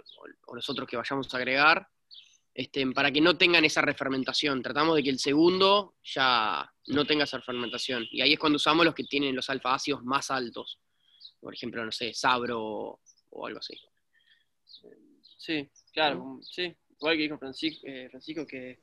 o, 0.46 0.54
los 0.54 0.68
otros 0.68 0.88
que 0.88 0.96
vayamos 0.96 1.32
a 1.32 1.36
agregar, 1.36 1.88
este, 2.54 2.86
para 2.92 3.10
que 3.10 3.20
no 3.20 3.38
tengan 3.38 3.64
esa 3.64 3.80
refermentación. 3.80 4.62
Tratamos 4.62 4.96
de 4.96 5.02
que 5.02 5.10
el 5.10 5.18
segundo 5.18 5.94
ya 6.02 6.70
no 6.88 7.06
tenga 7.06 7.24
esa 7.24 7.38
refermentación. 7.38 8.06
Y 8.10 8.20
ahí 8.20 8.34
es 8.34 8.38
cuando 8.38 8.56
usamos 8.56 8.84
los 8.84 8.94
que 8.94 9.04
tienen 9.04 9.34
los 9.34 9.48
alfa 9.48 9.74
ácidos 9.74 10.02
más 10.04 10.30
altos. 10.30 10.78
Por 11.40 11.54
ejemplo, 11.54 11.84
no 11.84 11.92
sé, 11.92 12.12
Sabro 12.12 13.00
o, 13.30 13.46
algo 13.46 13.58
así. 13.58 13.74
Sí, 15.38 15.68
claro, 15.92 16.38
sí. 16.42 16.76
Igual 17.02 17.16
que 17.16 17.22
dijo 17.22 17.38
Francisco, 17.38 17.80
eh, 17.84 18.08
Francisco 18.08 18.46
que 18.46 18.78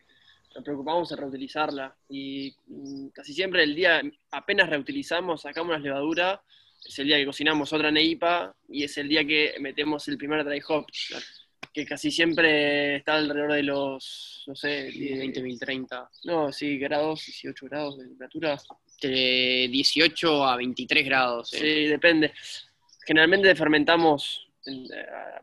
nos 0.56 0.64
preocupamos 0.64 1.10
de 1.10 1.16
reutilizarla. 1.16 1.96
Y 2.10 2.54
mm, 2.68 3.08
casi 3.08 3.34
siempre 3.34 3.64
el 3.64 3.74
día, 3.74 4.02
apenas 4.32 4.70
reutilizamos, 4.70 5.42
sacamos 5.42 5.72
la 5.72 5.80
levadura, 5.80 6.42
es 6.86 7.00
el 7.00 7.08
día 7.08 7.18
que 7.18 7.26
cocinamos 7.26 7.72
otra 7.74 7.92
neipa 7.92 8.54
y 8.68 8.84
es 8.84 8.98
el 8.98 9.08
día 9.10 9.26
que 9.26 9.56
metemos 9.60 10.08
el 10.08 10.18
primer 10.18 10.44
dry 10.46 10.62
hop 10.68 10.86
que 11.74 11.86
casi 11.86 12.12
siempre 12.12 12.98
está 12.98 13.16
alrededor 13.16 13.54
de 13.54 13.64
los, 13.64 14.44
no 14.48 14.56
sé, 14.56 14.90
20.000, 14.92 15.60
30. 15.60 16.10
No, 16.26 16.52
sí, 16.52 16.78
grados, 16.80 17.26
18 17.26 17.66
grados 17.68 17.98
de 17.98 18.06
temperatura. 18.06 18.58
De 19.02 19.70
18 19.72 20.46
a 20.46 20.58
23 20.58 21.06
grados. 21.06 21.54
Eh. 21.54 21.58
Sí, 21.58 21.88
depende. 21.88 22.34
Generalmente 23.06 23.54
fermentamos 23.56 24.48
eh, 24.48 24.49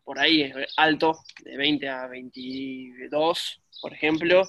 por 0.05 0.19
ahí, 0.19 0.53
alto, 0.77 1.19
de 1.43 1.57
20 1.57 1.89
a 1.89 2.07
22, 2.07 3.61
por 3.81 3.93
ejemplo. 3.93 4.49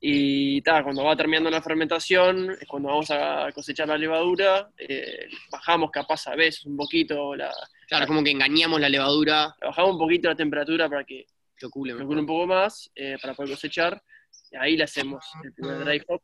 Y 0.00 0.60
ta, 0.62 0.82
cuando 0.82 1.04
va 1.04 1.16
terminando 1.16 1.50
la 1.50 1.62
fermentación, 1.62 2.50
es 2.60 2.68
cuando 2.68 2.90
vamos 2.90 3.10
a 3.10 3.50
cosechar 3.54 3.88
la 3.88 3.96
levadura, 3.96 4.70
eh, 4.76 5.26
bajamos 5.50 5.90
capaz 5.90 6.26
a 6.26 6.36
veces 6.36 6.66
un 6.66 6.76
poquito 6.76 7.34
la... 7.34 7.52
Claro, 7.88 8.06
como 8.06 8.22
que 8.22 8.30
engañamos 8.30 8.80
la 8.80 8.88
levadura. 8.88 9.54
Bajamos 9.60 9.92
un 9.92 9.98
poquito 9.98 10.28
la 10.28 10.36
temperatura 10.36 10.88
para 10.88 11.04
que 11.04 11.26
lo 11.60 11.70
cule, 11.70 11.94
un 11.94 12.26
poco 12.26 12.46
más, 12.46 12.90
eh, 12.94 13.16
para 13.20 13.34
poder 13.34 13.52
cosechar. 13.52 14.02
Y 14.50 14.56
ahí 14.56 14.76
le 14.76 14.84
hacemos 14.84 15.24
el 15.42 15.52
primer 15.54 15.84
dry 15.84 16.02
hop. 16.08 16.20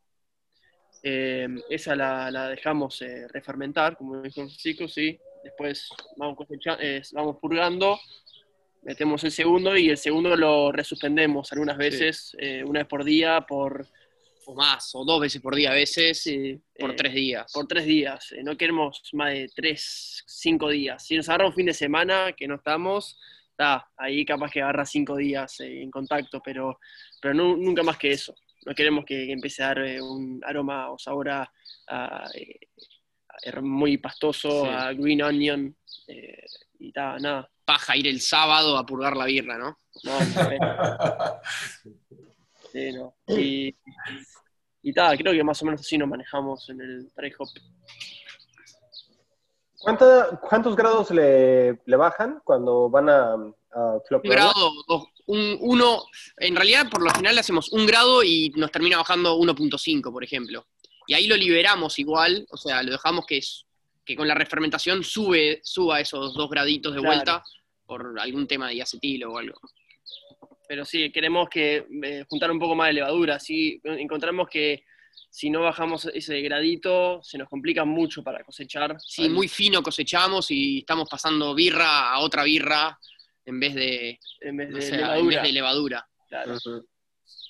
Eh, 1.01 1.47
esa 1.69 1.95
la, 1.95 2.49
dejamos 2.49 3.03
refermentar, 3.29 3.97
como 3.97 4.21
dijo 4.21 4.35
Francisco, 4.35 4.87
sí. 4.87 5.19
Después 5.43 5.89
vamos, 6.17 6.37
vamos 7.13 7.37
purgando 7.41 7.99
metemos 8.83 9.23
el 9.23 9.31
segundo 9.31 9.77
y 9.77 9.89
el 9.89 9.97
segundo 9.97 10.35
lo 10.35 10.71
resuspendemos 10.71 11.51
algunas 11.53 11.77
veces, 11.77 12.35
eh, 12.37 12.63
una 12.65 12.79
vez 12.81 12.87
por 12.87 13.03
día, 13.03 13.41
por... 13.47 13.87
O 14.45 14.55
más, 14.55 14.93
o 14.93 15.05
dos 15.05 15.21
veces 15.21 15.41
por 15.41 15.55
día 15.55 15.71
a 15.71 15.73
veces, 15.73 16.21
por 16.77 16.91
eh, 16.91 16.95
tres 16.97 17.13
días. 17.13 17.49
Por 17.53 17.65
tres 17.65 17.85
días, 17.85 18.33
eh, 18.33 18.43
no 18.43 18.57
queremos 18.57 19.01
más 19.13 19.31
de 19.31 19.49
tres, 19.55 20.21
cinco 20.27 20.67
días. 20.67 21.01
Si 21.05 21.15
nos 21.15 21.29
agarra 21.29 21.47
un 21.47 21.53
fin 21.53 21.65
de 21.67 21.73
semana 21.73 22.33
que 22.35 22.45
no 22.45 22.55
estamos, 22.55 23.17
está, 23.51 23.89
ahí 23.95 24.25
capaz 24.25 24.51
que 24.51 24.61
agarra 24.61 24.85
cinco 24.85 25.15
días 25.15 25.61
eh, 25.61 25.81
en 25.81 25.89
contacto, 25.89 26.41
pero, 26.43 26.77
pero 27.21 27.33
no- 27.33 27.55
nunca 27.55 27.83
más 27.83 27.97
que 27.97 28.11
eso. 28.11 28.35
No 28.65 28.75
queremos 28.75 29.05
que, 29.05 29.25
que 29.27 29.31
empiece 29.31 29.63
a 29.63 29.67
dar 29.67 29.79
eh, 29.79 30.01
un 30.01 30.41
aroma 30.45 30.91
o 30.91 30.99
sabor 30.99 31.29
a, 31.29 31.49
a, 31.87 32.25
eh, 32.35 32.59
a- 32.65 32.92
muy 33.61 33.97
pastoso, 33.97 34.63
Sí. 34.63 34.69
a 34.69 34.93
green 34.93 35.21
onion, 35.21 35.75
eh, 36.07 36.45
y 36.79 36.91
ta, 36.91 37.17
nada. 37.19 37.49
Paja 37.65 37.95
ir 37.95 38.07
el 38.07 38.19
sábado 38.19 38.77
a 38.77 38.85
purgar 38.85 39.15
la 39.15 39.25
birra, 39.25 39.57
¿no? 39.57 39.77
No, 40.03 40.19
sí, 42.71 42.91
no. 42.91 43.15
Y, 43.27 43.75
y 44.81 44.93
ta, 44.93 45.15
creo 45.15 45.31
que 45.33 45.43
más 45.43 45.61
o 45.61 45.65
menos 45.65 45.81
así 45.81 45.97
nos 45.97 46.09
manejamos 46.09 46.69
en 46.69 46.81
el 46.81 47.11
dry 47.15 47.31
hop. 47.37 47.47
¿Cuánta- 49.79 50.39
¿Cuántos 50.41 50.75
grados 50.75 51.11
le, 51.11 51.79
le 51.85 51.95
bajan 51.97 52.41
cuando 52.43 52.89
van 52.89 53.09
a, 53.09 53.33
a 53.33 53.97
Un 54.11 54.21
grado, 54.23 54.53
dos, 54.87 55.07
un, 55.25 55.57
uno, 55.61 56.03
en 56.37 56.55
realidad 56.55 56.89
por 56.89 57.01
lo 57.01 57.09
general 57.11 57.35
le 57.35 57.41
hacemos 57.41 57.71
un 57.73 57.85
grado 57.85 58.23
y 58.23 58.49
nos 58.55 58.71
termina 58.71 58.97
bajando 58.97 59.37
1.5, 59.37 60.11
por 60.11 60.23
ejemplo. 60.23 60.65
Y 61.13 61.15
ahí 61.15 61.27
lo 61.27 61.37
liberamos 61.37 61.99
igual, 61.99 62.43
o 62.49 62.57
sea, 62.57 62.81
lo 62.81 62.91
dejamos 62.91 63.27
que, 63.27 63.37
es, 63.37 63.67
que 64.03 64.15
con 64.15 64.27
la 64.27 64.33
refermentación 64.33 65.03
sube, 65.03 65.59
suba 65.63 65.99
esos 65.99 66.33
dos 66.33 66.49
graditos 66.49 66.91
de 66.95 67.01
Claro. 67.01 67.15
vuelta 67.15 67.43
por 67.85 68.19
algún 68.19 68.47
tema 68.47 68.67
de 68.67 68.73
diacetilo 68.73 69.31
o 69.31 69.37
algo. 69.37 69.59
Pero 70.67 70.83
sí, 70.85 71.11
queremos 71.11 71.49
que 71.49 71.85
eh, 72.03 72.25
juntar 72.27 72.49
un 72.49 72.57
poco 72.57 72.73
más 72.73 72.87
de 72.87 72.93
levadura. 72.93 73.39
Sí, 73.39 73.79
encontramos 73.83 74.49
que 74.49 74.85
si 75.29 75.51
no 75.51 75.61
bajamos 75.61 76.05
ese 76.05 76.41
gradito, 76.41 77.21
se 77.21 77.37
nos 77.37 77.47
complica 77.47 77.85
mucho 77.85 78.23
para 78.23 78.43
cosechar. 78.43 78.95
Sí, 78.99 79.29
muy 79.29 79.47
fino 79.47 79.83
cosechamos 79.83 80.49
y 80.49 80.79
estamos 80.79 81.07
pasando 81.07 81.53
birra 81.53 82.09
a 82.09 82.21
otra 82.21 82.43
birra 82.43 82.97
en 83.45 83.59
vez 83.59 83.75
de, 83.75 84.19
en 84.41 84.57
vez 84.57 84.69
no 84.71 84.79
de 84.79 84.91
levadura. 84.97 85.35
vez 85.35 85.43
de 85.43 85.51
levadura. 85.53 86.09
Claro, 86.27 86.57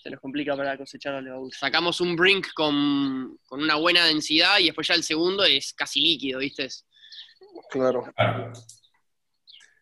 se 0.04 0.10
nos 0.12 0.20
complica 0.20 0.56
para 0.58 0.78
cosechar 0.78 1.14
la 1.14 1.22
levadura. 1.22 1.56
Sacamos 1.58 2.02
un 2.02 2.18
brink 2.18 2.48
con, 2.54 3.40
con 3.46 3.64
una 3.64 3.76
buena 3.76 4.06
densidad 4.06 4.60
y 4.60 4.66
después 4.66 4.86
ya 4.86 4.96
el 4.96 5.04
segundo 5.04 5.46
es 5.46 5.74
casi 5.74 6.02
líquido, 6.02 6.40
¿viste? 6.40 6.68
Claro. 7.72 8.04
Claro. 8.14 8.52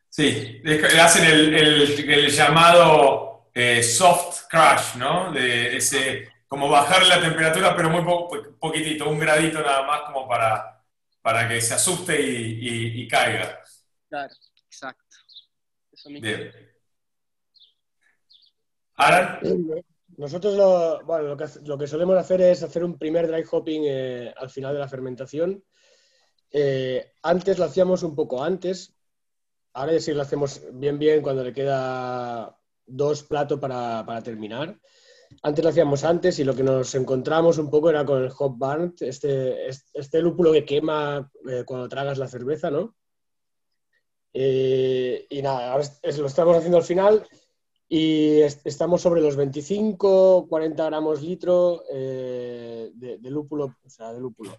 Sí, 0.07 0.61
hacen 1.02 1.26
el, 1.26 1.56
el- 1.56 2.10
el 2.10 2.30
llamado 2.30 3.49
eh, 3.53 3.81
soft 3.81 4.43
crash, 4.48 4.95
¿no? 4.98 5.31
De 5.31 5.77
ese, 5.77 6.30
como 6.48 6.69
bajar 6.69 7.03
la 7.07 7.19
temperatura, 7.19 7.76
pero 7.76 7.89
muy 7.89 8.03
po- 8.03 8.30
poquitito, 8.60 9.10
un 9.10 9.18
gradito 9.19 9.60
nada 9.61 9.81
más 9.88 10.02
como 10.02 10.27
para, 10.27 10.84
para 11.22 11.48
que 11.48 11.60
se 11.61 11.73
asuste 11.73 12.22
y, 12.22 12.60
y- 12.61 13.02
y 13.03 13.07
caiga. 13.07 13.60
Claro, 14.07 14.34
Exacto. 14.68 15.15
eso 15.91 16.10
mismo. 16.11 16.27
Bien. 16.27 16.52
Aran, 18.95 19.39
Nosotros 20.22 20.53
lo, 20.53 21.03
bueno, 21.03 21.30
lo, 21.30 21.35
que, 21.35 21.45
lo 21.65 21.80
que 21.80 21.88
solemos 21.88 22.15
hacer 22.15 22.41
es 22.41 22.61
hacer 22.61 22.84
un 22.84 22.99
primer 22.99 23.27
dry 23.27 23.43
hopping 23.52 23.81
eh, 23.88 24.31
al 24.38 24.52
final 24.52 24.72
de 24.72 24.80
la 24.80 24.88
fermentación. 24.88 25.64
Eh, 26.52 27.14
antes 27.23 27.57
lo 27.57 27.65
hacíamos 27.65 28.03
un 28.03 28.14
poco 28.15 28.43
antes, 28.43 28.93
ahora 29.73 29.99
sí 29.99 30.14
lo 30.14 30.22
hacemos 30.22 30.61
bien 30.73 30.99
bien 30.99 31.23
cuando 31.23 31.43
le 31.43 31.52
queda 31.52 32.56
dos 32.85 33.23
platos 33.23 33.60
para, 33.60 34.06
para 34.06 34.22
terminar. 34.22 34.80
Antes 35.41 35.64
lo 35.64 35.72
hacíamos 35.72 36.03
antes 36.03 36.38
y 36.38 36.43
lo 36.43 36.56
que 36.56 36.61
nos 36.61 36.93
encontramos 36.93 37.57
un 37.57 37.72
poco 37.72 37.89
era 37.89 38.06
con 38.06 38.23
el 38.23 38.31
hop 38.38 38.56
burnt, 38.60 39.02
este, 39.02 39.69
este 39.69 40.22
lúpulo 40.22 40.52
que 40.52 40.65
quema 40.65 41.31
eh, 41.49 41.64
cuando 41.65 41.89
tragas 41.89 42.19
la 42.19 42.27
cerveza, 42.27 42.69
¿no? 42.69 42.95
Eh, 44.34 45.26
y 45.31 45.41
nada, 45.41 45.72
ahora 45.72 45.84
es- 46.03 46.19
lo 46.19 46.27
estamos 46.27 46.56
haciendo 46.56 46.77
al 46.77 46.84
final 46.84 47.26
y 47.93 48.39
est- 48.41 48.65
estamos 48.65 49.01
sobre 49.01 49.19
los 49.19 49.35
25, 49.35 50.47
40 50.47 50.85
gramos 50.85 51.22
litro 51.22 51.84
eh, 51.91 52.89
de, 52.93 53.30
lúpulo, 53.30 53.76
o 53.84 53.89
sea, 53.89 54.13
de 54.13 54.22
lúpulo. 54.22 54.55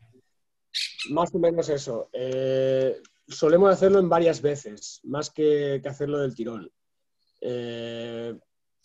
Más 1.10 1.34
o 1.34 1.38
menos 1.38 1.66
eso. 1.70 2.10
Eh, 2.12 3.00
solemos 3.26 3.72
hacerlo 3.72 4.00
en 4.00 4.10
varias 4.10 4.42
veces, 4.42 5.00
más 5.04 5.30
que, 5.30 5.80
que 5.82 5.88
hacerlo 5.88 6.18
del 6.18 6.34
tirón. 6.34 6.70
Eh, 7.40 8.38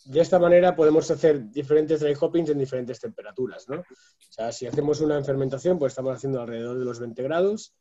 de 0.06 0.20
esta 0.20 0.38
manera 0.38 0.74
podemos 0.74 1.10
hacer 1.10 1.50
diferentes 1.50 2.00
dry 2.00 2.14
hoppings 2.18 2.48
en 2.48 2.58
diferentes 2.58 2.98
temperaturas, 3.00 3.68
¿no? 3.68 3.80
O 3.80 3.84
sea, 4.30 4.50
si 4.50 4.66
hacemos 4.66 5.02
una 5.02 5.18
en 5.18 5.26
fermentación, 5.26 5.78
pues 5.78 5.92
estamos 5.92 6.16
haciendo 6.16 6.40
alrededor 6.40 6.78
de 6.78 6.84
los 6.86 6.98
20 7.00 7.22
grados. 7.22 7.74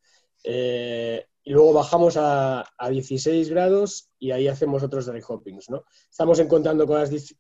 Y 1.48 1.52
luego 1.52 1.72
bajamos 1.72 2.18
a, 2.18 2.66
a 2.78 2.90
16 2.90 3.50
grados 3.52 4.12
y 4.20 4.32
ahí 4.32 4.50
hacemos 4.50 4.84
otros 4.84 5.06
dry 5.06 5.22
hoppings, 5.26 5.70
¿no? 5.70 5.86
Estamos 6.10 6.40
encontrando 6.40 6.86
cosas, 6.86 7.38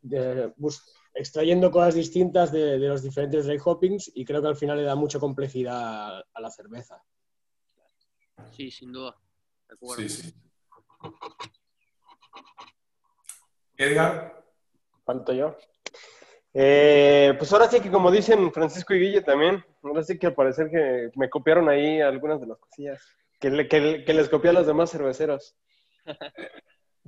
extrayendo 1.13 1.69
cosas 1.69 1.95
distintas 1.95 2.53
de, 2.53 2.79
de 2.79 2.87
los 2.87 3.03
diferentes 3.03 3.45
dry 3.45 3.59
hoppings 3.61 4.09
y 4.15 4.23
creo 4.23 4.41
que 4.41 4.47
al 4.47 4.55
final 4.55 4.77
le 4.77 4.83
da 4.83 4.95
mucha 4.95 5.19
complejidad 5.19 6.23
a 6.33 6.41
la 6.41 6.49
cerveza. 6.49 7.03
Sí, 8.51 8.71
sin 8.71 8.93
duda. 8.93 9.13
De 9.67 9.73
acuerdo. 9.73 10.01
sí, 10.03 10.07
sí. 10.07 10.33
Edgar, 13.75 14.41
¿Falto 15.03 15.33
yo? 15.33 15.57
Eh, 16.53 17.35
pues 17.37 17.51
ahora 17.51 17.69
sí 17.69 17.81
que 17.81 17.91
como 17.91 18.09
dicen 18.09 18.53
Francisco 18.53 18.93
y 18.93 19.01
Guille 19.01 19.21
también, 19.21 19.61
ahora 19.83 20.01
sí 20.01 20.17
que 20.17 20.27
al 20.27 20.33
parecer 20.33 20.69
que 20.69 21.11
me 21.15 21.29
copiaron 21.29 21.67
ahí 21.67 21.99
algunas 21.99 22.39
de 22.39 22.47
las 22.47 22.57
cosillas, 22.57 23.17
que, 23.39 23.49
le- 23.49 23.67
que- 23.67 24.03
que 24.05 24.13
les 24.13 24.29
copié 24.29 24.49
a 24.51 24.53
los 24.53 24.67
demás 24.67 24.91
cerveceros. 24.91 25.55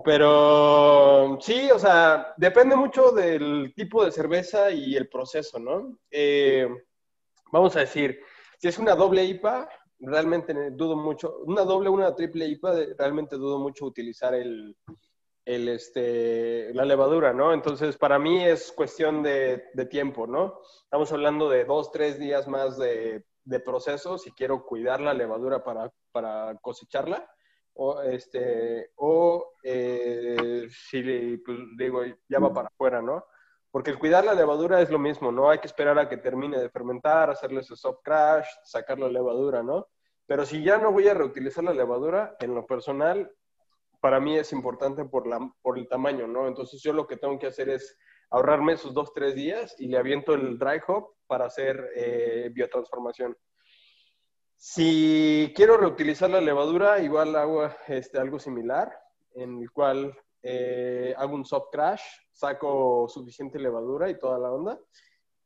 Pero 0.03 1.37
sí, 1.41 1.69
o 1.71 1.79
sea, 1.79 2.33
depende 2.37 2.75
mucho 2.75 3.11
del 3.11 3.73
tipo 3.75 4.05
de 4.05 4.11
cerveza 4.11 4.71
y 4.71 4.95
el 4.95 5.09
proceso, 5.09 5.59
¿no? 5.59 5.97
Eh, 6.09 6.67
vamos 7.51 7.75
a 7.75 7.81
decir, 7.81 8.19
si 8.57 8.69
es 8.69 8.79
una 8.79 8.95
doble 8.95 9.25
IPA, 9.25 9.67
realmente 9.99 10.53
dudo 10.71 10.95
mucho, 10.95 11.39
una 11.45 11.63
doble, 11.63 11.89
una 11.89 12.15
triple 12.15 12.47
IPA, 12.47 12.75
realmente 12.97 13.35
dudo 13.35 13.59
mucho 13.59 13.85
utilizar 13.85 14.33
el, 14.33 14.77
el, 15.43 15.67
este, 15.67 16.73
la 16.73 16.85
levadura, 16.85 17.33
¿no? 17.33 17.53
Entonces, 17.53 17.97
para 17.97 18.17
mí 18.19 18.41
es 18.45 18.71
cuestión 18.71 19.21
de 19.21 19.61
tiempo, 19.89 20.27
¿no? 20.27 20.61
Estamos 20.83 21.11
hablando 21.11 21.49
de 21.49 21.65
dos, 21.65 21.91
tres 21.91 22.17
días 22.17 22.47
más 22.47 22.77
de, 22.77 23.25
de 23.49 23.59
proceso 23.59 24.17
si 24.17 24.31
quiero 24.31 24.63
cuidar 24.63 25.01
la 25.01 25.13
levadura 25.13 25.63
para, 25.63 25.91
para 26.11 26.55
cosecharla. 26.61 27.29
O, 27.81 28.01
este, 28.01 28.91
o 28.97 29.53
eh, 29.63 30.67
si, 30.69 31.37
pues, 31.37 31.57
digo, 31.77 32.01
ya 32.27 32.39
va 32.39 32.53
para 32.53 32.67
afuera, 32.67 33.01
¿no? 33.01 33.25
Porque 33.71 33.91
el 33.91 33.99
cuidar 33.99 34.25
la 34.25 34.33
levadura 34.33 34.81
es 34.81 34.89
lo 34.89 34.99
mismo, 34.99 35.31
¿no? 35.31 35.49
Hay 35.49 35.59
que 35.59 35.67
esperar 35.67 35.97
a 35.97 36.09
que 36.09 36.17
termine 36.17 36.59
de 36.59 36.69
fermentar, 36.69 37.29
hacerle 37.29 37.63
su 37.63 37.77
soft 37.77 37.99
crash, 38.03 38.47
sacar 38.63 38.99
la 38.99 39.07
levadura, 39.07 39.63
¿no? 39.63 39.87
Pero 40.25 40.45
si 40.45 40.61
ya 40.61 40.77
no 40.77 40.91
voy 40.91 41.07
a 41.07 41.13
reutilizar 41.13 41.63
la 41.63 41.73
levadura, 41.73 42.35
en 42.39 42.53
lo 42.53 42.65
personal, 42.65 43.31
para 44.01 44.19
mí 44.19 44.37
es 44.37 44.51
importante 44.51 45.05
por, 45.05 45.25
la, 45.25 45.39
por 45.61 45.77
el 45.77 45.87
tamaño, 45.87 46.27
¿no? 46.27 46.47
Entonces 46.47 46.81
yo 46.81 46.91
lo 46.91 47.07
que 47.07 47.17
tengo 47.17 47.39
que 47.39 47.47
hacer 47.47 47.69
es 47.69 47.97
ahorrarme 48.29 48.73
esos 48.73 48.93
dos, 48.93 49.13
tres 49.13 49.35
días 49.35 49.75
y 49.79 49.87
le 49.87 49.97
aviento 49.97 50.33
el 50.33 50.57
dry 50.57 50.79
hop 50.87 51.15
para 51.27 51.45
hacer 51.45 51.91
eh, 51.95 52.49
biotransformación. 52.51 53.37
Si 54.55 55.53
quiero 55.55 55.77
reutilizar 55.77 56.29
la 56.29 56.41
levadura, 56.41 56.99
igual 56.99 57.35
hago 57.35 57.69
este, 57.87 58.19
algo 58.19 58.39
similar, 58.39 58.91
en 59.33 59.61
el 59.61 59.71
cual 59.71 60.17
eh, 60.43 61.13
hago 61.17 61.35
un 61.35 61.45
soft 61.45 61.69
crash, 61.71 62.01
saco 62.31 63.07
suficiente 63.07 63.57
levadura 63.57 64.09
y 64.09 64.19
toda 64.19 64.37
la 64.37 64.51
onda, 64.51 64.79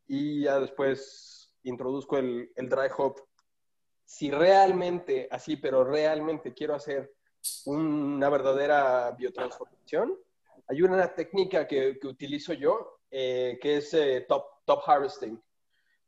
y 0.07 0.43
ya 0.43 0.60
después 0.60 1.53
introduzco 1.64 2.18
el 2.18 2.49
dry 2.55 2.89
hop. 2.97 3.22
Si 4.03 4.31
realmente, 4.31 5.27
así, 5.31 5.57
pero 5.57 5.84
realmente 5.84 6.53
quiero 6.53 6.76
hacer 6.76 7.14
una 7.65 8.30
verdadera 8.30 9.11
biotransformación, 9.11 10.18
hay 10.68 10.81
una 10.81 11.14
técnica 11.14 11.68
que, 11.68 11.98
que 11.99 12.07
utilizo 12.07 12.53
yo, 12.53 12.99
eh, 13.11 13.57
que 13.61 13.77
es 13.77 13.94
eh, 13.94 14.26
top, 14.27 14.45
top 14.65 14.81
harvesting. 14.85 15.41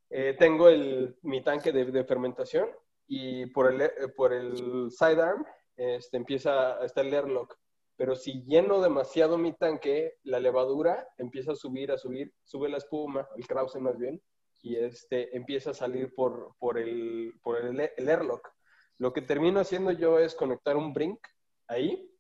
Eh, 0.10 0.36
tengo 0.38 0.70
el, 0.70 1.18
mi 1.24 1.44
tanque 1.44 1.72
de, 1.72 1.86
de 1.86 2.04
fermentación 2.04 2.70
y 3.08 3.48
por 3.48 3.72
el, 3.72 3.82
eh, 3.82 3.92
por 4.16 4.34
el 4.34 4.90
sidearm 4.92 5.46
este, 5.76 6.18
empieza, 6.18 6.84
está 6.84 7.02
el 7.02 7.14
airlock. 7.14 7.58
Pero 7.98 8.16
si 8.16 8.44
lleno 8.46 8.82
demasiado 8.82 9.38
mi 9.38 9.54
tanque, 9.54 10.18
la 10.24 10.40
levadura 10.40 11.08
empieza 11.18 11.54
a 11.54 11.56
subir, 11.56 11.92
a 11.92 11.98
subir, 11.98 12.34
sube 12.44 12.70
la 12.70 12.78
espuma, 12.78 13.28
el 13.38 13.48
krause 13.48 13.80
más 13.80 13.98
bien, 13.98 14.22
y 14.62 14.76
este, 14.76 15.36
empieza 15.36 15.72
a 15.72 15.74
salir 15.74 16.14
por, 16.14 16.56
por, 16.60 16.78
el, 16.78 17.34
por 17.42 17.58
el, 17.58 17.80
el 17.96 18.10
airlock. 18.10 18.50
Lo 18.98 19.14
que 19.14 19.22
termino 19.22 19.60
haciendo 19.60 19.92
yo 19.92 20.20
es 20.20 20.36
conectar 20.36 20.76
un 20.76 20.94
brink 20.94 21.20
ahí 21.68 22.12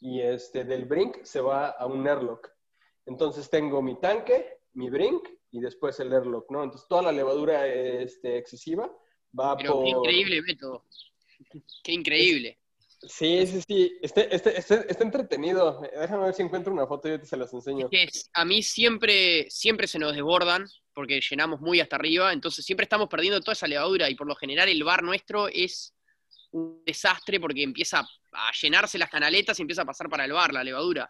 y 0.00 0.20
este, 0.20 0.64
del 0.64 0.84
brink 0.84 1.22
se 1.24 1.40
va 1.40 1.68
a 1.68 1.86
un 1.86 2.06
airlock. 2.06 2.48
Entonces 3.06 3.48
tengo 3.50 3.82
mi 3.82 3.98
tanque, 4.00 4.60
mi 4.74 4.90
brink 4.90 5.28
y 5.50 5.60
después 5.60 5.98
el 6.00 6.12
airlock, 6.12 6.50
¿no? 6.50 6.62
Entonces 6.62 6.88
toda 6.88 7.02
la 7.02 7.12
levadura 7.12 7.66
este, 7.66 8.36
excesiva 8.36 8.90
va 9.38 9.56
Pero 9.56 9.74
por... 9.74 9.84
qué 9.84 9.90
increíble 9.90 10.42
método. 10.42 10.84
Qué 11.82 11.92
increíble. 11.92 12.58
Sí, 13.02 13.46
sí, 13.46 13.62
sí. 13.66 13.98
Este, 14.02 14.34
este, 14.34 14.58
este, 14.58 14.90
está 14.90 15.04
entretenido. 15.04 15.80
Déjame 15.80 16.24
ver 16.24 16.34
si 16.34 16.42
encuentro 16.42 16.72
una 16.72 16.86
foto 16.86 17.08
y 17.08 17.12
yo 17.12 17.20
te 17.20 17.26
se 17.26 17.36
las 17.36 17.52
enseño. 17.54 17.88
a 18.34 18.44
mí 18.44 18.62
siempre, 18.62 19.48
siempre 19.50 19.86
se 19.86 19.98
nos 19.98 20.14
desbordan 20.14 20.66
porque 20.94 21.20
llenamos 21.20 21.60
muy 21.60 21.78
hasta 21.78 21.94
arriba, 21.94 22.32
entonces 22.32 22.64
siempre 22.64 22.82
estamos 22.82 23.08
perdiendo 23.08 23.38
toda 23.40 23.52
esa 23.52 23.68
levadura 23.68 24.10
y 24.10 24.16
por 24.16 24.26
lo 24.26 24.34
general 24.34 24.68
el 24.68 24.82
bar 24.82 25.04
nuestro 25.04 25.46
es 25.46 25.94
un 26.52 26.82
desastre 26.84 27.40
porque 27.40 27.62
empieza 27.62 28.00
a 28.32 28.52
llenarse 28.60 28.98
las 28.98 29.10
canaletas 29.10 29.58
y 29.58 29.62
empieza 29.62 29.82
a 29.82 29.86
pasar 29.86 30.08
para 30.08 30.24
el 30.24 30.32
bar 30.32 30.52
la 30.52 30.64
levadura, 30.64 31.08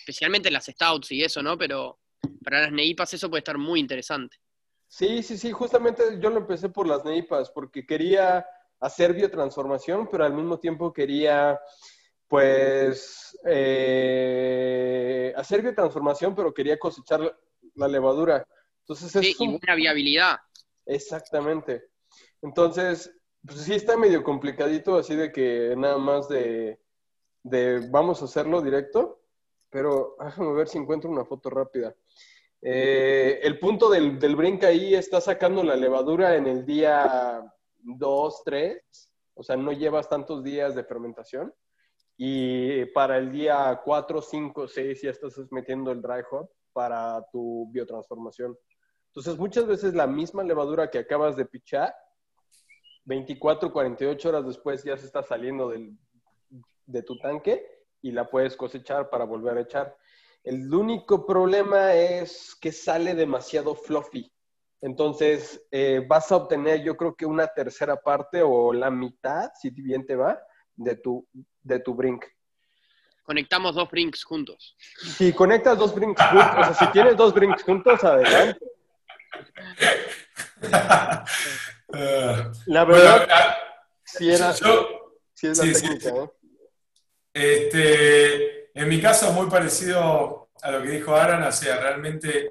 especialmente 0.00 0.48
en 0.48 0.54
las 0.54 0.66
stouts 0.66 1.12
y 1.12 1.22
eso, 1.22 1.42
¿no? 1.42 1.56
Pero 1.56 1.98
para 2.42 2.62
las 2.62 2.72
neipas 2.72 3.12
eso 3.14 3.28
puede 3.28 3.40
estar 3.40 3.58
muy 3.58 3.80
interesante. 3.80 4.36
Sí, 4.86 5.22
sí, 5.22 5.36
sí, 5.36 5.52
justamente 5.52 6.18
yo 6.20 6.30
lo 6.30 6.38
empecé 6.38 6.70
por 6.70 6.86
las 6.86 7.04
neipas 7.04 7.50
porque 7.50 7.84
quería 7.84 8.46
hacer 8.80 9.12
biotransformación, 9.12 10.08
pero 10.10 10.24
al 10.24 10.32
mismo 10.32 10.58
tiempo 10.58 10.92
quería, 10.92 11.60
pues, 12.26 13.38
eh, 13.44 15.32
hacer 15.36 15.62
biotransformación, 15.62 16.34
pero 16.34 16.54
quería 16.54 16.78
cosechar 16.78 17.38
la 17.74 17.88
levadura. 17.88 18.46
Entonces 18.80 19.14
es 19.14 19.26
sí, 19.26 19.36
y 19.38 19.48
una 19.48 19.74
viabilidad. 19.74 20.38
Exactamente. 20.86 21.90
Entonces, 22.40 23.12
pues 23.46 23.60
sí 23.60 23.74
está 23.74 23.96
medio 23.96 24.22
complicadito, 24.22 24.96
así 24.96 25.14
de 25.16 25.32
que 25.32 25.74
nada 25.76 25.98
más 25.98 26.28
de, 26.28 26.78
vamos 27.90 28.20
a 28.20 28.26
hacerlo 28.26 28.60
directo, 28.62 29.20
pero 29.70 30.16
déjame 30.22 30.52
ver 30.52 30.68
si 30.68 30.78
encuentro 30.78 31.10
una 31.10 31.24
foto 31.24 31.50
rápida. 31.50 31.94
Eh, 32.60 33.40
el 33.42 33.58
punto 33.58 33.88
del, 33.88 34.18
del 34.18 34.34
brinca 34.34 34.68
ahí 34.68 34.94
está 34.94 35.20
sacando 35.20 35.62
la 35.62 35.76
levadura 35.76 36.36
en 36.36 36.46
el 36.46 36.66
día 36.66 37.42
dos, 37.80 38.42
tres, 38.44 39.10
o 39.34 39.42
sea, 39.42 39.56
no 39.56 39.72
llevas 39.72 40.08
tantos 40.08 40.42
días 40.42 40.74
de 40.74 40.84
fermentación. 40.84 41.54
Y 42.16 42.84
para 42.86 43.16
el 43.16 43.30
día 43.30 43.80
4, 43.84 44.20
5, 44.20 44.66
6 44.66 45.02
ya 45.02 45.10
estás 45.10 45.38
metiendo 45.52 45.92
el 45.92 46.02
dry 46.02 46.22
hop 46.28 46.50
para 46.72 47.24
tu 47.30 47.70
biotransformación. 47.70 48.58
Entonces, 49.06 49.38
muchas 49.38 49.66
veces 49.66 49.94
la 49.94 50.08
misma 50.08 50.42
levadura 50.42 50.90
que 50.90 50.98
acabas 50.98 51.36
de 51.36 51.46
pichar, 51.46 51.94
24, 53.08 53.72
48 53.72 54.28
horas 54.28 54.46
después 54.46 54.84
ya 54.84 54.96
se 54.98 55.06
está 55.06 55.22
saliendo 55.22 55.70
del, 55.70 55.96
de 56.84 57.02
tu 57.02 57.18
tanque 57.18 57.64
y 58.02 58.12
la 58.12 58.28
puedes 58.28 58.54
cosechar 58.54 59.08
para 59.08 59.24
volver 59.24 59.56
a 59.56 59.62
echar. 59.62 59.96
El 60.44 60.72
único 60.72 61.26
problema 61.26 61.94
es 61.94 62.54
que 62.60 62.70
sale 62.70 63.14
demasiado 63.14 63.74
fluffy. 63.74 64.30
Entonces, 64.82 65.66
eh, 65.70 66.04
vas 66.06 66.30
a 66.30 66.36
obtener, 66.36 66.82
yo 66.82 66.96
creo 66.98 67.16
que 67.16 67.24
una 67.24 67.46
tercera 67.48 67.96
parte 67.96 68.42
o 68.42 68.74
la 68.74 68.90
mitad, 68.90 69.50
si 69.58 69.70
bien 69.70 70.04
te 70.06 70.14
va, 70.14 70.38
de 70.76 70.94
tu, 70.96 71.26
de 71.62 71.80
tu 71.80 71.94
brink. 71.94 72.24
Conectamos 73.24 73.74
dos 73.74 73.90
brinks 73.90 74.22
juntos. 74.22 74.76
Si 75.16 75.32
conectas 75.32 75.78
dos 75.78 75.94
brinks 75.94 76.22
juntos, 76.22 76.56
o 76.58 76.64
sea, 76.64 76.74
si 76.74 76.86
tienes 76.92 77.16
dos 77.16 77.32
brinks 77.32 77.62
juntos, 77.62 78.04
adelante. 78.04 78.60
la 81.88 82.84
verdad, 82.84 83.28
ah, 83.30 83.56
si 84.04 84.30
era, 84.30 84.52
si 84.52 85.46
es 85.46 85.58
la 85.58 85.64
técnica, 85.72 86.08
¿eh? 86.10 86.30
Este, 87.32 88.78
en 88.78 88.88
mi 88.88 89.00
caso, 89.00 89.32
muy 89.32 89.48
parecido 89.48 90.50
a 90.60 90.70
lo 90.70 90.82
que 90.82 90.90
dijo 90.90 91.14
Aaron, 91.14 91.42
o 91.44 91.52
sea, 91.52 91.78
realmente 91.78 92.50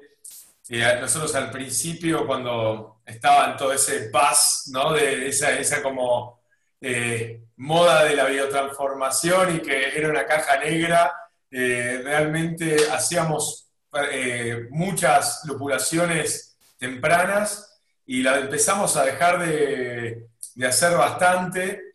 nosotros 1.00 1.34
al 1.34 1.50
principio, 1.50 2.26
cuando 2.26 3.00
estaba 3.06 3.50
en 3.50 3.56
todo 3.56 3.72
ese 3.72 4.10
paz, 4.10 4.64
¿no? 4.72 4.92
De 4.92 5.28
esa, 5.28 5.58
esa 5.58 5.82
como 5.82 6.42
eh, 6.80 7.42
moda 7.56 8.04
de 8.04 8.14
la 8.14 8.26
biotransformación 8.26 9.56
y 9.56 9.60
que 9.60 9.98
era 9.98 10.10
una 10.10 10.26
caja 10.26 10.58
negra, 10.58 11.12
eh, 11.50 12.00
realmente 12.04 12.76
hacíamos 12.90 13.70
eh, 14.12 14.66
muchas 14.70 15.42
lupulaciones 15.46 16.56
tempranas 16.78 17.67
y 18.08 18.22
la 18.22 18.40
empezamos 18.40 18.96
a 18.96 19.04
dejar 19.04 19.46
de, 19.46 20.26
de 20.56 20.66
hacer 20.66 20.96
bastante 20.96 21.92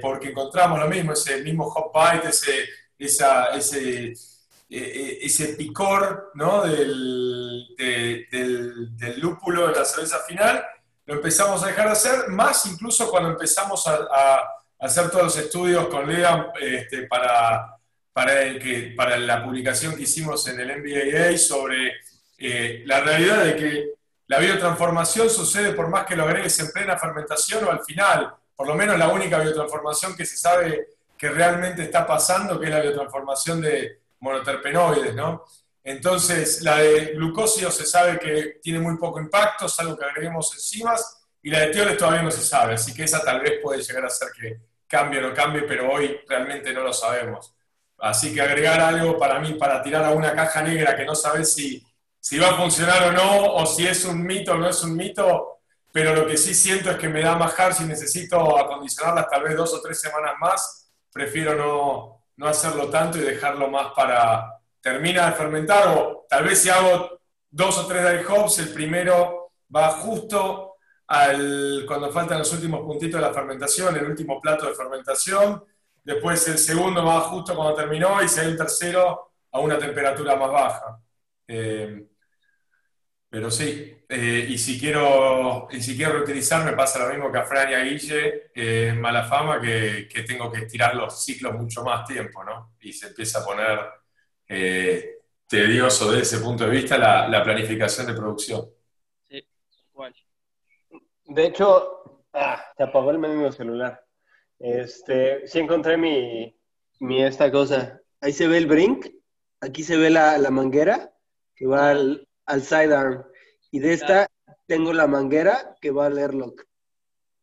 porque 0.00 0.28
encontramos 0.28 0.78
lo 0.78 0.86
mismo, 0.86 1.12
ese 1.12 1.42
mismo 1.42 1.68
hot 1.70 1.92
bite, 1.92 2.28
ese, 2.28 2.68
ese 2.98 4.14
eh, 4.76 5.18
ese 5.22 5.54
picor 5.54 6.32
¿no? 6.34 6.62
del, 6.62 7.76
del, 7.76 9.20
lúpulo 9.20 9.68
de 9.68 9.74
la 9.74 9.84
cerveza 9.84 10.18
final, 10.26 10.64
lo 11.06 11.14
empezamos 11.14 11.62
a 11.62 11.66
dejar 11.68 11.86
de 11.86 11.92
hacer, 11.92 12.28
más 12.30 12.66
incluso 12.66 13.08
cuando 13.08 13.30
empezamos 13.30 13.86
a, 13.86 14.42
hacer 14.80 15.10
todos 15.10 15.24
los 15.24 15.36
estudios 15.36 15.86
con 15.86 16.12
Lea 16.12 16.50
este, 16.60 17.06
para, 17.06 17.76
para, 18.12 18.42
el 18.42 18.58
que, 18.58 18.94
para 18.96 19.16
la 19.16 19.44
publicación 19.44 19.94
que 19.94 20.02
hicimos 20.02 20.48
en 20.48 20.58
el 20.58 20.78
MBAA 20.78 21.38
sobre 21.38 21.92
eh, 22.36 22.82
la 22.84 23.00
realidad 23.00 23.44
de 23.44 23.56
que 23.56 23.90
la 24.26 24.38
biotransformación 24.38 25.28
sucede 25.30 25.72
por 25.72 25.88
más 25.88 26.06
que 26.06 26.16
lo 26.16 26.24
agregues 26.24 26.58
en 26.60 26.70
plena 26.72 26.98
fermentación 26.98 27.64
o 27.64 27.70
al 27.70 27.84
final, 27.84 28.34
por 28.56 28.66
lo 28.66 28.74
menos 28.74 28.98
la 28.98 29.08
única 29.08 29.38
biotransformación 29.38 30.16
que 30.16 30.24
se 30.24 30.36
sabe 30.36 30.88
que 31.16 31.28
realmente 31.28 31.82
está 31.82 32.06
pasando, 32.06 32.58
que 32.58 32.66
es 32.66 32.72
la 32.72 32.80
biotransformación 32.80 33.60
de, 33.60 34.04
monoterpenoides, 34.24 35.14
¿no? 35.14 35.44
Entonces, 35.84 36.62
la 36.62 36.78
de 36.78 37.12
glucósido 37.14 37.70
se 37.70 37.84
sabe 37.84 38.18
que 38.18 38.58
tiene 38.62 38.80
muy 38.80 38.96
poco 38.96 39.20
impacto, 39.20 39.68
salvo 39.68 39.96
que 39.96 40.06
agreguemos 40.06 40.52
enzimas, 40.54 41.20
y 41.42 41.50
la 41.50 41.60
de 41.60 41.66
tioles 41.68 41.98
todavía 41.98 42.22
no 42.22 42.30
se 42.30 42.42
sabe, 42.42 42.74
así 42.74 42.94
que 42.94 43.04
esa 43.04 43.22
tal 43.22 43.42
vez 43.42 43.60
puede 43.62 43.82
llegar 43.82 44.06
a 44.06 44.10
ser 44.10 44.28
que 44.32 44.60
cambie 44.86 45.18
o 45.18 45.28
no 45.28 45.34
cambie, 45.34 45.62
pero 45.62 45.92
hoy 45.92 46.20
realmente 46.26 46.72
no 46.72 46.82
lo 46.82 46.92
sabemos. 46.92 47.54
Así 47.98 48.34
que 48.34 48.40
agregar 48.40 48.80
algo 48.80 49.18
para 49.18 49.38
mí, 49.40 49.54
para 49.54 49.82
tirar 49.82 50.04
a 50.04 50.12
una 50.12 50.34
caja 50.34 50.62
negra 50.62 50.96
que 50.96 51.04
no 51.04 51.14
sabes 51.14 51.52
si, 51.52 51.86
si 52.24 52.38
va 52.38 52.48
a 52.48 52.56
funcionar 52.56 53.02
o 53.08 53.12
no, 53.12 53.52
o 53.52 53.66
si 53.66 53.86
es 53.86 54.02
un 54.06 54.24
mito 54.24 54.52
o 54.52 54.56
no 54.56 54.66
es 54.66 54.82
un 54.82 54.96
mito, 54.96 55.58
pero 55.92 56.14
lo 56.14 56.26
que 56.26 56.38
sí 56.38 56.54
siento 56.54 56.90
es 56.90 56.96
que 56.96 57.06
me 57.06 57.20
da 57.20 57.36
más 57.36 57.52
hard 57.60 57.74
si 57.74 57.84
necesito 57.84 58.58
acondicionarlas 58.58 59.28
tal 59.28 59.42
vez 59.42 59.54
dos 59.54 59.74
o 59.74 59.82
tres 59.82 60.00
semanas 60.00 60.32
más, 60.40 60.90
prefiero 61.12 61.54
no, 61.54 62.24
no 62.36 62.48
hacerlo 62.48 62.88
tanto 62.88 63.18
y 63.18 63.20
dejarlo 63.20 63.68
más 63.68 63.88
para 63.94 64.58
terminar 64.80 65.32
de 65.32 65.36
fermentar 65.36 65.88
o 65.88 66.24
tal 66.26 66.44
vez 66.44 66.62
si 66.62 66.70
hago 66.70 67.20
dos 67.50 67.76
o 67.76 67.86
tres 67.86 68.02
dry 68.02 68.24
hops, 68.26 68.58
el 68.60 68.70
primero 68.70 69.52
va 69.76 69.90
justo 69.90 70.76
al, 71.08 71.84
cuando 71.86 72.10
faltan 72.10 72.38
los 72.38 72.52
últimos 72.54 72.80
puntitos 72.80 73.20
de 73.20 73.26
la 73.26 73.34
fermentación, 73.34 73.94
el 73.98 74.06
último 74.06 74.40
plato 74.40 74.66
de 74.66 74.74
fermentación, 74.74 75.62
después 76.02 76.48
el 76.48 76.56
segundo 76.56 77.04
va 77.04 77.20
justo 77.20 77.54
cuando 77.54 77.74
terminó 77.74 78.22
y 78.22 78.28
si 78.30 78.40
hay 78.40 78.46
un 78.46 78.56
tercero 78.56 79.32
a 79.52 79.60
una 79.60 79.78
temperatura 79.78 80.36
más 80.36 80.50
baja. 80.50 80.98
Eh, 81.46 82.06
pero 83.34 83.50
sí, 83.50 83.92
eh, 84.08 84.46
y, 84.48 84.56
si 84.56 84.78
quiero, 84.78 85.66
y 85.68 85.82
si 85.82 85.96
quiero 85.96 86.12
reutilizar, 86.12 86.64
me 86.64 86.76
pasa 86.76 87.00
lo 87.00 87.12
mismo 87.12 87.32
que 87.32 87.38
a 87.38 87.44
Fran 87.44 87.68
y 87.68 87.74
a 87.74 87.82
Guille, 87.82 88.52
es 88.54 88.94
mala 88.94 89.24
fama, 89.24 89.60
que, 89.60 90.06
que, 90.08 90.22
tengo 90.22 90.52
que 90.52 90.60
estirar 90.60 90.94
los 90.94 91.24
ciclos 91.24 91.52
mucho 91.54 91.82
más 91.82 92.06
tiempo, 92.06 92.44
¿no? 92.44 92.76
Y 92.78 92.92
se 92.92 93.08
empieza 93.08 93.40
a 93.40 93.44
poner 93.44 93.80
eh, 94.46 95.16
tedioso 95.48 96.12
desde 96.12 96.22
ese 96.22 96.44
punto 96.44 96.62
de 96.62 96.70
vista 96.70 96.96
la, 96.96 97.26
la 97.26 97.42
planificación 97.42 98.06
de 98.06 98.14
producción. 98.14 98.70
Sí, 99.28 99.44
igual. 99.90 100.14
De 101.24 101.46
hecho, 101.46 102.22
ah, 102.34 102.64
se 102.76 102.84
apagó 102.84 103.10
el 103.10 103.18
menú 103.18 103.50
celular. 103.50 104.00
Este, 104.60 105.44
sí 105.48 105.58
encontré 105.58 105.96
mi, 105.96 106.56
mi 107.00 107.24
esta 107.24 107.50
cosa. 107.50 108.00
Ahí 108.20 108.32
se 108.32 108.46
ve 108.46 108.58
el 108.58 108.68
brink, 108.68 109.08
aquí 109.60 109.82
se 109.82 109.96
ve 109.96 110.08
la, 110.08 110.38
la 110.38 110.52
manguera 110.52 111.12
que 111.56 111.66
va 111.66 111.90
al, 111.90 112.28
al 112.46 112.62
sidearm. 112.62 113.24
Y 113.70 113.80
de 113.80 113.92
esta 113.92 114.28
tengo 114.66 114.92
la 114.92 115.06
manguera 115.06 115.76
que 115.80 115.90
va 115.90 116.06
al 116.06 116.18
airlock. 116.18 116.64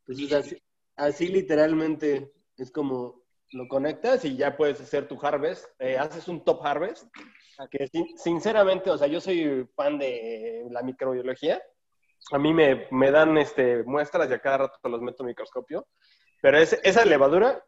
Entonces, 0.08 0.62
así, 0.96 1.28
literalmente 1.28 2.32
es 2.58 2.72
como 2.72 3.22
lo 3.52 3.68
conectas 3.68 4.24
y 4.24 4.38
ya 4.38 4.56
puedes 4.56 4.80
hacer 4.80 5.08
tu 5.08 5.20
harvest. 5.22 5.66
Eh, 5.80 5.98
haces 5.98 6.28
un 6.28 6.44
top 6.44 6.66
harvest. 6.66 7.06
Que 7.70 7.88
sinceramente, 8.16 8.90
o 8.90 8.98
sea, 8.98 9.08
yo 9.08 9.22
soy 9.22 9.70
fan 9.76 10.00
de 10.00 10.66
la 10.72 10.82
microbiología. 10.82 11.62
A 12.32 12.40
mí 12.40 12.54
me, 12.54 12.88
me 12.92 13.12
dan 13.12 13.38
este, 13.38 13.84
muestras 13.84 14.30
y 14.30 14.34
a 14.34 14.40
cada 14.40 14.60
rato 14.60 14.90
los 14.90 15.02
meto 15.02 15.24
en 15.24 15.28
microscopio. 15.28 15.88
Pero 16.42 16.58
esa 16.58 17.06
levadura 17.06 17.64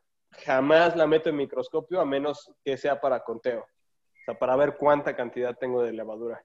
jamás 0.46 0.96
la 0.96 1.06
meto 1.06 1.30
en 1.30 1.36
microscopio 1.36 2.00
a 2.00 2.06
menos 2.06 2.52
que 2.64 2.78
sea 2.78 3.00
para 3.00 3.24
conteo. 3.24 3.60
O 3.62 4.26
sea, 4.26 4.40
para 4.40 4.56
ver 4.56 4.78
cuánta 4.78 5.16
cantidad 5.16 5.56
tengo 5.60 5.84
de 5.84 5.94
levadura 5.94 6.44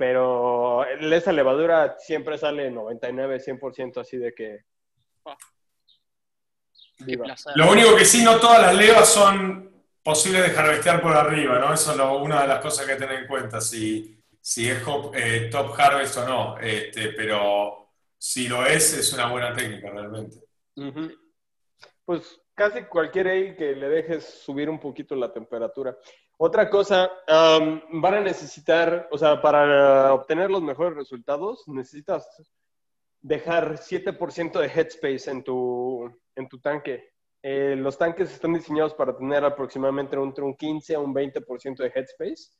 pero 0.00 0.86
esa 0.86 1.30
levadura 1.30 1.98
siempre 1.98 2.38
sale 2.38 2.70
99, 2.70 3.38
100% 3.38 4.00
así 4.00 4.16
de 4.16 4.32
que... 4.32 4.64
Lo 7.54 7.70
único 7.70 7.94
que 7.94 8.06
sí, 8.06 8.24
no 8.24 8.40
todas 8.40 8.62
las 8.62 8.74
levas 8.74 9.06
son 9.12 9.84
posibles 10.02 10.50
de 10.50 10.58
harvestear 10.58 11.02
por 11.02 11.12
arriba, 11.12 11.58
¿no? 11.58 11.74
Eso 11.74 11.92
es 11.92 11.98
una 11.98 12.40
de 12.40 12.48
las 12.48 12.60
cosas 12.60 12.86
que 12.86 12.96
tener 12.96 13.20
en 13.20 13.26
cuenta, 13.26 13.60
si, 13.60 14.18
si 14.40 14.70
es 14.70 14.78
eh, 15.12 15.50
top 15.52 15.78
harvest 15.78 16.16
o 16.16 16.26
no, 16.26 16.58
este, 16.58 17.10
pero 17.10 17.90
si 18.16 18.48
lo 18.48 18.64
es, 18.64 18.94
es 18.94 19.12
una 19.12 19.30
buena 19.30 19.52
técnica 19.52 19.90
realmente. 19.90 20.38
Pues 22.06 22.40
casi 22.54 22.84
cualquier 22.84 23.28
ale 23.28 23.54
que 23.54 23.76
le 23.76 23.90
dejes 23.90 24.24
subir 24.24 24.70
un 24.70 24.80
poquito 24.80 25.14
la 25.14 25.30
temperatura. 25.30 25.94
Otra 26.42 26.70
cosa, 26.70 27.10
um, 27.28 28.00
van 28.00 28.14
a 28.14 28.20
necesitar, 28.20 29.08
o 29.10 29.18
sea, 29.18 29.42
para 29.42 30.14
obtener 30.14 30.50
los 30.50 30.62
mejores 30.62 30.96
resultados, 30.96 31.68
necesitas 31.68 32.26
dejar 33.20 33.76
7% 33.76 34.58
de 34.58 34.66
headspace 34.68 35.30
en 35.30 35.44
tu, 35.44 36.10
en 36.34 36.48
tu 36.48 36.58
tanque. 36.58 37.10
Eh, 37.42 37.76
los 37.76 37.98
tanques 37.98 38.32
están 38.32 38.54
diseñados 38.54 38.94
para 38.94 39.14
tener 39.14 39.44
aproximadamente 39.44 40.16
entre 40.16 40.42
un 40.42 40.56
15 40.56 40.94
a 40.94 41.00
un 41.00 41.12
20% 41.14 41.76
de 41.76 41.92
headspace. 41.94 42.56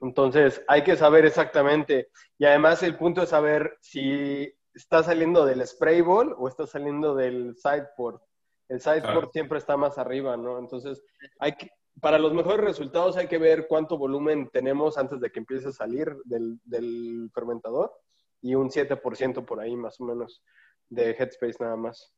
Entonces, 0.00 0.60
hay 0.66 0.82
que 0.82 0.96
saber 0.96 1.24
exactamente. 1.24 2.08
Y 2.36 2.46
además, 2.46 2.82
el 2.82 2.96
punto 2.96 3.22
es 3.22 3.28
saber 3.28 3.78
si 3.80 4.52
está 4.74 5.04
saliendo 5.04 5.46
del 5.46 5.64
spray 5.64 6.00
ball 6.00 6.34
o 6.36 6.48
está 6.48 6.66
saliendo 6.66 7.14
del 7.14 7.54
sideboard. 7.54 8.20
El 8.68 8.80
sideboard 8.80 9.30
siempre 9.30 9.58
está 9.58 9.76
más 9.76 9.98
arriba, 9.98 10.36
¿no? 10.36 10.58
Entonces, 10.58 11.00
hay 11.38 11.52
que, 11.52 11.70
para 12.00 12.18
los 12.18 12.32
mejores 12.32 12.64
resultados 12.64 13.16
hay 13.16 13.28
que 13.28 13.38
ver 13.38 13.66
cuánto 13.68 13.98
volumen 13.98 14.48
tenemos 14.52 14.98
antes 14.98 15.20
de 15.20 15.30
que 15.30 15.40
empiece 15.40 15.68
a 15.68 15.72
salir 15.72 16.16
del, 16.24 17.30
fermentador 17.34 17.92
y 18.40 18.54
un 18.54 18.70
7% 18.70 19.44
por 19.44 19.60
ahí 19.60 19.76
más 19.76 20.00
o 20.00 20.04
menos 20.04 20.42
de 20.88 21.10
headspace 21.10 21.58
nada 21.60 21.76
más. 21.76 22.12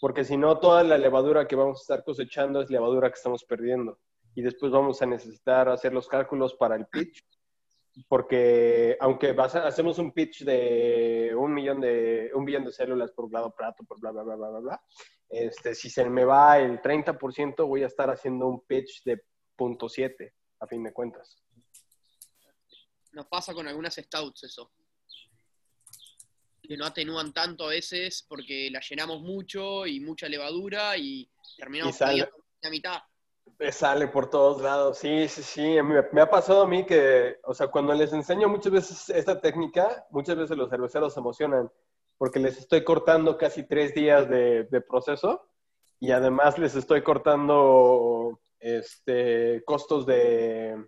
Porque 0.00 0.24
si 0.24 0.36
no, 0.36 0.58
toda 0.58 0.82
la 0.82 0.96
levadura 0.96 1.46
que 1.46 1.56
vamos 1.56 1.78
a 1.78 1.82
estar 1.82 2.04
cosechando 2.04 2.60
es 2.60 2.70
levadura 2.70 3.10
que 3.10 3.16
estamos 3.16 3.44
perdiendo. 3.44 3.98
Y 4.34 4.42
después 4.42 4.72
vamos 4.72 5.02
a 5.02 5.06
necesitar 5.06 5.68
hacer 5.68 5.92
los 5.92 6.08
cálculos 6.08 6.54
para 6.54 6.76
el 6.76 6.86
pitch. 6.86 7.22
Porque 8.08 8.96
aunque 9.00 9.36
hacemos 9.38 9.98
un 9.98 10.12
pitch 10.12 10.44
de 10.44 11.34
un 11.36 11.52
millón 11.52 11.80
de, 11.80 12.32
células 12.70 13.12
por 13.12 13.30
lado 13.30 13.54
plato, 13.54 13.84
por 13.84 14.00
bla, 14.00 14.10
bla, 14.12 14.22
bla, 14.22 14.36
bla, 14.36 14.58
bla, 14.60 14.82
este, 15.32 15.74
si 15.74 15.88
se 15.88 16.08
me 16.08 16.24
va 16.24 16.58
el 16.58 16.80
30%, 16.82 17.66
voy 17.66 17.82
a 17.82 17.86
estar 17.86 18.10
haciendo 18.10 18.46
un 18.46 18.60
pitch 18.66 19.02
de 19.04 19.16
0.7, 19.58 20.32
a 20.60 20.66
fin 20.66 20.84
de 20.84 20.92
cuentas. 20.92 21.42
Nos 23.12 23.26
pasa 23.26 23.54
con 23.54 23.66
algunas 23.66 23.94
stouts 23.94 24.44
eso 24.44 24.70
que 26.62 26.76
no 26.76 26.86
atenúan 26.86 27.32
tanto 27.32 27.64
a 27.64 27.70
veces 27.70 28.24
porque 28.28 28.70
la 28.70 28.80
llenamos 28.80 29.20
mucho 29.20 29.86
y 29.86 30.00
mucha 30.00 30.28
levadura 30.28 30.96
y 30.96 31.28
terminamos 31.56 32.00
Y 32.00 32.20
la 32.62 32.70
mitad. 32.70 33.02
Me 33.58 33.72
sale 33.72 34.06
por 34.06 34.30
todos 34.30 34.62
lados, 34.62 34.98
sí, 34.98 35.26
sí, 35.28 35.42
sí. 35.42 35.82
Me, 35.82 36.02
me 36.12 36.20
ha 36.20 36.30
pasado 36.30 36.62
a 36.62 36.66
mí 36.68 36.86
que, 36.86 37.38
o 37.44 37.52
sea, 37.52 37.66
cuando 37.66 37.92
les 37.92 38.12
enseño 38.12 38.48
muchas 38.48 38.72
veces 38.72 39.10
esta 39.10 39.40
técnica, 39.40 40.06
muchas 40.10 40.36
veces 40.36 40.56
los 40.56 40.70
cerveceros 40.70 41.12
se 41.12 41.20
emocionan 41.20 41.70
porque 42.22 42.38
les 42.38 42.56
estoy 42.56 42.84
cortando 42.84 43.36
casi 43.36 43.64
tres 43.66 43.94
días 43.94 44.28
de, 44.28 44.84
proceso 44.88 45.50
y 45.98 46.12
además 46.12 46.56
les 46.56 46.76
estoy 46.76 47.02
cortando 47.02 48.40
este, 48.60 49.60
costos 49.64 50.06
de, 50.06 50.86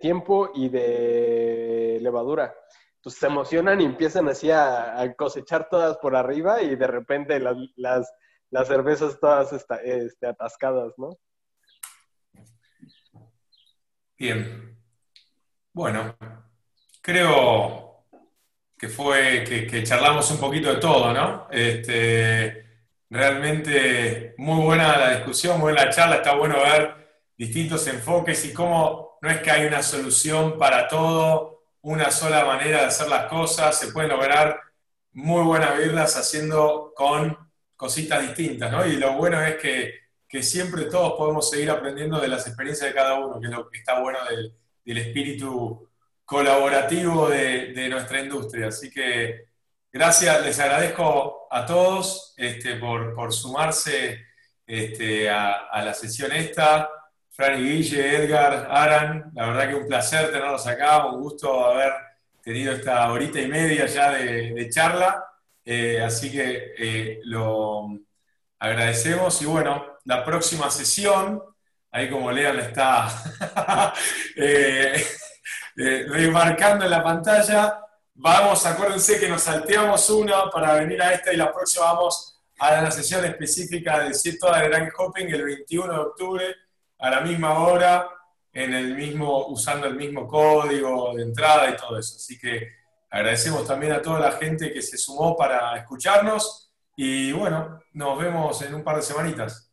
tiempo 0.00 0.50
y 0.54 0.70
de 0.70 1.98
levadura. 2.00 2.54
Entonces 2.94 3.20
se 3.20 3.26
emocionan 3.26 3.82
y 3.82 3.84
empiezan 3.84 4.26
así 4.26 4.50
a, 4.50 5.14
cosechar 5.18 5.68
todas 5.68 5.98
por 5.98 6.16
arriba 6.16 6.62
y 6.62 6.76
de 6.76 6.86
repente 6.86 7.38
las, 7.38 7.58
las, 7.76 8.10
las 8.48 8.68
cervezas 8.68 9.20
todas 9.20 9.52
este, 9.52 10.26
atascadas, 10.26 10.94
¿no? 10.96 11.18
Bien. 14.16 14.78
Bueno, 15.74 16.16
creo 17.02 17.91
que 18.82 18.88
fue 18.88 19.44
que, 19.44 19.84
charlamos 19.84 20.28
un 20.32 20.38
poquito 20.38 20.74
de 20.74 20.80
todo, 20.80 21.12
¿no? 21.12 21.46
Este, 21.52 22.66
realmente 23.08 24.34
muy 24.38 24.60
buena 24.60 24.98
la 24.98 25.14
discusión, 25.18 25.60
muy 25.60 25.70
buena 25.70 25.84
la 25.84 25.92
charla, 25.92 26.16
está 26.16 26.34
bueno 26.34 26.56
ver 26.56 27.22
distintos 27.38 27.86
enfoques 27.86 28.44
y 28.44 28.52
cómo 28.52 29.18
no 29.22 29.30
es 29.30 29.38
que 29.38 29.52
hay 29.52 29.66
una 29.66 29.84
solución 29.84 30.58
para 30.58 30.88
todo, 30.88 31.62
una 31.82 32.10
sola 32.10 32.44
manera 32.44 32.80
de 32.80 32.86
hacer 32.86 33.06
las 33.06 33.26
cosas, 33.26 33.78
se 33.78 33.92
pueden 33.92 34.10
lograr 34.10 34.58
muy 35.12 35.44
buenas 35.44 35.78
birras 35.78 36.16
haciendo 36.16 36.92
con 36.96 37.38
cositas 37.76 38.20
distintas, 38.22 38.72
¿no? 38.72 38.84
Y 38.84 38.96
lo 38.96 39.12
bueno 39.12 39.40
es 39.44 39.58
que, 39.58 39.94
que 40.26 40.42
siempre 40.42 40.86
todos 40.86 41.12
podemos 41.12 41.48
seguir 41.48 41.70
aprendiendo 41.70 42.18
de 42.18 42.26
las 42.26 42.48
experiencias 42.48 42.90
de 42.90 42.96
cada 42.96 43.14
uno, 43.14 43.38
que 43.38 43.46
es 43.46 43.52
lo 43.52 43.70
que 43.70 43.78
está 43.78 44.00
bueno 44.00 44.18
del, 44.28 44.56
del 44.84 44.98
espíritu 44.98 45.88
colaborativo 46.32 47.28
de, 47.28 47.88
nuestra 47.90 48.20
industria. 48.20 48.68
Así 48.68 48.90
que 48.90 49.48
gracias, 49.92 50.42
les 50.44 50.58
agradezco 50.58 51.46
a 51.50 51.66
todos 51.66 52.32
este, 52.38 52.76
por, 52.76 53.32
sumarse 53.32 54.24
este, 54.66 55.28
a, 55.28 55.84
la 55.84 55.92
sesión 55.92 56.32
esta. 56.32 56.88
Fran 57.30 57.60
y 57.60 57.68
Guille, 57.68 58.16
Edgar, 58.16 58.68
Aran, 58.70 59.30
la 59.34 59.46
verdad 59.46 59.68
que 59.68 59.74
un 59.74 59.86
placer 59.86 60.30
tenerlos 60.30 60.66
acá, 60.66 61.06
un 61.06 61.20
gusto 61.20 61.64
haber 61.66 61.92
tenido 62.42 62.72
esta 62.72 63.10
horita 63.10 63.40
y 63.40 63.48
media 63.48 63.86
ya 63.86 64.10
de, 64.12 64.52
de 64.52 64.68
charla. 64.70 65.24
Eh, 65.64 66.00
así 66.02 66.32
que 66.32 66.74
eh, 66.78 67.20
lo 67.24 67.88
agradecemos 68.58 69.40
y 69.42 69.46
bueno, 69.46 69.98
la 70.04 70.24
próxima 70.24 70.70
sesión, 70.70 71.42
ahí 71.90 72.10
como 72.10 72.32
Lean 72.32 72.58
está 72.58 73.08
eh, 74.36 75.04
eh, 75.76 76.06
remarcando 76.08 76.84
en 76.84 76.90
la 76.90 77.02
pantalla, 77.02 77.80
vamos, 78.14 78.64
acuérdense 78.66 79.18
que 79.18 79.28
nos 79.28 79.42
salteamos 79.42 80.08
una 80.10 80.50
para 80.50 80.74
venir 80.74 81.02
a 81.02 81.12
esta 81.12 81.32
y 81.32 81.36
la 81.36 81.52
próxima 81.52 81.86
vamos 81.92 82.40
a 82.58 82.82
la 82.82 82.90
sesión 82.90 83.24
específica 83.24 84.00
de 84.00 84.14
Cierto 84.14 84.52
de 84.52 84.68
Grand 84.68 84.92
Hopping 84.96 85.28
el 85.28 85.44
21 85.44 85.92
de 85.92 85.98
octubre 85.98 86.56
a 86.98 87.10
la 87.10 87.20
misma 87.20 87.58
hora, 87.58 88.08
en 88.52 88.74
el 88.74 88.94
mismo, 88.94 89.48
usando 89.48 89.86
el 89.86 89.96
mismo 89.96 90.28
código 90.28 91.14
de 91.16 91.22
entrada 91.22 91.70
y 91.70 91.76
todo 91.76 91.98
eso. 91.98 92.16
Así 92.16 92.38
que 92.38 92.68
agradecemos 93.10 93.66
también 93.66 93.92
a 93.92 94.02
toda 94.02 94.20
la 94.20 94.32
gente 94.32 94.72
que 94.72 94.82
se 94.82 94.96
sumó 94.96 95.36
para 95.36 95.76
escucharnos 95.76 96.72
y 96.96 97.32
bueno, 97.32 97.82
nos 97.94 98.18
vemos 98.18 98.62
en 98.62 98.74
un 98.74 98.84
par 98.84 98.96
de 98.96 99.02
semanitas. 99.02 99.71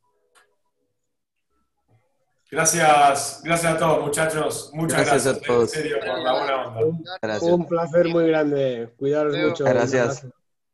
Gracias, 2.52 3.42
gracias 3.44 3.74
a 3.76 3.78
todos 3.78 4.04
muchachos, 4.06 4.72
muchas 4.74 5.06
Gracias 5.06 5.24
gracias, 5.24 5.44
a 5.44 5.48
todos. 5.48 5.76
en 5.76 5.84
serio 5.84 5.98
por 6.00 6.20
la 6.20 6.32
buena 6.34 6.68
onda. 6.68 6.86
Un, 6.86 7.04
Gracias. 7.22 7.52
un 7.52 7.68
placer 7.68 8.08
muy 8.08 8.28
grande. 8.28 8.92
Cuidaros 8.98 9.38
mucho. 9.38 9.66
Gracias. 9.66 10.26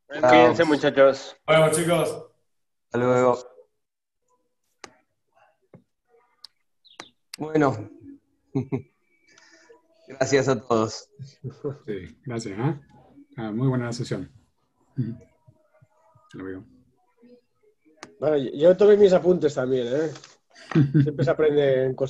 Cuídense, 0.08 0.64
muchachos. 0.64 1.36
Bueno 1.46 1.70
chicos, 1.72 2.28
Hasta 2.86 2.98
luego. 2.98 3.40
Bueno. 7.38 7.90
Gracias 10.08 10.48
a 10.48 10.62
todos. 10.62 11.10
Sí, 11.86 12.18
gracias. 12.24 12.58
¿ah? 12.60 12.80
Ah, 13.38 13.52
muy 13.52 13.68
buena 13.68 13.86
la 13.88 13.92
sesión. 13.94 14.32
Hasta 14.96 16.38
luego. 16.38 16.64
Bueno, 18.20 18.38
yo 18.38 18.78
tomé 18.78 18.96
mis 18.98 19.12
apuntes 19.14 19.56
también, 19.56 19.88
¿eh? 19.88 20.12
Siempre 20.74 21.26
se 21.26 21.32
aprenden 21.32 21.96
cosas. 21.96 22.04